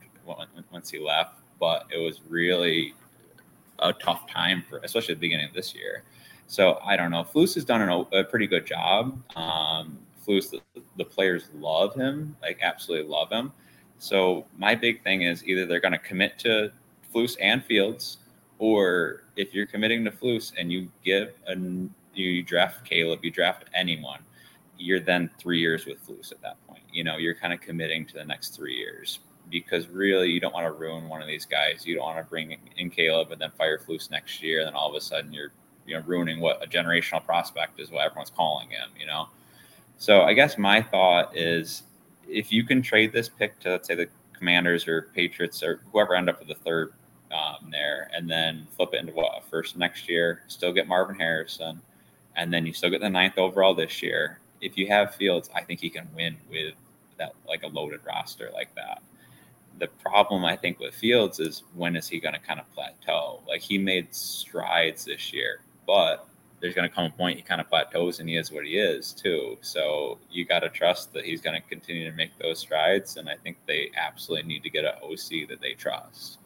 once 0.71 0.89
he 0.89 0.99
left, 0.99 1.39
but 1.59 1.85
it 1.93 1.97
was 1.97 2.21
really 2.27 2.93
a 3.79 3.93
tough 3.93 4.29
time 4.29 4.63
for, 4.69 4.79
especially 4.83 5.13
at 5.13 5.19
the 5.19 5.27
beginning 5.27 5.47
of 5.47 5.53
this 5.53 5.75
year. 5.75 6.03
So 6.47 6.79
I 6.83 6.97
don't 6.97 7.11
know. 7.11 7.23
Flus 7.23 7.55
has 7.55 7.63
done 7.63 7.81
an, 7.81 8.05
a 8.11 8.23
pretty 8.23 8.47
good 8.47 8.65
job. 8.65 9.17
Um, 9.35 9.99
Flus, 10.27 10.49
the, 10.49 10.61
the 10.97 11.05
players 11.05 11.49
love 11.55 11.95
him, 11.95 12.35
like 12.41 12.59
absolutely 12.61 13.09
love 13.09 13.31
him. 13.31 13.51
So 14.01 14.45
my 14.57 14.73
big 14.73 15.03
thing 15.03 15.21
is 15.21 15.45
either 15.45 15.67
they're 15.67 15.79
going 15.79 15.91
to 15.91 15.99
commit 15.99 16.39
to 16.39 16.71
Flus 17.13 17.37
and 17.39 17.63
Fields, 17.63 18.17
or 18.57 19.25
if 19.35 19.53
you're 19.53 19.67
committing 19.67 20.03
to 20.05 20.11
Flus 20.11 20.53
and 20.57 20.71
you 20.71 20.89
give 21.05 21.29
a 21.47 21.55
you 22.15 22.41
draft 22.41 22.83
Caleb, 22.83 23.23
you 23.23 23.29
draft 23.29 23.65
anyone, 23.75 24.17
you're 24.79 24.99
then 24.99 25.29
three 25.37 25.59
years 25.59 25.85
with 25.85 26.03
Flus 26.03 26.31
at 26.31 26.41
that 26.41 26.57
point. 26.67 26.81
You 26.91 27.03
know, 27.03 27.17
you're 27.17 27.35
kind 27.35 27.53
of 27.53 27.61
committing 27.61 28.07
to 28.07 28.15
the 28.15 28.25
next 28.25 28.55
three 28.55 28.73
years 28.73 29.19
because 29.51 29.87
really 29.87 30.31
you 30.31 30.39
don't 30.39 30.53
want 30.55 30.65
to 30.65 30.71
ruin 30.71 31.07
one 31.07 31.21
of 31.21 31.27
these 31.27 31.45
guys. 31.45 31.85
You 31.85 31.93
don't 31.93 32.05
want 32.05 32.17
to 32.17 32.27
bring 32.27 32.57
in 32.77 32.89
Caleb 32.89 33.31
and 33.31 33.39
then 33.39 33.51
fire 33.51 33.77
Flus 33.77 34.09
next 34.09 34.41
year, 34.41 34.61
and 34.61 34.67
then 34.67 34.73
all 34.73 34.89
of 34.89 34.95
a 34.95 35.01
sudden 35.01 35.31
you're 35.31 35.51
you 35.85 35.95
know 35.95 36.01
ruining 36.07 36.39
what 36.39 36.63
a 36.63 36.67
generational 36.67 37.23
prospect 37.23 37.79
is 37.79 37.91
what 37.91 38.03
everyone's 38.03 38.31
calling 38.31 38.71
him. 38.71 38.89
You 38.99 39.05
know, 39.05 39.27
so 39.99 40.23
I 40.23 40.33
guess 40.33 40.57
my 40.57 40.81
thought 40.81 41.37
is 41.37 41.83
if 42.31 42.51
you 42.51 42.63
can 42.63 42.81
trade 42.81 43.11
this 43.13 43.29
pick 43.29 43.59
to 43.59 43.71
let's 43.71 43.87
say 43.87 43.95
the 43.95 44.07
Commanders 44.33 44.87
or 44.87 45.09
Patriots 45.13 45.61
or 45.61 45.81
whoever 45.91 46.15
end 46.15 46.29
up 46.29 46.39
with 46.39 46.47
the 46.47 46.55
third 46.55 46.93
um, 47.31 47.69
there, 47.71 48.09
and 48.13 48.29
then 48.29 48.67
flip 48.75 48.89
it 48.93 48.99
into 48.99 49.13
what 49.13 49.37
a 49.37 49.41
first 49.49 49.77
next 49.77 50.09
year, 50.09 50.43
still 50.47 50.73
get 50.73 50.87
Marvin 50.87 51.15
Harrison, 51.15 51.81
and 52.35 52.53
then 52.53 52.65
you 52.65 52.73
still 52.73 52.89
get 52.89 53.01
the 53.01 53.09
ninth 53.09 53.37
overall 53.37 53.73
this 53.73 54.01
year. 54.01 54.39
If 54.59 54.77
you 54.77 54.87
have 54.87 55.15
Fields, 55.15 55.49
I 55.55 55.61
think 55.61 55.79
he 55.79 55.89
can 55.89 56.07
win 56.15 56.37
with 56.49 56.73
that 57.17 57.33
like 57.47 57.63
a 57.63 57.67
loaded 57.67 58.01
roster 58.05 58.49
like 58.53 58.73
that. 58.75 59.01
The 59.79 59.87
problem 59.87 60.43
I 60.45 60.55
think 60.55 60.79
with 60.79 60.93
Fields 60.93 61.39
is 61.39 61.63
when 61.73 61.95
is 61.95 62.07
he 62.07 62.19
going 62.19 62.33
to 62.33 62.39
kind 62.39 62.59
of 62.59 62.71
plateau? 62.73 63.41
Like 63.47 63.61
he 63.61 63.77
made 63.77 64.13
strides 64.13 65.05
this 65.05 65.31
year, 65.31 65.61
but 65.87 66.27
there's 66.61 66.75
going 66.75 66.87
to 66.87 66.95
come 66.95 67.05
a 67.05 67.09
point 67.09 67.37
he 67.37 67.41
kind 67.41 67.59
of 67.59 67.67
plateaus 67.67 68.19
and 68.19 68.29
he 68.29 68.35
is 68.37 68.51
what 68.51 68.65
he 68.65 68.77
is 68.77 69.11
too. 69.13 69.57
So 69.61 70.19
you 70.31 70.45
got 70.45 70.59
to 70.59 70.69
trust 70.69 71.11
that 71.13 71.25
he's 71.25 71.41
going 71.41 71.59
to 71.59 71.67
continue 71.67 72.09
to 72.09 72.15
make 72.15 72.37
those 72.37 72.59
strides. 72.59 73.17
And 73.17 73.27
I 73.27 73.35
think 73.35 73.57
they 73.65 73.91
absolutely 73.97 74.47
need 74.47 74.63
to 74.63 74.69
get 74.69 74.85
an 74.85 74.93
OC 75.03 75.49
that 75.49 75.59
they 75.59 75.73
trust. 75.73 76.37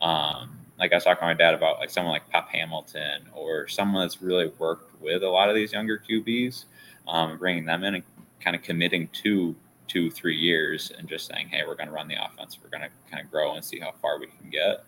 Um, 0.00 0.56
like 0.78 0.92
I 0.92 0.96
was 0.96 1.04
talking 1.04 1.20
to 1.20 1.26
my 1.26 1.34
dad 1.34 1.54
about, 1.54 1.80
like 1.80 1.90
someone 1.90 2.12
like 2.12 2.28
Pep 2.30 2.48
Hamilton 2.48 3.22
or 3.32 3.66
someone 3.66 4.02
that's 4.02 4.22
really 4.22 4.52
worked 4.58 5.00
with 5.00 5.24
a 5.24 5.28
lot 5.28 5.48
of 5.48 5.56
these 5.56 5.72
younger 5.72 5.98
QBs, 5.98 6.64
um, 7.08 7.36
bringing 7.36 7.64
them 7.64 7.82
in 7.82 7.96
and 7.96 8.04
kind 8.40 8.54
of 8.54 8.62
committing 8.62 9.08
to 9.08 9.56
two, 9.88 10.10
three 10.10 10.36
years 10.36 10.92
and 10.96 11.08
just 11.08 11.26
saying, 11.26 11.48
hey, 11.48 11.62
we're 11.66 11.74
going 11.74 11.88
to 11.88 11.92
run 11.92 12.08
the 12.08 12.16
offense. 12.22 12.58
We're 12.62 12.70
going 12.70 12.88
to 12.88 13.10
kind 13.10 13.24
of 13.24 13.30
grow 13.30 13.54
and 13.54 13.64
see 13.64 13.80
how 13.80 13.92
far 14.00 14.20
we 14.20 14.26
can 14.26 14.50
get. 14.50 14.84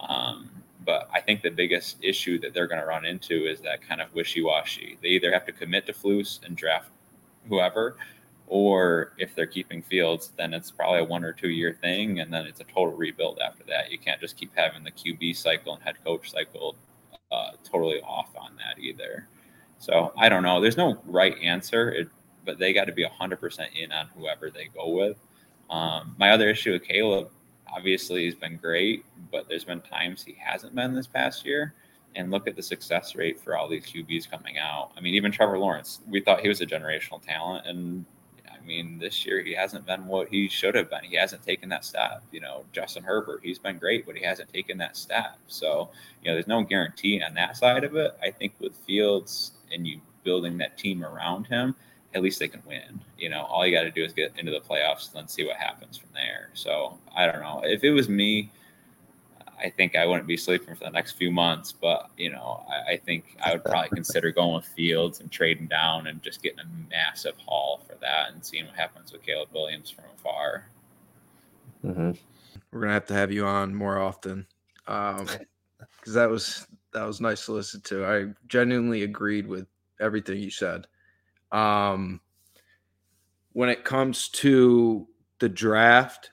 Um, 0.00 0.50
but 0.84 1.08
I 1.12 1.20
think 1.20 1.42
the 1.42 1.50
biggest 1.50 1.98
issue 2.02 2.38
that 2.40 2.54
they're 2.54 2.66
going 2.66 2.80
to 2.80 2.86
run 2.86 3.04
into 3.04 3.46
is 3.46 3.60
that 3.60 3.86
kind 3.86 4.00
of 4.00 4.14
wishy 4.14 4.42
washy. 4.42 4.98
They 5.02 5.08
either 5.08 5.32
have 5.32 5.46
to 5.46 5.52
commit 5.52 5.86
to 5.86 5.92
Flus 5.92 6.44
and 6.44 6.56
draft 6.56 6.90
whoever, 7.48 7.96
or 8.46 9.12
if 9.18 9.34
they're 9.34 9.46
keeping 9.46 9.82
Fields, 9.82 10.32
then 10.36 10.52
it's 10.52 10.70
probably 10.70 11.00
a 11.00 11.04
one 11.04 11.24
or 11.24 11.32
two 11.32 11.50
year 11.50 11.76
thing, 11.80 12.20
and 12.20 12.32
then 12.32 12.46
it's 12.46 12.60
a 12.60 12.64
total 12.64 12.92
rebuild 12.92 13.38
after 13.38 13.64
that. 13.64 13.90
You 13.90 13.98
can't 13.98 14.20
just 14.20 14.36
keep 14.36 14.50
having 14.56 14.82
the 14.82 14.90
QB 14.90 15.36
cycle 15.36 15.74
and 15.74 15.82
head 15.82 15.96
coach 16.04 16.30
cycle 16.30 16.76
uh, 17.30 17.52
totally 17.64 18.00
off 18.02 18.30
on 18.36 18.56
that 18.56 18.82
either. 18.82 19.28
So 19.78 20.12
I 20.16 20.28
don't 20.28 20.42
know. 20.42 20.60
There's 20.60 20.76
no 20.76 21.00
right 21.06 21.36
answer, 21.42 21.90
it, 21.90 22.08
but 22.44 22.58
they 22.58 22.72
got 22.72 22.86
to 22.86 22.92
be 22.92 23.04
100% 23.04 23.66
in 23.76 23.92
on 23.92 24.08
whoever 24.16 24.50
they 24.50 24.68
go 24.74 24.88
with. 24.88 25.16
Um, 25.70 26.16
my 26.18 26.30
other 26.30 26.50
issue 26.50 26.72
with 26.72 26.82
Caleb, 26.82 27.30
obviously, 27.74 28.24
he's 28.24 28.34
been 28.34 28.56
great, 28.56 29.04
but 29.30 29.48
there's 29.48 29.64
been 29.64 29.80
times 29.80 30.22
he 30.22 30.36
hasn't 30.38 30.74
been 30.74 30.94
this 30.94 31.06
past 31.06 31.44
year. 31.44 31.74
And 32.16 32.32
look 32.32 32.48
at 32.48 32.56
the 32.56 32.62
success 32.62 33.14
rate 33.14 33.38
for 33.38 33.56
all 33.56 33.68
these 33.68 33.84
QBs 33.86 34.28
coming 34.28 34.58
out. 34.58 34.90
I 34.96 35.00
mean, 35.00 35.14
even 35.14 35.30
Trevor 35.30 35.58
Lawrence, 35.58 36.00
we 36.08 36.20
thought 36.20 36.40
he 36.40 36.48
was 36.48 36.60
a 36.60 36.66
generational 36.66 37.22
talent, 37.24 37.66
and 37.66 38.04
I 38.60 38.66
mean, 38.66 38.98
this 38.98 39.24
year 39.24 39.42
he 39.42 39.54
hasn't 39.54 39.86
been 39.86 40.06
what 40.06 40.28
he 40.28 40.48
should 40.48 40.74
have 40.74 40.90
been. 40.90 41.04
He 41.04 41.16
hasn't 41.16 41.42
taken 41.42 41.68
that 41.70 41.84
step. 41.84 42.22
You 42.30 42.40
know, 42.40 42.64
Justin 42.72 43.02
Herbert, 43.02 43.40
he's 43.42 43.58
been 43.58 43.78
great, 43.78 44.06
but 44.06 44.16
he 44.16 44.24
hasn't 44.24 44.52
taken 44.52 44.76
that 44.78 44.96
step. 44.96 45.38
So, 45.46 45.90
you 46.22 46.30
know, 46.30 46.34
there's 46.34 46.46
no 46.46 46.62
guarantee 46.62 47.22
on 47.22 47.34
that 47.34 47.56
side 47.56 47.84
of 47.84 47.96
it. 47.96 48.16
I 48.22 48.30
think 48.30 48.52
with 48.60 48.74
Fields 48.74 49.52
and 49.72 49.86
you 49.86 50.00
building 50.24 50.58
that 50.58 50.76
team 50.76 51.04
around 51.04 51.46
him, 51.46 51.74
at 52.14 52.22
least 52.22 52.38
they 52.38 52.48
can 52.48 52.62
win. 52.66 53.00
You 53.18 53.28
know, 53.28 53.42
all 53.42 53.66
you 53.66 53.74
got 53.74 53.84
to 53.84 53.90
do 53.90 54.04
is 54.04 54.12
get 54.12 54.32
into 54.36 54.50
the 54.50 54.60
playoffs 54.60 55.06
and 55.08 55.20
then 55.20 55.28
see 55.28 55.44
what 55.46 55.56
happens 55.56 55.96
from 55.96 56.10
there. 56.14 56.50
So 56.54 56.98
I 57.14 57.26
don't 57.26 57.40
know. 57.40 57.62
If 57.64 57.84
it 57.84 57.92
was 57.92 58.08
me, 58.08 58.50
I 59.62 59.70
think 59.70 59.94
I 59.94 60.06
wouldn't 60.06 60.26
be 60.26 60.36
sleeping 60.36 60.74
for 60.74 60.84
the 60.84 60.90
next 60.90 61.12
few 61.12 61.30
months. 61.30 61.72
But 61.72 62.10
you 62.16 62.30
know, 62.30 62.64
I, 62.68 62.92
I 62.92 62.96
think 62.96 63.36
I 63.44 63.52
would 63.52 63.64
probably 63.64 63.88
consider 63.94 64.30
going 64.30 64.56
with 64.56 64.66
Fields 64.66 65.20
and 65.20 65.30
trading 65.30 65.66
down 65.66 66.06
and 66.06 66.22
just 66.22 66.42
getting 66.42 66.60
a 66.60 66.66
massive 66.90 67.36
haul 67.46 67.82
for 67.86 67.94
that 68.00 68.32
and 68.32 68.44
seeing 68.44 68.66
what 68.66 68.74
happens 68.74 69.12
with 69.12 69.22
Caleb 69.22 69.48
Williams 69.52 69.90
from 69.90 70.04
afar. 70.16 70.66
Mm-hmm. 71.84 72.12
We're 72.72 72.80
gonna 72.80 72.92
have 72.92 73.06
to 73.06 73.14
have 73.14 73.32
you 73.32 73.46
on 73.46 73.74
more 73.74 73.98
often, 73.98 74.46
because 74.84 75.20
um, 75.20 75.46
that 76.06 76.28
was 76.30 76.66
that 76.92 77.04
was 77.04 77.20
nice 77.20 77.44
to 77.46 77.52
listen 77.52 77.80
to. 77.82 78.04
I 78.04 78.32
genuinely 78.48 79.02
agreed 79.02 79.46
with 79.46 79.66
everything 80.00 80.40
you 80.40 80.50
said. 80.50 80.86
Um, 81.52 82.20
when 83.52 83.68
it 83.68 83.84
comes 83.84 84.28
to 84.28 85.08
the 85.38 85.48
draft, 85.48 86.30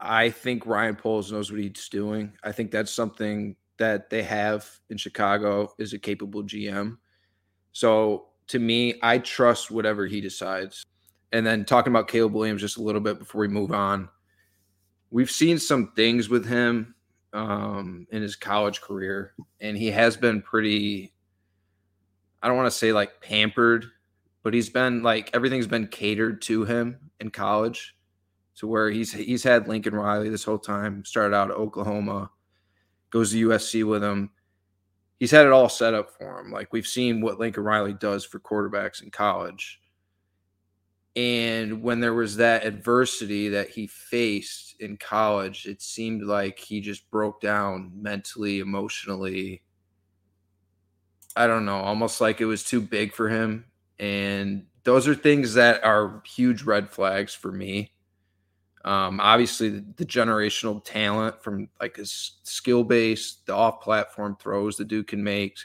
I 0.00 0.30
think 0.30 0.66
Ryan 0.66 0.96
Poles 0.96 1.32
knows 1.32 1.50
what 1.50 1.60
he's 1.60 1.88
doing. 1.88 2.32
I 2.42 2.52
think 2.52 2.70
that's 2.70 2.90
something 2.90 3.56
that 3.78 4.10
they 4.10 4.22
have 4.22 4.68
in 4.90 4.96
Chicago 4.96 5.72
is 5.78 5.92
a 5.92 5.98
capable 5.98 6.42
GM. 6.42 6.98
So 7.72 8.28
to 8.48 8.58
me, 8.58 8.94
I 9.02 9.18
trust 9.18 9.70
whatever 9.70 10.06
he 10.06 10.20
decides. 10.20 10.84
And 11.32 11.46
then 11.46 11.64
talking 11.64 11.92
about 11.92 12.08
Caleb 12.08 12.34
Williams 12.34 12.60
just 12.60 12.76
a 12.76 12.82
little 12.82 13.00
bit 13.00 13.18
before 13.18 13.40
we 13.40 13.48
move 13.48 13.72
on, 13.72 14.08
we've 15.10 15.30
seen 15.30 15.58
some 15.58 15.92
things 15.96 16.28
with 16.28 16.46
him 16.46 16.94
um, 17.32 18.06
in 18.10 18.22
his 18.22 18.36
college 18.36 18.80
career, 18.80 19.34
and 19.60 19.76
he 19.76 19.90
has 19.90 20.16
been 20.16 20.40
pretty. 20.40 21.12
I 22.42 22.48
don't 22.48 22.56
want 22.56 22.70
to 22.70 22.78
say 22.78 22.92
like 22.92 23.20
pampered, 23.20 23.86
but 24.44 24.54
he's 24.54 24.68
been 24.68 25.02
like 25.02 25.30
everything's 25.34 25.66
been 25.66 25.88
catered 25.88 26.40
to 26.42 26.64
him 26.64 27.10
in 27.18 27.30
college 27.30 27.96
to 28.56 28.68
where 28.68 28.90
he's 28.90 29.10
he's 29.12 29.42
had 29.42 29.66
Lincoln 29.66 29.94
Riley 29.94 30.28
this 30.28 30.44
whole 30.44 30.58
time. 30.58 31.04
Started 31.04 31.34
out 31.34 31.50
at 31.50 31.56
Oklahoma, 31.56 32.30
goes 33.10 33.32
to 33.32 33.48
USC 33.48 33.84
with 33.84 34.04
him. 34.04 34.30
He's 35.18 35.30
had 35.30 35.46
it 35.46 35.52
all 35.52 35.70
set 35.70 35.94
up 35.94 36.10
for 36.10 36.38
him. 36.38 36.52
Like 36.52 36.72
we've 36.72 36.86
seen 36.86 37.22
what 37.22 37.40
Lincoln 37.40 37.64
Riley 37.64 37.94
does 37.94 38.24
for 38.24 38.38
quarterbacks 38.38 39.02
in 39.02 39.10
college. 39.10 39.80
And 41.16 41.82
when 41.82 42.00
there 42.00 42.12
was 42.12 42.36
that 42.36 42.66
adversity 42.66 43.48
that 43.50 43.70
he 43.70 43.86
faced 43.86 44.74
in 44.80 44.96
college, 44.96 45.64
it 45.64 45.80
seemed 45.80 46.24
like 46.24 46.58
he 46.58 46.80
just 46.80 47.08
broke 47.10 47.40
down 47.40 47.92
mentally, 47.94 48.58
emotionally. 48.58 49.62
I 51.36 51.46
don't 51.46 51.64
know, 51.64 51.76
almost 51.76 52.20
like 52.20 52.40
it 52.40 52.46
was 52.46 52.64
too 52.64 52.80
big 52.80 53.14
for 53.14 53.28
him. 53.28 53.64
And 53.98 54.66
those 54.84 55.08
are 55.08 55.14
things 55.14 55.54
that 55.54 55.82
are 55.84 56.22
huge 56.26 56.62
red 56.62 56.90
flags 56.90 57.34
for 57.34 57.50
me. 57.50 57.92
Um, 58.84 59.18
obviously, 59.18 59.70
the, 59.70 59.84
the, 59.96 60.04
generational 60.04 60.84
talent 60.84 61.42
from 61.42 61.70
like 61.80 61.96
his 61.96 62.32
skill 62.42 62.84
base, 62.84 63.38
the 63.46 63.54
off 63.54 63.80
platform 63.80 64.36
throws 64.38 64.76
the 64.76 64.84
dude 64.84 65.06
can 65.06 65.24
make. 65.24 65.56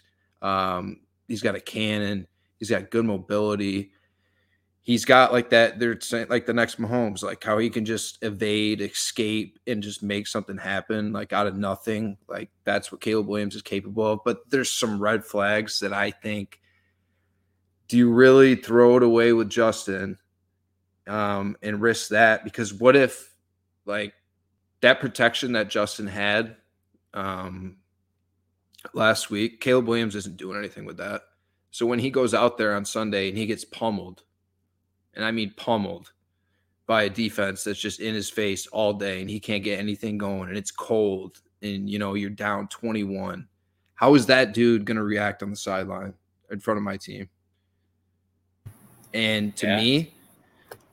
Um, 0.41 1.01
he's 1.27 1.41
got 1.41 1.55
a 1.55 1.59
cannon. 1.59 2.27
He's 2.59 2.69
got 2.69 2.89
good 2.89 3.03
mobility. 3.03 3.91
He's 4.81 5.03
got 5.03 5.33
like 5.33 5.49
that. 5.49 5.79
They're 5.79 5.99
saying 5.99 6.27
like 6.29 6.45
the 6.45 6.53
next 6.53 6.79
Mahomes, 6.79 7.21
like 7.21 7.43
how 7.43 7.57
he 7.57 7.69
can 7.69 7.83
just 7.83 8.23
evade, 8.23 8.79
escape, 8.79 9.59
and 9.67 9.83
just 9.83 10.01
make 10.01 10.25
something 10.25 10.57
happen 10.57 11.11
like 11.11 11.33
out 11.33 11.45
of 11.45 11.57
nothing. 11.57 12.17
Like 12.29 12.49
that's 12.63 12.89
what 12.89 13.01
Caleb 13.01 13.27
Williams 13.27 13.55
is 13.55 13.61
capable 13.61 14.13
of. 14.13 14.19
But 14.23 14.49
there's 14.49 14.71
some 14.71 14.97
red 14.97 15.25
flags 15.25 15.81
that 15.81 15.91
I 15.91 16.11
think. 16.11 16.61
Do 17.89 17.97
you 17.97 18.11
really 18.11 18.55
throw 18.55 18.97
it 18.97 19.03
away 19.03 19.33
with 19.33 19.49
Justin? 19.49 20.17
um, 21.09 21.57
and 21.63 21.81
risk 21.81 22.09
that 22.09 22.43
because 22.43 22.73
what 22.73 22.95
if 22.95 23.33
like 23.85 24.13
that 24.81 25.01
protection 25.01 25.53
that 25.53 25.69
Justin 25.69 26.07
had 26.07 26.55
um, 27.13 27.77
last 28.93 29.31
week, 29.31 29.59
Caleb 29.59 29.87
Williams 29.87 30.15
isn't 30.15 30.37
doing 30.37 30.57
anything 30.57 30.85
with 30.85 30.97
that. 30.97 31.23
So 31.71 31.85
when 31.85 31.99
he 31.99 32.11
goes 32.11 32.33
out 32.33 32.57
there 32.57 32.75
on 32.75 32.85
Sunday 32.85 33.27
and 33.27 33.37
he 33.37 33.47
gets 33.47 33.65
pummeled, 33.65 34.23
and 35.15 35.25
I 35.25 35.31
mean 35.31 35.53
pummeled 35.57 36.13
by 36.85 37.03
a 37.03 37.09
defense 37.09 37.63
that's 37.63 37.79
just 37.79 37.99
in 37.99 38.13
his 38.13 38.29
face 38.29 38.67
all 38.67 38.93
day 38.93 39.21
and 39.21 39.29
he 39.29 39.39
can't 39.39 39.63
get 39.63 39.79
anything 39.79 40.17
going 40.17 40.49
and 40.49 40.57
it's 40.57 40.71
cold 40.71 41.39
and 41.61 41.89
you 41.89 41.97
know 41.97 42.13
you're 42.13 42.29
down 42.29 42.67
21. 42.67 43.47
How 43.95 44.15
is 44.15 44.27
that 44.27 44.53
dude 44.53 44.85
going 44.85 44.97
to 44.97 45.03
react 45.03 45.43
on 45.43 45.49
the 45.49 45.55
sideline 45.55 46.13
in 46.51 46.59
front 46.59 46.77
of 46.77 46.83
my 46.83 46.97
team? 46.97 47.27
And 49.13 49.55
to 49.57 49.67
yeah. 49.67 49.77
me, 49.77 50.13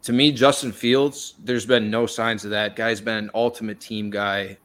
to 0.02 0.12
me, 0.12 0.32
Justin 0.32 0.72
Fields, 0.72 1.34
there's 1.42 1.66
been 1.66 1.90
no 1.90 2.06
signs 2.06 2.44
of 2.44 2.50
that. 2.50 2.76
Guy's 2.76 3.00
been 3.00 3.24
an 3.24 3.30
ultimate 3.34 3.80
team 3.80 4.10
guy. 4.10 4.56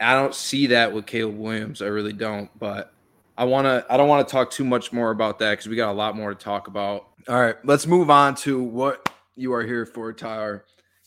I 0.00 0.14
don't 0.14 0.34
see 0.34 0.66
that 0.68 0.92
with 0.92 1.06
Caleb 1.06 1.38
Williams. 1.38 1.82
I 1.82 1.86
really 1.86 2.12
don't. 2.12 2.50
But 2.58 2.92
I 3.36 3.44
want 3.44 3.66
to. 3.66 3.84
I 3.88 3.96
don't 3.96 4.08
want 4.08 4.26
to 4.26 4.32
talk 4.32 4.50
too 4.50 4.64
much 4.64 4.92
more 4.92 5.10
about 5.10 5.38
that 5.38 5.52
because 5.52 5.68
we 5.68 5.76
got 5.76 5.90
a 5.90 5.94
lot 5.94 6.16
more 6.16 6.34
to 6.34 6.38
talk 6.38 6.68
about. 6.68 7.08
All 7.28 7.40
right, 7.40 7.56
let's 7.64 7.86
move 7.86 8.10
on 8.10 8.34
to 8.36 8.62
what 8.62 9.08
you 9.34 9.52
are 9.54 9.64
here 9.64 9.86
for, 9.86 10.12
Tyler, 10.12 10.64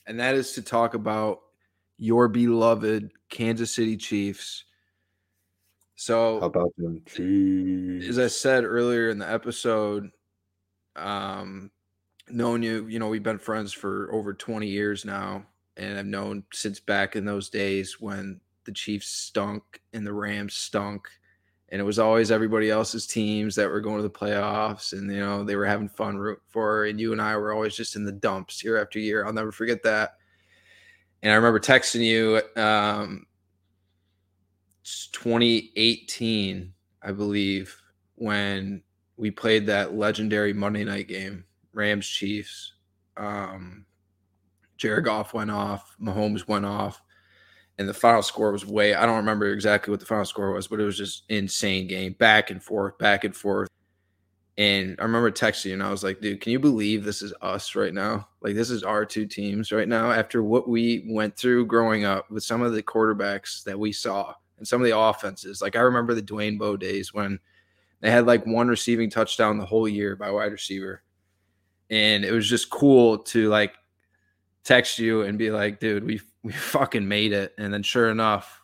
and 0.07 0.19
that 0.19 0.35
is 0.35 0.53
to 0.53 0.61
talk 0.61 0.93
about 0.93 1.41
your 1.97 2.27
beloved 2.27 3.11
Kansas 3.29 3.73
City 3.73 3.97
Chiefs. 3.97 4.63
So, 5.95 6.39
how 6.39 6.47
about 6.47 6.73
them 6.77 7.01
Chiefs? 7.05 8.07
As 8.07 8.19
I 8.19 8.27
said 8.27 8.63
earlier 8.63 9.09
in 9.09 9.19
the 9.19 9.31
episode, 9.31 10.11
um, 10.95 11.71
known 12.29 12.63
you, 12.63 12.87
you 12.87 12.99
know, 12.99 13.09
we've 13.09 13.23
been 13.23 13.37
friends 13.39 13.73
for 13.73 14.09
over 14.11 14.33
20 14.33 14.67
years 14.67 15.05
now. 15.05 15.45
And 15.77 15.99
I've 15.99 16.05
known 16.05 16.43
since 16.53 16.79
back 16.79 17.15
in 17.15 17.25
those 17.25 17.49
days 17.49 17.99
when 17.99 18.39
the 18.63 18.71
Chiefs 18.71 19.07
stunk 19.07 19.81
and 19.93 20.05
the 20.05 20.13
Rams 20.13 20.53
stunk. 20.53 21.07
And 21.69 21.81
it 21.81 21.83
was 21.83 21.99
always 21.99 22.31
everybody 22.31 22.69
else's 22.69 23.07
teams 23.07 23.55
that 23.55 23.69
were 23.69 23.81
going 23.81 23.97
to 23.97 24.03
the 24.03 24.09
playoffs 24.09 24.93
and, 24.93 25.11
you 25.11 25.19
know, 25.19 25.43
they 25.43 25.55
were 25.55 25.65
having 25.65 25.89
fun 25.89 26.17
root 26.17 26.41
for. 26.47 26.85
And 26.85 26.99
you 26.99 27.11
and 27.11 27.21
I 27.21 27.35
were 27.35 27.51
always 27.51 27.75
just 27.75 27.95
in 27.95 28.05
the 28.05 28.11
dumps 28.11 28.63
year 28.63 28.81
after 28.81 28.99
year. 28.99 29.25
I'll 29.25 29.33
never 29.33 29.51
forget 29.51 29.83
that. 29.83 30.17
And 31.21 31.31
I 31.31 31.35
remember 31.35 31.59
texting 31.59 32.03
you, 32.03 32.41
um, 32.61 33.25
2018, 35.11 36.71
I 37.01 37.11
believe, 37.11 37.75
when 38.15 38.83
we 39.17 39.31
played 39.31 39.65
that 39.65 39.95
legendary 39.95 40.53
Monday 40.53 40.83
night 40.83 41.07
game 41.07 41.43
Rams 41.75 42.07
Chiefs. 42.07 42.73
Um, 43.17 43.85
Jared 44.77 45.05
Goff 45.05 45.33
went 45.33 45.51
off, 45.51 45.95
Mahomes 46.01 46.47
went 46.47 46.65
off, 46.65 47.01
and 47.77 47.87
the 47.87 47.93
final 47.93 48.21
score 48.21 48.51
was 48.51 48.65
way. 48.65 48.93
I 48.93 49.05
don't 49.05 49.17
remember 49.17 49.51
exactly 49.51 49.91
what 49.91 49.99
the 49.99 50.05
final 50.05 50.25
score 50.25 50.51
was, 50.51 50.67
but 50.67 50.79
it 50.79 50.85
was 50.85 50.97
just 50.97 51.23
insane 51.29 51.87
game, 51.87 52.13
back 52.13 52.49
and 52.49 52.61
forth, 52.61 52.97
back 52.97 53.23
and 53.23 53.35
forth. 53.35 53.69
And 54.57 54.95
I 54.99 55.03
remember 55.03 55.31
texting 55.31 55.65
you, 55.65 55.73
and 55.73 55.83
I 55.83 55.91
was 55.91 56.03
like, 56.03 56.21
"Dude, 56.21 56.39
can 56.39 56.53
you 56.53 56.59
believe 56.59 57.03
this 57.03 57.21
is 57.21 57.33
us 57.41 57.75
right 57.75 57.93
now? 57.93 58.29
Like, 58.41 58.55
this 58.55 58.69
is 58.69 58.83
our 58.83 59.05
two 59.05 59.25
teams 59.25 59.71
right 59.71 59.87
now 59.87 60.11
after 60.11 60.43
what 60.43 60.69
we 60.69 61.05
went 61.09 61.35
through 61.37 61.65
growing 61.65 62.05
up 62.05 62.29
with 62.31 62.43
some 62.43 62.61
of 62.61 62.73
the 62.73 62.83
quarterbacks 62.83 63.63
that 63.63 63.77
we 63.77 63.91
saw 63.91 64.33
and 64.57 64.67
some 64.67 64.81
of 64.81 64.87
the 64.87 64.97
offenses. 64.97 65.61
Like, 65.61 65.75
I 65.75 65.81
remember 65.81 66.13
the 66.13 66.21
Dwayne 66.21 66.57
Bowe 66.57 66.77
days 66.77 67.13
when 67.13 67.39
they 67.99 68.11
had 68.11 68.25
like 68.25 68.45
one 68.45 68.67
receiving 68.69 69.09
touchdown 69.09 69.57
the 69.57 69.65
whole 69.65 69.87
year 69.87 70.15
by 70.15 70.31
wide 70.31 70.51
receiver 70.53 71.03
and 71.89 72.25
it 72.25 72.31
was 72.31 72.49
just 72.49 72.69
cool 72.69 73.19
to 73.19 73.49
like 73.49 73.75
text 74.63 74.99
you 74.99 75.21
and 75.21 75.37
be 75.37 75.51
like, 75.51 75.79
dude, 75.79 76.03
we 76.03 76.19
we 76.43 76.51
fucking 76.53 77.07
made 77.07 77.31
it. 77.31 77.53
And 77.57 77.73
then 77.73 77.83
sure 77.83 78.09
enough, 78.09 78.61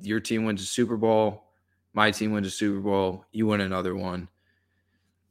your 0.00 0.20
team 0.20 0.44
wins 0.44 0.62
a 0.62 0.66
Super 0.66 0.96
Bowl, 0.96 1.44
my 1.92 2.10
team 2.10 2.32
wins 2.32 2.46
a 2.46 2.50
Super 2.50 2.80
Bowl, 2.80 3.24
you 3.32 3.46
win 3.46 3.60
another 3.60 3.94
one. 3.94 4.28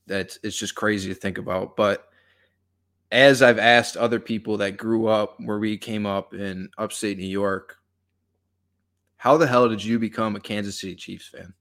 That's 0.07 0.39
it's 0.43 0.57
just 0.57 0.75
crazy 0.75 1.09
to 1.09 1.19
think 1.19 1.37
about. 1.37 1.75
But 1.75 2.07
as 3.11 3.41
I've 3.41 3.59
asked 3.59 3.97
other 3.97 4.19
people 4.19 4.57
that 4.57 4.77
grew 4.77 5.07
up 5.07 5.35
where 5.39 5.59
we 5.59 5.77
came 5.77 6.05
up 6.05 6.33
in 6.33 6.69
upstate 6.77 7.17
New 7.17 7.25
York, 7.25 7.77
how 9.17 9.37
the 9.37 9.47
hell 9.47 9.67
did 9.67 9.83
you 9.83 9.99
become 9.99 10.35
a 10.35 10.39
Kansas 10.39 10.79
City 10.79 10.95
Chiefs 10.95 11.27
fan? 11.27 11.53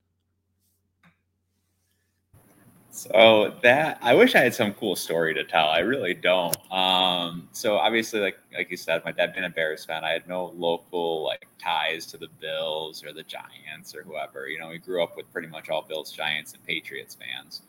So 2.97 3.55
that 3.63 3.99
I 4.01 4.15
wish 4.15 4.35
I 4.35 4.39
had 4.39 4.55
some 4.55 4.73
cool 4.73 4.97
story 4.97 5.35
to 5.35 5.45
tell. 5.45 5.69
I 5.69 5.81
really 5.81 6.15
don't. 6.15 6.57
Um, 6.73 7.47
so 7.53 7.77
obviously, 7.77 8.21
like 8.21 8.39
like 8.55 8.71
you 8.71 8.79
said, 8.79 9.05
my 9.05 9.13
dad 9.13 9.35
being 9.35 9.45
a 9.45 9.51
Bears 9.51 9.85
fan, 9.85 10.03
I 10.03 10.13
had 10.13 10.27
no 10.27 10.47
local 10.57 11.23
like 11.23 11.47
ties 11.59 12.07
to 12.07 12.17
the 12.17 12.29
Bills 12.41 13.05
or 13.05 13.13
the 13.13 13.23
Giants 13.23 13.95
or 13.95 14.03
whoever. 14.03 14.49
You 14.49 14.59
know, 14.59 14.71
we 14.71 14.79
grew 14.79 15.03
up 15.03 15.15
with 15.15 15.31
pretty 15.31 15.49
much 15.49 15.69
all 15.69 15.83
Bills, 15.83 16.11
Giants, 16.11 16.55
and 16.55 16.65
Patriots 16.65 17.15
fans. 17.15 17.61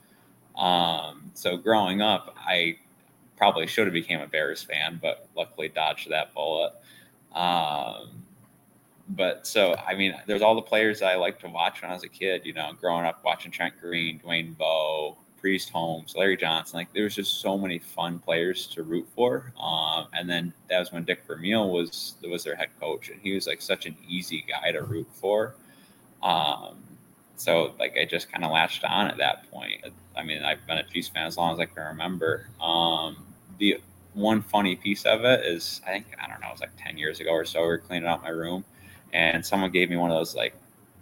Um, 0.55 1.29
so 1.33 1.57
growing 1.57 2.01
up, 2.01 2.33
I 2.39 2.77
probably 3.37 3.67
should 3.67 3.85
have 3.85 3.93
became 3.93 4.21
a 4.21 4.27
Bears 4.27 4.63
fan, 4.63 4.97
but 5.01 5.27
luckily 5.35 5.67
dodged 5.67 6.09
that 6.09 6.33
bullet. 6.33 6.71
Um, 7.35 8.23
but 9.09 9.47
so 9.47 9.75
I 9.87 9.95
mean, 9.95 10.15
there's 10.25 10.41
all 10.41 10.55
the 10.55 10.61
players 10.61 11.01
I 11.01 11.15
liked 11.15 11.41
to 11.41 11.49
watch 11.49 11.81
when 11.81 11.91
I 11.91 11.93
was 11.93 12.03
a 12.03 12.09
kid. 12.09 12.45
You 12.45 12.53
know, 12.53 12.71
growing 12.79 13.05
up 13.05 13.23
watching 13.23 13.51
Trent 13.51 13.79
Green, 13.79 14.19
Dwayne 14.19 14.57
Bowe, 14.57 15.17
Priest 15.39 15.69
Holmes, 15.69 16.15
Larry 16.15 16.35
Johnson. 16.35 16.77
Like 16.77 16.91
there 16.93 17.03
was 17.03 17.15
just 17.15 17.39
so 17.41 17.57
many 17.57 17.79
fun 17.79 18.19
players 18.19 18.67
to 18.67 18.83
root 18.83 19.07
for. 19.15 19.53
Um, 19.59 20.07
and 20.13 20.29
then 20.29 20.53
that 20.69 20.79
was 20.79 20.91
when 20.91 21.03
Dick 21.05 21.21
Vermeil 21.25 21.69
was 21.69 22.15
was 22.29 22.43
their 22.43 22.55
head 22.55 22.69
coach, 22.79 23.09
and 23.09 23.21
he 23.21 23.33
was 23.33 23.47
like 23.47 23.61
such 23.61 23.85
an 23.85 23.95
easy 24.07 24.43
guy 24.47 24.71
to 24.71 24.81
root 24.81 25.07
for. 25.13 25.55
Um, 26.21 26.75
so 27.37 27.75
like 27.79 27.95
I 27.97 28.05
just 28.05 28.31
kind 28.31 28.43
of 28.43 28.51
latched 28.51 28.83
on 28.83 29.07
at 29.07 29.17
that 29.17 29.49
point. 29.49 29.85
I 30.17 30.23
mean, 30.23 30.43
I've 30.43 30.65
been 30.67 30.79
a 30.79 30.83
Chiefs 30.83 31.07
fan 31.07 31.27
as 31.27 31.37
long 31.37 31.53
as 31.53 31.59
I 31.59 31.65
can 31.65 31.85
remember. 31.85 32.49
Um, 32.59 33.17
the 33.59 33.79
one 34.13 34.41
funny 34.41 34.75
piece 34.75 35.05
of 35.05 35.23
it 35.23 35.45
is 35.45 35.79
I 35.85 35.91
think 35.91 36.07
I 36.21 36.27
don't 36.27 36.41
know, 36.41 36.47
it 36.47 36.53
was 36.53 36.61
like 36.61 36.71
ten 36.77 36.97
years 36.97 37.21
ago 37.21 37.31
or 37.31 37.45
so. 37.45 37.61
We 37.61 37.67
were 37.67 37.77
cleaning 37.77 38.09
out 38.09 38.23
my 38.23 38.29
room 38.29 38.65
and 39.13 39.45
someone 39.45 39.71
gave 39.71 39.89
me 39.89 39.97
one 39.97 40.11
of 40.11 40.17
those 40.17 40.35
like 40.35 40.55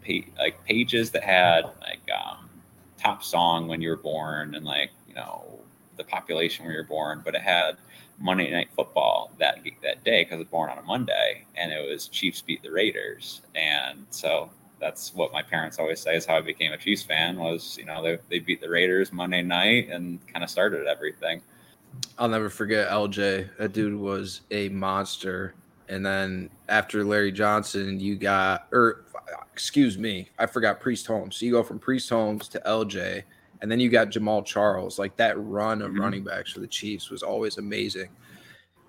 pa- 0.06 0.30
like 0.38 0.64
pages 0.65 1.11
that 1.11 1.23
had 1.23 1.65
like 1.82 2.02
um, 2.11 2.49
top 2.98 3.23
song 3.23 3.68
when 3.68 3.82
you 3.82 3.90
were 3.90 3.98
born 3.98 4.56
and 4.56 4.65
like 4.65 4.91
you 5.07 5.15
know 5.15 5.60
the 5.98 6.03
population 6.03 6.65
when 6.65 6.73
you 6.73 6.80
were 6.80 6.88
born, 6.88 7.22
but 7.23 7.36
it 7.36 7.41
had 7.41 7.77
Monday 8.19 8.52
Night 8.52 8.69
Football 8.76 9.32
that 9.40 9.60
that 9.84 10.03
day 10.03 10.23
because 10.23 10.40
it's 10.40 10.49
born 10.49 10.69
on 10.69 10.77
a 10.77 10.84
Monday, 10.84 11.45
and 11.56 11.72
it 11.72 11.90
was 11.90 12.07
Chiefs 12.07 12.41
beat 12.41 12.61
the 12.64 12.72
Raiders, 12.72 13.41
and 13.56 14.06
so 14.10 14.49
that's 14.80 15.14
what 15.14 15.32
my 15.32 15.41
parents 15.41 15.80
always 15.80 15.99
say 16.02 16.15
is 16.15 16.26
how 16.26 16.38
I 16.38 16.41
became 16.41 16.73
a 16.73 16.77
Chiefs 16.77 17.03
fan 17.03 17.38
was 17.38 17.77
you 17.77 17.86
know 17.86 18.03
they 18.03 18.18
they 18.30 18.40
beat 18.40 18.61
the 18.61 18.69
Raiders 18.69 19.11
Monday 19.11 19.41
night 19.41 19.90
and 19.90 20.26
kind 20.27 20.44
of 20.44 20.49
started 20.49 20.88
everything. 20.88 21.41
I'll 22.18 22.30
never 22.30 22.49
forget 22.49 22.90
LJ. 22.90 23.57
That 23.57 23.73
dude 23.73 23.99
was 23.99 24.41
a 24.52 24.69
monster. 24.69 25.53
And 25.90 26.06
then 26.06 26.49
after 26.70 27.03
Larry 27.03 27.32
Johnson, 27.32 27.99
you 27.99 28.16
got, 28.16 28.68
or 28.72 29.06
excuse 29.53 29.98
me, 29.98 30.30
I 30.38 30.45
forgot 30.45 30.80
Priest 30.80 31.07
Holmes. 31.07 31.38
So 31.38 31.45
you 31.45 31.52
go 31.52 31.64
from 31.64 31.80
Priest 31.80 32.10
Holmes 32.10 32.48
to 32.49 32.62
LJ, 32.66 33.24
and 33.62 33.72
then 33.72 33.80
you 33.80 33.90
got 33.90 34.10
Jamaal 34.10 34.45
Charles. 34.45 34.99
Like 34.99 35.16
that 35.18 35.38
run 35.40 35.82
of 35.82 35.91
mm-hmm. 35.91 36.02
running 36.02 36.24
backs 36.24 36.52
for 36.52 36.60
the 36.60 36.68
Chiefs 36.68 37.10
was 37.10 37.24
always 37.24 37.57
amazing, 37.57 38.10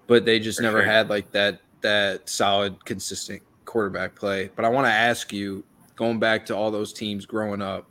but 0.06 0.24
they 0.24 0.38
just 0.38 0.58
for 0.58 0.64
never 0.64 0.82
sure. 0.82 0.90
had 0.90 1.08
like 1.08 1.30
that 1.32 1.60
that 1.82 2.28
solid, 2.28 2.84
consistent 2.84 3.42
quarterback 3.64 4.14
play. 4.14 4.50
But 4.56 4.64
I 4.64 4.68
want 4.68 4.86
to 4.86 4.92
ask 4.92 5.32
you, 5.32 5.64
going 5.94 6.18
back 6.18 6.46
to 6.46 6.56
all 6.56 6.70
those 6.70 6.92
teams 6.92 7.26
growing 7.26 7.62
up, 7.62 7.88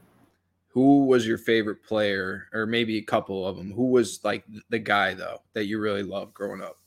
who 0.68 1.06
was 1.06 1.26
your 1.26 1.38
favorite 1.38 1.84
player, 1.84 2.48
or 2.53 2.65
maybe 2.65 2.98
a 2.98 3.02
couple 3.02 3.48
of 3.48 3.56
them? 3.56 3.72
Who 3.72 3.91
was 3.91 4.19
like 4.26 4.44
the 4.69 4.80
guy 4.80 5.14
though 5.14 5.41
that 5.53 5.65
you 5.68 5.80
really 5.80 6.03
loved 6.03 6.34
growing 6.34 6.61
up? 6.61 6.77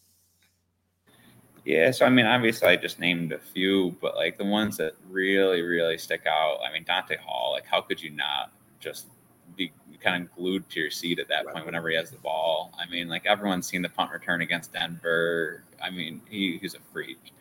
Yeah, 1.69 1.91
so 1.91 2.07
I 2.07 2.09
mean, 2.09 2.25
obviously, 2.25 2.67
I 2.67 2.77
just 2.77 2.99
named 2.99 3.31
a 3.31 3.39
few, 3.39 3.95
but 4.01 4.17
like 4.17 4.39
the 4.39 4.45
ones 4.47 4.79
that 4.79 4.95
really, 5.11 5.61
really 5.61 5.99
stick 5.99 6.23
out. 6.27 6.61
I 6.67 6.73
mean, 6.73 6.83
Dante 6.83 7.19
Hall. 7.19 7.53
Like, 7.53 7.67
how 7.67 7.83
could 7.83 8.03
you 8.03 8.09
not 8.09 8.53
just 8.81 9.09
be 9.55 9.71
kind 10.01 10.23
of 10.25 10.35
glued 10.35 10.67
to 10.71 10.81
your 10.81 10.91
seat 10.91 11.19
at 11.19 11.29
that 11.29 11.47
point 11.47 11.67
whenever 11.67 11.91
he 11.91 11.97
has 11.97 12.11
the 12.11 12.17
ball? 12.17 12.73
I 12.81 12.89
mean, 12.89 13.07
like 13.07 13.27
everyone's 13.27 13.67
seen 13.67 13.83
the 13.83 13.91
punt 13.91 14.11
return 14.13 14.41
against 14.41 14.73
Denver. 14.73 15.63
I 15.83 15.91
mean, 15.91 16.23
he, 16.31 16.57
he's 16.57 16.73
a 16.73 16.79
freak. 16.91 17.35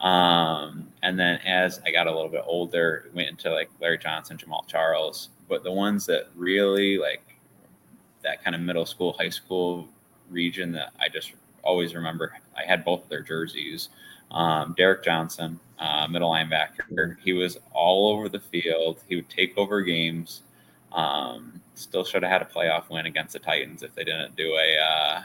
Um, 0.00 0.88
and 1.02 1.20
then 1.20 1.38
as 1.40 1.78
I 1.84 1.90
got 1.90 2.06
a 2.06 2.10
little 2.10 2.30
bit 2.30 2.44
older, 2.46 3.10
went 3.12 3.28
into 3.28 3.50
like 3.50 3.68
Larry 3.82 3.98
Johnson, 3.98 4.38
Jamaal 4.38 4.66
Charles. 4.66 5.28
But 5.46 5.62
the 5.62 5.72
ones 5.72 6.06
that 6.06 6.28
really 6.34 6.96
like 6.96 7.38
that 8.22 8.42
kind 8.42 8.56
of 8.56 8.62
middle 8.62 8.86
school, 8.86 9.12
high 9.12 9.28
school 9.28 9.90
region 10.30 10.72
that 10.72 10.94
I 10.98 11.10
just 11.10 11.34
always 11.62 11.94
remember 11.94 12.32
I 12.58 12.66
had 12.66 12.84
both 12.84 13.04
of 13.04 13.08
their 13.08 13.22
jerseys. 13.22 13.88
Um, 14.30 14.74
Derrick 14.76 15.04
Johnson, 15.04 15.58
uh, 15.78 16.06
middle 16.08 16.30
linebacker, 16.30 17.16
he 17.22 17.32
was 17.32 17.58
all 17.72 18.12
over 18.12 18.28
the 18.28 18.40
field. 18.40 19.02
He 19.08 19.16
would 19.16 19.30
take 19.30 19.56
over 19.56 19.82
games. 19.82 20.42
Um, 20.92 21.60
still 21.74 22.04
should 22.04 22.22
have 22.22 22.32
had 22.32 22.42
a 22.42 22.46
playoff 22.46 22.90
win 22.90 23.06
against 23.06 23.32
the 23.32 23.38
Titans 23.38 23.82
if 23.82 23.94
they 23.94 24.04
didn't 24.04 24.36
do 24.36 24.54
a 24.54 24.76
uh, 24.78 25.22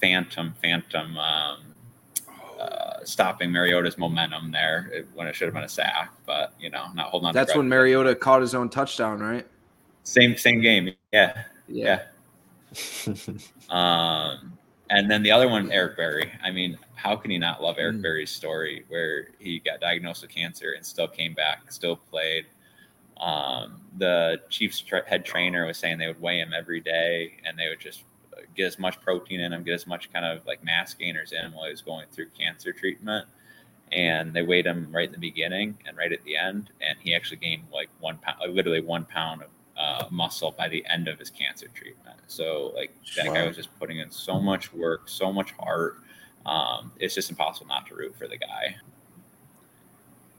phantom, 0.00 0.54
phantom 0.60 1.16
um, 1.18 1.58
uh, 2.60 3.04
stopping 3.04 3.50
Mariota's 3.50 3.98
momentum 3.98 4.52
there 4.52 5.04
when 5.14 5.26
it 5.26 5.34
should 5.34 5.46
have 5.46 5.54
been 5.54 5.64
a 5.64 5.68
sack. 5.68 6.12
But 6.26 6.54
you 6.60 6.70
know, 6.70 6.86
not 6.94 7.08
holding 7.08 7.28
on. 7.28 7.34
That's 7.34 7.56
when 7.56 7.68
Mariota 7.68 8.14
caught 8.14 8.40
his 8.40 8.54
own 8.54 8.68
touchdown, 8.68 9.20
right? 9.20 9.46
Same 10.04 10.36
same 10.36 10.60
game. 10.60 10.92
Yeah, 11.12 11.44
yeah. 11.68 12.02
yeah. 12.72 13.14
um, 13.70 14.58
and 14.92 15.10
then 15.10 15.22
the 15.22 15.30
other 15.30 15.48
one, 15.48 15.72
Eric 15.72 15.96
Berry. 15.96 16.30
I 16.44 16.50
mean, 16.50 16.76
how 16.96 17.16
can 17.16 17.30
you 17.30 17.38
not 17.38 17.62
love 17.62 17.76
Eric 17.78 17.96
mm. 17.96 18.02
Berry's 18.02 18.30
story 18.30 18.84
where 18.88 19.28
he 19.38 19.58
got 19.58 19.80
diagnosed 19.80 20.20
with 20.20 20.30
cancer 20.30 20.74
and 20.76 20.84
still 20.84 21.08
came 21.08 21.32
back, 21.32 21.72
still 21.72 21.96
played? 21.96 22.44
Um, 23.18 23.80
the 23.96 24.42
Chiefs 24.50 24.80
tra- 24.80 25.08
head 25.08 25.24
trainer 25.24 25.66
was 25.66 25.78
saying 25.78 25.96
they 25.96 26.08
would 26.08 26.20
weigh 26.20 26.40
him 26.40 26.52
every 26.54 26.80
day 26.80 27.38
and 27.46 27.58
they 27.58 27.68
would 27.70 27.80
just 27.80 28.02
get 28.54 28.66
as 28.66 28.78
much 28.78 29.00
protein 29.00 29.40
in 29.40 29.54
him, 29.54 29.62
get 29.62 29.72
as 29.72 29.86
much 29.86 30.12
kind 30.12 30.26
of 30.26 30.44
like 30.46 30.62
mass 30.62 30.92
gainers 30.92 31.32
in 31.32 31.38
him 31.38 31.54
while 31.54 31.64
he 31.64 31.70
was 31.70 31.80
going 31.80 32.04
through 32.12 32.26
cancer 32.38 32.70
treatment. 32.70 33.26
And 33.92 34.34
they 34.34 34.42
weighed 34.42 34.66
him 34.66 34.88
right 34.92 35.06
in 35.06 35.12
the 35.12 35.18
beginning 35.18 35.78
and 35.86 35.96
right 35.96 36.12
at 36.12 36.22
the 36.24 36.36
end, 36.36 36.68
and 36.82 36.98
he 37.00 37.14
actually 37.14 37.38
gained 37.38 37.62
like 37.72 37.88
one 37.98 38.18
pound, 38.18 38.40
like 38.40 38.50
literally 38.50 38.82
one 38.82 39.06
pound 39.06 39.40
of 39.42 39.48
uh, 39.82 40.06
muscle 40.10 40.54
by 40.56 40.68
the 40.68 40.84
end 40.88 41.08
of 41.08 41.18
his 41.18 41.28
cancer 41.28 41.66
treatment. 41.74 42.16
So 42.28 42.72
like 42.76 42.94
that 43.16 43.26
wow. 43.26 43.34
guy 43.34 43.46
was 43.46 43.56
just 43.56 43.76
putting 43.78 43.98
in 43.98 44.10
so 44.10 44.40
much 44.40 44.72
work, 44.72 45.08
so 45.08 45.32
much 45.32 45.52
heart. 45.58 45.96
Um, 46.46 46.92
it's 47.00 47.14
just 47.14 47.30
impossible 47.30 47.66
not 47.66 47.86
to 47.86 47.96
root 47.96 48.16
for 48.16 48.28
the 48.28 48.36
guy. 48.36 48.76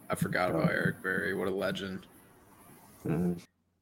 I 0.10 0.16
forgot 0.16 0.52
about 0.52 0.70
Eric 0.70 1.02
Berry. 1.04 1.34
What 1.34 1.48
a 1.48 1.52
legend. 1.52 2.06
Mm-hmm. 3.06 3.34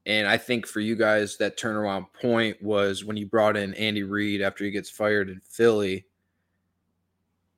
And 0.08 0.28
I 0.28 0.38
think 0.38 0.66
for 0.66 0.80
you 0.80 0.96
guys, 0.96 1.38
that 1.38 1.60
turnaround 1.60 2.08
point 2.20 2.62
was 2.62 3.06
when 3.06 3.18
you 3.18 3.28
brought 3.28 3.56
in 3.56 3.76
Andy 3.76 4.02
Reid 4.02 4.42
after 4.42 4.64
he 4.64 4.72
gets 4.72 4.90
fired 4.90 5.30
in 5.30 5.42
Philly. 5.42 6.06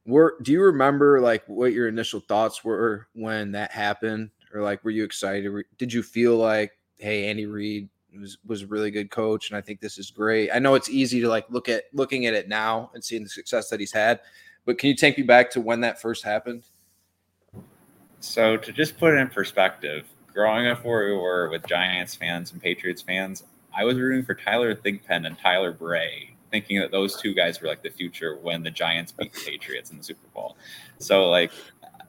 Were 0.06 0.36
do 0.42 0.52
you 0.52 0.62
remember 0.62 1.22
like 1.22 1.46
what 1.48 1.72
your 1.72 1.88
initial 1.88 2.20
thoughts 2.20 2.66
were 2.66 3.08
when 3.14 3.54
that 3.54 3.72
happened, 3.72 4.32
or 4.54 4.62
like 4.62 4.84
were 4.84 4.92
you 4.92 5.06
excited? 5.06 5.50
Did 5.78 5.94
you 5.94 6.04
feel 6.04 6.36
like 6.36 6.74
hey, 6.98 7.30
Andy 7.30 7.46
Reid 7.46 7.90
was 8.20 8.38
was 8.46 8.64
a 8.64 8.68
really 8.68 8.92
good 8.92 9.10
coach, 9.10 9.50
and 9.50 9.58
I 9.58 9.62
think 9.62 9.80
this 9.80 9.98
is 9.98 10.12
great. 10.12 10.50
I 10.54 10.60
know 10.60 10.76
it's 10.76 10.90
easy 10.90 11.22
to 11.22 11.28
like 11.28 11.46
look 11.50 11.70
at 11.70 11.86
looking 11.94 12.26
at 12.26 12.34
it 12.34 12.48
now 12.48 12.92
and 12.94 13.04
seeing 13.04 13.24
the 13.24 13.30
success 13.30 13.70
that 13.70 13.80
he's 13.80 13.92
had, 13.92 14.20
but 14.66 14.78
can 14.78 14.90
you 14.90 14.96
take 14.96 15.18
me 15.18 15.24
back 15.24 15.50
to 15.52 15.62
when 15.62 15.82
that 15.82 16.02
first 16.02 16.24
happened? 16.24 16.64
So 18.20 18.56
to 18.56 18.72
just 18.72 18.98
put 18.98 19.14
it 19.14 19.18
in 19.18 19.28
perspective, 19.28 20.06
growing 20.34 20.68
up 20.68 20.86
where 20.86 21.08
we 21.08 21.14
were 21.14 21.50
with 21.50 21.66
Giants 21.68 22.16
fans 22.16 22.54
and 22.54 22.62
Patriots 22.62 23.02
fans, 23.02 23.44
I 23.76 23.84
was 23.84 23.98
rooting 23.98 24.24
for 24.24 24.34
Tyler 24.34 24.74
Thigpen 24.76 25.26
and 25.26 25.38
Tyler 25.38 25.74
Bray, 25.74 26.34
thinking 26.52 26.80
that 26.80 26.92
those 26.92 27.20
two 27.20 27.34
guys 27.34 27.62
were 27.62 27.68
like 27.68 27.84
the 27.84 27.90
future 27.90 28.38
when 28.38 28.64
the 28.64 28.72
Giants 28.72 29.12
beat 29.12 29.34
the 29.34 29.42
Patriots 29.46 29.92
in 29.92 29.98
the 29.98 30.04
Super 30.04 30.28
Bowl. 30.34 30.56
So 31.00 31.30
like 31.30 31.52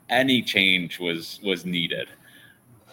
any 0.08 0.42
change 0.42 1.00
was 1.00 1.40
was 1.42 1.64
needed. 1.64 2.08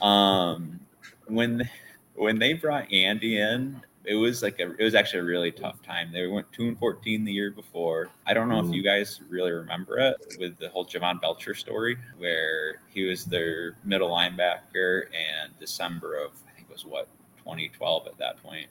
Um, 0.02 0.80
when 1.28 1.70
when 2.16 2.40
they 2.40 2.54
brought 2.54 2.92
Andy 2.92 3.40
in, 3.40 3.82
it 4.06 4.16
was 4.16 4.42
like 4.42 4.60
a, 4.60 4.72
it 4.78 4.84
was 4.84 4.96
actually 4.96 5.20
a 5.20 5.24
really 5.24 5.52
tough 5.52 5.82
time. 5.84 6.12
They 6.12 6.28
went 6.28 6.52
two 6.52 6.68
and 6.68 6.78
fourteen 6.78 7.24
the 7.24 7.32
year 7.32 7.52
before. 7.52 8.10
I 8.26 8.34
don't 8.34 8.50
know 8.50 8.62
mm. 8.62 8.70
if 8.70 8.76
you 8.76 8.82
guys 8.82 9.22
really 9.30 9.52
remember 9.52 10.00
it 10.00 10.16
with 10.40 10.58
the 10.58 10.70
whole 10.70 10.86
Jovan 10.86 11.20
Belcher 11.20 11.54
story, 11.54 11.98
where 12.18 12.82
he 12.90 13.04
was 13.04 13.26
their 13.26 13.76
middle 13.84 14.10
linebacker, 14.10 15.04
and 15.06 15.58
December 15.60 16.18
of 16.18 16.32
I 16.48 16.56
think 16.56 16.68
it 16.70 16.74
was 16.74 16.86
what 16.86 17.08
2012 17.40 18.08
at 18.08 18.18
that 18.18 18.42
point. 18.42 18.68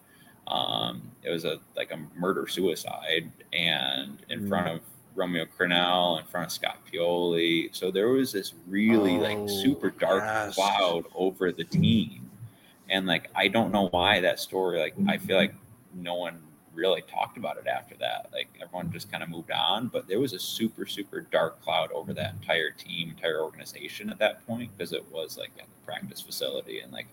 Um, 0.47 1.03
it 1.23 1.31
was 1.31 1.45
a 1.45 1.61
like 1.77 1.93
a 1.93 1.99
murder 2.19 2.47
suicide, 2.49 3.31
and 3.53 4.19
in 4.29 4.47
mm. 4.47 4.49
front 4.49 4.69
of 4.69 4.81
Romeo 5.15 5.45
Crennel, 5.45 6.21
in 6.21 6.27
front 6.27 6.47
of 6.47 6.53
Scott 6.53 6.79
Pioli. 6.93 7.75
So 7.75 7.91
there 7.91 8.09
was 8.09 8.33
this 8.33 8.55
really 8.67 9.17
oh, 9.17 9.21
like 9.21 9.49
super 9.49 9.91
dark 9.91 10.25
yes. 10.25 10.55
cloud 10.55 11.05
over 11.15 11.53
the 11.53 11.65
team 11.65 12.30
and 12.91 13.07
like 13.07 13.29
I 13.35 13.49
don't 13.49 13.73
know 13.73 13.89
why 13.89 14.21
that 14.21 14.39
story. 14.41 14.81
Like 14.81 14.95
I 15.09 15.17
feel 15.17 15.37
like 15.37 15.55
no 15.95 16.15
one 16.15 16.41
really 16.75 17.03
talked 17.03 17.37
about 17.37 17.57
it 17.57 17.67
after 17.67 17.95
that. 17.97 18.29
Like 18.33 18.49
everyone 18.61 18.93
just 18.93 19.11
kind 19.11 19.23
of 19.23 19.29
moved 19.29 19.51
on, 19.51 19.89
but 19.89 20.07
there 20.07 20.21
was 20.21 20.33
a 20.33 20.39
super 20.39 20.87
super 20.87 21.21
dark 21.21 21.63
cloud 21.63 21.91
over 21.93 22.13
that 22.15 22.35
entire 22.35 22.71
team, 22.71 23.11
entire 23.11 23.41
organization 23.41 24.11
at 24.11 24.19
that 24.19 24.47
point 24.47 24.71
because 24.77 24.93
it 24.93 25.05
was 25.11 25.39
like 25.39 25.53
a 25.59 25.87
practice 25.87 26.21
facility 26.21 26.81
and 26.81 26.93
like 26.93 27.07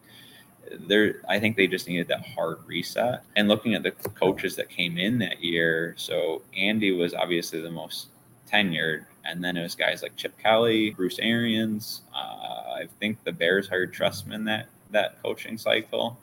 there 0.88 1.22
I 1.30 1.40
think 1.40 1.56
they 1.56 1.68
just 1.68 1.88
needed 1.88 2.08
that 2.10 2.26
hard 2.28 2.60
reset. 2.66 3.24
And 3.36 3.48
looking 3.48 3.74
at 3.74 3.84
the 3.84 3.92
coaches 3.92 4.56
that 4.58 4.70
came 4.70 4.98
in 4.98 5.20
that 5.20 5.44
year, 5.44 5.94
so 5.98 6.42
Andy 6.56 6.92
was 6.92 7.14
obviously 7.14 7.62
the 7.62 7.72
most 7.72 8.08
tenured, 8.52 9.06
and 9.26 9.44
then 9.44 9.58
it 9.58 9.64
was 9.64 9.76
guys 9.76 10.02
like 10.02 10.16
Chip 10.16 10.38
Kelly, 10.38 10.92
Bruce 10.92 11.20
Arians. 11.20 12.02
Uh, 12.14 12.74
I 12.78 12.88
think 13.00 13.24
the 13.24 13.32
Bears 13.32 13.68
hired 13.68 13.94
Trestman 13.94 14.46
that 14.46 14.68
that 14.92 15.22
coaching 15.22 15.58
cycle. 15.58 16.18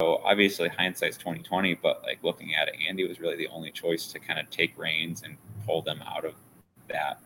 So 0.00 0.20
obviously 0.24 0.68
hindsight's 0.68 1.16
twenty 1.16 1.42
twenty, 1.42 1.74
but 1.74 2.02
like 2.04 2.18
looking 2.22 2.54
at 2.54 2.68
it, 2.68 2.76
Andy 2.88 3.06
was 3.06 3.20
really 3.20 3.36
the 3.36 3.48
only 3.48 3.70
choice 3.70 4.06
to 4.12 4.18
kind 4.18 4.38
of 4.38 4.48
take 4.50 4.78
reins 4.78 5.22
and 5.22 5.36
pull 5.66 5.82
them 5.82 6.02
out 6.06 6.24
of 6.24 6.34
that 6.88 7.20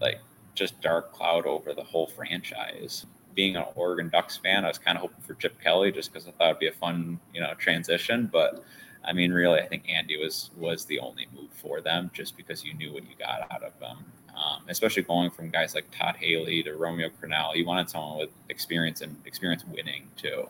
like 0.00 0.20
just 0.54 0.80
dark 0.80 1.12
cloud 1.12 1.46
over 1.46 1.74
the 1.74 1.82
whole 1.82 2.06
franchise. 2.06 3.06
Being 3.34 3.56
an 3.56 3.64
Oregon 3.76 4.08
Ducks 4.08 4.36
fan, 4.36 4.64
I 4.64 4.68
was 4.68 4.78
kind 4.78 4.96
of 4.96 5.02
hoping 5.02 5.22
for 5.22 5.34
Chip 5.34 5.60
Kelly 5.60 5.92
just 5.92 6.12
because 6.12 6.26
I 6.26 6.32
thought 6.32 6.48
it'd 6.50 6.58
be 6.58 6.66
a 6.66 6.72
fun, 6.72 7.20
you 7.32 7.40
know, 7.40 7.54
transition. 7.54 8.28
But 8.32 8.64
I 9.04 9.12
mean, 9.12 9.32
really, 9.32 9.60
I 9.60 9.66
think 9.66 9.88
Andy 9.88 10.16
was 10.16 10.50
was 10.56 10.84
the 10.84 10.98
only 10.98 11.28
move 11.34 11.50
for 11.52 11.80
them, 11.80 12.10
just 12.12 12.36
because 12.36 12.64
you 12.64 12.74
knew 12.74 12.92
what 12.92 13.04
you 13.04 13.14
got 13.18 13.50
out 13.52 13.62
of 13.62 13.78
them. 13.78 14.04
Um, 14.38 14.62
especially 14.68 15.02
going 15.02 15.30
from 15.30 15.50
guys 15.50 15.74
like 15.74 15.86
Todd 15.90 16.14
Haley 16.14 16.62
to 16.62 16.74
Romeo 16.74 17.08
Crennel, 17.08 17.56
you 17.56 17.66
wanted 17.66 17.90
someone 17.90 18.18
with 18.18 18.30
experience 18.50 19.00
and 19.00 19.16
experience 19.26 19.64
winning 19.66 20.06
too. 20.16 20.46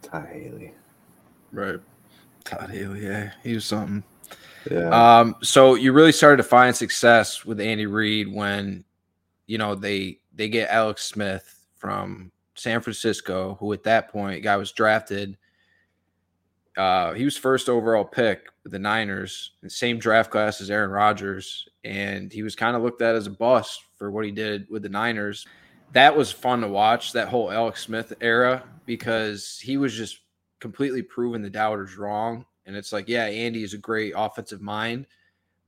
Todd 0.00 0.28
Haley. 0.30 0.72
Right. 1.50 1.80
Todd 2.44 2.70
Haley, 2.70 3.04
yeah, 3.04 3.32
he 3.42 3.54
was 3.54 3.64
something. 3.64 4.04
Yeah. 4.70 4.90
Um, 4.90 5.34
so 5.42 5.74
you 5.74 5.92
really 5.92 6.12
started 6.12 6.36
to 6.36 6.44
find 6.44 6.76
success 6.76 7.44
with 7.44 7.60
Andy 7.60 7.86
Reid 7.86 8.32
when, 8.32 8.84
you 9.46 9.58
know, 9.58 9.74
they 9.74 10.20
they 10.34 10.48
get 10.48 10.70
Alex 10.70 11.02
Smith 11.04 11.66
from 11.76 12.30
San 12.54 12.80
Francisco, 12.80 13.56
who 13.58 13.72
at 13.72 13.82
that 13.84 14.08
point 14.08 14.42
guy 14.44 14.56
was 14.56 14.70
drafted. 14.70 15.36
Uh, 16.76 17.12
he 17.12 17.24
was 17.24 17.36
first 17.36 17.68
overall 17.68 18.04
pick 18.04 18.46
with 18.62 18.72
the 18.72 18.78
Niners, 18.78 19.52
the 19.62 19.70
same 19.70 19.98
draft 19.98 20.30
class 20.30 20.60
as 20.60 20.70
Aaron 20.70 20.90
Rodgers, 20.90 21.68
and 21.84 22.32
he 22.32 22.42
was 22.42 22.54
kind 22.54 22.76
of 22.76 22.82
looked 22.82 23.02
at 23.02 23.16
as 23.16 23.26
a 23.26 23.30
bust 23.30 23.82
for 23.96 24.10
what 24.10 24.24
he 24.24 24.30
did 24.30 24.68
with 24.70 24.82
the 24.82 24.88
Niners. 24.88 25.46
That 25.92 26.16
was 26.16 26.30
fun 26.30 26.60
to 26.60 26.68
watch 26.68 27.12
that 27.12 27.28
whole 27.28 27.50
Alex 27.50 27.82
Smith 27.82 28.12
era 28.20 28.62
because 28.86 29.58
he 29.58 29.76
was 29.76 29.92
just 29.94 30.20
completely 30.60 31.02
proving 31.02 31.42
the 31.42 31.50
doubters 31.50 31.96
wrong 31.96 32.44
and 32.70 32.76
it's 32.76 32.92
like, 32.92 33.08
yeah, 33.08 33.24
Andy 33.24 33.64
is 33.64 33.74
a 33.74 33.78
great 33.78 34.12
offensive 34.16 34.60
mind, 34.60 35.06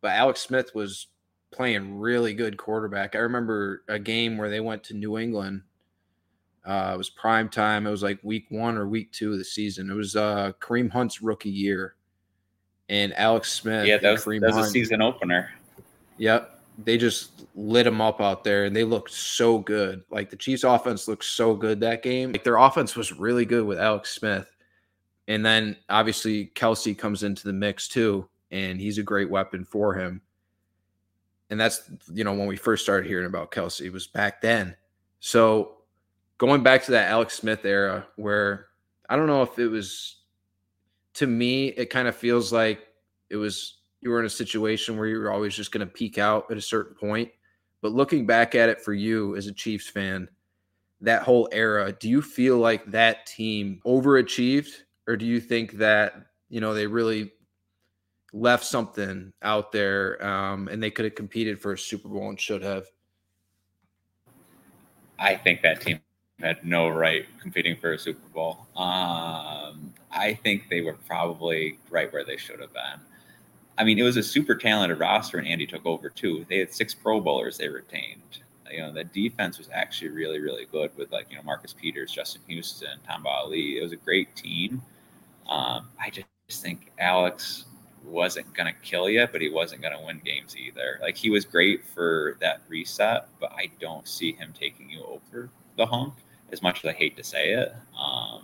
but 0.01 0.13
Alex 0.13 0.41
Smith 0.41 0.73
was 0.73 1.09
playing 1.51 1.99
really 1.99 2.33
good 2.33 2.57
quarterback. 2.57 3.17
I 3.17 3.19
remember 3.19 3.83
a 3.89 3.99
game 3.99 4.39
where 4.39 4.49
they 4.49 4.61
went 4.61 4.85
to 4.85 4.95
New 4.95 5.19
England. 5.19 5.63
Uh, 6.65 6.93
it 6.95 6.99
was 6.99 7.11
prime 7.11 7.49
time. 7.49 7.87
It 7.87 7.91
was 7.91 8.03
like 8.03 8.19
week 8.23 8.47
one 8.51 8.77
or 8.77 8.87
week 8.87 9.13
two 9.13 9.33
of 9.33 9.39
the 9.39 9.45
season. 9.45 9.91
It 9.91 9.95
was 9.95 10.15
uh, 10.17 10.53
Kareem 10.61 10.91
Hunt's 10.91 11.21
rookie 11.21 11.51
year, 11.51 11.97
and 12.89 13.13
Alex 13.15 13.53
Smith. 13.53 13.87
Yeah, 13.87 13.99
that 13.99 14.13
was, 14.13 14.25
Kareem 14.25 14.41
that 14.41 14.55
was 14.55 14.69
a 14.69 14.71
season 14.71 15.03
opener. 15.03 15.51
Yep. 16.19 16.61
They 16.85 16.97
just 16.99 17.43
lit 17.55 17.85
them 17.85 18.01
up 18.01 18.21
out 18.21 18.45
there 18.45 18.65
and 18.65 18.75
they 18.75 18.85
looked 18.85 19.11
so 19.11 19.59
good. 19.59 20.03
Like 20.11 20.31
the 20.31 20.37
Chiefs 20.37 20.65
offense 20.65 21.09
looked 21.09 21.25
so 21.25 21.55
good 21.55 21.81
that 21.81 22.03
game. 22.03 22.33
Like 22.33 22.45
their 22.45 22.57
offense 22.57 22.97
was 22.97 23.13
really 23.13 23.45
good 23.45 23.65
with 23.65 23.79
Alex 23.79 24.11
Smith. 24.15 24.49
And 25.29 25.45
then 25.45 25.77
obviously 25.89 26.47
Kelce 26.55 26.97
comes 26.97 27.23
into 27.23 27.45
the 27.45 27.53
mix 27.53 27.89
too, 27.89 28.29
and 28.51 28.81
he's 28.81 28.99
a 28.99 29.03
great 29.03 29.31
weapon 29.31 29.65
for 29.65 29.95
him. 29.95 30.23
And 31.51 31.61
that's 31.61 31.91
you 32.13 32.25
know 32.25 32.33
when 32.33 32.47
we 32.47 32.57
first 32.57 32.83
started 32.83 33.07
hearing 33.07 33.27
about 33.27 33.53
Kelce 33.53 33.83
it 33.83 33.93
was 33.93 34.07
back 34.07 34.41
then. 34.41 34.75
So 35.21 35.82
going 36.43 36.65
back 36.65 36.83
to 36.83 36.91
that 36.91 37.09
Alex 37.09 37.35
Smith 37.35 37.65
era 37.65 38.05
where 38.17 38.67
I 39.09 39.15
don't 39.15 39.29
know 39.29 39.43
if 39.43 39.61
it 39.61 39.69
was 39.69 40.17
to 41.15 41.29
me, 41.29 41.69
it 41.69 41.87
kind 41.87 42.09
of 42.09 42.17
feels 42.17 42.53
like 42.53 42.81
it 43.31 43.37
was 43.37 43.77
you 44.01 44.11
were 44.11 44.19
in 44.19 44.27
a 44.27 44.31
situation 44.31 44.97
where 44.97 45.07
you 45.07 45.21
were 45.21 45.31
always 45.31 45.55
just 45.55 45.71
going 45.71 45.87
to 45.87 45.93
peak 45.93 46.19
out 46.19 46.51
at 46.51 46.57
a 46.57 46.61
certain 46.61 46.97
point. 46.97 47.31
But 47.81 47.93
looking 47.93 48.27
back 48.27 48.57
at 48.57 48.69
it 48.69 48.81
for 48.81 48.93
you 48.93 49.37
as 49.37 49.47
a 49.47 49.53
Chiefs 49.53 49.89
fan, 49.89 50.29
that 51.01 51.23
whole 51.23 51.49
era, 51.53 51.93
do 51.93 52.09
you 52.09 52.21
feel 52.21 52.59
like 52.59 52.87
that 52.87 53.25
team 53.27 53.81
overachieved, 53.87 54.73
or 55.07 55.17
do 55.17 55.25
you 55.25 55.39
think 55.39 55.75
that 55.75 56.27
you 56.49 56.61
know 56.61 56.75
they 56.75 56.89
really 56.89 57.31
left 58.33 58.65
something 58.65 59.33
out 59.43 59.71
there 59.71 60.21
um, 60.27 60.67
and 60.67 60.83
they 60.83 60.91
could 60.91 61.05
have 61.05 61.15
competed 61.15 61.63
for 61.63 61.75
a 61.75 61.79
Super 61.79 62.09
Bowl 62.09 62.31
and 62.31 62.41
should 62.41 62.65
have? 62.65 62.87
I 65.21 65.37
think 65.37 65.63
that 65.63 65.81
team 65.81 66.01
had 66.43 66.65
no 66.65 66.89
right 66.89 67.25
competing 67.41 67.77
for 67.77 67.93
a 67.93 67.99
Super 67.99 68.27
Bowl. 68.29 68.67
Um, 68.77 69.93
I 70.11 70.39
think 70.43 70.69
they 70.69 70.81
were 70.81 70.97
probably 71.07 71.79
right 71.91 72.13
where 72.13 72.25
they 72.25 72.37
should 72.37 72.61
have 72.61 72.73
been. 72.73 73.01
I 73.79 73.85
mean, 73.85 73.99
it 73.99 74.03
was 74.03 74.17
a 74.17 74.23
super 74.23 74.55
talented 74.55 74.99
roster, 74.99 75.39
and 75.39 75.49
Andy 75.49 75.67
took 75.67 75.87
over 75.87 76.11
too. 76.11 76.45
They 76.49 76.59
had 76.59 76.73
six 76.75 76.95
Pro 76.95 77.21
Bowlers 77.21 77.57
they 77.59 77.69
retained. 77.69 78.41
You 78.71 78.79
know, 78.81 78.93
the 78.93 79.05
defense 79.05 79.59
was 79.59 79.69
actually 79.73 80.11
really, 80.11 80.41
really 80.41 80.67
good 80.71 80.91
with 80.97 81.13
like 81.13 81.27
you 81.31 81.37
know 81.37 81.43
Marcus 81.43 81.73
Peters, 81.73 82.13
Justin 82.13 82.43
Houston, 82.49 82.99
Tamba 83.07 83.29
Hali. 83.29 83.79
It 83.79 83.83
was 83.83 83.93
a 83.93 83.97
great 83.97 84.35
team. 84.37 84.83
Um, 85.49 85.89
I 86.01 86.11
just 86.11 86.63
think 86.63 86.93
Alex 86.99 87.65
wasn't 88.05 88.53
going 88.55 88.73
to 88.73 88.79
kill 88.81 89.09
you, 89.09 89.27
but 89.31 89.41
he 89.41 89.49
wasn't 89.49 89.83
going 89.83 89.97
to 89.97 90.05
win 90.05 90.21
games 90.25 90.57
either. 90.57 90.99
Like 91.01 91.17
he 91.17 91.31
was 91.31 91.45
great 91.45 91.85
for 91.85 92.37
that 92.41 92.63
reset, 92.69 93.29
but 93.41 93.53
I 93.53 93.71
don't 93.81 94.07
see 94.09 94.33
him 94.33 94.53
taking 94.59 94.91
you 94.91 95.05
over 95.05 95.51
the 95.77 95.87
hump. 95.87 96.15
As 96.53 96.63
much 96.63 96.85
as 96.85 96.91
I 96.91 96.93
hate 96.93 97.17
to 97.17 97.25
say 97.25 97.53
it, 97.53 97.75
um, 97.99 98.43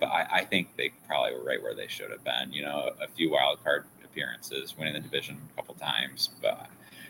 but 0.00 0.06
I, 0.06 0.26
I 0.32 0.44
think 0.44 0.76
they 0.76 0.90
probably 1.06 1.34
were 1.34 1.44
right 1.44 1.62
where 1.62 1.74
they 1.74 1.86
should 1.86 2.10
have 2.10 2.24
been. 2.24 2.52
You 2.52 2.62
know, 2.62 2.90
a 3.02 3.08
few 3.08 3.30
wild 3.30 3.62
card 3.62 3.84
appearances, 4.02 4.76
winning 4.78 4.94
the 4.94 5.00
division 5.00 5.36
a 5.52 5.56
couple 5.56 5.74
times, 5.74 6.30
but 6.40 6.68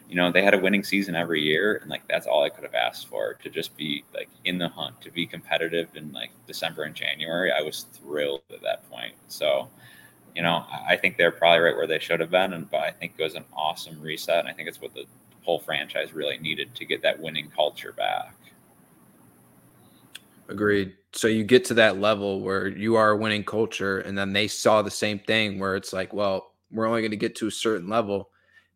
you 0.08 0.16
know 0.16 0.30
they 0.30 0.42
had 0.42 0.54
a 0.54 0.58
winning 0.58 0.84
season 0.84 1.14
every 1.14 1.40
year, 1.40 1.76
and 1.76 1.90
like 1.90 2.06
that's 2.08 2.26
all 2.26 2.42
I 2.42 2.48
could 2.48 2.64
have 2.64 2.74
asked 2.74 3.08
for 3.08 3.34
to 3.34 3.50
just 3.50 3.76
be 3.76 4.04
like 4.14 4.28
in 4.44 4.58
the 4.58 4.68
hunt, 4.68 5.00
to 5.02 5.10
be 5.10 5.26
competitive 5.26 5.88
in 5.94 6.12
like 6.12 6.30
December 6.46 6.82
and 6.82 6.94
January. 6.94 7.52
I 7.52 7.62
was 7.62 7.86
thrilled 7.92 8.42
at 8.52 8.62
that 8.62 8.88
point. 8.90 9.14
So 9.28 9.68
you 10.34 10.42
know, 10.42 10.64
I 10.88 10.96
think 10.96 11.16
they're 11.16 11.30
probably 11.30 11.60
right 11.60 11.76
where 11.76 11.86
they 11.86 12.00
should 12.00 12.20
have 12.20 12.30
been, 12.30 12.52
and 12.54 12.70
but 12.70 12.80
I 12.80 12.90
think 12.90 13.14
it 13.16 13.22
was 13.22 13.34
an 13.34 13.44
awesome 13.56 14.00
reset, 14.00 14.40
and 14.40 14.48
I 14.48 14.52
think 14.52 14.68
it's 14.68 14.80
what 14.80 14.94
the 14.94 15.04
whole 15.44 15.60
franchise 15.60 16.12
really 16.12 16.38
needed 16.38 16.74
to 16.74 16.84
get 16.84 17.02
that 17.02 17.20
winning 17.20 17.50
culture 17.54 17.92
back. 17.92 18.34
Agreed. 20.48 20.94
So 21.12 21.28
you 21.28 21.44
get 21.44 21.64
to 21.66 21.74
that 21.74 21.98
level 22.00 22.40
where 22.40 22.68
you 22.68 22.96
are 22.96 23.10
a 23.10 23.16
winning 23.16 23.44
culture, 23.44 24.00
and 24.00 24.16
then 24.16 24.32
they 24.32 24.48
saw 24.48 24.82
the 24.82 24.90
same 24.90 25.18
thing 25.20 25.58
where 25.58 25.76
it's 25.76 25.92
like, 25.92 26.12
well, 26.12 26.52
we're 26.70 26.86
only 26.86 27.00
going 27.00 27.12
to 27.12 27.16
get 27.16 27.36
to 27.36 27.46
a 27.46 27.52
certain 27.52 27.88
level. 27.88 28.30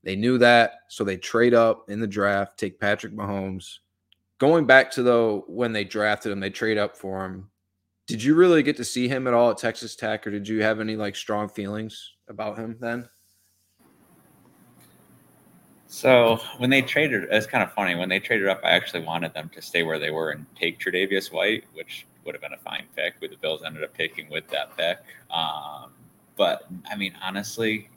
They 0.05 0.17
knew 0.17 0.39
that, 0.39 0.73
so 0.89 1.05
they 1.05 1.17
trade 1.17 1.55
up 1.55 1.91
in 1.91 2.01
the 2.01 2.07
draft, 2.07 2.59
take 2.59 2.81
Patrick 2.81 3.13
Mahomes. 3.13 3.79
Going 4.39 4.67
back 4.67 4.91
to 4.93 5.03
though 5.03 5.45
when 5.49 5.73
they 5.73 5.85
drafted 5.85 6.31
him, 6.31 6.41
they 6.41 6.51
trade 6.51 6.79
up 6.79 6.97
for 6.97 7.25
him. 7.25 7.51
Did 8.07 8.23
you 8.23 8.35
really 8.35 8.63
get 8.63 8.77
to 8.77 8.85
see 8.85 9.09
him 9.09 9.27
at 9.27 9.35
all 9.35 9.51
at 9.51 9.59
Texas 9.59 9.97
Tech, 9.97 10.27
or 10.27 10.31
did 10.31 10.47
you 10.47 10.63
have 10.63 10.81
any 10.81 10.97
like 10.97 11.17
strong 11.17 11.49
feelings 11.49 12.13
about 12.29 12.57
him 12.57 12.77
then? 12.81 13.09
So 15.91 16.39
when 16.59 16.69
they 16.69 16.83
traded, 16.83 17.29
it's 17.31 17.47
kind 17.47 17.65
of 17.65 17.73
funny. 17.73 17.95
When 17.95 18.11
they 18.11 18.21
traded 18.21 18.47
up, 18.47 18.61
I 18.63 18.71
actually 18.73 19.05
wanted 19.05 19.33
them 19.33 19.49
to 19.55 19.63
stay 19.63 19.83
where 19.83 19.99
they 19.99 20.11
were 20.11 20.31
and 20.31 20.45
take 20.55 20.79
Tre'Davious 20.79 21.33
White, 21.33 21.65
which 21.73 22.07
would 22.25 22.35
have 22.35 22.43
been 22.43 22.53
a 22.53 22.59
fine 22.59 22.85
pick. 22.95 23.15
But 23.21 23.31
the 23.31 23.39
Bills 23.39 23.63
ended 23.65 23.83
up 23.83 23.97
taking 23.97 24.29
with 24.29 24.47
that 24.49 24.77
pick. 24.77 24.99
Um, 25.31 25.93
but 26.37 26.67
I 26.91 26.95
mean, 26.95 27.15
honestly, 27.23 27.89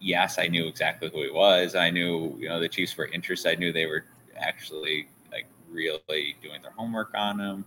yes, 0.00 0.38
I 0.38 0.46
knew 0.48 0.66
exactly 0.66 1.10
who 1.12 1.22
he 1.22 1.30
was. 1.30 1.74
I 1.74 1.90
knew, 1.90 2.34
you 2.40 2.48
know, 2.48 2.58
the 2.58 2.70
Chiefs 2.70 2.96
were 2.96 3.06
interested. 3.08 3.50
I 3.50 3.54
knew 3.56 3.70
they 3.70 3.86
were 3.86 4.06
actually 4.34 5.06
like 5.30 5.46
really 5.70 6.36
doing 6.42 6.62
their 6.62 6.72
homework 6.72 7.10
on 7.14 7.38
him. 7.38 7.64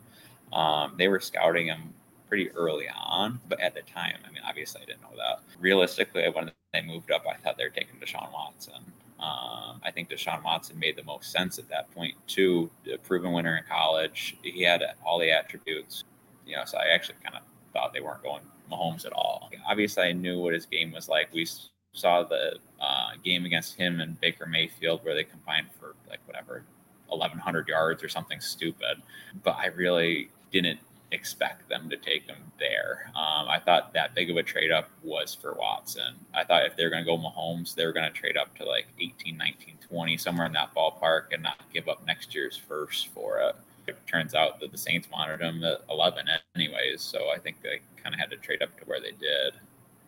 Um, 0.52 0.96
they 0.98 1.08
were 1.10 1.20
scouting 1.20 1.68
him 1.68 1.94
pretty 2.28 2.50
early 2.52 2.88
on, 2.90 3.40
but 3.48 3.60
at 3.60 3.76
the 3.76 3.82
time, 3.82 4.16
I 4.28 4.32
mean, 4.32 4.42
obviously, 4.48 4.82
I 4.82 4.86
didn't 4.86 5.02
know 5.02 5.16
that. 5.16 5.42
Realistically, 5.60 6.28
when 6.34 6.52
they 6.74 6.82
moved 6.82 7.12
up, 7.12 7.24
I 7.30 7.36
thought 7.36 7.56
they 7.58 7.66
were 7.66 7.70
taking 7.70 8.00
Deshaun 8.00 8.34
Watson. 8.34 8.94
Um, 9.20 9.82
I 9.84 9.92
think 9.92 10.10
Deshaun 10.10 10.44
Watson 10.44 10.80
made 10.80 10.96
the 10.96 11.04
most 11.04 11.32
sense 11.32 11.60
at 11.60 11.68
that 11.70 11.92
point 11.94 12.16
too. 12.28 12.70
A 12.92 12.98
proven 12.98 13.34
winner 13.34 13.58
in 13.58 13.64
college, 13.70 14.38
he 14.42 14.64
had 14.64 14.84
all 15.06 15.20
the 15.20 15.32
attributes. 15.32 16.04
You 16.46 16.56
know, 16.56 16.64
so 16.66 16.78
I 16.78 16.88
actually 16.94 17.18
kind 17.24 17.36
of 17.36 17.42
thought 17.74 17.94
they 17.94 18.02
weren't 18.02 18.24
going 18.24 18.42
Mahomes 18.72 19.06
at 19.06 19.14
all. 19.14 19.50
Obviously, 19.68 20.04
I 20.04 20.14
knew 20.14 20.40
what 20.40 20.54
his 20.54 20.66
game 20.66 20.92
was 20.92 21.10
like. 21.10 21.34
We 21.34 21.48
saw 21.94 22.24
the 22.24 22.58
uh, 22.80 23.10
game 23.24 23.46
against 23.46 23.76
him 23.76 24.00
and 24.00 24.20
Baker 24.22 24.46
Mayfield 24.46 25.04
where 25.04 25.16
they 25.16 25.24
combined 25.24 25.68
for 25.80 25.96
like 26.10 26.20
whatever 26.26 26.64
1,100 27.08 27.68
yards 27.68 28.04
or 28.04 28.10
something 28.10 28.40
stupid. 28.40 29.02
But 29.44 29.58
I 29.58 29.68
really 29.68 30.30
didn't 30.52 30.80
expect 31.12 31.68
them 31.70 31.90
to 31.90 31.98
take 31.98 32.28
him 32.28 32.38
there. 32.60 33.12
Um, 33.16 33.48
I 33.48 33.60
thought 33.64 33.94
that 33.94 34.16
big 34.16 34.30
of 34.30 34.38
a 34.38 34.44
trade 34.44 34.72
up 34.72 34.90
was 35.04 35.34
for 35.34 35.54
Watson. 35.54 36.16
I 36.34 36.44
thought 36.44 36.66
if 36.66 36.76
they're 36.76 36.90
going 36.90 37.04
to 37.04 37.10
go 37.10 37.18
Mahomes, 37.18 37.76
they 37.76 37.86
were 37.86 37.94
going 37.94 38.12
to 38.12 38.18
trade 38.18 38.38
up 38.38 38.56
to 38.58 38.66
like 38.66 38.88
18, 39.00 39.38
19, 39.38 39.78
20, 39.88 40.18
somewhere 40.18 40.46
in 40.46 40.54
that 40.54 40.74
ballpark 40.76 41.34
and 41.34 41.42
not 41.42 41.62
give 41.74 41.88
up 41.88 42.06
next 42.06 42.36
year's 42.36 42.58
first 42.58 43.08
for 43.08 43.40
it. 43.40 43.56
it 43.88 43.98
turns 44.08 44.36
out 44.36 44.60
that 44.60 44.72
the 44.72 44.78
Saints 44.78 45.08
wanted 45.12 45.42
him 45.42 45.64
at 45.64 45.82
11 45.90 46.26
anyways. 46.56 47.02
So 47.02 47.30
I 47.36 47.40
think 47.40 47.62
they 47.62 47.80
kind 48.02 48.14
of 48.14 48.20
had 48.20 48.30
to 48.30 48.38
trade 48.38 48.62
up 48.62 48.78
to 48.80 48.86
where 48.86 49.02
they 49.02 49.12
did. 49.12 49.54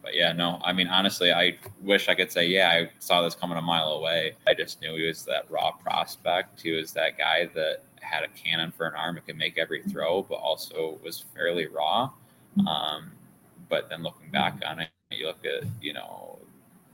But 0.02 0.16
yeah, 0.16 0.34
no, 0.34 0.60
I 0.64 0.74
mean, 0.74 0.88
honestly, 0.88 1.32
I 1.32 1.58
wish 1.82 2.10
I 2.10 2.16
could 2.16 2.32
say, 2.32 2.48
yeah, 2.48 2.70
I 2.70 2.92
saw 3.00 3.22
this 3.22 3.36
coming 3.36 3.58
a 3.58 3.62
mile 3.62 3.90
away. 3.90 4.34
I 4.48 4.54
just 4.56 4.82
knew 4.82 4.96
he 4.96 5.06
was 5.06 5.26
that 5.26 5.50
raw 5.50 5.72
prospect. 5.72 6.62
He 6.62 6.72
was 6.72 6.92
that 6.94 7.18
guy 7.20 7.50
that 7.54 7.84
had 8.02 8.24
a 8.24 8.28
cannon 8.30 8.72
for 8.72 8.88
an 8.88 8.96
arm 8.96 9.18
and 9.18 9.26
could 9.26 9.38
make 9.38 9.58
every 9.58 9.84
throw, 9.84 10.22
but 10.24 10.36
also 10.36 11.00
was 11.04 11.24
fairly 11.36 11.68
raw. 11.68 12.10
Um, 12.68 13.12
but 13.70 13.90
then 13.90 14.04
looking 14.04 14.30
back 14.30 14.62
on 14.66 14.80
it, 14.80 14.90
you 15.12 15.28
look 15.28 15.46
at, 15.46 15.64
you 15.82 15.94
know, 15.94 16.40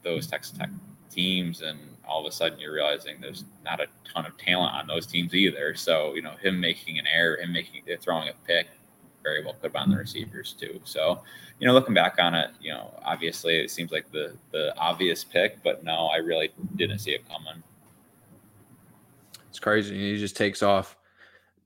those 0.03 0.27
Texas 0.27 0.57
Tech 0.57 0.69
teams, 1.09 1.61
and 1.61 1.79
all 2.07 2.19
of 2.19 2.25
a 2.25 2.31
sudden 2.31 2.59
you're 2.59 2.73
realizing 2.73 3.17
there's 3.19 3.45
not 3.65 3.79
a 3.79 3.87
ton 4.11 4.25
of 4.25 4.37
talent 4.37 4.73
on 4.73 4.87
those 4.87 5.05
teams 5.05 5.33
either. 5.33 5.75
So, 5.75 6.13
you 6.13 6.21
know, 6.21 6.31
him 6.41 6.59
making 6.59 6.99
an 6.99 7.05
error, 7.07 7.37
him 7.37 7.51
making, 7.51 7.83
throwing 7.99 8.29
a 8.29 8.33
pick, 8.45 8.67
very 9.23 9.43
well 9.43 9.53
could 9.53 9.73
have 9.73 9.73
been 9.73 9.89
the 9.89 9.97
receivers 9.97 10.55
too. 10.57 10.79
So, 10.85 11.21
you 11.59 11.67
know, 11.67 11.73
looking 11.73 11.93
back 11.93 12.17
on 12.19 12.33
it, 12.33 12.51
you 12.61 12.71
know, 12.71 12.93
obviously 13.03 13.57
it 13.57 13.71
seems 13.71 13.91
like 13.91 14.09
the 14.11 14.33
the 14.51 14.77
obvious 14.77 15.23
pick, 15.23 15.61
but 15.63 15.83
no, 15.83 16.07
I 16.07 16.17
really 16.17 16.51
didn't 16.75 16.99
see 16.99 17.11
it 17.11 17.27
coming. 17.27 17.61
It's 19.57 19.63
crazy. 19.63 19.97
He 19.97 20.17
just 20.17 20.37
takes 20.37 20.61
off. 20.61 20.95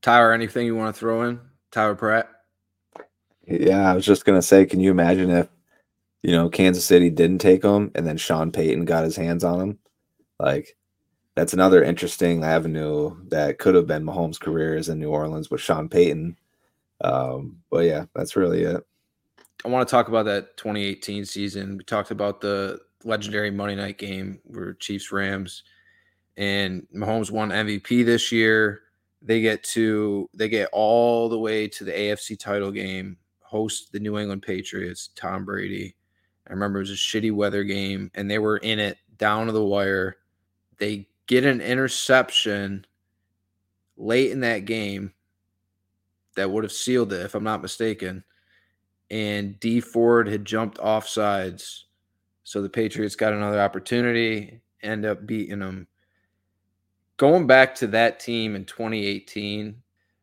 Tyler, 0.02 0.32
anything 0.32 0.66
you 0.66 0.76
want 0.76 0.96
to 0.96 1.00
throw 1.00 1.24
in? 1.24 1.40
Tyler 1.72 1.96
Pratt. 1.96 2.30
Yeah, 3.46 3.92
I 3.92 3.94
was 3.94 4.06
just 4.06 4.26
gonna 4.26 4.42
say, 4.42 4.66
can 4.66 4.80
you 4.80 4.92
imagine 4.92 5.30
if 5.30 5.50
you 6.24 6.32
know 6.32 6.50
Kansas 6.50 6.86
City 6.86 7.10
didn't 7.10 7.40
take 7.40 7.64
him 7.64 7.92
and 7.96 8.08
then 8.08 8.18
Sean 8.18 8.52
Payton 8.52 8.86
got 8.86 9.04
his 9.04 9.16
hands 9.16 9.44
on 9.44 9.60
him? 9.60 9.80
Like 10.40 10.76
that's 11.36 11.54
another 11.54 11.84
interesting 11.84 12.44
avenue 12.44 13.16
that 13.30 13.60
could 13.60 13.76
have 13.76 13.88
been 13.88 14.04
Mahomes' 14.04 14.40
career 14.40 14.76
is 14.76 14.90
in 14.90 15.00
New 15.00 15.10
Orleans 15.10 15.52
with 15.52 15.62
Sean 15.62 15.90
Payton 15.90 16.38
um, 17.04 17.58
but 17.70 17.86
yeah, 17.86 18.06
that's 18.16 18.36
really 18.36 18.64
it. 18.64 18.86
I 19.66 19.70
want 19.70 19.88
to 19.88 19.92
talk 19.92 20.08
about 20.08 20.26
that 20.26 20.58
2018 20.58 21.26
season. 21.26 21.78
We 21.78 21.84
talked 21.84 22.12
about 22.12 22.42
the 22.42 22.80
legendary 23.04 23.52
Monday 23.52 23.76
night 23.76 23.98
game 23.98 24.40
where 24.46 24.74
Chiefs 24.74 25.12
Rams 25.12 25.64
and 26.38 26.88
Mahomes 26.96 27.32
won 27.32 27.50
MVP 27.50 28.06
this 28.06 28.32
year. 28.32 28.82
They 29.22 29.42
get 29.42 29.64
to 29.66 30.30
they 30.34 30.50
get 30.50 30.70
all 30.72 31.30
the 31.30 31.40
way 31.40 31.68
to 31.68 31.84
the 31.84 31.92
AFC 31.92 32.40
title 32.40 32.72
game, 32.72 33.18
host 33.42 33.92
the 33.92 34.00
New 34.00 34.18
England 34.18 34.42
Patriots, 34.42 35.10
Tom 35.16 35.46
Brady. 35.46 35.96
I 36.48 36.54
remember 36.54 36.80
it 36.80 36.84
was 36.84 36.92
a 36.92 36.96
shitty 36.96 37.32
weather 37.32 37.64
game 37.64 38.12
and 38.16 38.30
they 38.30 38.40
were 38.40 38.58
in 38.58 38.80
it 38.80 38.98
down 39.18 39.46
to 39.46 39.52
the 39.52 39.64
wire. 39.64 40.18
They 40.78 41.08
get 41.28 41.46
an 41.46 41.62
interception 41.62 42.86
late 43.96 44.32
in 44.32 44.42
that 44.42 44.66
game 44.66 45.14
that 46.36 46.50
would 46.50 46.64
have 46.64 46.72
sealed 46.72 47.14
it, 47.14 47.22
if 47.22 47.36
I'm 47.36 47.44
not 47.44 47.62
mistaken. 47.62 48.24
And 49.10 49.60
Dee 49.60 49.82
Ford 49.82 50.28
had 50.28 50.46
jumped 50.46 50.80
off 50.80 51.08
sides. 51.08 51.86
So 52.44 52.62
the 52.62 52.70
Patriots 52.70 53.16
got 53.16 53.34
another 53.34 53.62
opportunity, 53.62 54.62
end 54.82 55.06
up 55.06 55.26
beating 55.26 55.60
them. 55.60 55.88
Going 57.22 57.46
back 57.46 57.76
to 57.76 57.86
that 57.86 58.20
team 58.20 58.56
in 58.56 58.66
2018, 58.66 59.76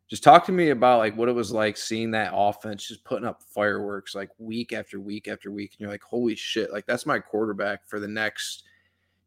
just 0.09 0.25
talk 0.25 0.45
to 0.47 0.53
me 0.53 0.71
about 0.71 0.99
like 0.99 1.17
what 1.17 1.29
it 1.29 1.35
was 1.35 1.53
like 1.53 1.77
seeing 1.77 2.11
that 2.11 2.33
offense 2.35 2.89
just 2.89 3.05
putting 3.05 3.25
up 3.25 3.41
fireworks 3.41 4.17
like 4.17 4.31
week 4.39 4.73
after 4.73 4.99
week 4.99 5.29
after 5.29 5.53
week. 5.53 5.75
And 5.75 5.81
you're 5.83 5.93
like, 5.93 6.03
holy 6.03 6.35
shit, 6.35 6.73
like 6.73 6.87
that's 6.87 7.07
my 7.07 7.21
quarterback 7.21 7.87
for 7.87 8.01
the 8.01 8.09
next, 8.09 8.65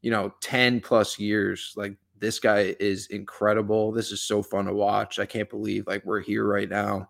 you 0.02 0.12
know, 0.12 0.34
10 0.42 0.82
plus 0.82 1.18
years. 1.18 1.74
Like 1.78 1.96
this 2.20 2.40
guy 2.40 2.76
is 2.82 3.08
incredible. 3.08 3.94
This 3.94 4.12
is 4.12 4.22
so 4.22 4.44
fun 4.44 4.66
to 4.66 4.74
watch. 4.74 5.18
I 5.18 5.26
can't 5.26 5.50
believe 5.50 5.88
like 5.88 6.04
we're 6.04 6.20
here 6.20 6.46
right 6.46 6.68
now. 6.68 7.10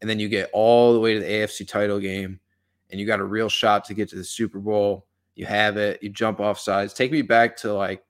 And 0.00 0.08
then 0.08 0.18
you 0.18 0.30
get 0.30 0.48
all 0.54 0.94
the 0.94 1.00
way 1.00 1.12
to 1.12 1.20
the 1.20 1.26
AFC 1.26 1.68
title 1.68 2.00
game 2.00 2.40
and 2.88 2.98
you 2.98 3.06
got 3.06 3.20
a 3.20 3.24
real 3.24 3.50
shot 3.50 3.84
to 3.84 3.92
get 3.92 4.08
to 4.08 4.16
the 4.16 4.24
Super 4.24 4.60
Bowl. 4.60 5.04
You 5.34 5.44
have 5.44 5.76
it, 5.76 6.02
you 6.02 6.08
jump 6.08 6.40
off 6.40 6.58
sides. 6.58 6.94
Take 6.94 7.12
me 7.12 7.20
back 7.20 7.54
to 7.58 7.74
like 7.74 8.02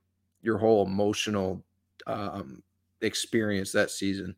your 0.45 0.59
whole 0.59 0.87
emotional 0.87 1.65
um, 2.07 2.63
experience 3.01 3.73
that 3.73 3.91
season. 3.91 4.37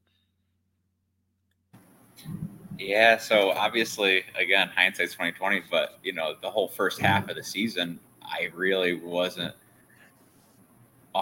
Yeah, 2.79 3.19
so 3.19 3.51
obviously, 3.51 4.25
again, 4.39 4.71
hindsight's 4.75 5.15
twenty 5.15 5.33
twenty, 5.33 5.63
but 5.71 5.99
you 6.03 6.13
know, 6.13 6.35
the 6.41 6.51
whole 6.51 6.69
first 6.69 7.01
half 7.01 7.29
of 7.29 7.37
the 7.37 7.43
season, 7.43 7.99
I 8.23 8.51
really 8.55 8.95
wasn't 8.95 9.55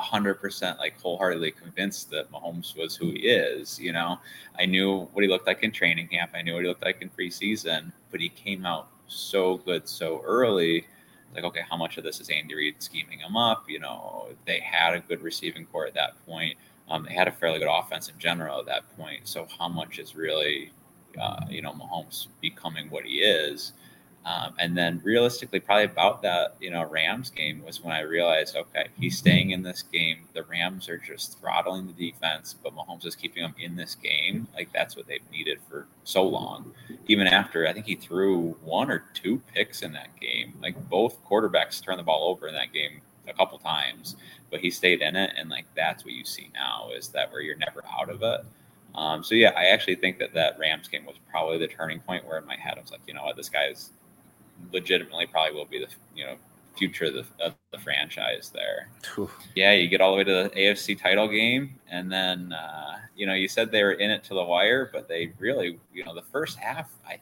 hundred 0.00 0.34
percent 0.34 0.78
like 0.78 1.00
wholeheartedly 1.00 1.52
convinced 1.52 2.10
that 2.10 2.30
Mahomes 2.32 2.76
was 2.76 2.96
who 2.96 3.10
he 3.10 3.28
is. 3.28 3.78
You 3.78 3.92
know, 3.92 4.18
I 4.58 4.66
knew 4.66 5.08
what 5.12 5.22
he 5.22 5.28
looked 5.28 5.46
like 5.46 5.62
in 5.62 5.70
training 5.70 6.08
camp. 6.08 6.32
I 6.34 6.42
knew 6.42 6.54
what 6.54 6.62
he 6.62 6.68
looked 6.68 6.84
like 6.84 7.00
in 7.02 7.10
preseason, 7.10 7.92
but 8.10 8.20
he 8.20 8.28
came 8.28 8.66
out 8.66 8.88
so 9.06 9.58
good 9.58 9.88
so 9.88 10.22
early. 10.24 10.86
Like, 11.34 11.44
okay, 11.44 11.62
how 11.68 11.76
much 11.76 11.98
of 11.98 12.04
this 12.04 12.20
is 12.20 12.30
Andy 12.30 12.54
Reid 12.54 12.82
scheming 12.82 13.18
him 13.18 13.36
up? 13.36 13.64
You 13.68 13.80
know, 13.80 14.28
they 14.46 14.60
had 14.60 14.94
a 14.94 15.00
good 15.00 15.22
receiving 15.22 15.66
core 15.66 15.86
at 15.86 15.94
that 15.94 16.24
point. 16.26 16.56
Um, 16.88 17.04
they 17.08 17.14
had 17.14 17.28
a 17.28 17.32
fairly 17.32 17.58
good 17.58 17.70
offense 17.70 18.08
in 18.08 18.18
general 18.18 18.60
at 18.60 18.66
that 18.66 18.96
point. 18.96 19.26
So, 19.26 19.46
how 19.58 19.68
much 19.68 19.98
is 19.98 20.14
really, 20.14 20.70
uh, 21.20 21.40
you 21.48 21.62
know, 21.62 21.72
Mahomes 21.72 22.28
becoming 22.40 22.90
what 22.90 23.04
he 23.04 23.20
is? 23.20 23.72
Um, 24.26 24.54
and 24.58 24.76
then 24.76 25.02
realistically, 25.04 25.60
probably 25.60 25.84
about 25.84 26.22
that, 26.22 26.56
you 26.58 26.70
know, 26.70 26.84
Rams 26.86 27.28
game 27.28 27.62
was 27.62 27.82
when 27.82 27.92
I 27.92 28.00
realized, 28.00 28.56
okay, 28.56 28.86
he's 28.98 29.18
staying 29.18 29.50
in 29.50 29.62
this 29.62 29.82
game. 29.82 30.20
The 30.32 30.44
Rams 30.44 30.88
are 30.88 30.96
just 30.96 31.38
throttling 31.38 31.86
the 31.86 31.92
defense, 31.92 32.54
but 32.62 32.74
Mahomes 32.74 33.04
is 33.04 33.14
keeping 33.14 33.42
them 33.42 33.54
in 33.58 33.76
this 33.76 33.94
game. 33.94 34.48
Like 34.54 34.70
that's 34.72 34.96
what 34.96 35.06
they've 35.06 35.30
needed 35.30 35.58
for 35.68 35.86
so 36.04 36.22
long. 36.22 36.72
Even 37.06 37.26
after 37.26 37.66
I 37.68 37.74
think 37.74 37.84
he 37.84 37.96
threw 37.96 38.56
one 38.64 38.90
or 38.90 39.04
two 39.12 39.42
picks 39.52 39.82
in 39.82 39.92
that 39.92 40.18
game. 40.18 40.54
Like 40.62 40.88
both 40.88 41.22
quarterbacks 41.26 41.82
turned 41.82 41.98
the 41.98 42.04
ball 42.04 42.28
over 42.30 42.48
in 42.48 42.54
that 42.54 42.72
game 42.72 43.02
a 43.28 43.34
couple 43.34 43.58
times, 43.58 44.16
but 44.50 44.60
he 44.60 44.70
stayed 44.70 45.02
in 45.02 45.16
it. 45.16 45.34
And 45.36 45.50
like 45.50 45.66
that's 45.76 46.02
what 46.02 46.14
you 46.14 46.24
see 46.24 46.50
now 46.54 46.88
is 46.96 47.08
that 47.08 47.30
where 47.30 47.42
you're 47.42 47.56
never 47.56 47.82
out 48.00 48.08
of 48.08 48.22
it. 48.22 48.40
Um, 48.94 49.22
so 49.22 49.34
yeah, 49.34 49.52
I 49.54 49.66
actually 49.66 49.96
think 49.96 50.18
that 50.20 50.32
that 50.32 50.58
Rams 50.58 50.88
game 50.88 51.04
was 51.04 51.16
probably 51.30 51.58
the 51.58 51.66
turning 51.66 52.00
point 52.00 52.24
where 52.24 52.38
in 52.38 52.46
my 52.46 52.56
head 52.56 52.78
I 52.78 52.80
was 52.80 52.90
like, 52.90 53.00
you 53.06 53.12
know 53.12 53.24
what, 53.24 53.36
this 53.36 53.50
guy's 53.50 53.90
legitimately 54.72 55.26
probably 55.26 55.54
will 55.54 55.66
be 55.66 55.78
the 55.78 55.88
you 56.14 56.24
know 56.24 56.36
future 56.76 57.04
of 57.06 57.14
the, 57.14 57.24
of 57.44 57.54
the 57.72 57.78
franchise 57.78 58.50
there. 58.52 58.88
Yeah, 59.54 59.72
you 59.72 59.88
get 59.88 60.00
all 60.00 60.10
the 60.12 60.18
way 60.18 60.24
to 60.24 60.44
the 60.44 60.50
AFC 60.50 61.00
title 61.00 61.28
game, 61.28 61.78
and 61.88 62.10
then 62.10 62.52
uh, 62.52 62.96
you 63.16 63.26
know 63.26 63.34
you 63.34 63.48
said 63.48 63.70
they 63.70 63.82
were 63.82 63.92
in 63.92 64.10
it 64.10 64.24
to 64.24 64.34
the 64.34 64.42
wire, 64.42 64.90
but 64.92 65.08
they 65.08 65.32
really 65.38 65.78
you 65.92 66.04
know 66.04 66.14
the 66.14 66.22
first 66.22 66.58
half. 66.58 66.90
I, 67.06 67.18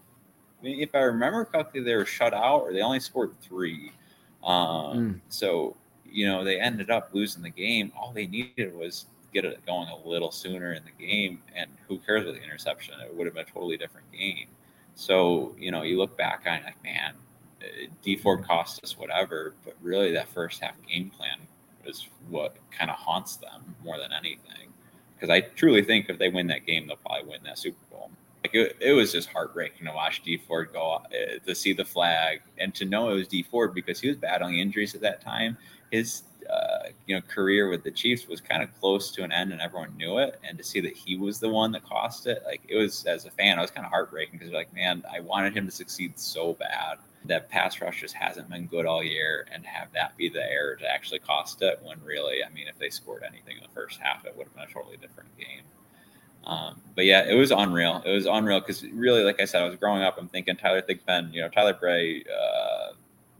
if 0.62 0.94
I 0.94 1.00
remember 1.00 1.44
correctly, 1.44 1.82
they 1.82 1.94
were 1.94 2.06
shut 2.06 2.32
out, 2.34 2.62
or 2.62 2.72
they 2.72 2.82
only 2.82 3.00
scored 3.00 3.34
three. 3.40 3.92
Um, 4.44 4.54
mm. 4.54 5.20
So 5.28 5.76
you 6.10 6.26
know 6.26 6.44
they 6.44 6.60
ended 6.60 6.90
up 6.90 7.10
losing 7.12 7.42
the 7.42 7.50
game. 7.50 7.92
All 7.98 8.12
they 8.12 8.26
needed 8.26 8.74
was 8.74 9.06
get 9.32 9.44
it 9.44 9.64
going 9.64 9.88
a 9.88 10.08
little 10.08 10.30
sooner 10.30 10.72
in 10.72 10.82
the 10.84 11.04
game, 11.04 11.40
and 11.54 11.70
who 11.88 11.98
cares 11.98 12.24
with 12.24 12.34
the 12.36 12.42
interception? 12.42 12.94
It 13.00 13.14
would 13.14 13.26
have 13.26 13.34
been 13.34 13.46
a 13.48 13.50
totally 13.50 13.76
different 13.76 14.10
game. 14.12 14.48
So, 14.94 15.54
you 15.58 15.70
know, 15.70 15.82
you 15.82 15.98
look 15.98 16.16
back 16.16 16.44
on 16.46 16.58
it 16.58 16.64
like, 16.64 16.82
man, 16.82 17.14
Dee 18.02 18.16
Ford 18.16 18.44
cost 18.44 18.82
us 18.82 18.98
whatever, 18.98 19.54
but 19.64 19.74
really 19.82 20.12
that 20.12 20.28
first 20.28 20.60
half 20.60 20.74
game 20.86 21.10
plan 21.10 21.38
is 21.84 22.08
what 22.28 22.56
kind 22.70 22.90
of 22.90 22.96
haunts 22.96 23.36
them 23.36 23.74
more 23.84 23.98
than 23.98 24.12
anything. 24.12 24.68
Because 25.14 25.30
I 25.30 25.40
truly 25.40 25.82
think 25.82 26.08
if 26.08 26.18
they 26.18 26.28
win 26.28 26.46
that 26.48 26.66
game, 26.66 26.86
they'll 26.86 26.96
probably 26.96 27.30
win 27.30 27.40
that 27.44 27.58
Super 27.58 27.78
Bowl. 27.90 28.10
Like 28.42 28.54
it, 28.54 28.76
it 28.80 28.92
was 28.92 29.12
just 29.12 29.28
heartbreaking 29.28 29.86
to 29.86 29.92
watch 29.92 30.22
Dee 30.22 30.36
Ford 30.36 30.70
go 30.72 30.94
uh, 30.94 31.00
to 31.46 31.54
see 31.54 31.72
the 31.72 31.84
flag 31.84 32.42
and 32.58 32.74
to 32.74 32.84
know 32.84 33.10
it 33.10 33.14
was 33.14 33.28
Dee 33.28 33.44
Ford 33.44 33.72
because 33.72 34.00
he 34.00 34.08
was 34.08 34.16
battling 34.16 34.58
injuries 34.58 34.94
at 34.94 35.00
that 35.02 35.20
time. 35.20 35.56
His 35.92 36.22
uh, 36.50 36.88
you 37.06 37.14
know 37.14 37.20
career 37.22 37.68
with 37.68 37.82
the 37.82 37.90
Chiefs 37.90 38.26
was 38.28 38.40
kind 38.40 38.62
of 38.62 38.78
close 38.80 39.10
to 39.12 39.22
an 39.22 39.32
end, 39.32 39.52
and 39.52 39.60
everyone 39.60 39.96
knew 39.96 40.18
it. 40.18 40.40
And 40.46 40.56
to 40.58 40.64
see 40.64 40.80
that 40.80 40.96
he 40.96 41.16
was 41.16 41.38
the 41.38 41.48
one 41.48 41.72
that 41.72 41.84
cost 41.84 42.26
it, 42.26 42.42
like 42.44 42.62
it 42.68 42.76
was 42.76 43.04
as 43.06 43.26
a 43.26 43.30
fan, 43.30 43.58
I 43.58 43.62
was 43.62 43.70
kind 43.70 43.84
of 43.84 43.90
heartbreaking 43.90 44.38
because 44.38 44.50
you're 44.50 44.58
like, 44.58 44.74
man, 44.74 45.02
I 45.12 45.20
wanted 45.20 45.56
him 45.56 45.66
to 45.66 45.72
succeed 45.72 46.18
so 46.18 46.54
bad. 46.54 46.98
That 47.26 47.48
pass 47.48 47.80
rush 47.80 48.00
just 48.00 48.14
hasn't 48.14 48.50
been 48.50 48.66
good 48.66 48.84
all 48.84 49.02
year, 49.02 49.46
and 49.52 49.64
have 49.64 49.92
that 49.92 50.16
be 50.16 50.28
the 50.28 50.42
error 50.42 50.76
to 50.76 50.92
actually 50.92 51.20
cost 51.20 51.62
it. 51.62 51.80
When 51.82 52.02
really, 52.04 52.44
I 52.44 52.48
mean, 52.50 52.66
if 52.68 52.78
they 52.78 52.90
scored 52.90 53.22
anything 53.22 53.56
in 53.56 53.62
the 53.62 53.74
first 53.74 54.00
half, 54.00 54.24
it 54.24 54.36
would 54.36 54.48
have 54.48 54.54
been 54.54 54.64
a 54.64 54.72
totally 54.72 54.96
different 54.96 55.36
game. 55.38 55.62
Um, 56.44 56.80
but 56.96 57.04
yeah, 57.04 57.24
it 57.24 57.34
was 57.34 57.52
unreal. 57.52 58.02
It 58.04 58.10
was 58.10 58.26
unreal 58.26 58.60
because 58.60 58.84
really, 58.84 59.22
like 59.22 59.40
I 59.40 59.44
said, 59.44 59.62
I 59.62 59.68
was 59.68 59.76
growing 59.76 60.02
up. 60.02 60.16
I'm 60.18 60.28
thinking 60.28 60.56
Tyler 60.56 60.82
Thigpen, 60.82 61.32
you 61.32 61.40
know, 61.40 61.48
Tyler 61.48 61.74
Bray, 61.74 62.24
uh, 62.24 62.94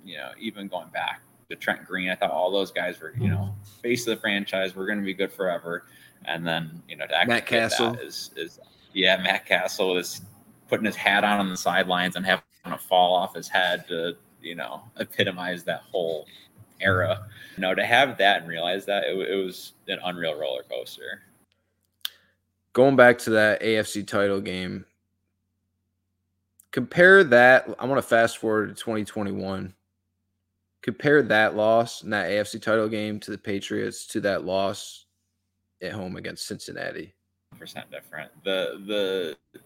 you 0.04 0.16
know, 0.16 0.30
even 0.38 0.68
going 0.68 0.88
back 0.88 1.20
to 1.51 1.56
Trent 1.56 1.85
Green. 1.85 2.09
I 2.10 2.14
thought 2.14 2.31
all 2.31 2.51
those 2.51 2.70
guys 2.70 3.01
were, 3.01 3.14
you 3.19 3.28
know, 3.28 3.36
mm-hmm. 3.55 3.81
face 3.82 4.06
of 4.06 4.16
the 4.16 4.20
franchise. 4.20 4.74
We're 4.74 4.86
going 4.86 4.98
to 4.98 5.05
be 5.05 5.14
good 5.14 5.32
forever. 5.32 5.85
And 6.24 6.47
then, 6.47 6.82
you 6.89 6.97
know, 6.97 7.06
to 7.06 7.24
Matt 7.27 7.47
Cassel 7.47 7.94
is, 7.94 8.31
is, 8.36 8.60
yeah, 8.93 9.16
Matt 9.23 9.47
Cassel 9.47 9.97
is 9.97 10.23
putting 10.69 10.86
his 10.86 10.97
hat 10.97 11.24
on 11.24 11.40
on 11.40 11.51
the 11.51 11.56
sidelines 11.56 12.16
and 12.16 12.24
having 12.24 12.44
to 12.64 12.78
fall 12.78 13.14
off 13.14 13.35
his 13.35 13.48
head 13.48 13.86
to, 13.89 14.16
you 14.40 14.55
know, 14.55 14.82
epitomize 14.98 15.64
that 15.64 15.82
whole 15.90 16.27
era. 16.81 17.27
You 17.56 17.62
know, 17.62 17.74
to 17.74 17.85
have 17.85 18.16
that 18.19 18.40
and 18.43 18.48
realize 18.48 18.86
that 18.86 19.05
it, 19.05 19.16
it 19.28 19.44
was 19.44 19.73
an 19.89 19.98
unreal 20.05 20.35
roller 20.39 20.62
coaster. 20.62 21.23
going 22.73 22.97
back 22.97 23.19
to 23.19 23.31
that 23.31 23.60
AFC 23.62 24.06
title 24.06 24.40
game, 24.40 24.86
compare 26.70 27.24
that. 27.24 27.69
I 27.78 27.86
want 27.86 27.98
to 27.98 28.06
fast 28.09 28.39
forward 28.39 28.69
to 28.69 28.74
2021. 28.74 29.74
Compare 30.82 31.22
that 31.22 31.54
loss 31.54 32.02
in 32.02 32.10
that 32.10 32.30
AFC 32.30 32.60
title 32.60 32.88
game 32.88 33.20
to 33.20 33.30
the 33.30 33.38
Patriots 33.38 34.06
to 34.09 34.20
that 34.20 34.44
loss 34.44 35.06
at 35.80 35.92
home 35.92 36.16
against 36.16 36.46
Cincinnati. 36.46 37.14
Percent 37.59 37.90
different. 37.90 38.30
The 38.44 38.82
the 38.86 39.60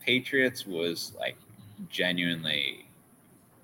Patriots 0.00 0.66
was 0.66 1.12
like 1.18 1.36
genuinely 1.88 2.86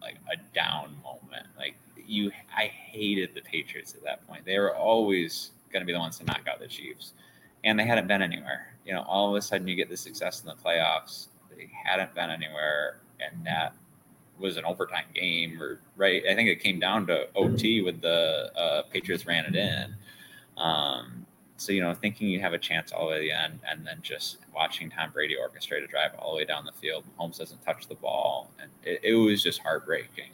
like 0.01 0.17
a 0.33 0.37
down 0.55 0.97
moment. 1.03 1.47
Like 1.59 1.75
you, 2.07 2.31
I 2.57 2.67
hated 2.67 3.35
the 3.35 3.43
Patriots 3.43 3.95
at 3.95 4.03
that 4.05 4.27
point. 4.27 4.45
They 4.45 4.59
were 4.59 4.75
always 4.75 5.51
going 5.73 5.83
to 5.83 5.87
be 5.87 5.93
the 5.93 5.99
ones 5.99 6.19
to 6.19 6.25
knock 6.25 6.43
out 6.51 6.61
the 6.61 6.67
Chiefs, 6.67 7.13
and 7.65 7.79
they 7.79 7.85
hadn't 7.85 8.09
been 8.09 8.23
anywhere. 8.23 8.75
You 8.85 8.95
know, 8.95 9.03
all 9.03 9.29
of 9.29 9.35
a 9.37 9.43
sudden 9.43 9.69
you 9.69 9.77
get 9.77 9.89
the 9.89 9.97
success 9.97 10.41
in 10.41 10.47
the 10.47 10.55
playoffs. 10.55 11.27
They 11.55 11.71
hadn't 11.85 12.15
been 12.15 12.31
anywhere, 12.31 13.01
and 13.21 13.45
that 13.45 13.75
was 14.41 14.57
an 14.57 14.65
overtime 14.65 15.05
game, 15.15 15.61
or 15.61 15.81
right? 15.97 16.23
I 16.29 16.35
think 16.35 16.49
it 16.49 16.61
came 16.61 16.81
down 16.81 17.07
to 17.09 17.29
OT 17.35 17.83
with 17.83 18.01
the 18.01 18.51
uh, 18.57 18.83
Patriots 18.91 19.27
ran 19.27 19.45
it 19.45 19.55
in. 19.55 19.95
Um, 20.57 21.27
so 21.57 21.73
you 21.73 21.83
know, 21.83 21.93
thinking 21.93 22.29
you 22.29 22.41
have 22.41 22.55
a 22.55 22.59
chance 22.59 22.91
all 22.91 23.07
the 23.07 23.11
way 23.13 23.17
to 23.19 23.21
the 23.21 23.33
end, 23.33 23.61
and 23.69 23.87
then 23.87 23.99
just 24.03 24.39
watching 24.55 24.91
Tom 24.91 25.11
Brady 25.13 25.37
orchestrate 25.37 25.85
a 25.85 25.87
drive 25.87 26.13
all 26.19 26.33
the 26.33 26.39
way 26.39 26.45
down 26.45 26.65
the 26.65 26.73
field. 26.73 27.05
Holmes 27.17 27.39
doesn't 27.39 27.63
touch 27.65 27.87
the 27.87 27.95
ball, 27.95 28.51
and 28.61 28.71
it, 28.83 29.01
it 29.03 29.15
was 29.15 29.43
just 29.43 29.61
heartbreaking. 29.61 30.31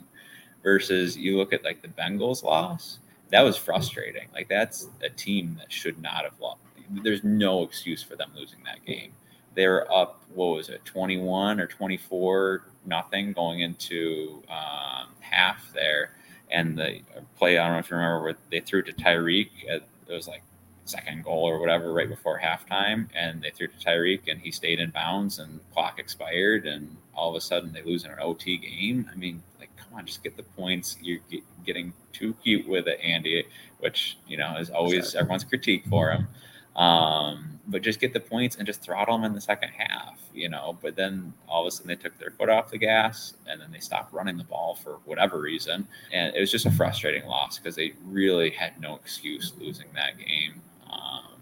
Versus 0.62 1.16
you 1.16 1.36
look 1.36 1.52
at 1.52 1.62
like 1.64 1.80
the 1.80 1.88
Bengals 1.88 2.42
loss, 2.42 2.98
that 3.30 3.42
was 3.42 3.56
frustrating. 3.56 4.28
Like 4.32 4.48
that's 4.48 4.88
a 5.02 5.08
team 5.08 5.56
that 5.58 5.72
should 5.72 6.00
not 6.00 6.24
have 6.24 6.38
lost. 6.40 6.58
There's 7.02 7.24
no 7.24 7.62
excuse 7.62 8.02
for 8.02 8.16
them 8.16 8.30
losing 8.36 8.60
that 8.64 8.84
game. 8.84 9.12
They 9.56 9.66
were 9.66 9.92
up, 9.92 10.22
what 10.32 10.56
was 10.56 10.68
it, 10.68 10.84
21 10.84 11.58
or 11.58 11.66
24 11.66 12.62
nothing 12.86 13.32
going 13.32 13.60
into 13.60 14.42
um, 14.48 15.08
half 15.20 15.72
there. 15.74 16.10
And 16.50 16.78
the 16.78 17.00
play, 17.36 17.58
I 17.58 17.64
don't 17.64 17.74
know 17.74 17.78
if 17.80 17.90
you 17.90 17.96
remember, 17.96 18.22
where 18.22 18.36
they 18.50 18.60
threw 18.60 18.82
to 18.82 18.92
Tyreek. 18.92 19.48
It 19.64 19.82
was 20.08 20.28
like 20.28 20.42
second 20.84 21.24
goal 21.24 21.44
or 21.44 21.58
whatever 21.58 21.92
right 21.92 22.08
before 22.08 22.40
halftime, 22.40 23.08
and 23.14 23.42
they 23.42 23.50
threw 23.50 23.66
to 23.66 23.76
Tyreek, 23.76 24.20
and 24.28 24.40
he 24.40 24.52
stayed 24.52 24.78
in 24.78 24.90
bounds, 24.90 25.40
and 25.40 25.58
clock 25.72 25.98
expired, 25.98 26.66
and 26.66 26.96
all 27.14 27.30
of 27.30 27.34
a 27.34 27.40
sudden 27.40 27.72
they 27.72 27.82
lose 27.82 28.04
in 28.04 28.12
an 28.12 28.18
OT 28.20 28.58
game. 28.58 29.10
I 29.12 29.16
mean, 29.16 29.42
like, 29.58 29.70
come 29.76 29.98
on, 29.98 30.06
just 30.06 30.22
get 30.22 30.36
the 30.36 30.44
points. 30.44 30.96
You're 31.02 31.18
getting 31.64 31.92
too 32.12 32.34
cute 32.44 32.68
with 32.68 32.86
it, 32.86 33.00
Andy, 33.02 33.44
which 33.80 34.18
you 34.28 34.36
know 34.36 34.56
is 34.56 34.70
always 34.70 35.16
everyone's 35.16 35.44
critique 35.44 35.84
for 35.90 36.12
him. 36.12 36.28
Um, 36.76 37.58
but 37.68 37.82
just 37.82 38.00
get 38.00 38.12
the 38.12 38.20
points 38.20 38.56
and 38.56 38.66
just 38.66 38.82
throttle 38.82 39.16
them 39.16 39.24
in 39.24 39.32
the 39.32 39.40
second 39.40 39.70
half, 39.70 40.20
you 40.32 40.48
know. 40.48 40.78
But 40.80 40.94
then 40.94 41.32
all 41.48 41.62
of 41.62 41.66
a 41.66 41.70
sudden 41.70 41.88
they 41.88 41.96
took 41.96 42.16
their 42.18 42.30
foot 42.30 42.48
off 42.48 42.70
the 42.70 42.78
gas 42.78 43.34
and 43.48 43.60
then 43.60 43.72
they 43.72 43.80
stopped 43.80 44.12
running 44.12 44.36
the 44.36 44.44
ball 44.44 44.76
for 44.76 44.98
whatever 45.04 45.40
reason. 45.40 45.88
And 46.12 46.34
it 46.34 46.40
was 46.40 46.50
just 46.50 46.66
a 46.66 46.70
frustrating 46.70 47.26
loss 47.26 47.58
because 47.58 47.74
they 47.74 47.94
really 48.04 48.50
had 48.50 48.80
no 48.80 48.94
excuse 48.96 49.52
losing 49.58 49.86
that 49.94 50.18
game. 50.18 50.60
Um, 50.90 51.32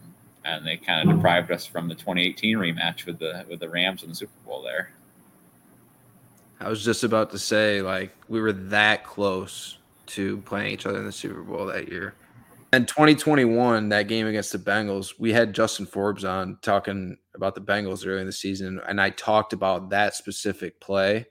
and 0.44 0.66
they 0.66 0.76
kind 0.76 1.08
of 1.08 1.16
deprived 1.16 1.50
us 1.50 1.66
from 1.66 1.88
the 1.88 1.94
2018 1.94 2.56
rematch 2.56 3.04
with 3.04 3.18
the 3.18 3.44
with 3.48 3.60
the 3.60 3.68
Rams 3.68 4.02
in 4.02 4.08
the 4.08 4.14
Super 4.14 4.32
Bowl 4.46 4.62
there. 4.62 4.92
I 6.60 6.68
was 6.68 6.84
just 6.84 7.04
about 7.04 7.30
to 7.32 7.38
say, 7.38 7.82
like, 7.82 8.14
we 8.28 8.40
were 8.40 8.52
that 8.52 9.04
close 9.04 9.78
to 10.06 10.38
playing 10.38 10.72
each 10.72 10.86
other 10.86 10.98
in 11.00 11.04
the 11.04 11.12
Super 11.12 11.42
Bowl 11.42 11.66
that 11.66 11.88
year. 11.90 12.14
And 12.74 12.88
2021, 12.88 13.90
that 13.90 14.08
game 14.08 14.26
against 14.26 14.50
the 14.50 14.58
Bengals, 14.58 15.14
we 15.16 15.32
had 15.32 15.52
Justin 15.54 15.86
Forbes 15.86 16.24
on 16.24 16.58
talking 16.60 17.16
about 17.36 17.54
the 17.54 17.60
Bengals 17.60 18.04
early 18.04 18.22
in 18.22 18.26
the 18.26 18.32
season, 18.32 18.80
and 18.88 19.00
I 19.00 19.10
talked 19.10 19.52
about 19.52 19.90
that 19.90 20.16
specific 20.16 20.80
play 20.80 21.24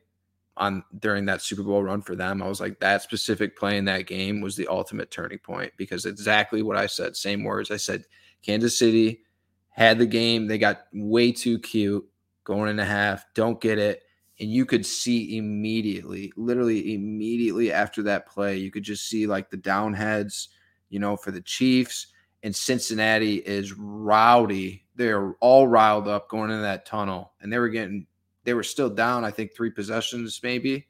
on 0.56 0.86
during 0.99 1.26
that 1.26 1.41
Super 1.41 1.64
Bowl 1.64 1.84
run 1.84 2.02
for 2.02 2.15
them. 2.15 2.41
I 2.41 2.48
was 2.48 2.61
like, 2.61 2.80
that 2.80 3.02
specific 3.02 3.57
play 3.57 3.76
in 3.76 3.84
that 3.86 4.07
game 4.07 4.40
was 4.40 4.56
the 4.56 4.70
ultimate 4.70 5.11
turning 5.11 5.38
point 5.38 5.74
because 5.76 6.06
exactly 6.06 6.61
what 6.61 6.78
I 6.78 6.86
said, 6.86 7.18
same 7.18 7.44
words. 7.44 7.72
I 7.72 7.78
said, 7.78 8.06
Kansas 8.41 8.80
City 8.80 9.20
had 9.68 9.98
the 9.98 10.06
game, 10.06 10.48
they 10.48 10.57
got 10.57 10.86
way 10.94 11.34
too 11.34 11.60
cute 11.60 12.07
going 12.45 12.70
in 12.70 12.80
a 12.80 12.86
half, 12.86 13.26
don't 13.34 13.60
get 13.60 13.80
it. 13.80 14.03
And 14.40 14.49
you 14.49 14.65
could 14.65 14.86
see 14.86 15.38
immediately, 15.38 16.32
literally 16.38 16.94
immediately 16.94 17.74
after 17.74 18.02
that 18.03 18.30
play, 18.30 18.56
you 18.56 18.72
could 18.72 18.84
just 18.84 19.10
see 19.10 19.28
like 19.28 19.49
the 19.49 19.57
downheads, 19.57 20.48
you 20.94 20.99
know, 20.99 21.18
for 21.18 21.32
the 21.32 21.41
Chiefs. 21.41 22.07
And 22.44 22.56
Cincinnati 22.56 23.38
is 23.38 23.74
rowdy. 23.74 24.86
They're 24.95 25.34
all 25.40 25.68
riled 25.68 26.07
up 26.07 26.30
going 26.30 26.52
into 26.52 26.61
that 26.61 26.86
tunnel. 26.86 27.34
And 27.41 27.52
they 27.52 27.57
were 27.57 27.70
getting 27.70 28.06
they 28.44 28.53
were 28.53 28.64
still 28.64 28.90
down, 28.90 29.26
I 29.26 29.32
think, 29.32 29.56
three 29.56 29.72
possessions 29.72 30.40
maybe. 30.44 30.88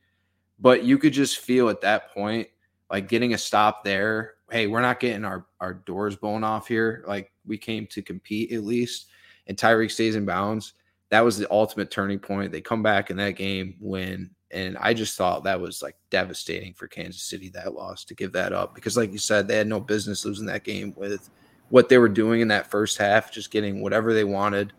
But 0.60 0.84
you 0.84 0.98
could 0.98 1.14
just 1.14 1.40
feel 1.40 1.70
at 1.70 1.82
that 1.82 2.12
point, 2.14 2.48
like 2.92 3.08
getting 3.08 3.34
a 3.34 3.38
stop 3.38 3.84
there. 3.84 4.34
Hey, 4.52 4.68
we're 4.68 4.82
not 4.82 5.00
getting 5.00 5.24
our, 5.24 5.46
our 5.60 5.74
doors 5.74 6.16
blown 6.16 6.44
off 6.44 6.68
here. 6.68 7.04
Like 7.08 7.32
we 7.46 7.58
came 7.58 7.88
to 7.88 8.02
compete 8.02 8.52
at 8.52 8.64
least. 8.64 9.08
And 9.48 9.58
Tyreek 9.58 9.92
stays 9.92 10.16
in 10.16 10.26
bounds. 10.26 10.74
That 11.10 11.24
was 11.24 11.38
the 11.38 11.50
ultimate 11.52 11.92
turning 11.92 12.20
point. 12.20 12.52
They 12.52 12.62
come 12.62 12.82
back 12.82 13.10
in 13.10 13.18
that 13.18 13.36
game, 13.36 13.76
win. 13.80 14.32
And 14.54 14.78
I 14.78 14.94
just 14.94 15.18
thought 15.18 15.44
that 15.44 15.60
was 15.60 15.82
like 15.82 15.96
devastating 16.10 16.74
for 16.74 16.88
Kansas 16.88 17.24
City, 17.24 17.50
that 17.50 17.74
loss 17.74 18.06
to 18.06 18.14
give 18.14 18.32
that 18.34 18.54
up. 18.54 18.76
Because, 18.76 18.96
like 18.96 19.12
you 19.12 19.18
said, 19.18 19.48
they 19.48 19.58
had 19.58 19.68
no 19.68 19.80
business 19.80 20.26
losing 20.26 20.46
that 20.46 20.64
game 20.64 20.94
with 20.96 21.30
what 21.70 21.90
they 21.90 21.98
were 21.98 22.10
doing 22.10 22.42
in 22.42 22.48
that 22.50 22.70
first 22.70 22.98
half, 22.98 23.32
just 23.32 23.52
getting 23.52 23.82
whatever 23.82 24.14
they 24.14 24.24
wanted 24.24 24.74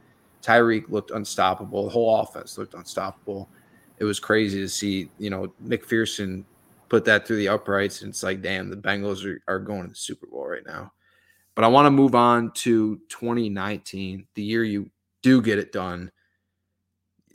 Tyreek 0.45 0.91
looked 0.91 1.11
unstoppable. 1.11 1.85
The 1.85 1.91
whole 1.91 2.21
offense 2.21 2.59
looked 2.59 2.75
unstoppable. 2.75 3.49
It 3.99 4.05
was 4.05 4.21
crazy 4.21 4.61
to 4.61 4.69
see, 4.69 5.09
you 5.19 5.31
know, 5.31 5.53
McPherson 5.65 6.45
put 6.91 7.05
that 7.07 7.27
through 7.27 7.39
the 7.39 7.49
uprights. 7.49 8.03
And 8.03 8.11
it's 8.11 8.23
like, 8.23 8.43
damn, 8.43 8.69
the 8.69 8.77
Bengals 8.77 9.25
are, 9.25 9.41
are 9.49 9.59
going 9.59 9.85
to 9.85 9.89
the 9.89 9.95
Super 9.95 10.27
Bowl 10.27 10.47
right 10.47 10.67
now. 10.67 10.93
But 11.55 11.65
I 11.65 11.69
want 11.69 11.87
to 11.87 11.91
move 11.91 12.15
on 12.15 12.51
to 12.57 13.01
2019, 13.09 14.27
the 14.35 14.43
year 14.43 14.65
you 14.65 14.91
do 15.23 15.41
get 15.41 15.59
it 15.59 15.73
done. 15.73 16.11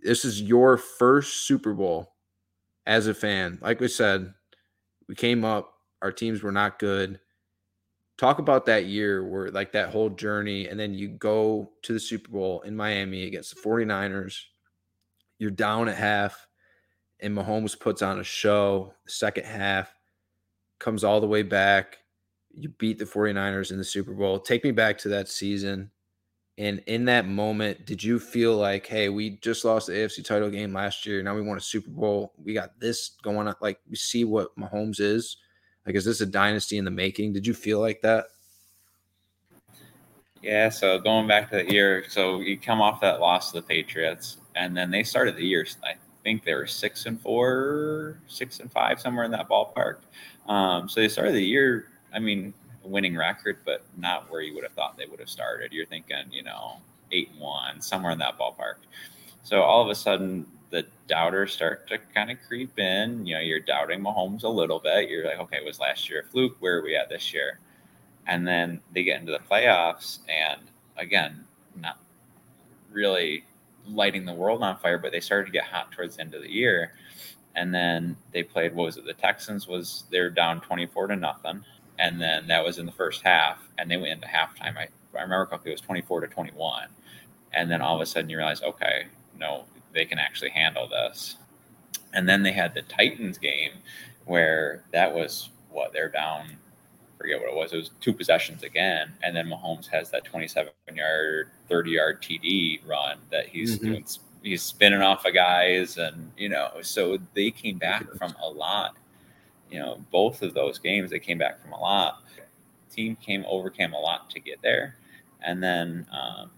This 0.04 0.24
is 0.24 0.42
your 0.42 0.78
first 0.78 1.48
Super 1.48 1.74
Bowl 1.74 2.14
as 2.86 3.08
a 3.08 3.14
fan. 3.14 3.60
Like 3.62 3.80
we 3.80 3.88
said, 3.88 4.34
we 5.08 5.16
came 5.16 5.44
up, 5.46 5.74
our 6.02 6.12
teams 6.12 6.44
were 6.44 6.52
not 6.52 6.80
good. 6.80 7.20
Talk 8.18 8.40
about 8.40 8.66
that 8.66 8.86
year 8.86 9.26
where 9.26 9.50
like 9.50 9.72
that 9.72 9.90
whole 9.90 10.10
journey 10.10 10.68
and 10.68 10.80
then 10.80 10.94
you 10.94 11.08
go 11.08 11.72
to 11.84 11.94
the 11.94 12.00
super 12.00 12.30
bowl 12.30 12.62
in 12.62 12.76
miami 12.76 13.24
against 13.24 13.56
the 13.56 13.62
49ers 13.62 14.42
you're 15.38 15.52
down 15.52 15.88
at 15.88 15.96
half 15.96 16.46
and 17.22 17.34
mahomes 17.36 17.80
puts 17.80 18.02
on 18.02 18.20
a 18.20 18.24
show 18.24 18.94
the 19.06 19.12
second 19.12 19.46
half 19.46 19.94
comes 20.80 21.04
all 21.04 21.22
the 21.22 21.28
way 21.28 21.44
back. 21.44 21.98
You 22.52 22.70
beat 22.70 22.98
the 22.98 23.06
49ers 23.06 23.72
in 23.72 23.78
the 23.78 23.84
super 23.84 24.14
bowl. 24.14 24.40
Take 24.40 24.64
me 24.64 24.72
back 24.72 24.98
to 25.00 25.10
that 25.10 25.28
season 25.28 25.92
and 26.60 26.84
in 26.86 27.06
that 27.06 27.28
moment 27.28 27.84
did 27.88 28.04
you 28.04 28.20
feel 28.20 28.56
like 28.56 28.86
hey 28.86 29.10
we 29.10 29.32
just 29.38 29.66
lost 29.66 29.88
the 29.88 29.94
afc 29.94 30.24
title 30.24 30.50
game 30.50 30.72
last 30.72 31.06
year 31.08 31.24
now 31.24 31.34
we 31.34 31.42
won 31.42 31.58
a 31.58 31.62
super 31.62 31.90
bowl 31.90 32.34
we 32.44 32.54
got 32.54 32.80
this 32.80 33.18
going 33.24 33.48
on 33.48 33.56
like 33.62 33.80
we 33.90 33.96
see 33.96 34.24
what 34.24 34.56
mahomes 34.56 35.00
is 35.00 35.38
like, 35.90 35.96
is 35.96 36.06
this 36.06 36.22
a 36.22 36.26
dynasty 36.28 36.78
in 36.78 36.86
the 36.86 36.92
making? 36.92 37.34
Did 37.34 37.48
you 37.48 37.54
feel 37.56 37.80
like 37.80 38.02
that? 38.02 38.26
Yeah. 40.40 40.70
So 40.70 41.00
going 41.00 41.28
back 41.28 41.50
to 41.50 41.58
the 41.58 41.72
year, 41.72 42.06
so 42.08 42.42
you 42.42 42.60
come 42.60 42.80
off 42.80 43.02
that 43.02 43.20
loss 43.20 43.52
to 43.52 43.62
the 43.62 43.66
Patriots, 43.66 44.38
and 44.56 44.78
then 44.78 44.92
they 44.92 45.02
started 45.02 45.36
the 45.36 45.46
year. 45.46 45.66
I 45.84 45.96
think 46.24 46.44
they 46.44 46.54
were 46.54 46.68
six 46.68 47.08
and 47.08 47.20
four, 47.20 48.22
six 48.28 48.60
and 48.60 48.72
five, 48.72 49.02
somewhere 49.02 49.26
in 49.26 49.32
that 49.32 49.50
ballpark. 49.50 50.02
Um, 50.48 50.88
so 50.88 51.02
they 51.02 51.08
started 51.08 51.34
the 51.34 51.44
year. 51.44 51.88
I 52.14 52.20
mean, 52.20 52.54
winning 52.90 53.16
record, 53.16 53.58
but 53.66 53.84
not 53.98 54.30
where 54.32 54.42
you 54.42 54.54
would 54.56 54.64
have 54.64 54.74
thought 54.74 54.98
they 54.98 55.06
would 55.06 55.20
have 55.20 55.30
started. 55.30 55.72
You're 55.72 55.86
thinking, 55.86 56.26
you 56.32 56.44
know, 56.44 56.78
eight 57.12 57.30
and 57.32 57.40
one, 57.40 57.82
somewhere 57.82 58.12
in 58.12 58.20
that 58.20 58.38
ballpark. 58.38 58.76
So 59.44 59.62
all 59.62 59.82
of 59.82 59.90
a 59.90 59.96
sudden, 59.96 60.46
the 60.70 60.86
doubters 61.08 61.54
start 61.54 61.88
to 61.88 61.98
kind 62.14 62.30
of 62.30 62.38
creep 62.48 62.78
in. 62.78 63.26
You 63.26 63.36
know, 63.36 63.42
you're 63.42 63.60
doubting 63.60 64.02
Mahomes 64.02 64.44
a 64.44 64.50
little 64.50 64.80
bit. 64.80 65.10
You're 65.10 65.26
like, 65.26 65.40
okay, 65.40 65.64
was 65.66 65.80
last 65.80 66.10
year 66.10 66.22
a 66.22 66.32
fluke? 66.32 66.58
Where 66.60 66.78
are 66.78 66.84
we 66.84 66.96
at 66.96 67.10
this 67.10 67.34
year? 67.34 67.60
And 68.28 68.48
then 68.48 68.80
they 68.94 69.04
get 69.04 69.20
into 69.20 69.32
the 69.32 69.40
playoffs, 69.40 70.20
and 70.30 70.62
again, 70.98 71.44
not 71.76 71.98
really 72.92 73.44
lighting 73.88 74.26
the 74.26 74.34
world 74.34 74.62
on 74.62 74.78
fire, 74.78 75.00
but 75.00 75.12
they 75.12 75.20
started 75.20 75.46
to 75.46 75.52
get 75.52 75.64
hot 75.64 75.92
towards 75.92 76.18
the 76.18 76.22
end 76.22 76.36
of 76.36 76.44
the 76.44 76.52
year. 76.52 76.94
And 77.56 77.74
then 77.74 78.16
they 78.32 78.44
played, 78.44 78.76
what 78.76 78.86
was 78.86 78.98
it? 78.98 79.06
The 79.06 79.14
Texans 79.14 79.68
was 79.68 80.04
they're 80.12 80.30
down 80.30 80.62
24 80.62 81.08
to 81.08 81.16
nothing. 81.16 81.64
And 82.00 82.20
then 82.20 82.48
that 82.48 82.64
was 82.64 82.80
in 82.80 82.86
the 82.86 82.92
first 82.92 83.22
half, 83.24 83.60
and 83.78 83.92
they 83.92 83.98
went 83.98 84.14
into 84.14 84.28
halftime. 84.28 84.78
I, 84.78 84.88
I 85.18 85.22
remember 85.22 85.46
correctly, 85.46 85.72
it 85.72 85.76
was 85.76 85.82
24 85.82 86.22
to 86.22 86.28
21. 86.28 86.88
And 87.54 87.70
then 87.70 87.82
all 87.82 87.96
of 87.96 88.02
a 88.02 88.06
sudden 88.06 88.30
you 88.30 88.38
realize, 88.38 88.62
okay, 88.64 89.06
no, 89.38 89.66
they 89.94 90.06
can 90.06 90.18
actually 90.18 90.52
handle 90.52 90.88
this. 90.88 91.36
And 92.14 92.28
then 92.28 92.42
they 92.42 92.54
had 92.54 92.74
the 92.74 92.84
Titans 92.84 93.38
game 93.38 93.72
where 94.26 94.84
that 94.94 95.14
was 95.14 95.50
what 95.70 95.94
they're 95.94 96.10
down 96.10 96.58
forget 97.20 97.40
what 97.40 97.50
it 97.50 97.56
was. 97.56 97.74
It 97.74 97.78
was 97.78 97.92
two 98.00 98.14
possessions 98.14 98.64
again, 98.64 99.12
and 99.22 99.36
then 99.36 99.48
Mahomes 99.48 99.88
has 99.88 100.10
that 100.12 100.24
27 100.24 100.72
yard, 100.96 101.50
30 101.68 101.92
yard 101.92 102.22
TD 102.22 102.88
run 102.88 103.18
that 103.30 103.48
he's 103.48 103.76
mm-hmm. 103.76 103.86
doing. 103.86 104.06
He's 104.42 104.62
spinning 104.62 105.02
off 105.02 105.26
of 105.26 105.34
guys, 105.34 105.98
and 105.98 106.32
you 106.38 106.48
know, 106.48 106.72
so 106.82 107.18
they 107.34 107.52
came 107.52 107.78
back 107.78 108.10
from 108.14 108.34
a 108.42 108.48
lot. 108.48 108.96
You 109.70 109.80
know, 109.80 110.04
both 110.12 110.42
of 110.42 110.54
those 110.54 110.80
games 110.80 111.12
they 111.12 111.20
came 111.20 111.38
back 111.38 111.62
from 111.62 111.74
a 111.74 111.80
lot. 111.80 112.24
Team 112.92 113.16
came 113.16 113.46
overcame 113.48 113.94
a 113.94 114.00
lot 114.00 114.30
to 114.32 114.40
get 114.40 114.62
there, 114.62 114.96
and 115.42 115.62
then 115.62 116.08
um, 116.12 116.50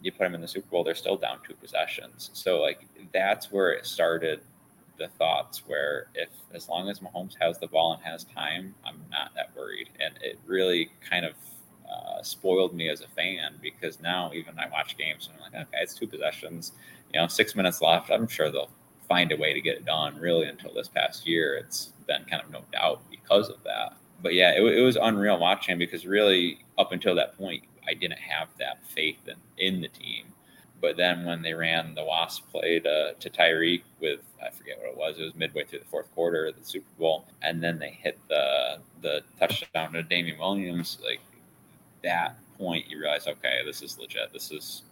you 0.00 0.12
put 0.12 0.20
them 0.20 0.34
in 0.34 0.40
the 0.40 0.48
Super 0.48 0.68
Bowl, 0.68 0.84
they're 0.84 0.94
still 0.94 1.16
down 1.16 1.38
two 1.46 1.54
possessions. 1.54 2.30
So 2.34 2.60
like 2.60 2.86
that's 3.12 3.50
where 3.50 3.72
it 3.72 3.86
started 3.86 4.40
the 4.98 5.08
thoughts 5.08 5.62
where 5.66 6.08
if 6.14 6.28
as 6.52 6.68
long 6.68 6.88
as 6.88 7.00
Mahomes 7.00 7.34
has 7.40 7.58
the 7.58 7.68
ball 7.68 7.94
and 7.94 8.02
has 8.02 8.24
time, 8.24 8.74
I'm 8.84 9.00
not 9.10 9.32
that 9.34 9.50
worried. 9.56 9.88
And 10.00 10.14
it 10.22 10.38
really 10.46 10.90
kind 11.08 11.24
of 11.24 11.32
uh, 11.90 12.22
spoiled 12.22 12.74
me 12.74 12.88
as 12.88 13.00
a 13.00 13.08
fan 13.08 13.54
because 13.62 14.00
now 14.00 14.30
even 14.34 14.58
I 14.58 14.68
watch 14.68 14.96
games 14.98 15.28
and 15.28 15.36
I'm 15.36 15.52
like, 15.52 15.68
okay, 15.68 15.78
it's 15.82 15.94
two 15.94 16.06
possessions, 16.06 16.72
you 17.12 17.20
know, 17.20 17.26
six 17.28 17.54
minutes 17.54 17.80
left. 17.80 18.10
I'm 18.10 18.28
sure 18.28 18.50
they'll 18.50 18.70
find 19.08 19.32
a 19.32 19.36
way 19.36 19.52
to 19.52 19.60
get 19.60 19.76
it 19.76 19.84
done. 19.84 20.18
Really, 20.18 20.46
until 20.46 20.72
this 20.74 20.88
past 20.88 21.26
year, 21.26 21.56
it's 21.56 21.92
been 22.06 22.24
kind 22.24 22.42
of 22.42 22.50
no 22.50 22.62
doubt 22.72 23.00
because 23.10 23.48
of 23.48 23.62
that. 23.64 23.94
But 24.22 24.34
yeah, 24.34 24.52
it, 24.52 24.62
it 24.62 24.82
was 24.82 24.96
unreal 24.96 25.38
watching 25.38 25.78
because 25.78 26.06
really 26.06 26.64
up 26.76 26.92
until 26.92 27.14
that 27.16 27.36
point, 27.36 27.64
I 27.88 27.94
didn't 27.94 28.18
have 28.18 28.48
that 28.58 28.84
faith 28.86 29.18
in, 29.26 29.36
in 29.56 29.80
the 29.80 29.88
team. 29.88 30.26
But 30.80 30.96
then 30.96 31.24
when 31.24 31.42
they 31.42 31.54
ran 31.54 31.94
the 31.94 32.04
Wasp 32.04 32.50
play 32.50 32.78
to, 32.80 33.14
to 33.18 33.30
Tyreek 33.30 33.82
with 34.00 34.20
I 34.40 34.50
forget 34.50 34.78
what 34.78 34.90
it 34.90 34.96
was, 34.96 35.18
it 35.18 35.24
was 35.24 35.34
midway 35.34 35.64
through 35.64 35.80
the 35.80 35.84
fourth 35.86 36.12
quarter 36.14 36.46
of 36.46 36.56
the 36.56 36.64
Super 36.64 36.86
Bowl, 36.98 37.26
and 37.42 37.62
then 37.62 37.78
they 37.78 37.90
hit 37.90 38.18
the 38.28 38.78
the 39.02 39.22
touchdown 39.40 39.92
to 39.92 40.02
Damien 40.02 40.38
Williams. 40.38 40.98
Like 41.04 41.20
that 42.04 42.36
point, 42.56 42.88
you 42.88 43.00
realize, 43.00 43.26
okay, 43.26 43.58
this 43.64 43.82
is 43.82 43.98
legit. 43.98 44.32
This 44.32 44.52
is 44.52 44.82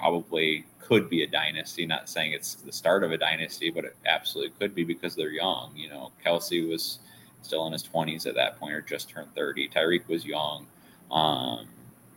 probably 0.00 0.64
could 0.80 1.08
be 1.08 1.22
a 1.22 1.26
dynasty. 1.26 1.86
Not 1.86 2.08
saying 2.08 2.32
it's 2.32 2.54
the 2.54 2.72
start 2.72 3.04
of 3.04 3.12
a 3.12 3.18
dynasty, 3.18 3.70
but 3.70 3.84
it 3.84 3.96
absolutely 4.06 4.52
could 4.58 4.74
be 4.74 4.84
because 4.84 5.14
they're 5.14 5.30
young. 5.30 5.72
You 5.76 5.90
know, 5.90 6.12
Kelce 6.24 6.68
was 6.68 6.98
still 7.42 7.66
in 7.66 7.72
his 7.72 7.82
twenties 7.82 8.26
at 8.26 8.34
that 8.34 8.58
point, 8.58 8.74
or 8.74 8.80
just 8.80 9.08
turned 9.08 9.34
thirty. 9.34 9.68
Tyreek 9.68 10.08
was 10.08 10.24
young. 10.24 10.66
Um, 11.10 11.68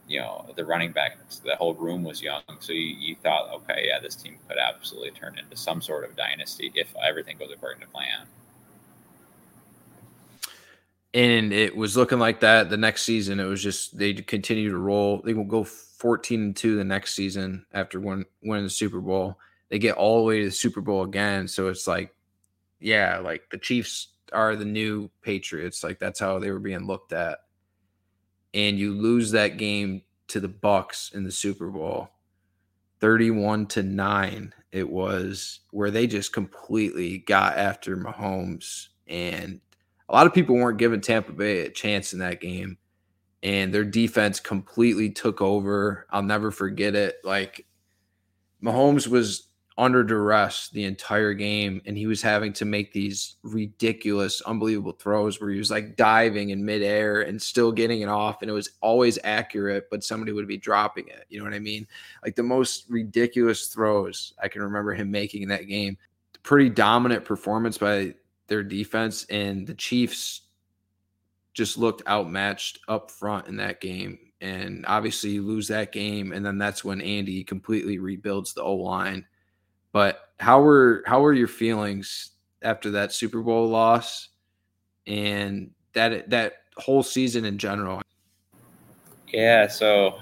you 0.08 0.20
know 0.20 0.46
the 0.56 0.66
running 0.66 0.92
back 0.92 1.18
the 1.44 1.56
whole 1.56 1.74
room 1.74 2.04
was 2.04 2.22
young 2.22 2.42
so 2.60 2.74
you, 2.74 2.96
you 3.00 3.16
thought 3.24 3.50
okay 3.54 3.86
yeah 3.88 4.00
this 4.00 4.16
team 4.16 4.38
could 4.48 4.58
absolutely 4.58 5.12
turn 5.12 5.38
into 5.40 5.56
some 5.56 5.82
sort 5.82 6.04
of 6.04 6.16
dynasty 6.16 6.72
if 6.76 6.94
everything 7.02 7.38
goes 7.38 7.50
according 7.54 7.82
to 7.82 7.88
plan 7.88 8.28
and 11.14 11.54
it 11.54 11.76
was 11.76 11.96
looking 11.96 12.20
like 12.20 12.40
that 12.40 12.70
the 12.70 12.78
next 12.78 13.04
season 13.04 13.40
it 13.40 13.46
was 13.46 13.62
just 13.62 13.98
they 13.98 14.14
continue 14.14 14.70
to 14.70 14.78
roll. 14.78 15.22
They 15.24 15.34
will 15.34 15.44
go 15.44 15.64
14 15.64 16.42
and 16.42 16.56
2 16.56 16.76
the 16.76 16.84
next 16.84 17.14
season 17.14 17.66
after 17.74 18.00
win, 18.00 18.26
winning 18.42 18.66
the 18.66 18.70
super 18.70 19.00
bowl. 19.00 19.38
They 19.70 19.80
get 19.80 19.96
all 19.96 20.18
the 20.18 20.24
way 20.24 20.40
to 20.40 20.46
the 20.46 20.52
super 20.52 20.82
bowl 20.82 21.04
again 21.04 21.48
so 21.48 21.68
it's 21.68 21.88
like 21.88 22.14
yeah 22.80 23.20
like 23.20 23.44
the 23.50 23.58
chiefs 23.58 24.10
are 24.32 24.56
the 24.56 24.66
new 24.66 25.10
patriots 25.22 25.84
like 25.84 26.00
that's 26.00 26.20
how 26.20 26.40
they 26.40 26.52
were 26.52 26.60
being 26.60 26.88
looked 26.88 27.14
at. 27.14 27.40
And 28.56 28.78
you 28.78 28.94
lose 28.94 29.32
that 29.32 29.58
game 29.58 30.04
to 30.28 30.40
the 30.40 30.50
Bucs 30.50 31.14
in 31.14 31.24
the 31.24 31.32
Super 31.32 31.68
Bowl 31.70 32.10
31 33.00 33.66
to 33.68 33.84
9 33.84 34.54
it 34.72 34.90
was 34.90 35.60
where 35.72 35.92
they 35.92 36.08
just 36.08 36.34
completely 36.34 37.20
got 37.20 37.58
after 37.58 37.96
Mahomes 37.96 38.88
and 39.08 39.60
a 40.10 40.14
lot 40.14 40.28
of 40.28 40.34
people 40.34 40.56
weren't 40.56 40.80
giving 40.80 41.02
Tampa 41.02 41.32
Bay 41.32 41.62
a 41.62 41.70
chance 41.70 42.14
in 42.14 42.20
that 42.20 42.42
game 42.42 42.78
and 43.44 43.74
their 43.74 43.84
defense 43.84 44.40
completely 44.40 45.10
took 45.10 45.42
over. 45.42 46.08
I'll 46.10 46.24
never 46.24 46.50
forget 46.50 46.96
it. 46.96 47.16
Like 47.24 47.66
Mahomes 48.64 49.08
was 49.08 49.50
under 49.78 50.04
duress 50.04 50.70
the 50.70 50.84
entire 50.84 51.34
game 51.34 51.82
and 51.86 51.98
he 51.98 52.06
was 52.06 52.22
having 52.22 52.54
to 52.54 52.64
make 52.64 52.94
these 52.94 53.38
ridiculous 53.42 54.40
unbelievable 54.42 54.92
throws 54.92 55.42
where 55.42 55.50
he 55.50 55.58
was 55.58 55.72
like 55.72 55.96
diving 55.96 56.52
in 56.52 56.64
midair 56.64 57.22
and 57.24 57.42
still 57.42 57.72
getting 57.72 58.02
it 58.02 58.08
off 58.08 58.42
and 58.42 58.52
it 58.52 58.54
was 58.54 58.70
always 58.82 59.18
accurate 59.24 59.86
but 59.90 60.04
somebody 60.04 60.32
would 60.32 60.48
be 60.48 60.58
dropping 60.58 61.08
it 61.08 61.26
you 61.30 61.40
know 61.40 61.44
what 61.44 61.56
i 61.56 61.60
mean 61.60 61.88
like 62.24 62.36
the 62.36 62.44
most 62.44 62.86
ridiculous 62.88 63.66
throws 63.66 64.34
i 64.44 64.48
can 64.48 64.62
remember 64.62 64.94
him 64.94 65.10
making 65.10 65.42
in 65.42 65.50
that 65.50 65.68
game 65.68 65.98
pretty 66.44 66.70
dominant 66.70 67.26
performance 67.26 67.76
by 67.76 68.14
their 68.48 68.64
defense 68.64 69.26
and 69.30 69.66
the 69.66 69.74
chiefs 69.74 70.42
just 71.54 71.78
looked 71.78 72.08
outmatched 72.08 72.80
up 72.88 73.12
front 73.12 73.48
in 73.48 73.58
that 73.58 73.80
game 73.80 74.18
and 74.42 74.84
obviously 74.88 75.32
you 75.32 75.44
lose 75.44 75.68
that 75.68 75.92
game 75.92 76.34
and 76.34 76.46
then 76.46 76.58
that's 76.58 76.84
when 76.84 77.00
andy 77.02 77.44
completely 77.44 78.00
rebuilds 78.00 78.54
the 78.54 78.62
o 78.62 78.74
line 78.76 79.26
but 79.94 80.32
how 80.40 80.62
were 80.62 81.04
how 81.06 81.22
were 81.22 81.34
your 81.34 81.48
feelings 81.48 82.32
after 82.64 82.92
that 82.92 83.14
Super 83.14 83.42
Bowl 83.42 83.68
loss 83.70 84.30
and 85.08 85.72
that 85.94 86.30
that 86.30 86.54
whole 86.78 87.04
season 87.04 87.46
in 87.46 87.58
general? 87.58 88.02
Yeah, 89.32 89.68
so 89.68 90.20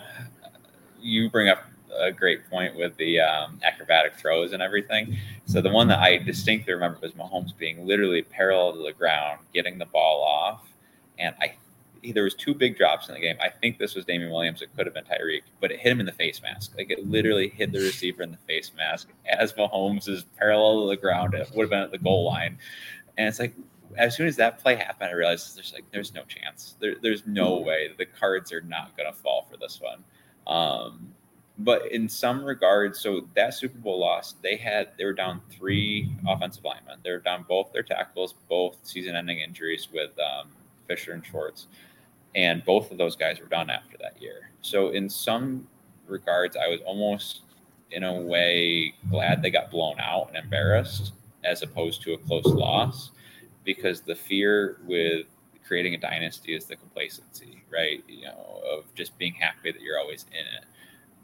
you 1.00 1.30
bring 1.30 1.50
up 1.50 1.64
a 1.98 2.12
great 2.12 2.50
point 2.50 2.76
with 2.76 2.96
the 2.98 3.20
um, 3.20 3.60
acrobatic 3.64 4.16
throws 4.16 4.54
and 4.54 4.62
everything. 4.62 5.18
So 5.46 5.62
the 5.62 5.70
one 5.70 5.88
that 5.90 6.00
I 6.00 6.18
distinctly 6.18 6.74
remember 6.74 7.00
was 7.02 7.12
Mahomes 7.14 7.58
being 7.58 7.86
literally 7.86 8.22
parallel 8.22 8.74
to 8.74 8.84
the 8.84 8.94
ground, 8.94 9.40
getting 9.54 9.78
the 9.78 9.86
ball 9.86 10.24
off, 10.24 10.68
and 11.20 11.36
I 11.42 11.56
there 12.14 12.24
was 12.24 12.34
two 12.34 12.56
big 12.56 12.78
drops 12.78 13.10
in 13.10 13.14
the 13.14 13.22
game. 13.22 13.36
I 13.40 13.50
think 13.50 13.78
this 13.78 13.94
was 13.94 14.06
Damien 14.06 14.32
Williams. 14.32 14.64
It 14.64 14.70
could 14.76 14.88
have 14.88 14.96
been 14.96 15.04
Tyreek, 15.04 15.44
but 15.60 15.72
it 15.72 15.80
hit 15.80 15.92
him 15.92 16.00
in 16.00 16.08
the 16.08 16.12
face 16.12 16.42
mask. 16.42 16.74
Like 16.76 16.90
it 16.90 17.06
literally 17.08 17.50
hit 17.50 17.72
the 17.72 17.80
receiver 17.80 18.24
in 18.24 18.32
the 18.32 18.38
face 18.48 18.72
mask 18.76 19.10
as 19.30 19.54
Mahomes 19.54 20.10
is 20.10 20.26
parallel 20.38 20.82
to 20.82 20.90
the 20.90 20.98
ground. 20.98 21.36
It 21.36 21.52
would 21.54 21.64
have 21.64 21.70
been 21.70 21.84
at 21.84 21.92
the 21.92 22.00
goal 22.00 22.26
line, 22.26 22.58
and 23.18 23.28
it's 23.28 23.40
like 23.40 23.54
as 23.98 24.16
soon 24.16 24.28
as 24.28 24.36
that 24.38 24.60
play 24.60 24.76
happened, 24.76 25.10
I 25.10 25.14
realized 25.14 25.56
there's 25.56 25.74
like 25.74 25.86
there's 25.92 26.14
no 26.14 26.24
chance. 26.24 26.76
There, 26.80 26.96
there's 27.02 27.26
no 27.26 27.60
way 27.60 27.90
the 27.98 28.06
cards 28.06 28.52
are 28.52 28.62
not 28.62 28.96
going 28.98 29.12
to 29.12 29.18
fall 29.18 29.48
for 29.50 29.58
this 29.58 29.80
one. 29.82 30.04
Um, 30.48 31.14
but 31.60 31.92
in 31.92 32.10
some 32.10 32.44
regards, 32.44 33.00
so 33.00 33.28
that 33.36 33.54
Super 33.54 33.78
Bowl 33.78 34.00
loss, 34.00 34.36
they 34.42 34.56
had 34.56 34.90
they 34.98 35.06
were 35.06 35.14
down 35.14 35.42
three 35.50 36.12
offensive 36.28 36.64
linemen. 36.64 37.00
They 37.04 37.12
were 37.12 37.20
down 37.20 37.46
both 37.48 37.72
their 37.72 37.84
tackles, 37.84 38.36
both 38.50 38.78
season-ending 38.84 39.40
injuries 39.40 39.88
with 39.94 40.12
um, 40.20 40.50
Fisher 40.88 41.14
and 41.14 41.26
Schwartz 41.26 41.68
and 42.36 42.64
both 42.64 42.92
of 42.92 42.98
those 42.98 43.16
guys 43.16 43.40
were 43.40 43.48
done 43.48 43.70
after 43.70 43.98
that 44.00 44.22
year. 44.22 44.50
So 44.62 44.90
in 44.90 45.10
some 45.10 45.68
regards, 46.08 46.56
I 46.56 46.68
was 46.68 46.80
almost 46.86 47.42
in 47.92 48.04
a 48.04 48.14
way 48.14 48.94
glad 49.10 49.42
they 49.42 49.50
got 49.50 49.70
blown 49.70 50.00
out 50.00 50.30
and 50.30 50.38
embarrassed 50.38 51.14
as 51.44 51.62
opposed 51.62 52.02
to 52.04 52.14
a 52.14 52.18
close 52.18 52.46
loss 52.46 53.12
because 53.66 54.02
the 54.02 54.16
fear 54.16 54.78
with 54.86 55.26
creating 55.68 55.94
a 55.94 55.98
dynasty 55.98 56.56
is 56.56 56.66
the 56.66 56.76
complacency, 56.76 57.64
right? 57.72 58.04
You 58.08 58.26
know, 58.26 58.62
of 58.72 58.94
just 58.96 59.18
being 59.18 59.34
happy 59.34 59.72
that 59.72 59.82
you're 59.82 60.00
always 60.00 60.26
in 60.32 60.46
it. 60.46 60.66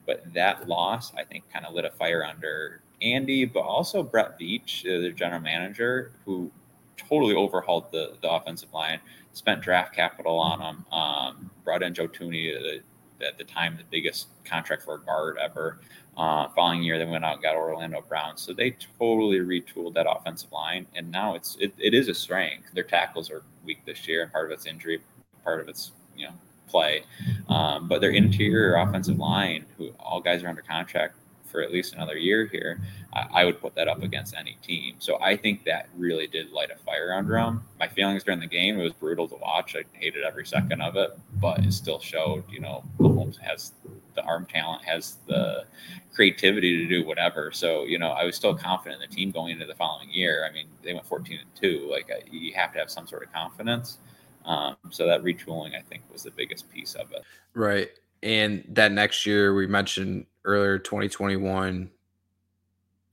But 0.08 0.34
that 0.34 0.68
loss, 0.68 1.14
I 1.16 1.24
think, 1.24 1.44
kind 1.54 1.66
of 1.66 1.76
lit 1.76 1.86
a 1.86 1.92
fire 1.92 2.26
under 2.26 2.82
Andy, 3.02 3.46
but 3.46 3.60
also 3.60 4.02
Brett 4.02 4.40
Veach, 4.40 4.84
the 4.84 5.12
general 5.12 5.42
manager, 5.42 6.12
who 6.26 6.50
totally 6.96 7.36
overhauled 7.36 7.92
the, 7.92 8.14
the 8.22 8.32
offensive 8.32 8.74
line 8.74 9.00
spent 9.34 9.62
draft 9.62 9.94
capital 9.94 10.40
on 10.40 10.60
him. 10.60 10.86
Um, 10.92 11.52
brought 11.64 11.84
in 11.84 11.94
Joe 11.94 12.08
Thuney, 12.08 12.56
uh, 12.56 12.82
at 13.26 13.38
the 13.38 13.44
time 13.44 13.78
the 13.78 13.84
biggest 13.90 14.28
contract 14.46 14.84
for 14.84 14.96
a 14.96 15.00
guard 15.00 15.38
ever. 15.38 15.80
Uh, 16.18 16.48
following 16.56 16.82
year, 16.82 16.98
they 16.98 17.06
went 17.06 17.24
out 17.24 17.34
and 17.34 17.44
got 17.44 17.56
Orlando 17.56 18.02
Brown. 18.02 18.38
So 18.38 18.54
they 18.54 18.76
totally 18.98 19.40
retooled 19.40 19.94
that 19.94 20.10
offensive 20.10 20.52
line, 20.52 20.88
and 20.96 21.12
now 21.12 21.36
it's 21.36 21.58
it, 21.60 21.74
it 21.78 21.94
is 21.94 22.08
a 22.08 22.14
strength. 22.14 22.70
Their 22.74 22.84
tackles 22.84 23.30
are 23.30 23.44
weak 23.64 23.86
this 23.86 24.08
year, 24.08 24.24
and 24.24 24.32
part 24.32 24.46
of 24.48 24.52
it's 24.52 24.66
injury, 24.66 25.00
part 25.44 25.62
of 25.62 25.70
it's 25.70 25.92
you 26.16 26.28
know 26.28 26.34
play. 26.68 27.04
Um, 27.50 27.88
but 27.88 28.02
their 28.02 28.12
interior 28.12 28.76
offensive 28.76 29.18
line, 29.18 29.66
who 29.78 29.90
all 30.00 30.22
guys 30.22 30.44
are 30.44 30.48
under 30.48 30.62
contract, 30.62 31.16
for 31.48 31.62
at 31.62 31.72
least 31.72 31.94
another 31.94 32.18
year 32.18 32.46
here, 32.46 32.80
I, 33.14 33.28
I, 33.34 33.46
would 33.46 33.60
put 33.62 33.74
that 33.76 33.88
up 33.88 34.04
against 34.04 34.36
any 34.36 34.58
team. 34.62 34.96
So 35.00 35.18
I 35.22 35.36
think 35.36 35.64
that 35.64 35.88
really 35.98 36.28
did 36.28 36.52
light 36.52 36.70
a 36.72 36.78
fire 36.78 37.14
under 37.14 37.38
him. 37.38 37.64
My 37.80 37.88
feelings 37.88 38.24
during 38.24 38.40
the 38.40 38.48
game, 38.48 38.80
it 38.80 38.84
was 38.84 38.94
brutal 38.94 39.28
to 39.30 39.36
watch. 39.36 39.76
I 39.76 39.84
hated 39.94 40.24
every 40.24 40.46
second 40.46 40.82
of 40.82 40.98
it, 40.98 41.18
but 41.42 41.60
it 41.60 41.72
still 41.72 42.00
showed, 42.00 42.44
you 42.52 42.60
know, 42.60 42.84
Mahomes 43.00 43.40
has 43.40 43.72
the 44.16 44.24
arm 44.24 44.46
talent, 44.46 44.84
has 44.84 45.18
the 45.28 45.66
creativity 46.14 46.78
to 46.78 46.88
do 46.88 47.06
whatever. 47.06 47.52
So, 47.52 47.84
you 47.84 48.00
know, 48.00 48.10
I 48.10 48.26
was 48.26 48.36
still 48.36 48.56
confident 48.56 49.02
in 49.02 49.10
the 49.10 49.16
team 49.16 49.32
going 49.32 49.54
into 49.54 49.66
the 49.66 49.76
following 49.76 50.10
year. 50.12 50.48
I 50.50 50.54
mean, 50.54 50.68
they 50.84 50.94
went 50.94 51.06
14 51.06 51.40
and 51.40 51.56
2. 51.56 51.88
Like, 51.90 52.12
you 52.32 52.54
have 52.56 52.74
to 52.74 52.80
have 52.80 52.90
some 52.90 53.08
sort 53.08 53.24
of 53.24 53.32
confidence. 53.32 54.00
Um, 54.48 54.78
so 54.90 55.06
that 55.06 55.24
retooling, 55.24 55.78
I 55.78 55.82
think, 55.82 56.04
was 56.12 56.24
the 56.24 56.32
biggest 56.32 56.72
piece 56.72 56.96
of 56.96 57.12
it. 57.12 57.24
Right. 57.54 57.90
And 58.24 58.64
that 58.70 58.92
next 58.92 59.26
year, 59.26 59.54
we 59.54 59.68
mentioned 59.68 60.26
earlier, 60.46 60.80
2021, 60.80 61.92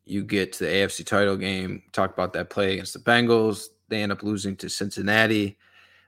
you 0.07 0.23
get 0.23 0.53
to 0.55 0.65
the 0.65 0.71
AFC 0.71 1.05
title 1.05 1.37
game. 1.37 1.83
Talk 1.93 2.13
about 2.13 2.33
that 2.35 2.51
play 2.51 2.75
against 2.75 2.93
the 2.95 3.01
Bengals. 3.01 3.67
They 3.89 4.03
end 4.03 4.13
up 4.13 4.23
losing 4.23 4.57
to 4.57 4.69
Cincinnati. 4.69 5.59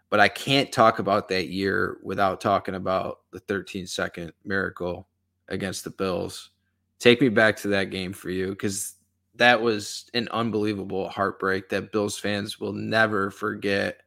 But 0.09 0.21
I 0.21 0.29
can't 0.29 0.71
talk 0.71 1.01
about 1.01 1.29
that 1.29 1.49
year 1.49 1.99
without 2.03 2.41
talking 2.41 2.77
about 2.77 3.21
the 3.33 3.41
13 3.41 3.87
second 3.87 4.33
miracle 4.45 5.09
against 5.49 5.83
the 5.85 5.91
Bills. 5.91 6.51
Take 6.99 7.21
me 7.21 7.29
back 7.29 7.57
to 7.59 7.69
that 7.69 7.91
game 7.91 8.13
for 8.13 8.31
you 8.31 8.51
because 8.51 8.95
that 9.35 9.61
was 9.61 10.09
an 10.15 10.29
unbelievable 10.31 11.09
heartbreak 11.09 11.69
that 11.71 11.93
Bills 11.93 12.19
fans 12.19 12.61
will 12.61 12.73
never 12.73 13.31
forget. 13.31 14.01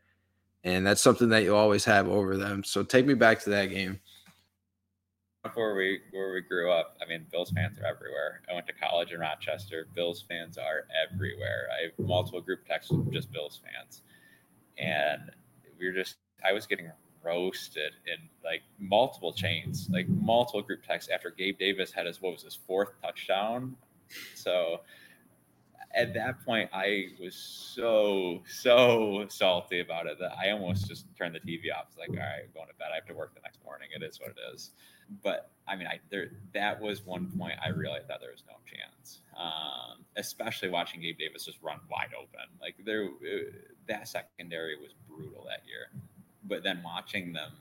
And 0.63 0.85
that's 0.85 1.01
something 1.01 1.29
that 1.29 1.43
you 1.43 1.55
always 1.55 1.85
have 1.85 2.07
over 2.07 2.35
them. 2.35 2.63
So 2.63 2.83
take 2.83 3.05
me 3.05 3.13
back 3.13 3.39
to 3.43 3.49
that 3.51 3.67
game. 3.67 3.99
Before 5.43 5.73
we 5.73 5.99
where 6.11 6.33
we 6.33 6.41
grew 6.41 6.69
up, 6.69 6.97
I 7.01 7.07
mean, 7.07 7.25
Bills 7.31 7.51
fans 7.51 7.79
are 7.79 7.85
everywhere. 7.85 8.41
I 8.49 8.53
went 8.53 8.67
to 8.67 8.73
college 8.73 9.13
in 9.13 9.21
Rochester. 9.21 9.87
Bills 9.95 10.25
fans 10.27 10.57
are 10.57 10.85
everywhere. 11.09 11.67
I 11.71 11.83
have 11.83 12.07
multiple 12.07 12.41
group 12.41 12.65
texts 12.67 12.91
with 12.91 13.11
just 13.13 13.31
Bills 13.31 13.61
fans, 13.63 14.01
and 14.77 15.31
we 15.79 15.87
were 15.87 15.93
just 15.93 16.17
I 16.43 16.51
was 16.51 16.67
getting 16.67 16.91
roasted 17.23 17.93
in 18.05 18.17
like 18.43 18.63
multiple 18.79 19.31
chains, 19.31 19.89
like 19.91 20.07
multiple 20.09 20.61
group 20.61 20.83
texts 20.85 21.09
after 21.13 21.31
Gabe 21.31 21.57
Davis 21.57 21.91
had 21.91 22.05
his 22.05 22.21
what 22.21 22.33
was 22.33 22.43
his 22.43 22.59
fourth 22.67 22.89
touchdown. 23.01 23.75
So 24.35 24.81
at 25.95 26.13
that 26.13 26.45
point, 26.45 26.69
I 26.73 27.07
was 27.19 27.35
so 27.35 28.41
so 28.47 29.25
salty 29.29 29.79
about 29.79 30.05
it 30.05 30.19
that 30.19 30.33
I 30.37 30.51
almost 30.51 30.87
just 30.87 31.05
turned 31.17 31.35
the 31.35 31.39
TV 31.39 31.73
off. 31.75 31.85
It's 31.89 31.97
like, 31.97 32.09
all 32.09 32.15
right, 32.15 32.43
I'm 32.43 32.53
going 32.53 32.67
to 32.67 32.73
bed. 32.77 32.89
I 32.91 32.95
have 32.95 33.05
to 33.07 33.13
work 33.13 33.33
the 33.33 33.41
next 33.41 33.63
morning. 33.65 33.89
It 33.95 34.03
is 34.03 34.19
what 34.19 34.29
it 34.29 34.37
is. 34.53 34.71
But 35.23 35.49
I 35.67 35.75
mean, 35.75 35.87
I 35.87 35.99
there 36.09 36.31
that 36.53 36.79
was 36.79 37.05
one 37.05 37.31
point 37.37 37.55
I 37.63 37.69
realized 37.69 38.07
that 38.07 38.19
there 38.21 38.31
was 38.31 38.43
no 38.47 38.55
chance. 38.65 39.21
Um, 39.35 40.05
especially 40.15 40.69
watching 40.69 41.01
Gabe 41.01 41.17
Davis 41.17 41.45
just 41.45 41.61
run 41.61 41.79
wide 41.89 42.11
open. 42.15 42.45
Like 42.61 42.75
there, 42.85 43.05
uh, 43.05 43.51
that 43.87 44.07
secondary 44.07 44.75
was 44.75 44.91
brutal 45.07 45.45
that 45.49 45.61
year. 45.67 45.89
But 46.43 46.63
then 46.63 46.81
watching 46.83 47.33
them 47.33 47.51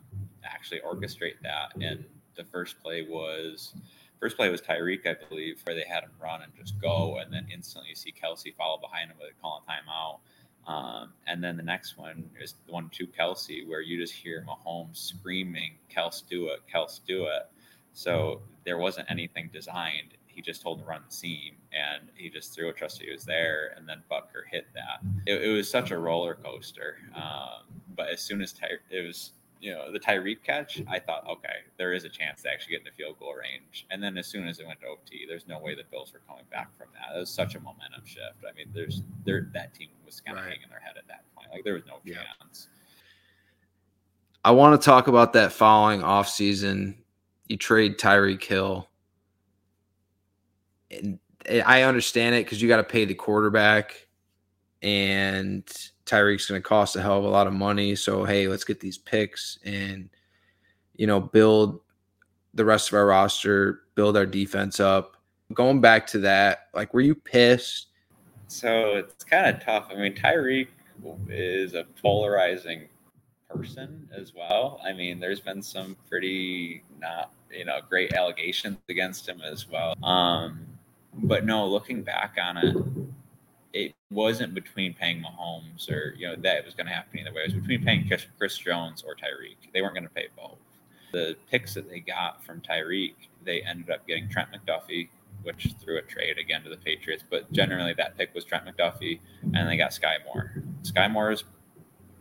actually 0.44 0.80
orchestrate 0.80 1.40
that, 1.42 1.72
and 1.80 2.04
the 2.36 2.44
first 2.44 2.80
play 2.82 3.02
was 3.02 3.74
first 4.20 4.36
play 4.36 4.48
was 4.48 4.60
Tyreek, 4.60 5.06
I 5.06 5.14
believe, 5.28 5.60
where 5.64 5.74
they 5.74 5.84
had 5.88 6.02
him 6.02 6.10
run 6.20 6.42
and 6.42 6.52
just 6.56 6.80
go, 6.80 7.18
and 7.18 7.32
then 7.32 7.46
instantly 7.52 7.90
you 7.90 7.94
see 7.94 8.12
Kelce 8.12 8.54
follow 8.56 8.78
behind 8.78 9.10
him 9.10 9.16
with 9.20 9.30
a 9.30 9.40
call 9.40 9.64
timeout. 9.68 10.18
Um, 10.70 11.12
and 11.26 11.42
then 11.42 11.56
the 11.56 11.62
next 11.62 11.96
one 11.96 12.28
is 12.40 12.54
the 12.66 12.72
one 12.72 12.90
to 12.90 13.06
Kelce, 13.06 13.66
where 13.66 13.80
you 13.80 13.98
just 13.98 14.12
hear 14.12 14.44
Mahomes 14.46 14.96
screaming, 14.96 15.74
"Kels, 15.94 16.22
do 16.28 16.48
it! 16.48 16.60
Kels, 16.72 17.00
do 17.06 17.24
it!" 17.24 17.48
So 17.94 18.42
there 18.64 18.78
wasn't 18.78 19.10
anything 19.10 19.48
designed. 19.52 20.14
He 20.26 20.42
just 20.42 20.62
told 20.62 20.78
him 20.78 20.84
to 20.84 20.90
run 20.90 21.02
the 21.08 21.14
seam, 21.14 21.54
and 21.72 22.10
he 22.14 22.28
just 22.28 22.54
threw 22.54 22.68
it, 22.68 22.76
trusted 22.76 23.06
he 23.06 23.12
was 23.12 23.24
there, 23.24 23.74
and 23.76 23.88
then 23.88 24.02
Butker 24.10 24.46
hit 24.50 24.66
that. 24.74 25.00
It, 25.26 25.42
it 25.42 25.48
was 25.48 25.68
such 25.70 25.90
a 25.90 25.98
roller 25.98 26.34
coaster. 26.34 26.98
Um, 27.14 27.64
but 27.96 28.08
as 28.10 28.20
soon 28.20 28.40
as 28.42 28.52
Ty- 28.52 28.78
it 28.90 29.06
was 29.06 29.32
you 29.60 29.72
know, 29.72 29.92
the 29.92 29.98
Tyreek 29.98 30.42
catch, 30.44 30.78
mm-hmm. 30.78 30.90
I 30.90 30.98
thought, 30.98 31.26
okay, 31.28 31.64
there 31.78 31.92
is 31.92 32.04
a 32.04 32.08
chance 32.08 32.42
to 32.42 32.50
actually 32.50 32.72
get 32.72 32.80
in 32.80 32.84
the 32.84 32.90
field 32.92 33.18
goal 33.18 33.34
range. 33.34 33.86
And 33.90 34.02
then 34.02 34.16
as 34.16 34.26
soon 34.26 34.46
as 34.46 34.60
it 34.60 34.66
went 34.66 34.80
to 34.80 34.86
OT, 34.86 35.26
there's 35.28 35.46
no 35.46 35.58
way 35.58 35.74
the 35.74 35.84
Bills 35.90 36.12
were 36.12 36.22
coming 36.28 36.44
back 36.50 36.76
from 36.76 36.88
that. 36.94 37.16
It 37.16 37.20
was 37.20 37.30
such 37.30 37.54
a 37.54 37.60
momentum 37.60 38.04
shift. 38.04 38.44
I 38.48 38.56
mean, 38.56 38.68
there's 38.72 39.02
there 39.24 39.48
that 39.54 39.74
team 39.74 39.88
was 40.04 40.20
kind 40.20 40.38
of 40.38 40.44
right. 40.44 40.52
hanging 40.52 40.68
their 40.70 40.80
head 40.80 40.96
at 40.96 41.06
that 41.08 41.24
point. 41.34 41.48
Like 41.52 41.64
there 41.64 41.74
was 41.74 41.86
no 41.86 41.98
yeah. 42.04 42.16
chance. 42.40 42.68
I 44.44 44.52
want 44.52 44.80
to 44.80 44.84
talk 44.84 45.08
about 45.08 45.32
that 45.32 45.52
following 45.52 46.00
offseason. 46.00 46.94
You 47.48 47.56
trade 47.56 47.98
Tyreek 47.98 48.42
Hill. 48.42 48.88
And 50.90 51.18
I 51.64 51.82
understand 51.82 52.34
it 52.34 52.44
because 52.44 52.62
you 52.62 52.68
got 52.68 52.76
to 52.76 52.84
pay 52.84 53.04
the 53.04 53.14
quarterback 53.14 54.08
and 54.82 55.64
Tyreek's 56.08 56.46
going 56.46 56.60
to 56.60 56.66
cost 56.66 56.96
a 56.96 57.02
hell 57.02 57.18
of 57.18 57.24
a 57.24 57.28
lot 57.28 57.46
of 57.46 57.52
money. 57.52 57.94
So 57.94 58.24
hey, 58.24 58.48
let's 58.48 58.64
get 58.64 58.80
these 58.80 58.98
picks 58.98 59.58
and 59.64 60.08
you 60.96 61.06
know 61.06 61.20
build 61.20 61.80
the 62.54 62.64
rest 62.64 62.88
of 62.88 62.94
our 62.94 63.06
roster, 63.06 63.82
build 63.94 64.16
our 64.16 64.26
defense 64.26 64.80
up. 64.80 65.16
Going 65.54 65.80
back 65.80 66.06
to 66.08 66.18
that, 66.20 66.68
like, 66.74 66.92
were 66.92 67.00
you 67.00 67.14
pissed? 67.14 67.86
So 68.48 68.96
it's 68.96 69.24
kind 69.24 69.54
of 69.54 69.62
tough. 69.62 69.88
I 69.90 69.94
mean, 69.94 70.14
Tyreek 70.14 70.68
is 71.28 71.74
a 71.74 71.84
polarizing 72.02 72.88
person 73.48 74.08
as 74.14 74.34
well. 74.34 74.80
I 74.84 74.92
mean, 74.92 75.20
there's 75.20 75.40
been 75.40 75.62
some 75.62 75.96
pretty 76.08 76.82
not 77.00 77.30
you 77.50 77.64
know 77.64 77.78
great 77.88 78.12
allegations 78.12 78.78
against 78.88 79.28
him 79.28 79.40
as 79.40 79.68
well. 79.68 79.94
Um, 80.04 80.66
but 81.14 81.44
no, 81.44 81.66
looking 81.66 82.02
back 82.02 82.36
on 82.40 82.56
it, 82.56 82.76
it 83.72 83.94
wasn't 84.10 84.54
between 84.54 84.94
paying 84.94 85.22
Mahomes 85.22 85.90
or 85.90 86.14
you 86.16 86.26
know 86.26 86.36
that 86.36 86.64
was 86.64 86.74
going 86.74 86.86
to 86.86 86.92
happen 86.92 87.18
either 87.20 87.32
way. 87.32 87.42
It 87.42 87.54
was 87.54 87.62
between 87.62 87.84
paying 87.84 88.10
Chris 88.38 88.58
Jones 88.58 89.02
or 89.06 89.14
Tyreek. 89.14 89.72
They 89.72 89.82
weren't 89.82 89.94
going 89.94 90.08
to 90.08 90.14
pay 90.14 90.28
both. 90.36 90.58
The 91.12 91.36
picks 91.50 91.74
that 91.74 91.88
they 91.88 92.00
got 92.00 92.44
from 92.44 92.60
Tyreek, 92.60 93.14
they 93.44 93.62
ended 93.62 93.90
up 93.90 94.06
getting 94.06 94.28
Trent 94.28 94.48
McDuffie, 94.52 95.08
which 95.42 95.74
threw 95.80 95.98
a 95.98 96.02
trade 96.02 96.38
again 96.38 96.62
to 96.64 96.70
the 96.70 96.76
Patriots. 96.76 97.24
But 97.28 97.50
generally, 97.52 97.94
that 97.94 98.16
pick 98.16 98.34
was 98.34 98.44
Trent 98.44 98.64
McDuffie, 98.66 99.20
and 99.54 99.68
they 99.68 99.76
got 99.76 99.90
Skyy 99.90 100.24
Moore. 100.26 100.62
Skyy 100.82 101.42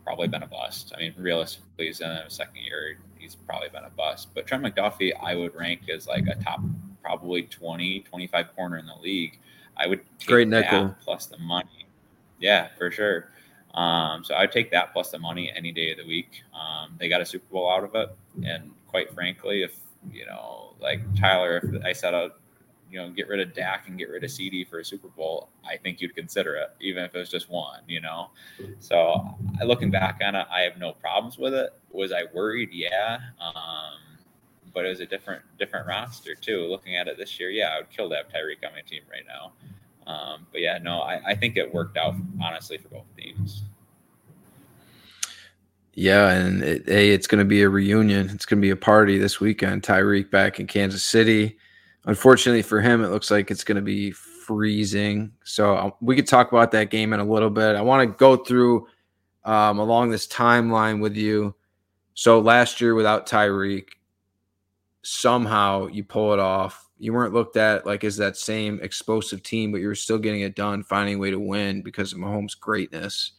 probably 0.04 0.28
been 0.28 0.42
a 0.42 0.46
bust. 0.46 0.92
I 0.96 1.00
mean, 1.00 1.14
realistically, 1.18 1.86
he's 1.86 2.00
in 2.00 2.10
his 2.24 2.32
second 2.32 2.62
year. 2.62 2.96
He's 3.18 3.34
probably 3.34 3.68
been 3.68 3.84
a 3.84 3.90
bust. 3.90 4.28
But 4.34 4.46
Trent 4.46 4.64
McDuffie, 4.64 5.12
I 5.22 5.34
would 5.34 5.54
rank 5.54 5.82
as 5.90 6.06
like 6.06 6.26
a 6.28 6.34
top, 6.36 6.60
probably 7.02 7.42
20, 7.42 8.00
25 8.00 8.56
corner 8.56 8.78
in 8.78 8.86
the 8.86 8.96
league 9.02 9.38
I 9.78 9.86
would 9.86 10.00
take 10.18 10.28
great 10.28 10.48
nickel 10.48 10.94
plus 11.02 11.26
the 11.26 11.38
money. 11.38 11.86
Yeah, 12.40 12.68
for 12.76 12.90
sure. 12.90 13.30
Um, 13.74 14.24
so 14.24 14.34
I'd 14.34 14.52
take 14.52 14.70
that 14.72 14.92
plus 14.92 15.10
the 15.10 15.18
money 15.18 15.52
any 15.54 15.72
day 15.72 15.92
of 15.92 15.98
the 15.98 16.06
week. 16.06 16.42
Um, 16.54 16.94
they 16.98 17.08
got 17.08 17.20
a 17.20 17.26
Super 17.26 17.46
Bowl 17.52 17.70
out 17.70 17.84
of 17.84 17.94
it, 17.94 18.10
and 18.44 18.72
quite 18.88 19.12
frankly, 19.14 19.62
if 19.62 19.76
you 20.12 20.26
know, 20.26 20.74
like 20.80 21.00
Tyler, 21.18 21.60
if 21.62 21.84
I 21.84 21.92
set 21.92 22.14
out, 22.14 22.40
you 22.90 22.98
know, 22.98 23.10
get 23.10 23.28
rid 23.28 23.40
of 23.40 23.54
Dak 23.54 23.88
and 23.88 23.98
get 23.98 24.08
rid 24.08 24.24
of 24.24 24.30
CeeDee 24.30 24.66
for 24.66 24.80
a 24.80 24.84
Super 24.84 25.08
Bowl, 25.08 25.50
I 25.64 25.76
think 25.76 26.00
you'd 26.00 26.14
consider 26.14 26.56
it, 26.56 26.70
even 26.80 27.04
if 27.04 27.14
it 27.14 27.18
was 27.18 27.28
just 27.28 27.50
one. 27.50 27.80
You 27.86 28.00
know, 28.00 28.30
so 28.80 29.36
looking 29.64 29.90
back 29.90 30.20
on 30.24 30.34
it, 30.34 30.46
I 30.50 30.60
have 30.62 30.78
no 30.78 30.92
problems 30.92 31.38
with 31.38 31.54
it. 31.54 31.72
Was 31.90 32.10
I 32.12 32.24
worried? 32.32 32.70
Yeah. 32.72 33.18
Um, 33.40 34.07
but 34.78 34.86
it 34.86 34.90
was 34.90 35.00
a 35.00 35.06
different 35.06 35.42
different 35.58 35.88
roster 35.88 36.36
too. 36.36 36.60
Looking 36.68 36.94
at 36.94 37.08
it 37.08 37.18
this 37.18 37.40
year, 37.40 37.50
yeah, 37.50 37.70
I 37.74 37.78
would 37.78 37.90
kill 37.90 38.08
to 38.10 38.14
have 38.14 38.28
Tyreek 38.28 38.64
on 38.64 38.72
my 38.72 38.80
team 38.88 39.02
right 39.10 39.24
now. 39.26 39.52
Um, 40.06 40.46
but 40.52 40.60
yeah, 40.60 40.78
no, 40.80 41.00
I, 41.00 41.20
I 41.26 41.34
think 41.34 41.56
it 41.56 41.74
worked 41.74 41.96
out 41.96 42.14
honestly 42.40 42.78
for 42.78 42.86
both 42.86 43.16
teams. 43.16 43.64
Yeah, 45.94 46.30
and 46.30 46.62
it, 46.62 46.88
hey, 46.88 47.10
it's 47.10 47.26
going 47.26 47.40
to 47.40 47.44
be 47.44 47.62
a 47.62 47.68
reunion. 47.68 48.30
It's 48.30 48.46
going 48.46 48.60
to 48.60 48.64
be 48.64 48.70
a 48.70 48.76
party 48.76 49.18
this 49.18 49.40
weekend. 49.40 49.82
Tyreek 49.82 50.30
back 50.30 50.60
in 50.60 50.68
Kansas 50.68 51.02
City. 51.02 51.58
Unfortunately 52.04 52.62
for 52.62 52.80
him, 52.80 53.02
it 53.02 53.08
looks 53.08 53.32
like 53.32 53.50
it's 53.50 53.64
going 53.64 53.74
to 53.74 53.82
be 53.82 54.12
freezing. 54.12 55.32
So 55.42 55.76
um, 55.76 55.92
we 56.00 56.14
could 56.14 56.28
talk 56.28 56.52
about 56.52 56.70
that 56.70 56.90
game 56.90 57.12
in 57.12 57.18
a 57.18 57.24
little 57.24 57.50
bit. 57.50 57.74
I 57.74 57.82
want 57.82 58.08
to 58.08 58.16
go 58.16 58.36
through 58.36 58.86
um, 59.44 59.80
along 59.80 60.10
this 60.10 60.28
timeline 60.28 61.00
with 61.00 61.16
you. 61.16 61.56
So 62.14 62.38
last 62.38 62.80
year 62.80 62.94
without 62.94 63.26
Tyreek, 63.26 63.88
somehow 65.08 65.86
you 65.86 66.04
pull 66.04 66.32
it 66.32 66.38
off. 66.38 66.86
You 66.98 67.12
weren't 67.12 67.32
looked 67.32 67.56
at 67.56 67.86
like 67.86 68.04
as 68.04 68.16
that 68.18 68.36
same 68.36 68.78
explosive 68.82 69.42
team, 69.42 69.72
but 69.72 69.80
you 69.80 69.88
were 69.88 69.94
still 69.94 70.18
getting 70.18 70.42
it 70.42 70.54
done, 70.54 70.82
finding 70.82 71.16
a 71.16 71.18
way 71.18 71.30
to 71.30 71.38
win 71.38 71.82
because 71.82 72.12
of 72.12 72.18
Mahomes' 72.18 72.58
greatness. 72.58 73.32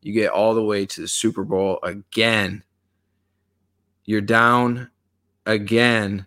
You 0.00 0.14
get 0.14 0.30
all 0.30 0.54
the 0.54 0.64
way 0.64 0.86
to 0.86 1.00
the 1.02 1.08
Super 1.08 1.44
Bowl 1.44 1.78
again. 1.82 2.62
You're 4.04 4.22
down 4.22 4.90
again, 5.44 6.26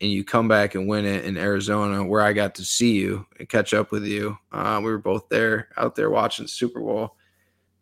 and 0.00 0.10
you 0.10 0.24
come 0.24 0.48
back 0.48 0.74
and 0.74 0.88
win 0.88 1.04
it 1.04 1.24
in 1.26 1.36
Arizona, 1.36 2.02
where 2.02 2.22
I 2.22 2.32
got 2.32 2.54
to 2.54 2.64
see 2.64 2.92
you 2.92 3.26
and 3.38 3.48
catch 3.48 3.74
up 3.74 3.92
with 3.92 4.06
you. 4.06 4.38
Uh, 4.50 4.80
we 4.82 4.90
were 4.90 4.98
both 4.98 5.28
there, 5.28 5.68
out 5.76 5.96
there 5.96 6.08
watching 6.08 6.46
Super 6.46 6.80
Bowl. 6.80 7.16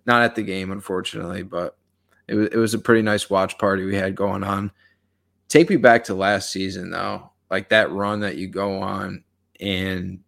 Not 0.07 0.23
at 0.23 0.35
the 0.35 0.43
game, 0.43 0.73
unfortunately, 0.73 1.45
but 1.45 1.77
it 2.27 2.35
was, 2.35 2.49
it 2.49 2.57
was 2.57 2.75
a 2.75 2.79
pretty 2.79 3.03
nice 3.03 3.31
watch 3.31 3.57
party 3.59 3.85
we 3.85 3.95
had 3.95 4.17
going 4.17 4.43
on. 4.43 4.73
Take 5.49 5.71
me 5.71 5.77
back 5.77 6.05
to 6.05 6.15
last 6.15 6.51
season 6.51 6.91
though, 6.91 7.31
like 7.51 7.71
that 7.71 7.91
run 7.91 8.21
that 8.21 8.37
you 8.37 8.49
go 8.49 8.81
on 8.81 9.25
and 9.61 10.21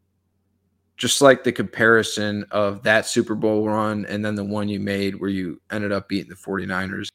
just 0.97 1.21
like 1.21 1.45
the 1.45 1.53
comparison 1.53 2.45
of 2.51 2.83
that 2.83 3.07
Super 3.07 3.35
Bowl 3.35 3.67
run 3.67 4.07
and 4.07 4.25
then 4.25 4.35
the 4.35 4.45
one 4.45 4.69
you 4.69 4.81
made 4.81 5.15
where 5.15 5.31
you 5.31 5.61
ended 5.71 5.93
up 5.93 6.09
beating 6.09 6.31
the 6.31 6.37
49ers. 6.37 7.09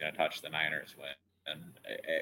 Gonna 0.00 0.12
touch 0.12 0.40
the 0.40 0.48
Niners 0.48 0.94
win. 0.98 1.08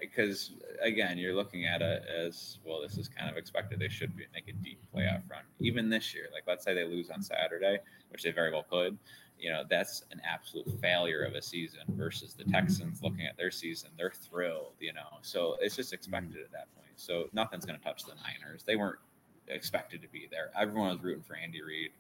Because 0.01 0.52
eh, 0.61 0.85
eh, 0.85 0.89
again, 0.89 1.16
you're 1.16 1.35
looking 1.35 1.65
at 1.65 1.81
it 1.81 2.02
as 2.09 2.59
well, 2.65 2.82
this 2.82 2.98
is 2.98 3.09
kind 3.09 3.31
of 3.31 3.36
expected. 3.36 3.78
They 3.78 3.89
should 3.89 4.16
be, 4.16 4.24
make 4.35 4.48
a 4.48 4.52
deep 4.52 4.81
playoff 4.94 5.23
run. 5.31 5.43
Even 5.61 5.89
this 5.89 6.15
year, 6.15 6.27
like 6.32 6.44
let's 6.47 6.65
say 6.65 6.74
they 6.74 6.85
lose 6.85 7.09
on 7.11 7.23
Saturday, 7.23 7.78
which 8.11 8.23
they 8.23 8.32
very 8.32 8.52
well 8.52 8.66
could 8.69 8.98
you 9.39 9.51
know 9.51 9.62
that's 9.69 10.05
an 10.11 10.20
absolute 10.28 10.66
failure 10.81 11.23
of 11.23 11.35
a 11.35 11.43
season 11.43 11.81
versus 11.90 12.35
the 12.35 12.44
Texans 12.44 13.02
looking 13.02 13.27
at 13.27 13.36
their 13.36 13.51
season 13.51 13.90
they're 13.98 14.12
thrilled 14.12 14.74
you 14.81 14.93
know 14.93 15.19
so 15.23 15.56
it's 15.61 15.77
just 15.77 15.89
mm-hmm. 15.89 15.97
expected 15.97 16.36
at 16.36 16.52
that 16.52 16.74
point 16.74 16.89
so 16.97 17.28
nothing's 17.32 17.65
going 17.65 17.78
to 17.78 17.85
touch 17.85 18.05
the 18.05 18.12
Niners 18.15 18.62
they 18.62 18.77
weren't 18.77 18.98
expected 19.48 20.01
to 20.01 20.09
be 20.09 20.28
there 20.31 20.51
everyone 20.59 20.90
was 20.90 21.02
rooting 21.02 21.23
for 21.23 21.36
Andy 21.36 21.62
Reid 21.62 21.90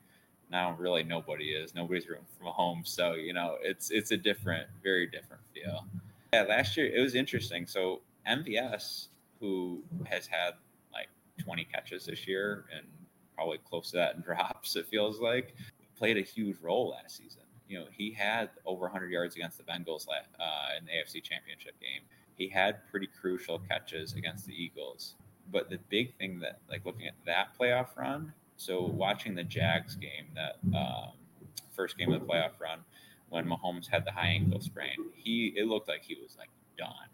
now 0.50 0.76
really 0.78 1.02
nobody 1.02 1.46
is. 1.46 1.74
Nobody's 1.74 2.08
rooting 2.08 2.26
for 2.38 2.44
Mahomes. 2.44 2.88
So, 2.88 3.14
you 3.14 3.32
know, 3.32 3.56
it's 3.60 3.90
it's 3.90 4.10
a 4.10 4.16
different, 4.16 4.68
very 4.82 5.06
different 5.06 5.42
feel. 5.52 5.86
Yeah, 6.32 6.42
last 6.42 6.76
year 6.76 6.86
it 6.86 7.00
was 7.00 7.14
interesting. 7.14 7.66
So 7.66 8.00
MVS, 8.28 9.08
who 9.40 9.82
has 10.04 10.26
had 10.26 10.54
like 10.92 11.08
20 11.38 11.64
catches 11.64 12.06
this 12.06 12.26
year 12.26 12.64
and 12.74 12.86
probably 13.34 13.58
close 13.68 13.90
to 13.90 13.96
that 13.96 14.16
in 14.16 14.22
drops, 14.22 14.76
it 14.76 14.86
feels 14.86 15.20
like, 15.20 15.54
played 15.96 16.16
a 16.16 16.22
huge 16.22 16.56
role 16.60 16.90
last 16.90 17.16
season. 17.16 17.42
You 17.68 17.80
know, 17.80 17.86
he 17.90 18.12
had 18.12 18.50
over 18.66 18.82
100 18.82 19.10
yards 19.10 19.36
against 19.36 19.58
the 19.58 19.64
Bengals 19.64 20.06
uh, 20.08 20.78
in 20.78 20.84
the 20.84 20.92
AFC 20.92 21.22
Championship 21.22 21.78
game. 21.80 22.02
He 22.36 22.48
had 22.48 22.86
pretty 22.90 23.08
crucial 23.20 23.58
catches 23.58 24.14
against 24.14 24.46
the 24.46 24.52
Eagles. 24.52 25.14
But 25.50 25.70
the 25.70 25.78
big 25.88 26.16
thing 26.16 26.38
that, 26.40 26.58
like, 26.68 26.84
looking 26.84 27.06
at 27.06 27.14
that 27.26 27.48
playoff 27.58 27.96
run, 27.96 28.32
so 28.56 28.82
watching 28.82 29.34
the 29.34 29.44
Jags 29.44 29.94
game, 29.94 30.26
that 30.34 30.58
um, 30.76 31.12
first 31.72 31.98
game 31.98 32.12
of 32.12 32.20
the 32.20 32.26
playoff 32.26 32.58
run, 32.60 32.80
when 33.28 33.46
Mahomes 33.46 33.88
had 33.88 34.04
the 34.04 34.12
high 34.12 34.28
ankle 34.28 34.60
sprain, 34.60 34.96
he 35.14 35.52
it 35.56 35.66
looked 35.66 35.88
like 35.88 36.02
he 36.02 36.16
was 36.22 36.36
like 36.38 36.50
done. 36.78 37.08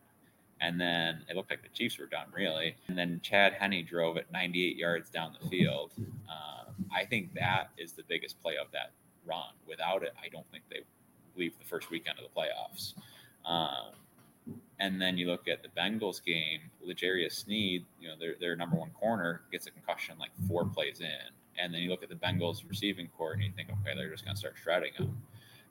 And 0.60 0.78
then 0.78 1.24
it 1.28 1.36
looked 1.36 1.50
like 1.50 1.62
the 1.62 1.70
Chiefs 1.70 1.98
were 1.98 2.06
done, 2.06 2.26
really. 2.32 2.76
And 2.88 2.98
then 2.98 3.20
Chad 3.22 3.54
Henne 3.54 3.82
drove 3.88 4.18
it 4.18 4.26
98 4.30 4.76
yards 4.76 5.08
down 5.08 5.34
the 5.40 5.48
field. 5.48 5.92
Uh, 6.28 6.59
I 6.94 7.04
think 7.04 7.34
that 7.34 7.70
is 7.78 7.92
the 7.92 8.02
biggest 8.08 8.40
play 8.42 8.54
of 8.56 8.70
that 8.72 8.92
run. 9.26 9.52
Without 9.68 10.02
it, 10.02 10.14
I 10.22 10.28
don't 10.28 10.48
think 10.50 10.64
they 10.70 10.80
leave 11.36 11.58
the 11.58 11.64
first 11.64 11.90
weekend 11.90 12.18
of 12.18 12.24
the 12.24 12.40
playoffs. 12.40 12.94
Um, 13.44 13.94
and 14.78 15.00
then 15.00 15.18
you 15.18 15.26
look 15.26 15.48
at 15.48 15.62
the 15.62 15.68
Bengals 15.68 16.24
game, 16.24 16.60
L'Jarius 16.82 17.32
Sneed, 17.32 17.84
you 18.00 18.08
know, 18.08 18.14
their, 18.18 18.34
their 18.40 18.56
number 18.56 18.76
one 18.76 18.90
corner 18.90 19.42
gets 19.52 19.66
a 19.66 19.70
concussion 19.70 20.16
like 20.18 20.30
four 20.48 20.64
plays 20.64 21.00
in. 21.00 21.30
And 21.58 21.72
then 21.74 21.82
you 21.82 21.90
look 21.90 22.02
at 22.02 22.08
the 22.08 22.14
Bengals 22.14 22.62
receiving 22.68 23.08
court 23.08 23.36
and 23.36 23.44
you 23.44 23.52
think, 23.54 23.68
okay, 23.68 23.94
they're 23.94 24.10
just 24.10 24.24
going 24.24 24.34
to 24.34 24.38
start 24.40 24.54
shredding 24.60 24.92
them. 24.98 25.16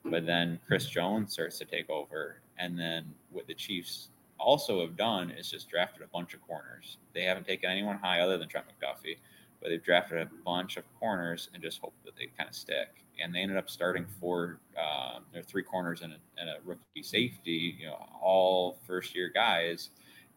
But 0.04 0.26
then 0.26 0.58
Chris 0.66 0.86
Jones 0.86 1.32
starts 1.32 1.58
to 1.58 1.64
take 1.64 1.90
over. 1.90 2.36
And 2.58 2.78
then 2.78 3.12
what 3.30 3.46
the 3.46 3.54
Chiefs 3.54 4.08
also 4.38 4.80
have 4.80 4.96
done 4.96 5.30
is 5.30 5.50
just 5.50 5.68
drafted 5.68 6.02
a 6.02 6.06
bunch 6.06 6.32
of 6.32 6.40
corners. 6.46 6.96
They 7.12 7.22
haven't 7.22 7.46
taken 7.46 7.70
anyone 7.70 7.98
high 7.98 8.20
other 8.20 8.38
than 8.38 8.48
Trent 8.48 8.66
McDuffie, 8.66 9.16
but 9.60 9.68
they've 9.68 9.82
drafted 9.82 10.18
a 10.18 10.28
bunch 10.44 10.76
of 10.76 10.84
corners 10.98 11.48
and 11.52 11.62
just 11.62 11.80
hope 11.80 11.94
that 12.04 12.16
they 12.16 12.26
kind 12.36 12.48
of 12.48 12.54
stick. 12.54 12.88
And 13.22 13.34
they 13.34 13.40
ended 13.40 13.58
up 13.58 13.68
starting 13.68 14.06
four, 14.18 14.58
uh, 14.80 15.18
their 15.32 15.42
three 15.42 15.62
corners 15.62 16.00
and 16.00 16.14
a, 16.14 16.16
and 16.38 16.48
a 16.48 16.54
rookie 16.64 17.02
safety, 17.02 17.76
you 17.78 17.86
know, 17.86 17.98
all 18.20 18.78
first 18.86 19.14
year 19.14 19.30
guys, 19.32 19.90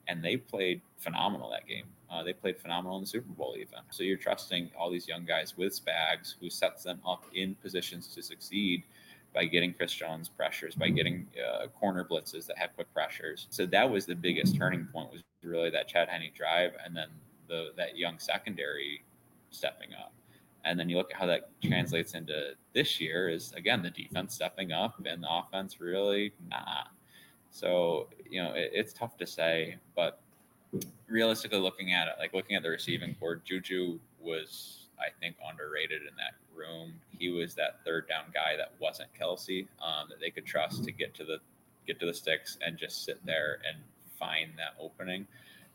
and 0.07 0.23
they 0.23 0.35
played 0.35 0.81
phenomenal 0.97 1.49
that 1.51 1.67
game. 1.67 1.85
Uh, 2.11 2.23
they 2.23 2.33
played 2.33 2.59
phenomenal 2.59 2.97
in 2.97 3.03
the 3.03 3.07
Super 3.07 3.31
Bowl, 3.31 3.55
even. 3.55 3.79
So 3.89 4.03
you're 4.03 4.17
trusting 4.17 4.69
all 4.77 4.91
these 4.91 5.07
young 5.07 5.25
guys 5.25 5.57
with 5.57 5.73
Spags, 5.73 6.35
who 6.39 6.49
sets 6.49 6.83
them 6.83 6.99
up 7.07 7.23
in 7.33 7.55
positions 7.55 8.07
to 8.15 8.21
succeed 8.21 8.83
by 9.33 9.45
getting 9.45 9.73
Chris 9.73 9.93
Jones 9.93 10.29
pressures, 10.29 10.75
by 10.75 10.89
getting 10.89 11.25
uh, 11.43 11.67
corner 11.67 12.05
blitzes 12.05 12.45
that 12.47 12.57
have 12.57 12.75
quick 12.75 12.93
pressures. 12.93 13.47
So 13.49 13.65
that 13.67 13.89
was 13.89 14.05
the 14.05 14.15
biggest 14.15 14.55
turning 14.55 14.85
point 14.93 15.11
was 15.11 15.21
really 15.41 15.71
that 15.71 15.87
Chad 15.87 16.07
Henne 16.09 16.29
drive 16.35 16.73
and 16.85 16.95
then 16.95 17.07
the 17.47 17.71
that 17.77 17.97
young 17.97 18.19
secondary 18.19 19.03
stepping 19.53 19.89
up. 19.93 20.13
And 20.65 20.79
then 20.79 20.87
you 20.87 20.97
look 20.97 21.11
at 21.11 21.17
how 21.17 21.25
that 21.25 21.49
translates 21.61 22.13
into 22.13 22.51
this 22.73 22.99
year 23.01 23.29
is 23.29 23.51
again 23.53 23.81
the 23.81 23.89
defense 23.89 24.33
stepping 24.35 24.71
up 24.71 24.95
and 25.05 25.21
the 25.21 25.27
offense 25.29 25.81
really 25.81 26.33
not. 26.49 26.89
So 27.51 28.07
you 28.29 28.41
know 28.41 28.53
it, 28.53 28.71
it's 28.73 28.93
tough 28.93 29.17
to 29.17 29.27
say, 29.27 29.77
but 29.95 30.21
realistically 31.07 31.59
looking 31.59 31.93
at 31.93 32.07
it, 32.07 32.13
like 32.17 32.33
looking 32.33 32.55
at 32.55 32.63
the 32.63 32.69
receiving 32.69 33.15
core, 33.15 33.35
Juju 33.35 33.99
was 34.21 34.83
I 35.03 35.09
think, 35.19 35.35
underrated 35.47 36.01
in 36.01 36.15
that 36.17 36.35
room. 36.55 36.93
He 37.09 37.29
was 37.29 37.55
that 37.55 37.83
third 37.85 38.07
down 38.07 38.25
guy 38.33 38.55
that 38.57 38.73
wasn't 38.79 39.09
Kelce 39.19 39.67
um, 39.81 40.07
that 40.09 40.19
they 40.19 40.29
could 40.29 40.45
trust 40.45 40.83
to 40.83 40.91
get 40.91 41.13
to 41.15 41.23
the 41.23 41.39
get 41.85 41.99
to 41.99 42.05
the 42.05 42.13
sticks 42.13 42.57
and 42.65 42.77
just 42.77 43.03
sit 43.03 43.23
there 43.25 43.59
and 43.67 43.77
find 44.17 44.51
that 44.57 44.75
opening. 44.79 45.27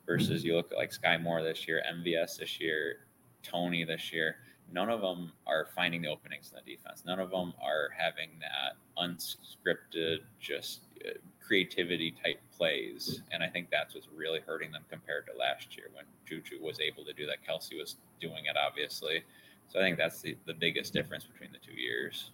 Versus 0.06 0.42
you 0.42 0.56
look 0.56 0.72
at 0.72 0.78
like 0.78 0.90
Skyy 0.90 1.22
Moore 1.22 1.42
this 1.42 1.68
year, 1.68 1.82
MVS 1.92 2.38
this 2.38 2.58
year, 2.58 3.00
Toney 3.42 3.84
this 3.84 4.12
year. 4.12 4.36
None 4.70 4.90
of 4.90 5.00
them 5.00 5.32
are 5.46 5.66
finding 5.74 6.02
the 6.02 6.08
openings 6.08 6.52
in 6.52 6.62
the 6.62 6.76
defense. 6.76 7.02
None 7.06 7.18
of 7.18 7.30
them 7.30 7.54
are 7.62 7.88
having 7.96 8.30
that 8.40 8.76
unscripted, 9.02 10.18
just 10.38 10.82
uh, 11.06 11.12
creativity 11.44 12.14
type 12.22 12.38
plays. 12.54 13.22
And 13.32 13.42
I 13.42 13.48
think 13.48 13.70
that's 13.70 13.94
what's 13.94 14.08
really 14.14 14.40
hurting 14.46 14.70
them 14.70 14.84
compared 14.90 15.26
to 15.26 15.38
last 15.38 15.76
year 15.76 15.86
when 15.94 16.04
Juju 16.26 16.62
was 16.62 16.80
able 16.80 17.04
to 17.06 17.14
do 17.14 17.26
that. 17.26 17.38
Kelce 17.48 17.78
was 17.78 17.96
doing 18.20 18.44
it, 18.44 18.56
obviously. 18.58 19.24
So 19.68 19.78
I 19.78 19.82
think 19.82 19.96
that's 19.96 20.20
the, 20.20 20.36
the 20.46 20.54
biggest 20.54 20.92
difference 20.92 21.24
between 21.24 21.50
the 21.52 21.58
two 21.58 21.78
years. 21.78 22.30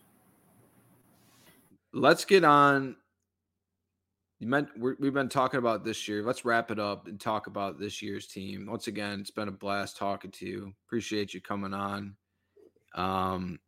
Let's 1.92 2.24
get 2.24 2.42
on. 2.42 2.96
You 4.44 4.50
meant 4.50 4.68
we 4.78 5.06
have 5.06 5.14
been 5.14 5.30
talking 5.30 5.56
about 5.56 5.86
this 5.86 6.06
year. 6.06 6.22
Let's 6.22 6.44
wrap 6.44 6.70
it 6.70 6.78
up 6.78 7.08
and 7.08 7.18
talk 7.18 7.46
about 7.46 7.78
this 7.78 8.02
year's 8.02 8.26
team. 8.26 8.66
Once 8.66 8.88
again, 8.88 9.20
it's 9.20 9.30
been 9.30 9.48
a 9.48 9.50
blast 9.52 9.96
talking 9.96 10.30
to 10.32 10.46
you. 10.46 10.74
Appreciate 10.86 11.32
you 11.32 11.40
coming 11.40 11.72
on. 11.72 12.14
Um, 12.94 13.58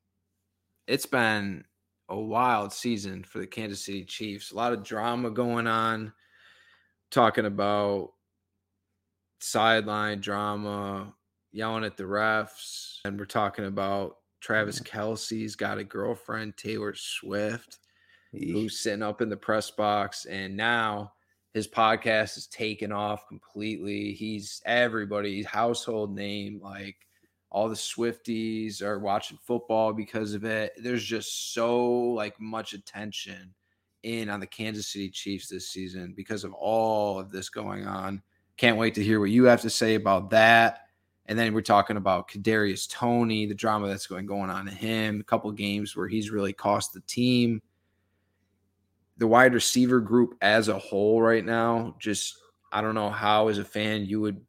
it's 0.87 1.07
been 1.07 1.65
a 2.11 2.21
wild 2.21 2.75
season 2.75 3.25
for 3.25 3.39
the 3.39 3.47
Kansas 3.47 3.87
City 3.87 4.05
Chiefs. 4.05 4.51
A 4.51 4.55
lot 4.55 4.75
of 4.75 4.85
drama 4.85 5.31
going 5.31 5.67
on, 5.67 6.13
talking 7.11 7.47
about 7.47 8.13
sideline 9.41 10.21
drama, 10.21 11.15
yelling 11.53 11.85
at 11.85 11.97
the 11.97 12.05
refs. 12.05 12.99
And 13.07 13.19
we're 13.19 13.25
talking 13.25 13.65
about 13.65 14.19
Travis 14.43 14.79
mm-hmm. 14.79 14.95
Kelce's 14.95 15.57
got 15.57 15.79
a 15.79 15.85
girlfriend, 15.85 16.59
Taylor 16.59 16.93
Swift, 16.95 17.79
who's 18.33 18.81
sitting 18.81 19.03
up 19.03 19.21
in 19.21 19.29
the 19.29 19.37
press 19.37 19.71
box. 19.71 20.25
And 20.27 20.57
now 20.57 21.13
his 21.55 21.67
podcast 21.67 22.37
is 22.37 22.47
taken 22.47 22.93
off 22.93 23.27
completely. 23.29 24.13
He's 24.13 24.61
everybody's 24.67 25.47
household 25.47 26.15
name. 26.15 26.61
Like 26.63 26.97
all 27.51 27.69
the 27.69 27.75
Swifties 27.75 28.83
are 28.83 28.99
watching 28.99 29.39
football 29.43 29.93
because 29.93 30.35
of 30.35 30.45
it. 30.45 30.73
There's 30.77 31.05
just 31.05 31.55
so 31.55 31.87
like 31.91 32.39
much 32.41 32.75
attention 32.75 33.55
in 34.03 34.29
on 34.29 34.41
the 34.41 34.47
Kansas 34.47 34.89
City 34.89 35.11
Chiefs 35.11 35.49
this 35.49 35.71
season 35.71 36.13
because 36.17 36.45
of 36.45 36.53
all 36.53 37.19
of 37.19 37.31
this 37.31 37.49
going 37.49 37.87
on. 37.87 38.23
Can't 38.57 38.79
wait 38.79 38.95
to 38.95 39.03
hear 39.03 39.21
what 39.21 39.31
you 39.31 39.45
have 39.45 39.63
to 39.63 39.71
say 39.71 39.95
about 39.95 40.31
that. 40.31 40.81
And 41.27 41.39
then 41.39 41.53
we're 41.55 41.61
talking 41.63 41.97
about 41.97 42.31
Kadarius 42.31 42.89
Toney, 42.89 43.47
the 43.47 43.55
drama 43.55 43.89
that's 43.89 44.07
going 44.07 44.27
going 44.27 44.49
on 44.49 44.67
to 44.67 44.71
him, 44.71 45.21
a 45.21 45.25
couple 45.25 45.51
games 45.53 45.97
where 45.97 46.09
he's 46.09 46.31
really 46.31 46.53
cost 46.53 46.93
the 46.93 47.01
team. 47.01 47.61
The 49.19 49.27
wide 49.27 49.55
receiver 49.55 50.01
group 50.01 50.35
as 50.41 50.69
a 50.69 50.79
whole 50.79 51.23
right 51.23 51.45
now, 51.45 51.97
just 51.99 52.39
I 52.73 52.81
don't 52.81 52.95
know 52.95 53.11
how 53.11 53.49
as 53.49 53.59
a 53.59 53.65
fan 53.65 54.05
you 54.05 54.21
would 54.21 54.41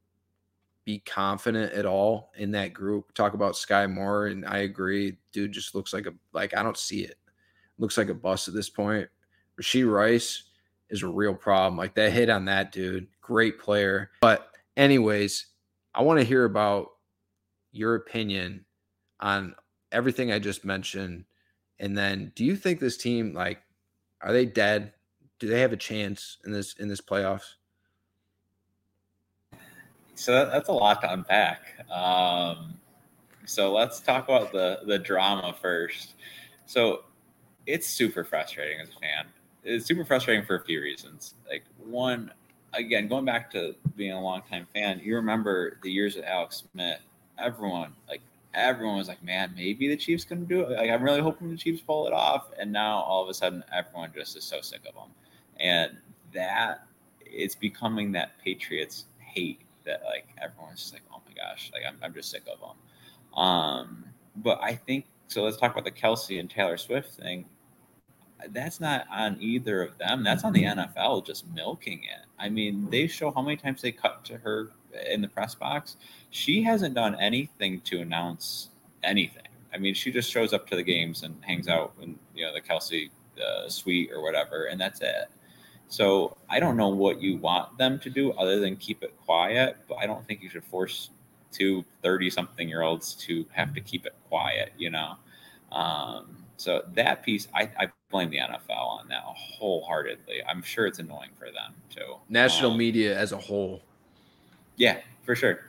be 0.84 1.00
confident 1.00 1.74
at 1.74 1.86
all 1.86 2.32
in 2.38 2.52
that 2.52 2.74
group. 2.74 3.14
Talk 3.14 3.34
about 3.34 3.54
Skyy 3.54 3.92
Moore, 3.92 4.28
and 4.28 4.46
I 4.46 4.60
agree, 4.60 5.18
dude. 5.34 5.52
Just 5.52 5.76
looks 5.76 5.94
like 5.94 6.06
a 6.06 6.14
like 6.34 6.56
I 6.56 6.64
don't 6.64 6.78
see 6.78 7.02
it. 7.02 7.18
Looks 7.78 7.98
like 7.98 8.10
a 8.10 8.14
bust 8.14 8.48
at 8.48 8.54
this 8.54 8.70
point. 8.70 9.08
Rashee 9.60 9.90
Rice 9.90 10.44
is 10.90 11.04
a 11.04 11.08
real 11.08 11.34
problem. 11.34 11.78
Like 11.78 11.96
that 11.96 12.14
hit 12.14 12.30
on 12.30 12.46
that 12.46 12.72
dude, 12.72 13.08
great 13.22 13.60
player. 13.60 14.12
But 14.22 14.50
anyways, 14.76 15.48
I 15.94 16.04
want 16.04 16.20
to 16.20 16.26
hear 16.26 16.46
about 16.46 16.88
your 17.72 17.96
opinion 17.96 18.66
on 19.20 19.56
everything 19.92 20.32
I 20.32 20.40
just 20.40 20.64
mentioned. 20.64 21.26
And 21.80 21.98
then 21.98 22.32
do 22.36 22.46
you 22.46 22.56
think 22.56 22.80
this 22.80 22.98
team 22.98 23.34
like 23.34 23.62
are 24.22 24.34
they 24.34 24.46
dead? 24.46 24.94
Do 25.40 25.48
they 25.48 25.62
have 25.62 25.74
a 25.74 25.78
chance 25.78 26.38
in 26.46 26.52
this 26.52 26.74
in 26.76 26.88
this 26.88 27.02
playoffs? 27.02 27.56
So 30.16 30.32
that, 30.32 30.52
that's 30.52 30.70
a 30.70 30.74
lot 30.74 31.02
to 31.02 31.14
unpack. 31.14 31.62
Um, 31.92 32.74
so 33.46 33.72
let's 33.72 34.00
talk 34.00 34.26
about 34.26 34.52
the 34.52 34.80
the 34.86 34.98
drama 34.98 35.56
first. 35.62 36.16
So 36.66 37.04
it's 37.68 37.88
super 37.88 38.24
frustrating 38.24 38.82
as 38.82 38.90
a 38.90 39.00
fan. 39.00 39.26
It's 39.64 39.86
super 39.86 40.06
frustrating 40.06 40.46
for 40.46 40.56
a 40.56 40.64
few 40.64 40.82
reasons. 40.82 41.36
Like 41.50 41.64
one, 41.86 42.32
again, 42.74 43.08
going 43.08 43.26
back 43.26 43.52
to 43.52 43.76
being 43.96 44.14
a 44.14 44.22
longtime 44.22 44.68
fan, 44.74 45.02
you 45.04 45.16
remember 45.16 45.78
the 45.84 45.92
years 45.92 46.16
with 46.16 46.26
Alex 46.26 46.64
Smith. 46.72 47.00
Everyone, 47.38 47.94
like 48.10 48.22
everyone, 48.54 48.98
was 48.98 49.08
like, 49.08 49.24
"Man, 49.24 49.54
maybe 49.56 49.88
the 49.88 49.98
Chiefs 49.98 50.24
can 50.24 50.46
do 50.46 50.62
it." 50.62 50.72
Like, 50.72 50.90
I'm 50.90 51.04
really 51.04 51.22
hoping 51.22 51.50
the 51.50 51.58
Chiefs 51.58 51.82
pull 51.82 52.08
it 52.08 52.14
off. 52.14 52.52
And 52.60 52.72
now 52.72 52.98
all 53.02 53.24
of 53.24 53.30
a 53.30 53.34
sudden, 53.34 53.64
everyone 53.74 54.12
just 54.14 54.36
is 54.36 54.44
so 54.44 54.62
sick 54.62 54.82
of 54.88 54.96
them, 54.96 55.12
and 55.60 55.98
that 56.34 56.88
it's 57.22 57.56
becoming 57.56 58.12
that 58.14 58.32
Patriots 58.44 59.06
hate 59.20 59.62
that 59.86 60.04
like 60.04 60.28
everyone's 60.42 60.82
just 60.82 60.94
like, 60.94 61.04
"Oh 61.14 61.22
my 61.26 61.34
gosh!" 61.34 61.72
Like 61.74 61.84
I'm, 61.88 61.98
I'm 62.02 62.14
just 62.14 62.30
sick 62.32 62.44
of 62.52 62.60
them. 62.60 63.40
Um, 63.42 64.06
but 64.38 64.60
I 64.62 64.76
think 64.76 65.06
so. 65.28 65.44
Let's 65.44 65.58
talk 65.58 65.72
about 65.72 65.86
the 65.86 65.92
Kelce 65.92 66.40
and 66.40 66.50
Taylor 66.50 66.78
Swift 66.78 67.14
thing 67.14 67.46
that's 68.50 68.80
not 68.80 69.06
on 69.12 69.38
either 69.40 69.82
of 69.82 69.98
them. 69.98 70.24
That's 70.24 70.44
on 70.44 70.54
the 70.54 70.64
NFL 70.64 71.26
just 71.26 71.48
milking 71.54 72.04
it. 72.04 72.26
I 72.40 72.50
mean, 72.50 72.90
they 72.90 73.08
show 73.08 73.32
how 73.32 73.42
many 73.42 73.58
times 73.58 73.82
they 73.82 73.92
cut 73.92 74.24
to 74.26 74.38
her 74.38 74.70
in 75.10 75.22
the 75.22 75.28
press 75.28 75.56
box. 75.56 75.98
She 76.38 76.62
hasn't 76.62 76.94
done 76.94 77.16
anything 77.16 77.82
to 77.82 78.00
announce 78.00 78.70
anything. 79.04 79.48
I 79.74 79.80
mean, 79.80 79.96
she 79.96 80.12
just 80.12 80.30
shows 80.30 80.54
up 80.54 80.68
to 80.70 80.76
the 80.76 80.84
games 80.84 81.24
and 81.24 81.36
hangs 81.44 81.68
out 81.68 81.94
in 82.00 82.18
you 82.36 82.46
know 82.46 82.54
the 82.54 82.62
Kelce 82.62 83.10
uh, 83.44 83.68
suite 83.68 84.12
or 84.14 84.22
whatever, 84.22 84.66
and 84.66 84.80
that's 84.80 85.02
it. 85.02 85.30
So 85.88 86.38
I 86.48 86.60
don't 86.60 86.78
know 86.78 86.90
what 86.90 87.22
you 87.22 87.38
want 87.38 87.76
them 87.80 87.98
to 88.00 88.10
do 88.12 88.34
other 88.34 88.60
than 88.60 88.76
keep 88.76 89.02
it 89.02 89.16
quiet, 89.26 89.78
but 89.90 89.96
I 89.96 90.06
don't 90.06 90.26
think 90.28 90.44
you 90.44 90.50
should 90.50 90.64
force 90.64 91.10
two 91.52 91.84
30 92.04 92.30
something 92.30 92.70
year 92.70 92.84
olds 92.84 93.14
to 93.14 93.44
have 93.52 93.74
to 93.74 93.82
keep 93.82 94.06
it 94.06 94.14
quiet, 94.30 94.74
you 94.78 94.92
know? 94.92 95.16
Um, 95.72 96.38
so 96.58 96.84
that 96.94 97.24
piece, 97.24 97.48
I, 97.56 97.72
I, 97.80 97.88
blame 98.10 98.30
the 98.30 98.38
NFL 98.38 98.70
on 98.70 99.08
that 99.10 99.22
wholeheartedly. 99.22 100.42
I'm 100.48 100.62
sure 100.62 100.88
it's 100.88 101.00
annoying 101.00 101.32
for 101.38 101.46
them 101.46 101.74
too. 101.90 102.16
National 102.30 102.72
um, 102.72 102.78
media 102.78 103.18
as 103.18 103.34
a 103.34 103.38
whole. 103.38 103.82
Yeah, 104.78 105.00
for 105.24 105.36
sure. 105.36 105.60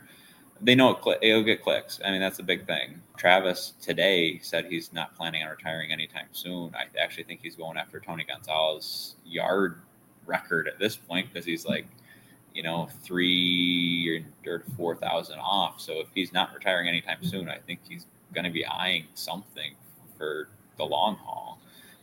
They 0.61 0.75
know 0.75 0.91
it 0.91 1.19
it'll 1.21 1.43
get 1.43 1.63
clicks. 1.63 1.99
I 2.03 2.11
mean, 2.11 2.19
that's 2.19 2.39
a 2.39 2.43
big 2.43 2.67
thing. 2.67 3.01
Travis 3.17 3.73
today 3.81 4.39
said 4.39 4.65
he's 4.65 4.91
not 4.91 5.15
planning 5.15 5.43
on 5.43 5.49
retiring 5.49 5.91
anytime 5.91 6.27
soon. 6.31 6.73
I 6.75 6.85
actually 7.01 7.23
think 7.23 7.39
he's 7.41 7.55
going 7.55 7.77
after 7.77 7.99
Tony 7.99 8.25
Gonzalez 8.25 9.15
yard 9.25 9.81
record 10.25 10.67
at 10.67 10.79
this 10.79 10.95
point 10.95 11.31
because 11.31 11.45
he's 11.45 11.65
like, 11.65 11.85
you 12.53 12.63
know, 12.63 12.89
three 13.03 14.25
or, 14.45 14.63
four 14.75 14.95
thousand 14.95 15.39
off. 15.39 15.79
So 15.79 15.99
if 15.99 16.07
he's 16.13 16.33
not 16.33 16.53
retiring 16.53 16.87
anytime 16.87 17.23
soon, 17.23 17.47
I 17.49 17.57
think 17.57 17.79
he's 17.87 18.05
going 18.33 18.45
to 18.45 18.51
be 18.51 18.65
eyeing 18.65 19.05
something 19.13 19.75
for 20.17 20.49
the 20.77 20.85
long 20.85 21.15
haul. 21.15 21.59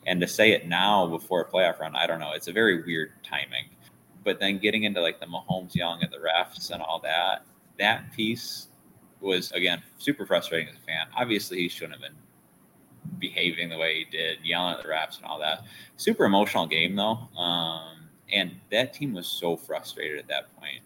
And 0.07 0.21
to 0.21 0.29
say 0.29 0.53
it 0.53 0.69
now 0.69 1.07
before 1.07 1.41
a 1.41 1.45
playoff 1.45 1.81
run, 1.81 1.97
I 1.97 2.07
don't 2.07 2.21
know. 2.21 2.33
It's 2.33 2.49
a 2.49 2.53
very 2.53 2.83
weird 2.83 3.13
timing. 3.23 3.65
But 4.25 4.41
then 4.41 4.59
getting 4.59 4.85
into 4.85 5.01
like 5.01 5.21
the 5.21 5.27
Mahomes 5.27 5.75
Young 5.75 6.03
and 6.03 6.13
the 6.13 6.19
refs 6.19 6.71
and 6.71 6.83
all 6.83 7.01
that, 7.01 7.45
that 7.79 8.13
piece 8.13 8.69
was 9.21 9.51
again 9.53 9.83
super 9.99 10.27
frustrating 10.27 10.69
as 10.69 10.77
a 10.77 10.87
fan. 10.87 11.07
Obviously, 11.17 11.59
he 11.59 11.69
shouldn't 11.69 11.93
have 11.93 12.03
been 12.03 12.17
behaving 13.19 13.69
the 13.69 13.79
way 13.79 13.99
he 13.99 14.05
did, 14.17 14.39
yelling 14.43 14.75
at 14.75 14.83
the 14.83 14.89
refs 14.89 15.17
and 15.19 15.27
all 15.27 15.39
that. 15.39 15.63
Super 15.97 16.25
emotional 16.25 16.67
game 16.67 16.97
though. 16.97 17.29
Um, 17.39 18.09
and 18.33 18.53
that 18.71 18.93
team 18.93 19.15
was 19.15 19.27
so 19.27 19.57
frustrated 19.57 20.19
at 20.19 20.29
that 20.29 20.55
point. 20.57 20.81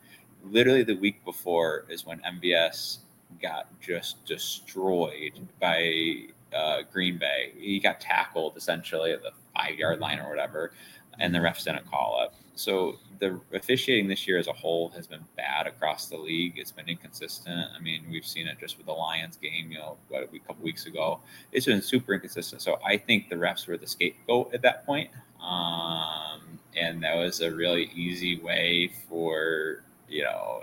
Literally, 0.45 0.83
the 0.83 0.97
week 0.97 1.25
before 1.25 1.85
is 1.89 2.07
when 2.07 2.21
MVS 2.21 2.99
got 3.41 3.69
just 3.81 4.25
destroyed 4.25 5.33
by 5.61 6.25
uh, 6.55 6.83
Green 6.93 7.19
Bay. 7.19 7.53
He 7.57 7.79
got 7.79 8.01
tackled 8.01 8.57
essentially 8.57 9.13
at 9.13 9.23
the 9.23 9.33
five 9.55 9.77
yard 9.77 10.01
line 10.01 10.19
or 10.19 10.29
whatever, 10.29 10.73
and 11.19 11.35
the 11.35 11.39
refs 11.39 11.65
didn't 11.65 11.91
call 11.91 12.23
it. 12.25 12.35
So 12.55 12.99
the 13.19 13.41
officiating 13.53 14.09
this 14.09 14.27
year 14.29 14.39
as 14.39 14.47
a 14.47 14.53
whole 14.53 14.91
has 14.91 15.07
been 15.07 15.25
bad 15.37 15.67
across 15.67 16.07
the 16.07 16.17
league. 16.17 16.55
It's 16.57 16.73
been 16.73 16.89
inconsistent. 16.89 17.71
I 17.77 17.81
mean, 17.81 18.05
we've 18.11 18.27
seen 18.27 18.47
it 18.47 18.59
just 18.59 18.77
with 18.77 18.87
the 18.87 18.93
Lions 18.93 19.37
game, 19.37 19.71
you 19.71 19.79
know, 19.79 19.97
what, 20.09 20.23
a 20.23 20.39
couple 20.41 20.65
weeks 20.65 20.87
ago. 20.87 21.21
It's 21.53 21.67
been 21.67 21.83
super 21.83 22.15
inconsistent. 22.15 22.63
So 22.63 22.79
I 22.85 22.97
think 22.97 23.29
the 23.29 23.37
refs 23.37 23.67
were 23.67 23.77
the 23.77 23.87
scapegoat 23.87 24.55
at 24.55 24.63
that 24.63 24.85
point. 24.85 25.11
Um, 25.43 26.61
and 26.77 27.03
that 27.03 27.17
was 27.17 27.41
a 27.41 27.51
really 27.51 27.91
easy 27.95 28.39
way 28.41 28.93
for 29.09 29.83
you 30.09 30.25
know 30.25 30.63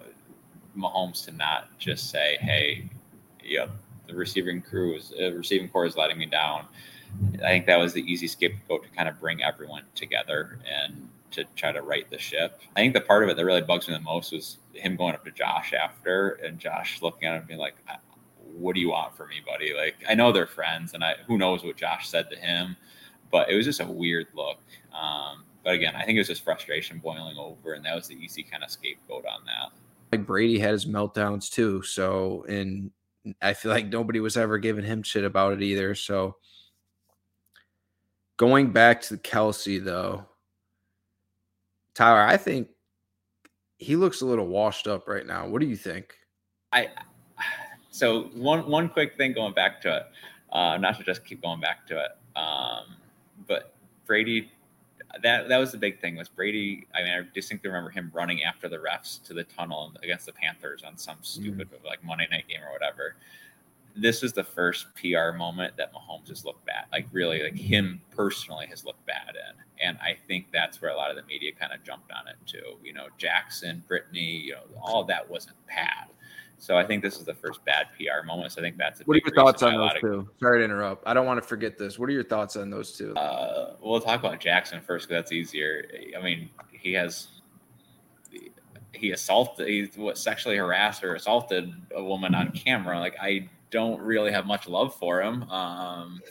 Mahomes 0.78 1.26
to 1.26 1.32
not 1.32 1.78
just 1.80 2.10
say, 2.10 2.38
"Hey, 2.40 2.90
you 3.44 3.60
know, 3.60 3.70
the 4.08 4.16
receiving 4.16 4.62
crew 4.62 4.96
is 4.96 5.14
uh, 5.20 5.34
receiving 5.34 5.70
corps 5.70 5.86
is 5.86 5.98
letting 5.98 6.18
me 6.18 6.26
down." 6.26 6.66
I 7.44 7.48
think 7.48 7.66
that 7.66 7.78
was 7.78 7.94
the 7.94 8.02
easy 8.02 8.28
scapegoat 8.28 8.84
to 8.84 8.90
kind 8.90 9.10
of 9.10 9.20
bring 9.20 9.44
everyone 9.44 9.84
together 9.96 10.60
and 10.70 11.10
to 11.32 11.44
try 11.56 11.72
to 11.72 11.82
right 11.82 12.10
the 12.10 12.18
ship. 12.18 12.62
I 12.76 12.80
think 12.80 12.94
the 12.94 13.02
part 13.02 13.24
of 13.24 13.30
it 13.30 13.38
that 13.38 13.46
really 13.46 13.62
bugs 13.62 13.88
me 13.88 13.94
the 13.94 14.00
most 14.00 14.32
was 14.32 14.58
him 14.74 14.96
going 14.96 15.14
up 15.14 15.26
to 15.26 15.32
Josh 15.32 15.74
after 15.74 16.32
and 16.44 16.60
Josh 16.60 17.02
looking 17.02 17.28
at 17.28 17.38
him 17.38 17.48
being 17.48 17.60
like, 17.60 17.76
"What 18.58 18.76
do 18.76 18.82
you 18.82 18.90
want 18.90 19.16
from 19.16 19.30
me, 19.30 19.42
buddy?" 19.46 19.74
Like 19.74 19.96
I 20.08 20.16
know 20.16 20.32
they're 20.32 20.48
friends, 20.48 20.94
and 20.94 21.04
I 21.04 21.16
who 21.28 21.38
knows 21.38 21.64
what 21.64 21.76
Josh 21.76 22.10
said 22.10 22.30
to 22.30 22.38
him, 22.38 22.76
but 23.32 23.50
it 23.50 23.56
was 23.56 23.66
just 23.66 23.82
a 23.82 23.86
weird 23.86 24.28
look. 24.34 24.60
Um, 24.94 25.44
but 25.64 25.74
again, 25.74 25.96
I 25.96 26.06
think 26.06 26.16
it 26.16 26.22
was 26.22 26.28
just 26.28 26.44
frustration 26.44 27.00
boiling 27.00 27.38
over, 27.38 27.74
and 27.74 27.84
that 27.86 27.96
was 27.96 28.08
the 28.08 28.16
easy 28.16 28.42
kind 28.44 28.64
of 28.64 28.72
scapegoat 28.72 29.26
on 29.26 29.44
that. 29.46 29.72
Like 30.12 30.26
Brady 30.26 30.60
had 30.60 30.72
his 30.72 30.86
meltdowns 30.86 31.50
too. 31.50 31.82
So, 31.82 32.46
and 32.48 32.92
I 33.42 33.54
feel 33.54 33.72
like 33.72 33.88
nobody 33.88 34.22
was 34.22 34.38
ever 34.38 34.58
giving 34.60 34.86
him 34.86 35.04
shit 35.04 35.26
about 35.26 35.54
it 35.54 35.62
either. 35.62 35.94
So, 35.94 36.38
going 38.38 38.72
back 38.72 39.02
to 39.04 39.18
Kelce, 39.18 39.84
though, 39.84 40.26
Tyler, 41.94 42.22
I 42.22 42.38
think 42.38 42.70
he 43.78 43.96
looks 43.96 44.22
a 44.22 44.26
little 44.26 44.48
washed 44.48 44.88
up 44.88 45.08
right 45.08 45.26
now. 45.26 45.48
What 45.48 45.62
do 45.62 45.68
you 45.68 45.76
think? 45.76 46.16
I 46.72 46.90
so 47.90 48.24
one 48.36 48.70
one 48.70 48.90
quick 48.90 49.16
thing 49.18 49.34
going 49.34 49.54
back 49.54 49.82
to 49.82 49.98
it, 49.98 50.04
uh, 50.52 50.78
not 50.78 50.98
to 50.98 51.04
just 51.04 51.26
keep 51.26 51.42
going 51.42 51.60
back 51.60 51.88
to 51.88 51.98
it, 51.98 52.12
um, 52.40 52.96
but 53.48 53.74
Brady 54.06 54.52
that 55.22 55.48
that 55.50 55.58
was 55.58 55.72
the 55.72 55.78
big 55.78 56.00
thing 56.00 56.16
was 56.16 56.30
Brady. 56.30 56.88
I 56.94 57.04
mean, 57.04 57.14
I 57.14 57.22
distinctly 57.34 57.70
remember 57.70 57.90
him 57.90 58.12
running 58.14 58.44
after 58.44 58.68
the 58.70 58.78
refs 58.78 59.24
to 59.24 59.34
the 59.34 59.44
tunnel 59.44 59.94
against 60.04 60.26
the 60.26 60.34
Panthers 60.34 60.84
on 60.84 60.98
some 60.98 61.18
stupid 61.22 61.70
mm. 61.70 61.86
like 61.86 62.04
Monday 62.04 62.28
night 62.32 62.48
game 62.48 62.62
or 62.68 62.72
whatever. 62.72 63.16
This 64.00 64.24
is 64.24 64.34
the 64.34 64.44
first 64.44 64.88
PR 64.96 65.36
moment 65.36 65.76
that 65.78 65.94
Mahomes 65.94 66.30
has 66.30 66.46
looked 66.46 66.66
bad, 66.66 66.86
like 66.92 67.08
really, 67.12 67.44
like 67.44 67.56
him 67.56 68.02
personally 68.16 68.68
has 68.68 68.86
looked 68.86 69.06
bad 69.06 69.36
in, 69.36 69.86
and 69.88 69.98
I 70.00 70.16
think 70.28 70.48
that's 70.52 70.82
where 70.82 70.92
a 70.92 70.96
lot 70.96 71.10
of 71.10 71.16
the 71.16 71.24
media 71.24 71.52
kind 71.52 71.74
of 71.74 71.84
jumped 71.84 72.12
on 72.12 72.28
it 72.28 72.36
too. 72.46 72.78
You 72.84 72.94
know, 72.94 73.08
Jackson, 73.18 73.84
Brittany, 73.88 74.42
you 74.46 74.54
know, 74.54 74.62
all 74.82 75.04
that 75.06 75.30
wasn't 75.30 75.56
bad. 75.68 76.08
So 76.60 76.76
I 76.76 76.86
think 76.86 77.04
this 77.04 77.18
is 77.18 77.24
the 77.24 77.36
first 77.36 77.64
bad 77.66 77.88
PR 77.96 78.26
moment. 78.26 78.52
So 78.52 78.62
I 78.62 78.64
think 78.64 78.78
that's. 78.78 79.02
what 79.02 79.16
are 79.16 79.22
your 79.24 79.36
thoughts 79.36 79.62
on 79.62 79.76
those 79.76 79.92
two? 80.02 80.14
Of, 80.14 80.28
Sorry 80.40 80.60
to 80.60 80.66
interrupt. 80.66 81.04
I 81.08 81.14
don't 81.14 81.26
want 81.26 81.42
to 81.42 81.48
forget 81.48 81.78
this. 81.78 82.00
What 82.00 82.10
are 82.10 82.14
your 82.14 82.24
thoughts 82.24 82.56
on 82.56 82.70
those 82.70 82.98
two? 82.98 83.16
Uh, 83.16 83.76
we'll 83.82 84.02
talk 84.02 84.20
about 84.20 84.40
Jackson 84.40 84.82
first 84.82 85.08
because 85.08 85.24
that's 85.24 85.32
easier. 85.32 85.88
I 86.18 86.22
mean, 86.22 86.50
he 86.72 86.94
has 86.94 87.28
he 88.94 89.12
assaulted, 89.12 89.68
he 89.68 89.90
what 89.96 90.18
sexually 90.18 90.58
harassed 90.58 91.04
or 91.04 91.16
assaulted 91.16 91.74
a 91.96 92.04
woman 92.04 92.34
on 92.34 92.52
camera. 92.52 93.00
Like 93.00 93.16
I 93.22 93.48
don't 93.70 94.02
really 94.02 94.32
have 94.32 94.46
much 94.46 94.68
love 94.68 94.96
for 94.96 95.22
him. 95.22 95.44
Um, 95.50 96.22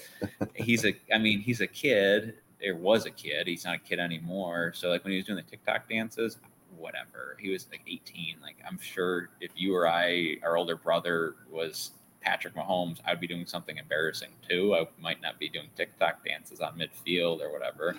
he's 0.55 0.85
a, 0.85 0.95
I 1.13 1.19
mean, 1.19 1.41
he's 1.41 1.61
a 1.61 1.67
kid. 1.67 2.35
Or 2.67 2.75
was 2.75 3.05
a 3.05 3.11
kid. 3.11 3.47
He's 3.47 3.65
not 3.67 3.77
a 3.77 3.79
kid 3.79 3.99
anymore. 3.99 4.73
So 4.75 4.89
like 4.89 5.05
when 5.05 5.13
he 5.13 5.19
was 5.19 5.27
doing 5.27 5.37
the 5.37 5.43
TikTok 5.43 5.89
dances, 5.91 6.39
whatever. 6.77 7.37
He 7.39 7.51
was 7.51 7.67
like 7.71 7.83
18. 7.87 8.37
Like 8.41 8.57
I'm 8.67 8.79
sure 8.81 9.29
if 9.41 9.51
you 9.55 9.75
or 9.75 9.87
I, 9.87 10.37
our 10.43 10.57
older 10.57 10.77
brother, 10.77 11.37
was 11.51 11.91
Patrick 12.21 12.55
Mahomes, 12.55 12.99
I'd 13.07 13.21
be 13.21 13.27
doing 13.27 13.47
something 13.47 13.77
embarrassing 13.77 14.31
too. 14.49 14.75
I 14.75 14.87
might 15.01 15.21
not 15.23 15.39
be 15.39 15.49
doing 15.49 15.69
TikTok 15.77 16.25
dances 16.25 16.61
on 16.61 16.79
midfield 16.79 17.41
or 17.41 17.53
whatever. 17.53 17.97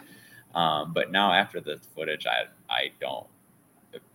Um, 0.56 0.92
but 0.94 1.12
now 1.12 1.32
after 1.32 1.62
the 1.62 1.80
footage, 1.96 2.26
I 2.26 2.46
I 2.70 2.92
don't 3.00 3.28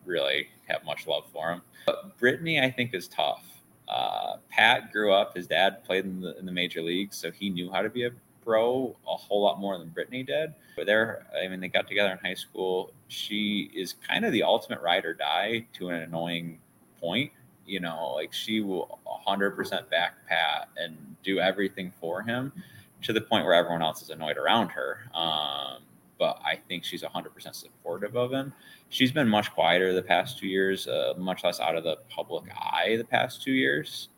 really 0.04 0.48
have 0.66 0.84
much 0.84 1.06
love 1.06 1.24
for 1.32 1.50
him. 1.50 1.62
But 1.86 2.18
Brittany, 2.18 2.60
I 2.60 2.70
think, 2.70 2.94
is 2.94 3.08
tough. 3.08 3.44
Uh, 3.92 4.36
Pat 4.48 4.90
grew 4.90 5.12
up. 5.12 5.36
His 5.36 5.46
dad 5.46 5.84
played 5.84 6.06
in 6.06 6.22
the, 6.22 6.38
in 6.38 6.46
the 6.46 6.52
major 6.52 6.80
leagues, 6.80 7.16
so 7.18 7.30
he 7.30 7.50
knew 7.50 7.70
how 7.70 7.82
to 7.82 7.90
be 7.90 8.06
a 8.06 8.10
pro 8.42 8.96
a 9.06 9.16
whole 9.16 9.42
lot 9.42 9.60
more 9.60 9.78
than 9.78 9.88
Brittany 9.90 10.22
did. 10.22 10.54
But 10.76 10.86
they're, 10.86 11.26
I 11.38 11.46
mean, 11.48 11.60
they 11.60 11.68
got 11.68 11.86
together 11.86 12.10
in 12.10 12.18
high 12.18 12.34
school. 12.34 12.92
She 13.08 13.70
is 13.74 13.94
kind 14.08 14.24
of 14.24 14.32
the 14.32 14.42
ultimate 14.42 14.80
ride 14.80 15.04
or 15.04 15.12
die 15.12 15.66
to 15.74 15.90
an 15.90 16.00
annoying 16.02 16.58
point. 17.00 17.32
You 17.66 17.80
know, 17.80 18.12
like 18.14 18.32
she 18.32 18.60
will 18.60 18.98
100% 19.28 19.90
back 19.90 20.14
Pat 20.26 20.68
and 20.76 20.96
do 21.22 21.38
everything 21.38 21.92
for 22.00 22.22
him 22.22 22.50
to 23.02 23.12
the 23.12 23.20
point 23.20 23.44
where 23.44 23.54
everyone 23.54 23.82
else 23.82 24.00
is 24.00 24.08
annoyed 24.08 24.38
around 24.38 24.68
her. 24.70 25.00
Um, 25.14 25.82
but 26.22 26.40
I 26.44 26.54
think 26.68 26.84
she's 26.84 27.02
100% 27.02 27.52
supportive 27.52 28.14
of 28.16 28.32
him. 28.32 28.52
She's 28.90 29.10
been 29.10 29.28
much 29.28 29.52
quieter 29.52 29.92
the 29.92 30.02
past 30.02 30.38
two 30.38 30.46
years, 30.46 30.86
uh, 30.86 31.14
much 31.18 31.42
less 31.42 31.58
out 31.58 31.74
of 31.74 31.82
the 31.82 31.96
public 32.08 32.44
eye 32.54 32.94
the 32.96 33.04
past 33.04 33.42
two 33.42 33.50
years 33.50 34.08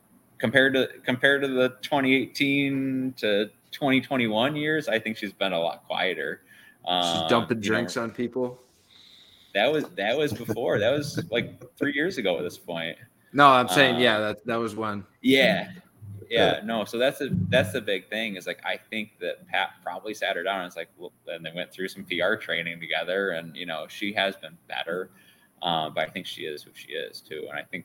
compared 0.45 0.75
to 0.75 0.89
compared 1.03 1.41
to 1.41 1.49
the 1.49 1.71
2018 1.81 3.15
to 3.17 3.47
2021 3.71 4.57
years, 4.57 4.89
I 4.89 4.99
think 4.99 5.17
she's 5.17 5.33
been 5.33 5.55
a 5.55 5.59
lot 5.59 5.87
quieter. 5.87 6.43
Um, 6.87 7.03
she's 7.03 7.31
dumping 7.31 7.61
drinks 7.61 7.97
know, 7.97 8.03
on 8.03 8.11
people. 8.11 8.61
That 9.55 9.73
was 9.73 9.85
that 9.97 10.19
was 10.19 10.35
before. 10.35 10.79
that 10.79 10.91
was 10.91 11.19
like 11.31 11.63
three 11.79 11.95
years 11.95 12.19
ago 12.19 12.37
at 12.37 12.43
this 12.43 12.59
point. 12.59 12.99
No, 13.33 13.49
I'm 13.49 13.69
saying 13.69 13.97
um, 13.97 14.03
yeah, 14.03 14.19
that 14.19 14.45
that 14.47 14.57
was 14.57 14.77
one. 14.77 15.07
Yeah, 15.23 15.71
yeah, 16.31 16.61
no. 16.65 16.85
So 16.85 16.99
that's 16.99 17.21
a 17.21 17.29
that's 17.49 17.73
the 17.73 17.81
big 17.81 18.09
thing 18.09 18.37
is 18.37 18.47
like 18.47 18.61
I 18.65 18.77
think 18.77 19.19
that 19.21 19.47
Pat 19.49 19.71
probably 19.83 20.15
sat 20.15 20.37
her 20.37 20.43
down 20.43 20.61
and 20.61 20.67
it's 20.67 20.77
like, 20.77 20.89
well, 20.97 21.13
and 21.27 21.45
they 21.45 21.53
went 21.55 21.73
through 21.73 21.89
some 21.89 22.05
PR 22.05 22.35
training 22.35 22.81
together, 22.81 23.31
and 23.31 23.55
you 23.57 23.67
know 23.67 23.87
she 23.89 24.13
has 24.13 24.37
been 24.37 24.57
better, 24.69 25.11
um, 25.63 25.95
but 25.95 26.09
I 26.09 26.11
think 26.11 26.27
she 26.27 26.43
is 26.43 26.63
who 26.63 26.71
she 26.75 26.93
is 26.93 27.21
too, 27.21 27.47
and 27.49 27.59
I 27.59 27.63
think 27.63 27.85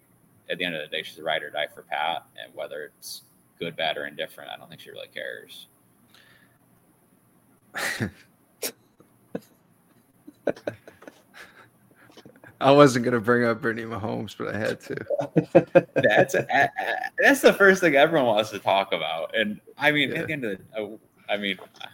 at 0.49 0.57
the 0.57 0.65
end 0.65 0.75
of 0.75 0.81
the 0.81 0.95
day 0.95 1.03
she's 1.03 1.19
a 1.19 1.23
ride 1.23 1.43
or 1.43 1.49
die 1.49 1.67
for 1.73 1.83
Pat, 1.83 2.25
and 2.43 2.53
whether 2.55 2.91
it's 2.97 3.23
good, 3.59 3.75
bad, 3.75 3.97
or 3.97 4.05
indifferent, 4.05 4.49
I 4.49 4.57
don't 4.57 4.69
think 4.69 4.81
she 4.81 4.89
really 4.89 5.09
cares. 5.13 5.67
I 12.61 12.71
wasn't 12.71 13.05
gonna 13.05 13.19
bring 13.19 13.45
up 13.45 13.61
Brittany 13.61 13.87
Mahomes, 13.87 14.35
but 14.37 14.53
I 14.53 14.57
had 14.57 14.81
to. 14.81 15.87
that's 15.95 16.35
a, 16.35 16.69
that's 17.17 17.41
the 17.41 17.53
first 17.53 17.81
thing 17.81 17.95
everyone 17.95 18.27
wants 18.27 18.49
to 18.51 18.59
talk 18.59 18.91
about, 18.91 19.35
and 19.35 19.61
I 19.77 19.91
mean, 19.91 20.11
yeah. 20.11 20.19
at 20.19 20.27
the 20.27 20.33
end 20.33 20.45
of 20.45 20.57
the, 20.57 20.81
uh, 20.81 20.97
I 21.29 21.37
mean, 21.37 21.57
I 21.81 21.87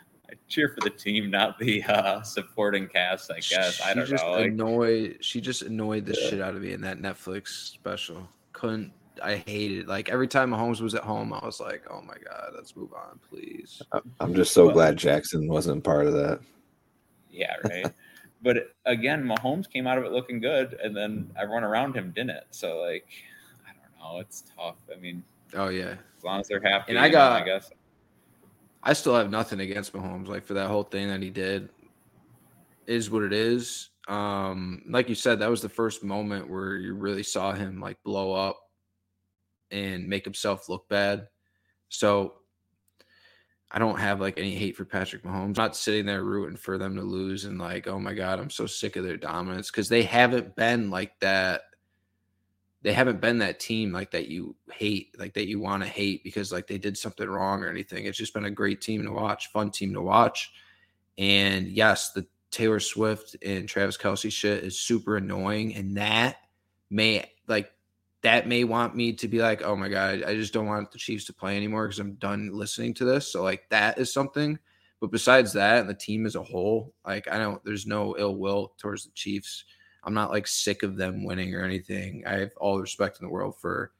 cheer 0.47 0.69
for 0.69 0.81
the 0.81 0.89
team, 0.89 1.29
not 1.29 1.59
the 1.59 1.83
uh, 1.83 2.21
supporting 2.23 2.87
cast. 2.87 3.31
I 3.31 3.35
guess 3.35 3.75
she 3.75 3.83
I 3.83 3.93
don't 3.93 4.07
just 4.07 4.23
know. 4.23 4.35
Annoyed. 4.35 5.17
She 5.21 5.39
just 5.39 5.61
annoyed 5.61 6.05
the 6.05 6.17
yeah. 6.19 6.29
shit 6.29 6.41
out 6.41 6.55
of 6.55 6.61
me 6.61 6.73
in 6.73 6.81
that 6.81 6.99
Netflix 6.99 7.49
special. 7.73 8.27
Couldn't. 8.53 8.91
I 9.23 9.37
hated 9.47 9.79
it 9.79 9.87
like 9.87 10.09
every 10.09 10.27
time 10.27 10.51
Mahomes 10.51 10.81
was 10.81 10.93
at 10.93 11.03
home, 11.03 11.31
I 11.31 11.45
was 11.45 11.59
like, 11.59 11.83
"Oh 11.89 12.01
my 12.01 12.15
god, 12.25 12.53
let's 12.55 12.75
move 12.75 12.93
on, 12.93 13.19
please." 13.29 13.81
I'm 14.19 14.33
just 14.33 14.53
so 14.53 14.71
glad 14.71 14.97
Jackson 14.97 15.47
wasn't 15.47 15.83
part 15.83 16.07
of 16.07 16.13
that. 16.13 16.39
Yeah, 17.29 17.55
right. 17.63 17.85
But 18.45 18.75
again, 18.85 19.23
Mahomes 19.23 19.67
came 19.69 19.87
out 19.87 19.97
of 19.97 20.05
it 20.05 20.11
looking 20.11 20.39
good, 20.39 20.77
and 20.81 20.95
then 20.95 21.31
everyone 21.35 21.63
around 21.63 21.95
him 21.95 22.13
didn't. 22.15 22.43
So 22.51 22.77
like, 22.77 23.07
I 23.67 23.71
don't 23.73 24.13
know. 24.13 24.19
It's 24.19 24.43
tough. 24.55 24.77
I 24.95 24.99
mean, 24.99 25.23
oh 25.55 25.69
yeah. 25.69 25.95
As 26.17 26.23
long 26.23 26.39
as 26.39 26.47
they're 26.47 26.61
happy, 26.61 26.91
and 26.91 26.99
I 26.99 27.09
got, 27.09 27.41
I 27.41 27.43
guess. 27.43 27.71
I 28.83 28.93
still 28.93 29.15
have 29.15 29.31
nothing 29.31 29.61
against 29.61 29.93
Mahomes. 29.93 30.27
Like 30.27 30.45
for 30.45 30.53
that 30.53 30.67
whole 30.67 30.83
thing 30.83 31.07
that 31.07 31.23
he 31.23 31.31
did, 31.31 31.69
is 32.85 33.09
what 33.09 33.23
it 33.23 33.33
is. 33.33 33.89
Um, 34.07 34.83
like 34.87 35.09
you 35.09 35.15
said, 35.15 35.39
that 35.39 35.49
was 35.49 35.63
the 35.63 35.67
first 35.67 36.03
moment 36.03 36.47
where 36.47 36.75
you 36.75 36.93
really 36.93 37.23
saw 37.23 37.51
him 37.51 37.81
like 37.81 37.97
blow 38.03 38.31
up 38.31 38.59
and 39.71 40.07
make 40.07 40.23
himself 40.23 40.69
look 40.69 40.87
bad. 40.87 41.27
So 41.89 42.35
I 43.71 43.79
don't 43.79 43.99
have 43.99 44.21
like 44.21 44.37
any 44.37 44.55
hate 44.55 44.77
for 44.77 44.85
Patrick 44.85 45.23
Mahomes. 45.23 45.43
I'm 45.43 45.53
not 45.53 45.75
sitting 45.75 46.05
there 46.05 46.23
rooting 46.23 46.57
for 46.57 46.77
them 46.77 46.95
to 46.95 47.01
lose 47.01 47.45
and 47.45 47.57
like, 47.57 47.87
oh 47.87 47.99
my 47.99 48.13
God, 48.13 48.39
I'm 48.39 48.49
so 48.49 48.65
sick 48.67 48.95
of 48.95 49.03
their 49.03 49.17
dominance 49.17 49.71
because 49.71 49.89
they 49.89 50.03
haven't 50.03 50.55
been 50.55 50.89
like 50.89 51.19
that. 51.19 51.61
They 52.83 52.93
haven't 52.93 53.19
been 53.19 53.39
that 53.39 53.59
team 53.59 53.91
like 53.91 54.11
that 54.11 54.27
you 54.27 54.55
hate, 54.71 55.19
like 55.19 55.33
that 55.33 55.47
you 55.47 55.59
want 55.59 55.81
to 55.81 55.89
hate 55.89 56.23
because 56.23 56.51
like 56.51 56.67
they 56.67 56.77
did 56.77 56.97
something 56.97 57.27
wrong 57.27 57.63
or 57.63 57.69
anything. 57.69 58.05
It's 58.05 58.17
just 58.17 58.33
been 58.33 58.45
a 58.45 58.51
great 58.51 58.81
team 58.81 59.03
to 59.03 59.11
watch, 59.11 59.51
fun 59.51 59.71
team 59.71 59.93
to 59.93 60.01
watch. 60.01 60.51
And 61.17 61.67
yes, 61.67 62.11
the 62.11 62.27
Taylor 62.51 62.79
Swift 62.79 63.35
and 63.43 63.67
Travis 63.67 63.97
Kelce 63.97 64.31
shit 64.31 64.63
is 64.63 64.79
super 64.79 65.17
annoying. 65.17 65.75
And 65.75 65.97
that 65.97 66.37
may 66.91 67.29
like 67.47 67.71
that 68.25 68.47
may 68.47 68.63
want 68.63 68.95
me 68.95 69.13
to 69.13 69.27
be 69.27 69.37
like, 69.37 69.61
oh 69.61 69.75
my 69.75 69.87
God, 69.87 70.23
I 70.23 70.33
just 70.33 70.51
don't 70.51 70.65
want 70.65 70.91
the 70.91 70.97
Chiefs 70.97 71.25
to 71.25 71.33
play 71.33 71.55
anymore 71.55 71.85
because 71.85 71.99
I'm 71.99 72.15
done 72.15 72.49
listening 72.51 72.95
to 72.95 73.05
this. 73.05 73.31
So, 73.31 73.43
like, 73.43 73.69
that 73.69 73.99
is 73.99 74.11
something. 74.11 74.57
But 74.99 75.11
besides 75.11 75.53
that, 75.53 75.81
and 75.81 75.89
the 75.89 75.93
team 75.93 76.25
as 76.25 76.35
a 76.35 76.41
whole, 76.41 76.91
like, 77.05 77.31
I 77.31 77.37
don't, 77.37 77.63
there's 77.63 77.85
no 77.85 78.15
ill 78.17 78.35
will 78.35 78.73
towards 78.79 79.05
the 79.05 79.11
Chiefs. 79.11 79.65
I'm 80.03 80.15
not 80.15 80.31
like 80.31 80.47
sick 80.47 80.81
of 80.81 80.97
them 80.97 81.23
winning 81.23 81.53
or 81.53 81.63
anything. 81.63 82.23
I 82.25 82.39
have 82.39 82.51
all 82.57 82.77
the 82.77 82.81
respect 82.81 83.19
in 83.19 83.27
the 83.27 83.31
world 83.31 83.59
for 83.59 83.91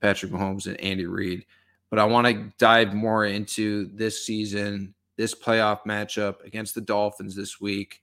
Patrick 0.00 0.32
Mahomes 0.32 0.66
and 0.66 0.80
Andy 0.80 1.06
Reid. 1.06 1.46
But 1.88 2.00
I 2.00 2.04
want 2.04 2.26
to 2.26 2.52
dive 2.58 2.94
more 2.94 3.26
into 3.26 3.90
this 3.94 4.26
season, 4.26 4.92
this 5.16 5.36
playoff 5.36 5.84
matchup 5.86 6.44
against 6.44 6.74
the 6.74 6.80
Dolphins 6.80 7.36
this 7.36 7.60
week. 7.60 8.02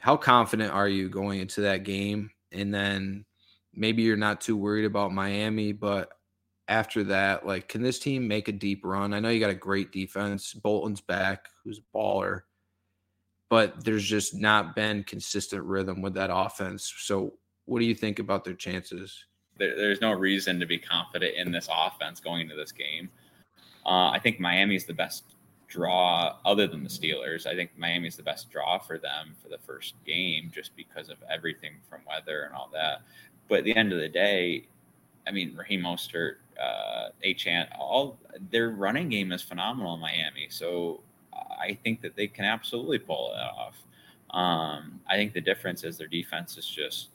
How 0.00 0.16
confident 0.16 0.72
are 0.72 0.88
you 0.88 1.08
going 1.08 1.38
into 1.38 1.60
that 1.60 1.84
game? 1.84 2.32
And 2.50 2.74
then 2.74 3.24
maybe 3.76 4.02
you're 4.02 4.16
not 4.16 4.40
too 4.40 4.56
worried 4.56 4.84
about 4.84 5.12
Miami, 5.12 5.72
but 5.72 6.10
after 6.68 7.04
that, 7.04 7.46
like, 7.46 7.68
can 7.68 7.82
this 7.82 7.98
team 7.98 8.26
make 8.26 8.48
a 8.48 8.52
deep 8.52 8.84
run? 8.84 9.12
I 9.12 9.20
know 9.20 9.28
you 9.28 9.40
got 9.40 9.50
a 9.50 9.54
great 9.54 9.92
defense. 9.92 10.54
Bolton's 10.54 11.00
back, 11.00 11.48
who's 11.62 11.78
a 11.78 11.96
baller, 11.96 12.42
but 13.50 13.84
there's 13.84 14.04
just 14.04 14.34
not 14.34 14.74
been 14.74 15.04
consistent 15.04 15.62
rhythm 15.64 16.00
with 16.00 16.14
that 16.14 16.30
offense. 16.32 16.92
So, 16.98 17.34
what 17.66 17.80
do 17.80 17.86
you 17.86 17.94
think 17.94 18.18
about 18.18 18.44
their 18.44 18.54
chances? 18.54 19.24
There, 19.58 19.76
there's 19.76 20.00
no 20.00 20.12
reason 20.12 20.58
to 20.60 20.66
be 20.66 20.78
confident 20.78 21.36
in 21.36 21.52
this 21.52 21.68
offense 21.70 22.20
going 22.20 22.42
into 22.42 22.56
this 22.56 22.72
game. 22.72 23.08
Uh, 23.86 24.10
I 24.10 24.18
think 24.22 24.40
Miami's 24.40 24.84
the 24.84 24.94
best 24.94 25.34
draw 25.68 26.36
other 26.44 26.66
than 26.66 26.82
the 26.82 26.88
Steelers. 26.88 27.46
I 27.46 27.54
think 27.54 27.76
Miami's 27.76 28.16
the 28.16 28.22
best 28.22 28.50
draw 28.50 28.78
for 28.78 28.98
them 28.98 29.34
for 29.42 29.48
the 29.48 29.58
first 29.58 29.94
game 30.06 30.50
just 30.54 30.74
because 30.76 31.08
of 31.08 31.16
everything 31.30 31.72
from 31.88 32.00
weather 32.06 32.42
and 32.42 32.54
all 32.54 32.70
that. 32.72 33.02
But 33.48 33.58
at 33.58 33.64
the 33.64 33.76
end 33.76 33.92
of 33.92 34.00
the 34.00 34.08
day, 34.08 34.66
I 35.26 35.30
mean, 35.30 35.54
Raheem 35.56 35.82
Mostert, 35.82 36.36
uh, 36.60 37.08
Achane, 37.24 37.66
all 37.78 38.18
their 38.50 38.70
running 38.70 39.08
game 39.08 39.32
is 39.32 39.42
phenomenal 39.42 39.94
in 39.94 40.00
Miami. 40.00 40.48
So 40.50 41.00
I 41.32 41.78
think 41.82 42.00
that 42.02 42.16
they 42.16 42.26
can 42.26 42.44
absolutely 42.44 42.98
pull 42.98 43.32
it 43.32 43.38
off. 43.38 43.76
Um, 44.30 45.00
I 45.08 45.16
think 45.16 45.32
the 45.32 45.40
difference 45.40 45.84
is 45.84 45.96
their 45.96 46.08
defense 46.08 46.58
is 46.58 46.66
just 46.66 47.08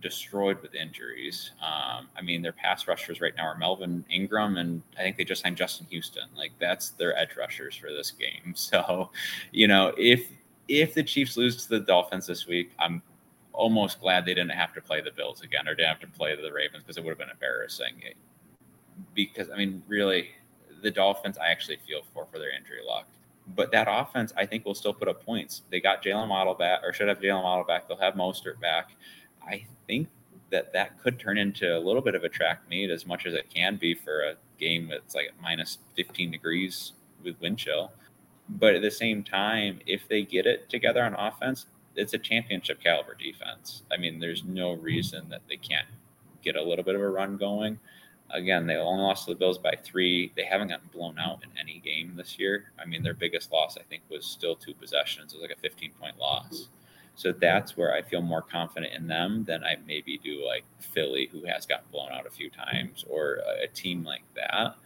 destroyed 0.00 0.60
with 0.62 0.74
injuries. 0.74 1.52
Um, 1.60 2.08
I 2.16 2.22
mean, 2.22 2.42
their 2.42 2.52
pass 2.52 2.88
rushers 2.88 3.20
right 3.20 3.34
now 3.36 3.44
are 3.44 3.58
Melvin 3.58 4.04
Ingram, 4.10 4.56
and 4.56 4.82
I 4.98 5.02
think 5.02 5.16
they 5.16 5.24
just 5.24 5.42
signed 5.42 5.56
Justin 5.56 5.86
Houston. 5.90 6.24
Like 6.36 6.52
that's 6.58 6.90
their 6.90 7.16
edge 7.16 7.36
rushers 7.36 7.74
for 7.76 7.90
this 7.90 8.10
game. 8.10 8.54
So, 8.62 9.10
you 9.50 9.68
know, 9.68 9.92
if 9.98 10.28
if 10.68 10.94
the 10.94 11.02
Chiefs 11.02 11.36
lose 11.36 11.64
to 11.64 11.68
the 11.68 11.80
Dolphins 11.80 12.26
this 12.26 12.46
week, 12.46 12.72
I'm 12.78 13.02
almost 13.52 14.00
glad 14.00 14.24
they 14.24 14.34
didn't 14.34 14.52
have 14.52 14.72
to 14.74 14.80
play 14.80 15.00
the 15.00 15.10
Bills 15.10 15.42
again 15.42 15.68
or 15.68 15.74
didn't 15.74 15.88
have 15.88 16.00
to 16.00 16.06
play 16.06 16.34
the 16.34 16.52
Ravens 16.52 16.82
because 16.82 16.96
it 16.96 17.04
would 17.04 17.10
have 17.10 17.18
been 17.18 17.30
embarrassing. 17.30 18.02
Because 19.14 19.50
I 19.50 19.56
mean, 19.56 19.82
really, 19.88 20.30
the 20.82 20.90
Dolphins 20.90 21.38
I 21.38 21.48
actually 21.48 21.78
feel 21.86 22.02
for 22.12 22.26
for 22.30 22.38
their 22.38 22.54
injury 22.54 22.80
luck. 22.86 23.06
But 23.54 23.72
that 23.72 23.88
offense, 23.90 24.32
I 24.36 24.46
think, 24.46 24.64
will 24.64 24.74
still 24.74 24.94
put 24.94 25.08
up 25.08 25.24
points. 25.24 25.62
They 25.70 25.80
got 25.80 26.02
Jaylen 26.02 26.28
Waddle 26.28 26.54
back, 26.54 26.80
or 26.84 26.92
should 26.92 27.08
have 27.08 27.18
Jaylen 27.18 27.42
Waddle 27.42 27.64
back. 27.64 27.88
They'll 27.88 27.96
have 27.96 28.14
Mostert 28.14 28.60
back. 28.60 28.90
I 29.44 29.64
think 29.86 30.08
that 30.50 30.72
that 30.72 31.00
could 31.02 31.18
turn 31.18 31.38
into 31.38 31.76
a 31.76 31.80
little 31.80 32.02
bit 32.02 32.14
of 32.14 32.24
a 32.24 32.28
track 32.28 32.60
meet 32.68 32.90
as 32.90 33.06
much 33.06 33.26
as 33.26 33.34
it 33.34 33.50
can 33.52 33.76
be 33.76 33.94
for 33.94 34.22
a 34.22 34.34
game 34.58 34.86
that's 34.88 35.14
like 35.14 35.32
minus 35.42 35.78
15 35.96 36.30
degrees 36.30 36.92
with 37.24 37.40
wind 37.40 37.58
chill. 37.58 37.90
But 38.48 38.74
at 38.74 38.82
the 38.82 38.90
same 38.90 39.24
time, 39.24 39.80
if 39.86 40.06
they 40.08 40.22
get 40.22 40.46
it 40.46 40.68
together 40.68 41.02
on 41.02 41.14
offense, 41.14 41.66
it's 41.96 42.14
a 42.14 42.18
championship 42.18 42.82
caliber 42.82 43.14
defense. 43.14 43.82
I 43.92 43.96
mean, 43.96 44.18
there's 44.18 44.44
no 44.44 44.72
reason 44.72 45.28
that 45.28 45.42
they 45.48 45.56
can't 45.56 45.86
get 46.42 46.56
a 46.56 46.62
little 46.62 46.84
bit 46.84 46.94
of 46.94 47.00
a 47.00 47.08
run 47.08 47.36
going. 47.36 47.78
Again, 48.30 48.66
they 48.66 48.76
only 48.76 49.02
lost 49.02 49.26
to 49.26 49.32
the 49.32 49.38
Bills 49.38 49.58
by 49.58 49.74
three. 49.82 50.32
They 50.36 50.44
haven't 50.44 50.68
gotten 50.68 50.88
blown 50.92 51.18
out 51.18 51.42
in 51.42 51.50
any 51.58 51.80
game 51.80 52.14
this 52.16 52.38
year. 52.38 52.72
I 52.78 52.86
mean, 52.86 53.02
their 53.02 53.14
biggest 53.14 53.52
loss, 53.52 53.76
I 53.76 53.82
think, 53.82 54.02
was 54.08 54.24
still 54.24 54.56
two 54.56 54.72
possessions. 54.74 55.32
It 55.32 55.36
was 55.40 55.48
like 55.48 55.56
a 55.56 55.60
15 55.60 55.92
point 56.00 56.18
loss. 56.18 56.68
So 57.14 57.32
that's 57.32 57.76
where 57.76 57.94
I 57.94 58.00
feel 58.00 58.22
more 58.22 58.40
confident 58.40 58.94
in 58.94 59.06
them 59.06 59.44
than 59.44 59.62
I 59.62 59.76
maybe 59.86 60.18
do 60.18 60.44
like 60.46 60.64
Philly, 60.80 61.28
who 61.30 61.44
has 61.44 61.66
gotten 61.66 61.84
blown 61.92 62.10
out 62.10 62.26
a 62.26 62.30
few 62.30 62.48
times, 62.48 63.04
or 63.08 63.40
a, 63.62 63.68
team 63.68 64.02
like 64.02 64.22
that, 64.34 64.76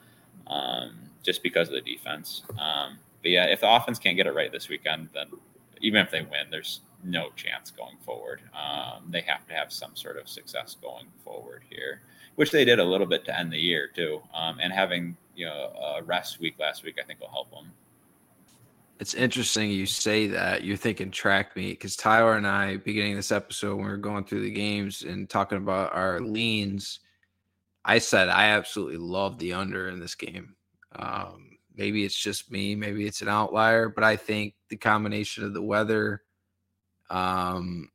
um, 0.48 0.96
just 1.22 1.42
because 1.42 1.68
of 1.68 1.74
the 1.74 1.80
defense. 1.80 2.42
Um, 2.58 2.98
but 3.22 3.30
yeah, 3.30 3.44
if 3.44 3.60
the 3.60 3.70
offense 3.70 3.98
can't 3.98 4.16
get 4.16 4.26
it 4.26 4.34
right 4.34 4.50
this 4.50 4.68
weekend, 4.68 5.08
then 5.14 5.28
even 5.80 6.00
if 6.00 6.10
they 6.10 6.22
win, 6.22 6.50
there's 6.50 6.80
no 7.04 7.30
chance 7.36 7.70
going 7.70 7.96
forward. 8.04 8.42
Um, 8.54 9.04
they 9.10 9.20
have 9.22 9.46
to 9.48 9.54
have 9.54 9.72
some 9.72 9.94
sort 9.94 10.16
of 10.16 10.28
success 10.28 10.76
going 10.80 11.06
forward 11.24 11.62
here, 11.68 12.02
which 12.36 12.50
they 12.50 12.64
did 12.64 12.78
a 12.78 12.84
little 12.84 13.06
bit 13.06 13.24
to 13.26 13.38
end 13.38 13.52
the 13.52 13.58
year 13.58 13.88
too. 13.94 14.22
Um, 14.34 14.58
and 14.60 14.72
having 14.72 15.16
you 15.34 15.46
know 15.46 15.72
a 15.98 16.02
rest 16.02 16.40
week 16.40 16.56
last 16.58 16.84
week, 16.84 16.96
I 17.02 17.06
think 17.06 17.20
will 17.20 17.28
help 17.28 17.50
them. 17.50 17.72
It's 18.98 19.14
interesting 19.14 19.70
you 19.70 19.84
say 19.84 20.26
that. 20.28 20.64
You're 20.64 20.76
thinking 20.76 21.10
track 21.10 21.54
meet 21.54 21.72
because 21.72 21.96
Tyler 21.96 22.34
and 22.34 22.46
I, 22.46 22.78
beginning 22.78 23.16
this 23.16 23.32
episode, 23.32 23.76
when 23.76 23.84
we 23.84 23.90
were 23.90 23.98
going 23.98 24.24
through 24.24 24.42
the 24.42 24.50
games 24.50 25.02
and 25.02 25.28
talking 25.28 25.58
about 25.58 25.94
our 25.94 26.20
leans, 26.20 27.00
I 27.84 27.98
said 27.98 28.28
I 28.28 28.48
absolutely 28.48 28.96
love 28.96 29.38
the 29.38 29.52
under 29.52 29.88
in 29.88 30.00
this 30.00 30.14
game. 30.14 30.54
Um, 30.94 31.58
maybe 31.74 32.04
it's 32.04 32.18
just 32.18 32.50
me, 32.50 32.74
maybe 32.74 33.06
it's 33.06 33.20
an 33.20 33.28
outlier, 33.28 33.90
but 33.90 34.02
I 34.02 34.16
think 34.16 34.54
the 34.70 34.76
combination 34.76 35.44
of 35.44 35.52
the 35.52 35.62
weather 35.62 36.22
um, 37.10 37.90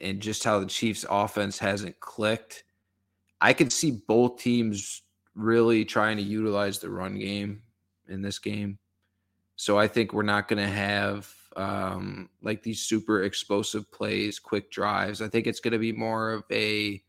and 0.00 0.20
just 0.20 0.44
how 0.44 0.58
the 0.58 0.66
Chiefs' 0.66 1.04
offense 1.08 1.58
hasn't 1.58 1.98
clicked, 2.00 2.64
I 3.40 3.52
could 3.52 3.72
see 3.72 3.90
both 3.90 4.38
teams 4.38 5.02
really 5.34 5.84
trying 5.84 6.16
to 6.16 6.22
utilize 6.22 6.78
the 6.78 6.90
run 6.90 7.18
game 7.18 7.62
in 8.08 8.22
this 8.22 8.38
game. 8.38 8.78
So 9.56 9.78
I 9.78 9.88
think 9.88 10.12
we're 10.12 10.22
not 10.22 10.48
going 10.48 10.64
to 10.64 10.72
have 10.72 11.32
um, 11.56 12.28
like 12.42 12.62
these 12.62 12.82
super 12.82 13.22
explosive 13.22 13.90
plays, 13.90 14.38
quick 14.38 14.70
drives. 14.70 15.22
I 15.22 15.28
think 15.28 15.46
it's 15.46 15.60
going 15.60 15.72
to 15.72 15.78
be 15.78 15.92
more 15.92 16.32
of 16.32 16.44
a 16.50 17.02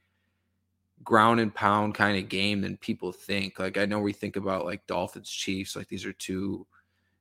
ground 1.03 1.39
and 1.39 1.53
pound 1.53 1.95
kind 1.95 2.17
of 2.17 2.29
game 2.29 2.61
than 2.61 2.77
people 2.77 3.11
think. 3.11 3.59
Like 3.59 3.77
I 3.77 3.85
know 3.85 3.99
we 3.99 4.13
think 4.13 4.35
about 4.35 4.65
like 4.65 4.85
Dolphins, 4.87 5.29
Chiefs, 5.29 5.75
like 5.75 5.87
these 5.87 6.05
are 6.05 6.13
two, 6.13 6.65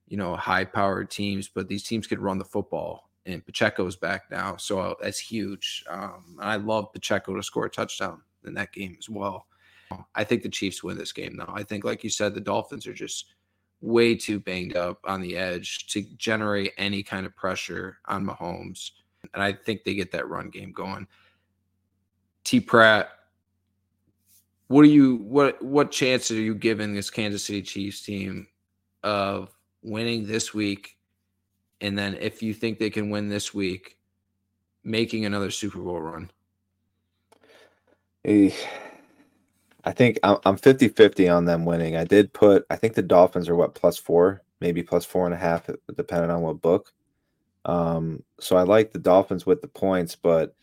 you 0.06 0.16
know, 0.16 0.36
high 0.36 0.64
powered 0.64 1.10
teams, 1.10 1.48
but 1.48 1.68
these 1.68 1.82
teams 1.82 2.06
could 2.06 2.20
run 2.20 2.38
the 2.38 2.44
football 2.44 3.10
and 3.26 3.44
Pacheco's 3.44 3.96
back 3.96 4.30
now, 4.30 4.56
so 4.56 4.96
that's 5.00 5.18
huge. 5.18 5.84
Um, 5.88 6.36
I 6.40 6.56
love 6.56 6.92
Pacheco 6.92 7.34
to 7.34 7.42
score 7.42 7.66
a 7.66 7.70
touchdown 7.70 8.20
in 8.44 8.54
that 8.54 8.72
game 8.72 8.96
as 8.98 9.08
well. 9.08 9.46
I 10.14 10.24
think 10.24 10.42
the 10.42 10.48
Chiefs 10.48 10.82
win 10.82 10.96
this 10.96 11.12
game, 11.12 11.36
though. 11.36 11.52
I 11.52 11.62
think, 11.62 11.84
like 11.84 12.02
you 12.02 12.10
said, 12.10 12.34
the 12.34 12.40
Dolphins 12.40 12.86
are 12.86 12.94
just 12.94 13.26
way 13.80 14.14
too 14.14 14.40
banged 14.40 14.76
up 14.76 15.00
on 15.04 15.20
the 15.20 15.36
edge 15.36 15.86
to 15.88 16.02
generate 16.16 16.72
any 16.78 17.02
kind 17.02 17.26
of 17.26 17.36
pressure 17.36 17.98
on 18.06 18.24
Mahomes. 18.24 18.92
and 19.34 19.42
I 19.42 19.52
think 19.52 19.84
they 19.84 19.94
get 19.94 20.12
that 20.12 20.28
run 20.28 20.50
game 20.50 20.72
going. 20.72 21.06
T 22.44 22.60
Pratt, 22.60 23.10
what 24.68 24.82
are 24.82 24.88
you 24.88 25.16
what 25.16 25.62
what 25.62 25.90
chances 25.90 26.36
are 26.36 26.40
you 26.40 26.54
giving 26.54 26.94
this 26.94 27.10
Kansas 27.10 27.44
City 27.44 27.62
Chiefs 27.62 28.02
team 28.02 28.46
of 29.02 29.50
winning 29.82 30.26
this 30.26 30.54
week? 30.54 30.96
And 31.82 31.98
then 31.98 32.16
if 32.20 32.42
you 32.42 32.54
think 32.54 32.78
they 32.78 32.90
can 32.90 33.10
win 33.10 33.28
this 33.28 33.52
week, 33.52 33.98
making 34.84 35.24
another 35.24 35.50
Super 35.50 35.80
Bowl 35.80 36.00
run? 36.00 36.30
I 39.84 39.90
think 39.92 40.20
I'm 40.22 40.56
50 40.56 40.88
50 40.88 41.28
on 41.28 41.44
them 41.44 41.64
winning. 41.64 41.96
I 41.96 42.04
did 42.04 42.32
put, 42.32 42.64
I 42.70 42.76
think 42.76 42.94
the 42.94 43.02
Dolphins 43.02 43.48
are 43.48 43.56
what, 43.56 43.74
plus 43.74 43.98
four, 43.98 44.42
maybe 44.60 44.84
plus 44.84 45.04
four 45.04 45.24
and 45.24 45.34
a 45.34 45.38
half, 45.38 45.68
depending 45.96 46.30
on 46.30 46.42
what 46.42 46.62
book. 46.62 46.92
Um, 47.64 48.22
so 48.38 48.56
I 48.56 48.62
like 48.62 48.92
the 48.92 49.00
Dolphins 49.00 49.44
with 49.44 49.60
the 49.60 49.68
points, 49.68 50.14
but 50.14 50.54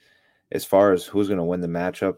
as 0.53 0.63
far 0.63 0.93
as 0.93 1.05
who's 1.05 1.27
going 1.27 1.37
to 1.37 1.43
win 1.43 1.59
the 1.59 1.67
matchup, 1.67 2.15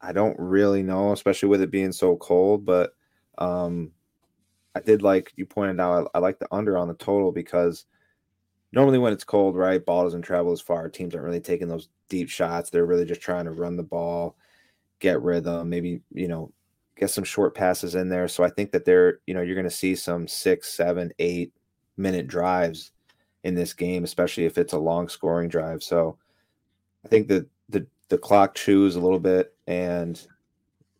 I 0.00 0.12
don't 0.12 0.36
really 0.38 0.82
know, 0.82 1.12
especially 1.12 1.48
with 1.48 1.62
it 1.62 1.70
being 1.70 1.92
so 1.92 2.16
cold. 2.16 2.64
But 2.64 2.92
um, 3.38 3.92
I 4.74 4.80
did 4.80 5.00
like 5.00 5.32
you 5.36 5.46
pointed 5.46 5.78
out, 5.78 6.10
I, 6.12 6.18
I 6.18 6.20
like 6.20 6.40
the 6.40 6.48
under 6.50 6.76
on 6.76 6.88
the 6.88 6.94
total 6.94 7.30
because 7.30 7.86
normally 8.72 8.98
when 8.98 9.12
it's 9.12 9.24
cold, 9.24 9.56
right, 9.56 9.84
ball 9.84 10.04
doesn't 10.04 10.22
travel 10.22 10.52
as 10.52 10.60
far. 10.60 10.88
Teams 10.88 11.14
aren't 11.14 11.26
really 11.26 11.40
taking 11.40 11.68
those 11.68 11.88
deep 12.08 12.28
shots. 12.28 12.70
They're 12.70 12.86
really 12.86 13.04
just 13.04 13.20
trying 13.20 13.44
to 13.44 13.52
run 13.52 13.76
the 13.76 13.82
ball, 13.82 14.36
get 14.98 15.22
rhythm, 15.22 15.68
maybe, 15.68 16.00
you 16.12 16.28
know, 16.28 16.52
get 16.96 17.10
some 17.10 17.24
short 17.24 17.54
passes 17.54 17.94
in 17.94 18.08
there. 18.08 18.28
So 18.28 18.44
I 18.44 18.50
think 18.50 18.72
that 18.72 18.84
they're, 18.84 19.20
you 19.26 19.34
know, 19.34 19.42
you're 19.42 19.54
going 19.54 19.64
to 19.64 19.70
see 19.70 19.94
some 19.94 20.26
six, 20.26 20.72
seven, 20.72 21.12
eight 21.18 21.52
minute 21.96 22.26
drives 22.26 22.92
in 23.44 23.54
this 23.54 23.72
game, 23.72 24.04
especially 24.04 24.44
if 24.46 24.56
it's 24.56 24.72
a 24.72 24.78
long 24.78 25.08
scoring 25.08 25.48
drive. 25.48 25.82
So 25.82 26.16
I 27.04 27.08
think 27.08 27.28
that 27.28 27.46
the 27.68 27.86
the 28.08 28.18
clock 28.18 28.54
chews 28.54 28.96
a 28.96 29.00
little 29.00 29.18
bit 29.18 29.54
and 29.66 30.26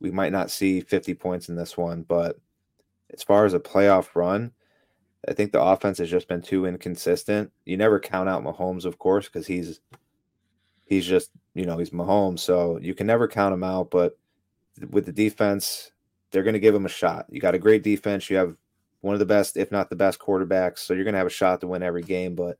we 0.00 0.10
might 0.10 0.32
not 0.32 0.50
see 0.50 0.80
50 0.80 1.14
points 1.14 1.48
in 1.48 1.54
this 1.54 1.76
one, 1.76 2.02
but 2.02 2.38
as 3.12 3.22
far 3.22 3.44
as 3.44 3.54
a 3.54 3.60
playoff 3.60 4.14
run, 4.14 4.50
I 5.28 5.34
think 5.34 5.52
the 5.52 5.62
offense 5.62 5.98
has 5.98 6.10
just 6.10 6.28
been 6.28 6.42
too 6.42 6.66
inconsistent. 6.66 7.52
You 7.64 7.76
never 7.76 8.00
count 8.00 8.28
out 8.28 8.42
Mahomes, 8.42 8.84
of 8.84 8.98
course, 8.98 9.26
because 9.26 9.46
he's 9.46 9.80
he's 10.86 11.06
just 11.06 11.30
you 11.54 11.64
know 11.64 11.78
he's 11.78 11.90
Mahomes, 11.90 12.40
so 12.40 12.78
you 12.80 12.94
can 12.94 13.06
never 13.06 13.28
count 13.28 13.54
him 13.54 13.62
out. 13.62 13.90
But 13.90 14.18
with 14.90 15.06
the 15.06 15.12
defense, 15.12 15.92
they're 16.30 16.42
going 16.42 16.54
to 16.54 16.60
give 16.60 16.74
him 16.74 16.86
a 16.86 16.90
shot. 16.90 17.26
You 17.30 17.40
got 17.40 17.54
a 17.54 17.58
great 17.58 17.82
defense. 17.82 18.28
You 18.28 18.36
have 18.36 18.56
one 19.00 19.14
of 19.14 19.20
the 19.20 19.26
best, 19.26 19.56
if 19.56 19.70
not 19.70 19.90
the 19.90 19.96
best, 19.96 20.18
quarterbacks. 20.18 20.78
So 20.78 20.94
you're 20.94 21.04
going 21.04 21.14
to 21.14 21.18
have 21.18 21.26
a 21.26 21.30
shot 21.30 21.60
to 21.60 21.66
win 21.66 21.82
every 21.82 22.02
game. 22.02 22.34
But 22.34 22.58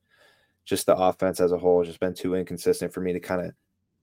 just 0.64 0.86
the 0.86 0.96
offense 0.96 1.40
as 1.40 1.52
a 1.52 1.58
whole 1.58 1.80
has 1.80 1.88
just 1.88 2.00
been 2.00 2.14
too 2.14 2.34
inconsistent 2.34 2.92
for 2.92 3.00
me 3.00 3.12
to 3.12 3.20
kind 3.20 3.40
of 3.40 3.54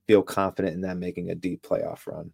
feel 0.07 0.21
confident 0.21 0.73
in 0.73 0.81
them 0.81 0.99
making 0.99 1.29
a 1.29 1.35
deep 1.35 1.61
playoff 1.61 2.07
run. 2.07 2.31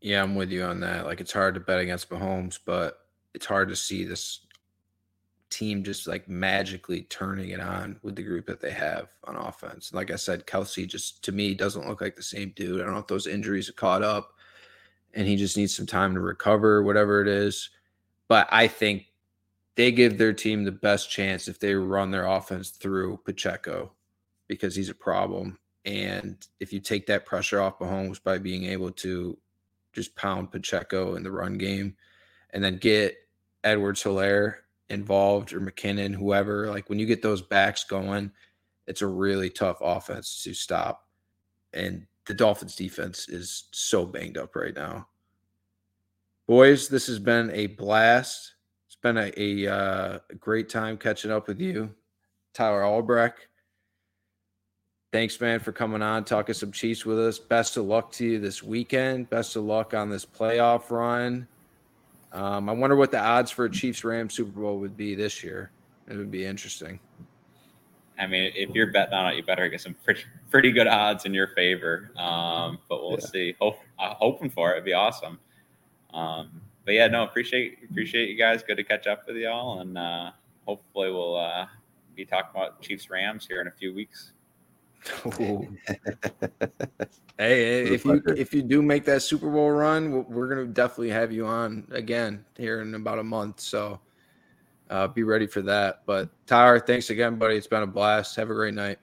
Yeah, 0.00 0.22
I'm 0.22 0.34
with 0.34 0.50
you 0.50 0.62
on 0.64 0.80
that. 0.80 1.04
Like 1.04 1.20
it's 1.20 1.32
hard 1.32 1.54
to 1.54 1.60
bet 1.60 1.80
against 1.80 2.10
Mahomes, 2.10 2.58
but 2.64 3.06
it's 3.34 3.46
hard 3.46 3.68
to 3.68 3.76
see 3.76 4.04
this 4.04 4.40
team 5.50 5.82
just 5.82 6.06
like 6.06 6.28
magically 6.28 7.02
turning 7.02 7.50
it 7.50 7.60
on 7.60 7.98
with 8.02 8.16
the 8.16 8.22
group 8.22 8.46
that 8.46 8.60
they 8.60 8.70
have 8.70 9.08
on 9.24 9.36
offense. 9.36 9.90
And 9.90 9.96
Like 9.96 10.10
I 10.10 10.16
said, 10.16 10.46
Kelce 10.46 10.88
just 10.88 11.22
to 11.24 11.32
me 11.32 11.54
doesn't 11.54 11.88
look 11.88 12.00
like 12.00 12.16
the 12.16 12.22
same 12.22 12.52
dude. 12.56 12.80
I 12.80 12.84
don't 12.84 12.94
know 12.94 13.00
if 13.00 13.08
those 13.08 13.26
injuries 13.26 13.66
have 13.66 13.76
caught 13.76 14.02
up 14.02 14.34
and 15.12 15.26
he 15.26 15.36
just 15.36 15.56
needs 15.56 15.74
some 15.74 15.86
time 15.86 16.14
to 16.14 16.20
recover, 16.20 16.82
whatever 16.82 17.20
it 17.20 17.28
is. 17.28 17.70
But 18.28 18.48
I 18.50 18.68
think 18.68 19.06
they 19.74 19.90
give 19.90 20.18
their 20.18 20.32
team 20.32 20.64
the 20.64 20.72
best 20.72 21.10
chance 21.10 21.48
if 21.48 21.58
they 21.58 21.74
run 21.74 22.10
their 22.10 22.26
offense 22.26 22.70
through 22.70 23.18
Pacheco 23.24 23.92
because 24.46 24.74
he's 24.76 24.88
a 24.88 24.94
problem. 24.94 25.58
And 25.84 26.36
if 26.60 26.72
you 26.72 26.80
take 26.80 27.06
that 27.06 27.26
pressure 27.26 27.60
off 27.60 27.78
Mahomes 27.78 28.22
by 28.22 28.38
being 28.38 28.64
able 28.64 28.92
to 28.92 29.36
just 29.92 30.14
pound 30.16 30.50
Pacheco 30.50 31.16
in 31.16 31.22
the 31.22 31.30
run 31.30 31.58
game 31.58 31.96
and 32.50 32.62
then 32.62 32.78
get 32.78 33.16
Edwards 33.64 34.02
Helaire 34.02 34.56
involved 34.88 35.52
or 35.52 35.60
McKinnon, 35.60 36.14
whoever. 36.14 36.68
Like 36.68 36.88
when 36.88 36.98
you 36.98 37.06
get 37.06 37.22
those 37.22 37.42
backs 37.42 37.84
going, 37.84 38.32
it's 38.86 39.02
a 39.02 39.06
really 39.06 39.50
tough 39.50 39.78
offense 39.80 40.42
to 40.44 40.54
stop. 40.54 41.06
And 41.72 42.06
the 42.26 42.34
Dolphins 42.34 42.76
defense 42.76 43.28
is 43.28 43.64
so 43.72 44.04
banged 44.04 44.38
up 44.38 44.56
right 44.56 44.74
now. 44.74 45.08
Boys, 46.46 46.88
this 46.88 47.06
has 47.06 47.18
been 47.18 47.50
a 47.52 47.66
blast. 47.66 48.54
It's 48.86 48.96
been 48.96 49.16
a, 49.16 49.32
a, 49.36 49.72
uh, 49.72 50.18
great 50.40 50.68
time 50.68 50.96
catching 50.96 51.30
up 51.30 51.46
with 51.46 51.60
you, 51.60 51.94
Tyler 52.52 52.84
Albrecht 52.84 53.46
thanks, 55.12 55.40
man, 55.40 55.60
for 55.60 55.72
coming 55.72 56.02
on, 56.02 56.24
talking 56.24 56.54
some 56.54 56.72
Chiefs 56.72 57.04
with 57.04 57.18
us. 57.18 57.38
Best 57.38 57.76
of 57.76 57.84
luck 57.84 58.12
to 58.12 58.24
you 58.24 58.38
this 58.38 58.62
weekend. 58.62 59.28
Best 59.30 59.56
of 59.56 59.64
luck 59.64 59.94
on 59.94 60.10
this 60.10 60.24
playoff 60.24 60.90
run. 60.90 61.46
Um, 62.32 62.68
I 62.68 62.72
wonder 62.72 62.96
what 62.96 63.10
the 63.10 63.18
odds 63.18 63.50
for 63.50 63.64
a 63.64 63.70
Chiefs 63.70 64.04
Rams 64.04 64.34
Super 64.34 64.60
Bowl 64.60 64.78
would 64.78 64.96
be 64.96 65.14
this 65.14 65.42
year. 65.42 65.70
It 66.08 66.16
would 66.16 66.30
be 66.30 66.44
interesting. 66.44 67.00
I 68.18 68.26
mean, 68.26 68.52
if 68.54 68.70
you're 68.70 68.92
betting 68.92 69.14
on 69.14 69.32
it, 69.32 69.36
you 69.36 69.42
better 69.42 69.68
get 69.68 69.80
some 69.80 69.96
pretty 70.04 70.22
pretty 70.50 70.70
good 70.72 70.86
odds 70.86 71.24
in 71.24 71.32
your 71.32 71.48
favor. 71.48 72.10
Um, 72.16 72.78
but 72.88 73.02
we'll 73.02 73.12
yeah. 73.12 73.26
see. 73.26 73.56
Hope, 73.60 73.78
uh, 73.98 74.14
hoping 74.14 74.50
for 74.50 74.70
it. 74.70 74.74
It'd 74.74 74.84
be 74.84 74.92
awesome. 74.92 75.38
Um, 76.12 76.60
but 76.84 76.94
yeah, 76.94 77.06
no, 77.06 77.22
appreciate 77.22 77.78
appreciate 77.90 78.28
you 78.28 78.36
guys. 78.36 78.62
Good 78.62 78.76
to 78.76 78.84
catch 78.84 79.06
up 79.06 79.26
with 79.26 79.36
y'all, 79.36 79.80
and 79.80 79.96
uh, 79.96 80.32
hopefully 80.66 81.10
we'll 81.10 81.36
uh, 81.36 81.66
be 82.14 82.24
talking 82.26 82.50
about 82.54 82.82
Chiefs 82.82 83.08
Rams 83.08 83.46
here 83.46 83.60
in 83.60 83.68
a 83.68 83.72
few 83.72 83.94
weeks. 83.94 84.32
hey, 87.38 87.84
if 87.84 88.04
you 88.04 88.22
if 88.26 88.52
you 88.52 88.62
do 88.62 88.82
make 88.82 89.04
that 89.06 89.22
Super 89.22 89.50
Bowl 89.50 89.70
run, 89.70 90.26
we're 90.28 90.48
gonna 90.48 90.66
definitely 90.66 91.10
have 91.10 91.32
you 91.32 91.46
on 91.46 91.86
again 91.90 92.44
here 92.56 92.82
in 92.82 92.94
about 92.94 93.18
a 93.18 93.24
month. 93.24 93.60
So 93.60 94.00
uh, 94.90 95.08
be 95.08 95.22
ready 95.22 95.46
for 95.46 95.62
that. 95.62 96.02
But 96.04 96.28
Tyler, 96.46 96.78
thanks 96.80 97.10
again, 97.10 97.36
buddy. 97.36 97.56
It's 97.56 97.66
been 97.66 97.82
a 97.82 97.86
blast. 97.86 98.36
Have 98.36 98.50
a 98.50 98.54
great 98.54 98.74
night. 98.74 98.98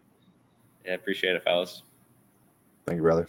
Yeah, 0.85 0.93
appreciate 0.93 1.35
it, 1.35 1.43
fellas. 1.43 1.83
Thank 2.85 2.97
you, 2.97 3.03
brother. 3.03 3.27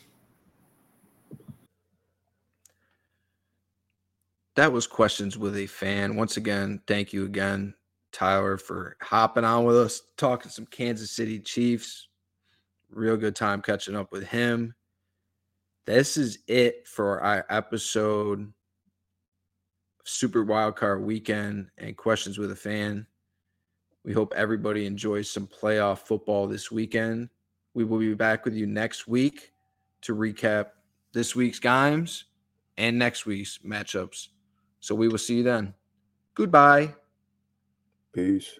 That 4.56 4.72
was 4.72 4.86
questions 4.86 5.38
with 5.38 5.56
a 5.56 5.66
fan. 5.66 6.16
Once 6.16 6.36
again, 6.36 6.82
thank 6.86 7.12
you 7.12 7.24
again, 7.24 7.74
Tyler, 8.12 8.58
for 8.58 8.96
hopping 9.00 9.44
on 9.44 9.64
with 9.64 9.76
us, 9.76 10.02
talking 10.16 10.50
some 10.50 10.66
Kansas 10.66 11.12
City 11.12 11.38
Chiefs 11.38 12.07
Real 12.90 13.16
good 13.16 13.36
time 13.36 13.62
catching 13.62 13.96
up 13.96 14.12
with 14.12 14.24
him. 14.24 14.74
This 15.86 16.16
is 16.16 16.38
it 16.46 16.86
for 16.86 17.20
our 17.20 17.46
episode 17.48 18.52
Super 20.04 20.44
Wildcard 20.44 21.02
Weekend 21.02 21.70
and 21.76 21.96
Questions 21.96 22.38
with 22.38 22.50
a 22.50 22.56
Fan. 22.56 23.06
We 24.04 24.12
hope 24.12 24.32
everybody 24.34 24.86
enjoys 24.86 25.30
some 25.30 25.46
playoff 25.46 25.98
football 25.98 26.46
this 26.46 26.70
weekend. 26.70 27.28
We 27.74 27.84
will 27.84 27.98
be 27.98 28.14
back 28.14 28.44
with 28.44 28.54
you 28.54 28.66
next 28.66 29.06
week 29.06 29.52
to 30.02 30.14
recap 30.14 30.68
this 31.12 31.36
week's 31.36 31.58
games 31.58 32.24
and 32.78 32.98
next 32.98 33.26
week's 33.26 33.58
matchups. 33.58 34.28
So 34.80 34.94
we 34.94 35.08
will 35.08 35.18
see 35.18 35.38
you 35.38 35.42
then. 35.42 35.74
Goodbye. 36.34 36.94
Peace. 38.12 38.58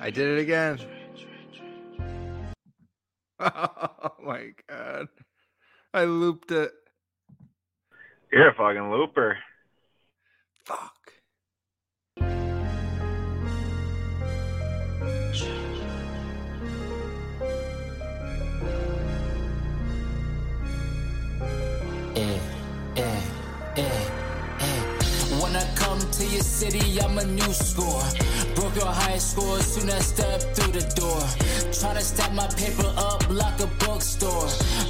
I 0.00 0.10
did 0.10 0.38
it 0.38 0.42
again. 0.42 0.78
Oh 3.40 4.14
my 4.24 4.50
god. 4.68 5.06
I 5.94 6.04
looped 6.04 6.50
it. 6.50 6.72
You're 8.32 8.48
a 8.48 8.54
fucking 8.54 8.90
looper. 8.90 9.38
Fuck. 10.64 11.12
Eh, 22.16 22.38
eh, 22.96 23.20
eh, 23.76 24.08
when 25.40 25.54
I 25.56 25.64
come 25.76 26.00
to 26.00 26.26
your 26.26 26.42
city, 26.42 27.00
I'm 27.00 27.18
a 27.18 27.24
new 27.24 27.52
score. 27.52 28.02
Broke 28.58 28.74
your 28.74 28.86
high 28.86 29.18
score 29.18 29.60
soon 29.60 29.88
as 29.88 30.06
step 30.06 30.40
through 30.56 30.72
the 30.72 30.82
door. 30.98 31.22
Tryna 31.70 32.00
stack 32.02 32.32
my 32.34 32.48
paper 32.58 32.90
up 32.96 33.22
like 33.30 33.60
a 33.60 33.68
bookstore. 33.78 34.48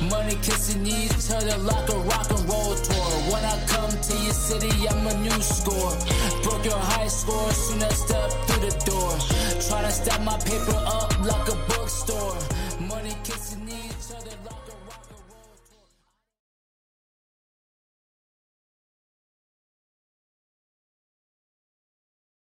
Money 0.08 0.36
kissing 0.40 0.86
each 0.86 1.30
other 1.30 1.58
like 1.58 1.86
a 1.90 1.98
rock 2.08 2.30
and 2.30 2.48
roll 2.48 2.74
tour. 2.74 3.10
When 3.28 3.44
I 3.44 3.56
come 3.68 3.90
to 3.90 4.14
your 4.24 4.32
city, 4.32 4.72
I'm 4.88 5.06
a 5.06 5.14
new 5.20 5.42
score. 5.42 5.92
Broke 6.44 6.64
your 6.64 6.80
high 6.80 7.08
score 7.08 7.52
soon 7.52 7.82
as 7.82 7.98
step 7.98 8.30
through 8.46 8.70
the 8.70 8.74
door. 8.88 9.12
Tryna 9.60 9.90
stack 9.90 10.22
my 10.22 10.38
paper 10.38 10.78
up 10.86 11.12
like 11.20 11.48
a 11.52 11.56
bookstore. 11.68 12.38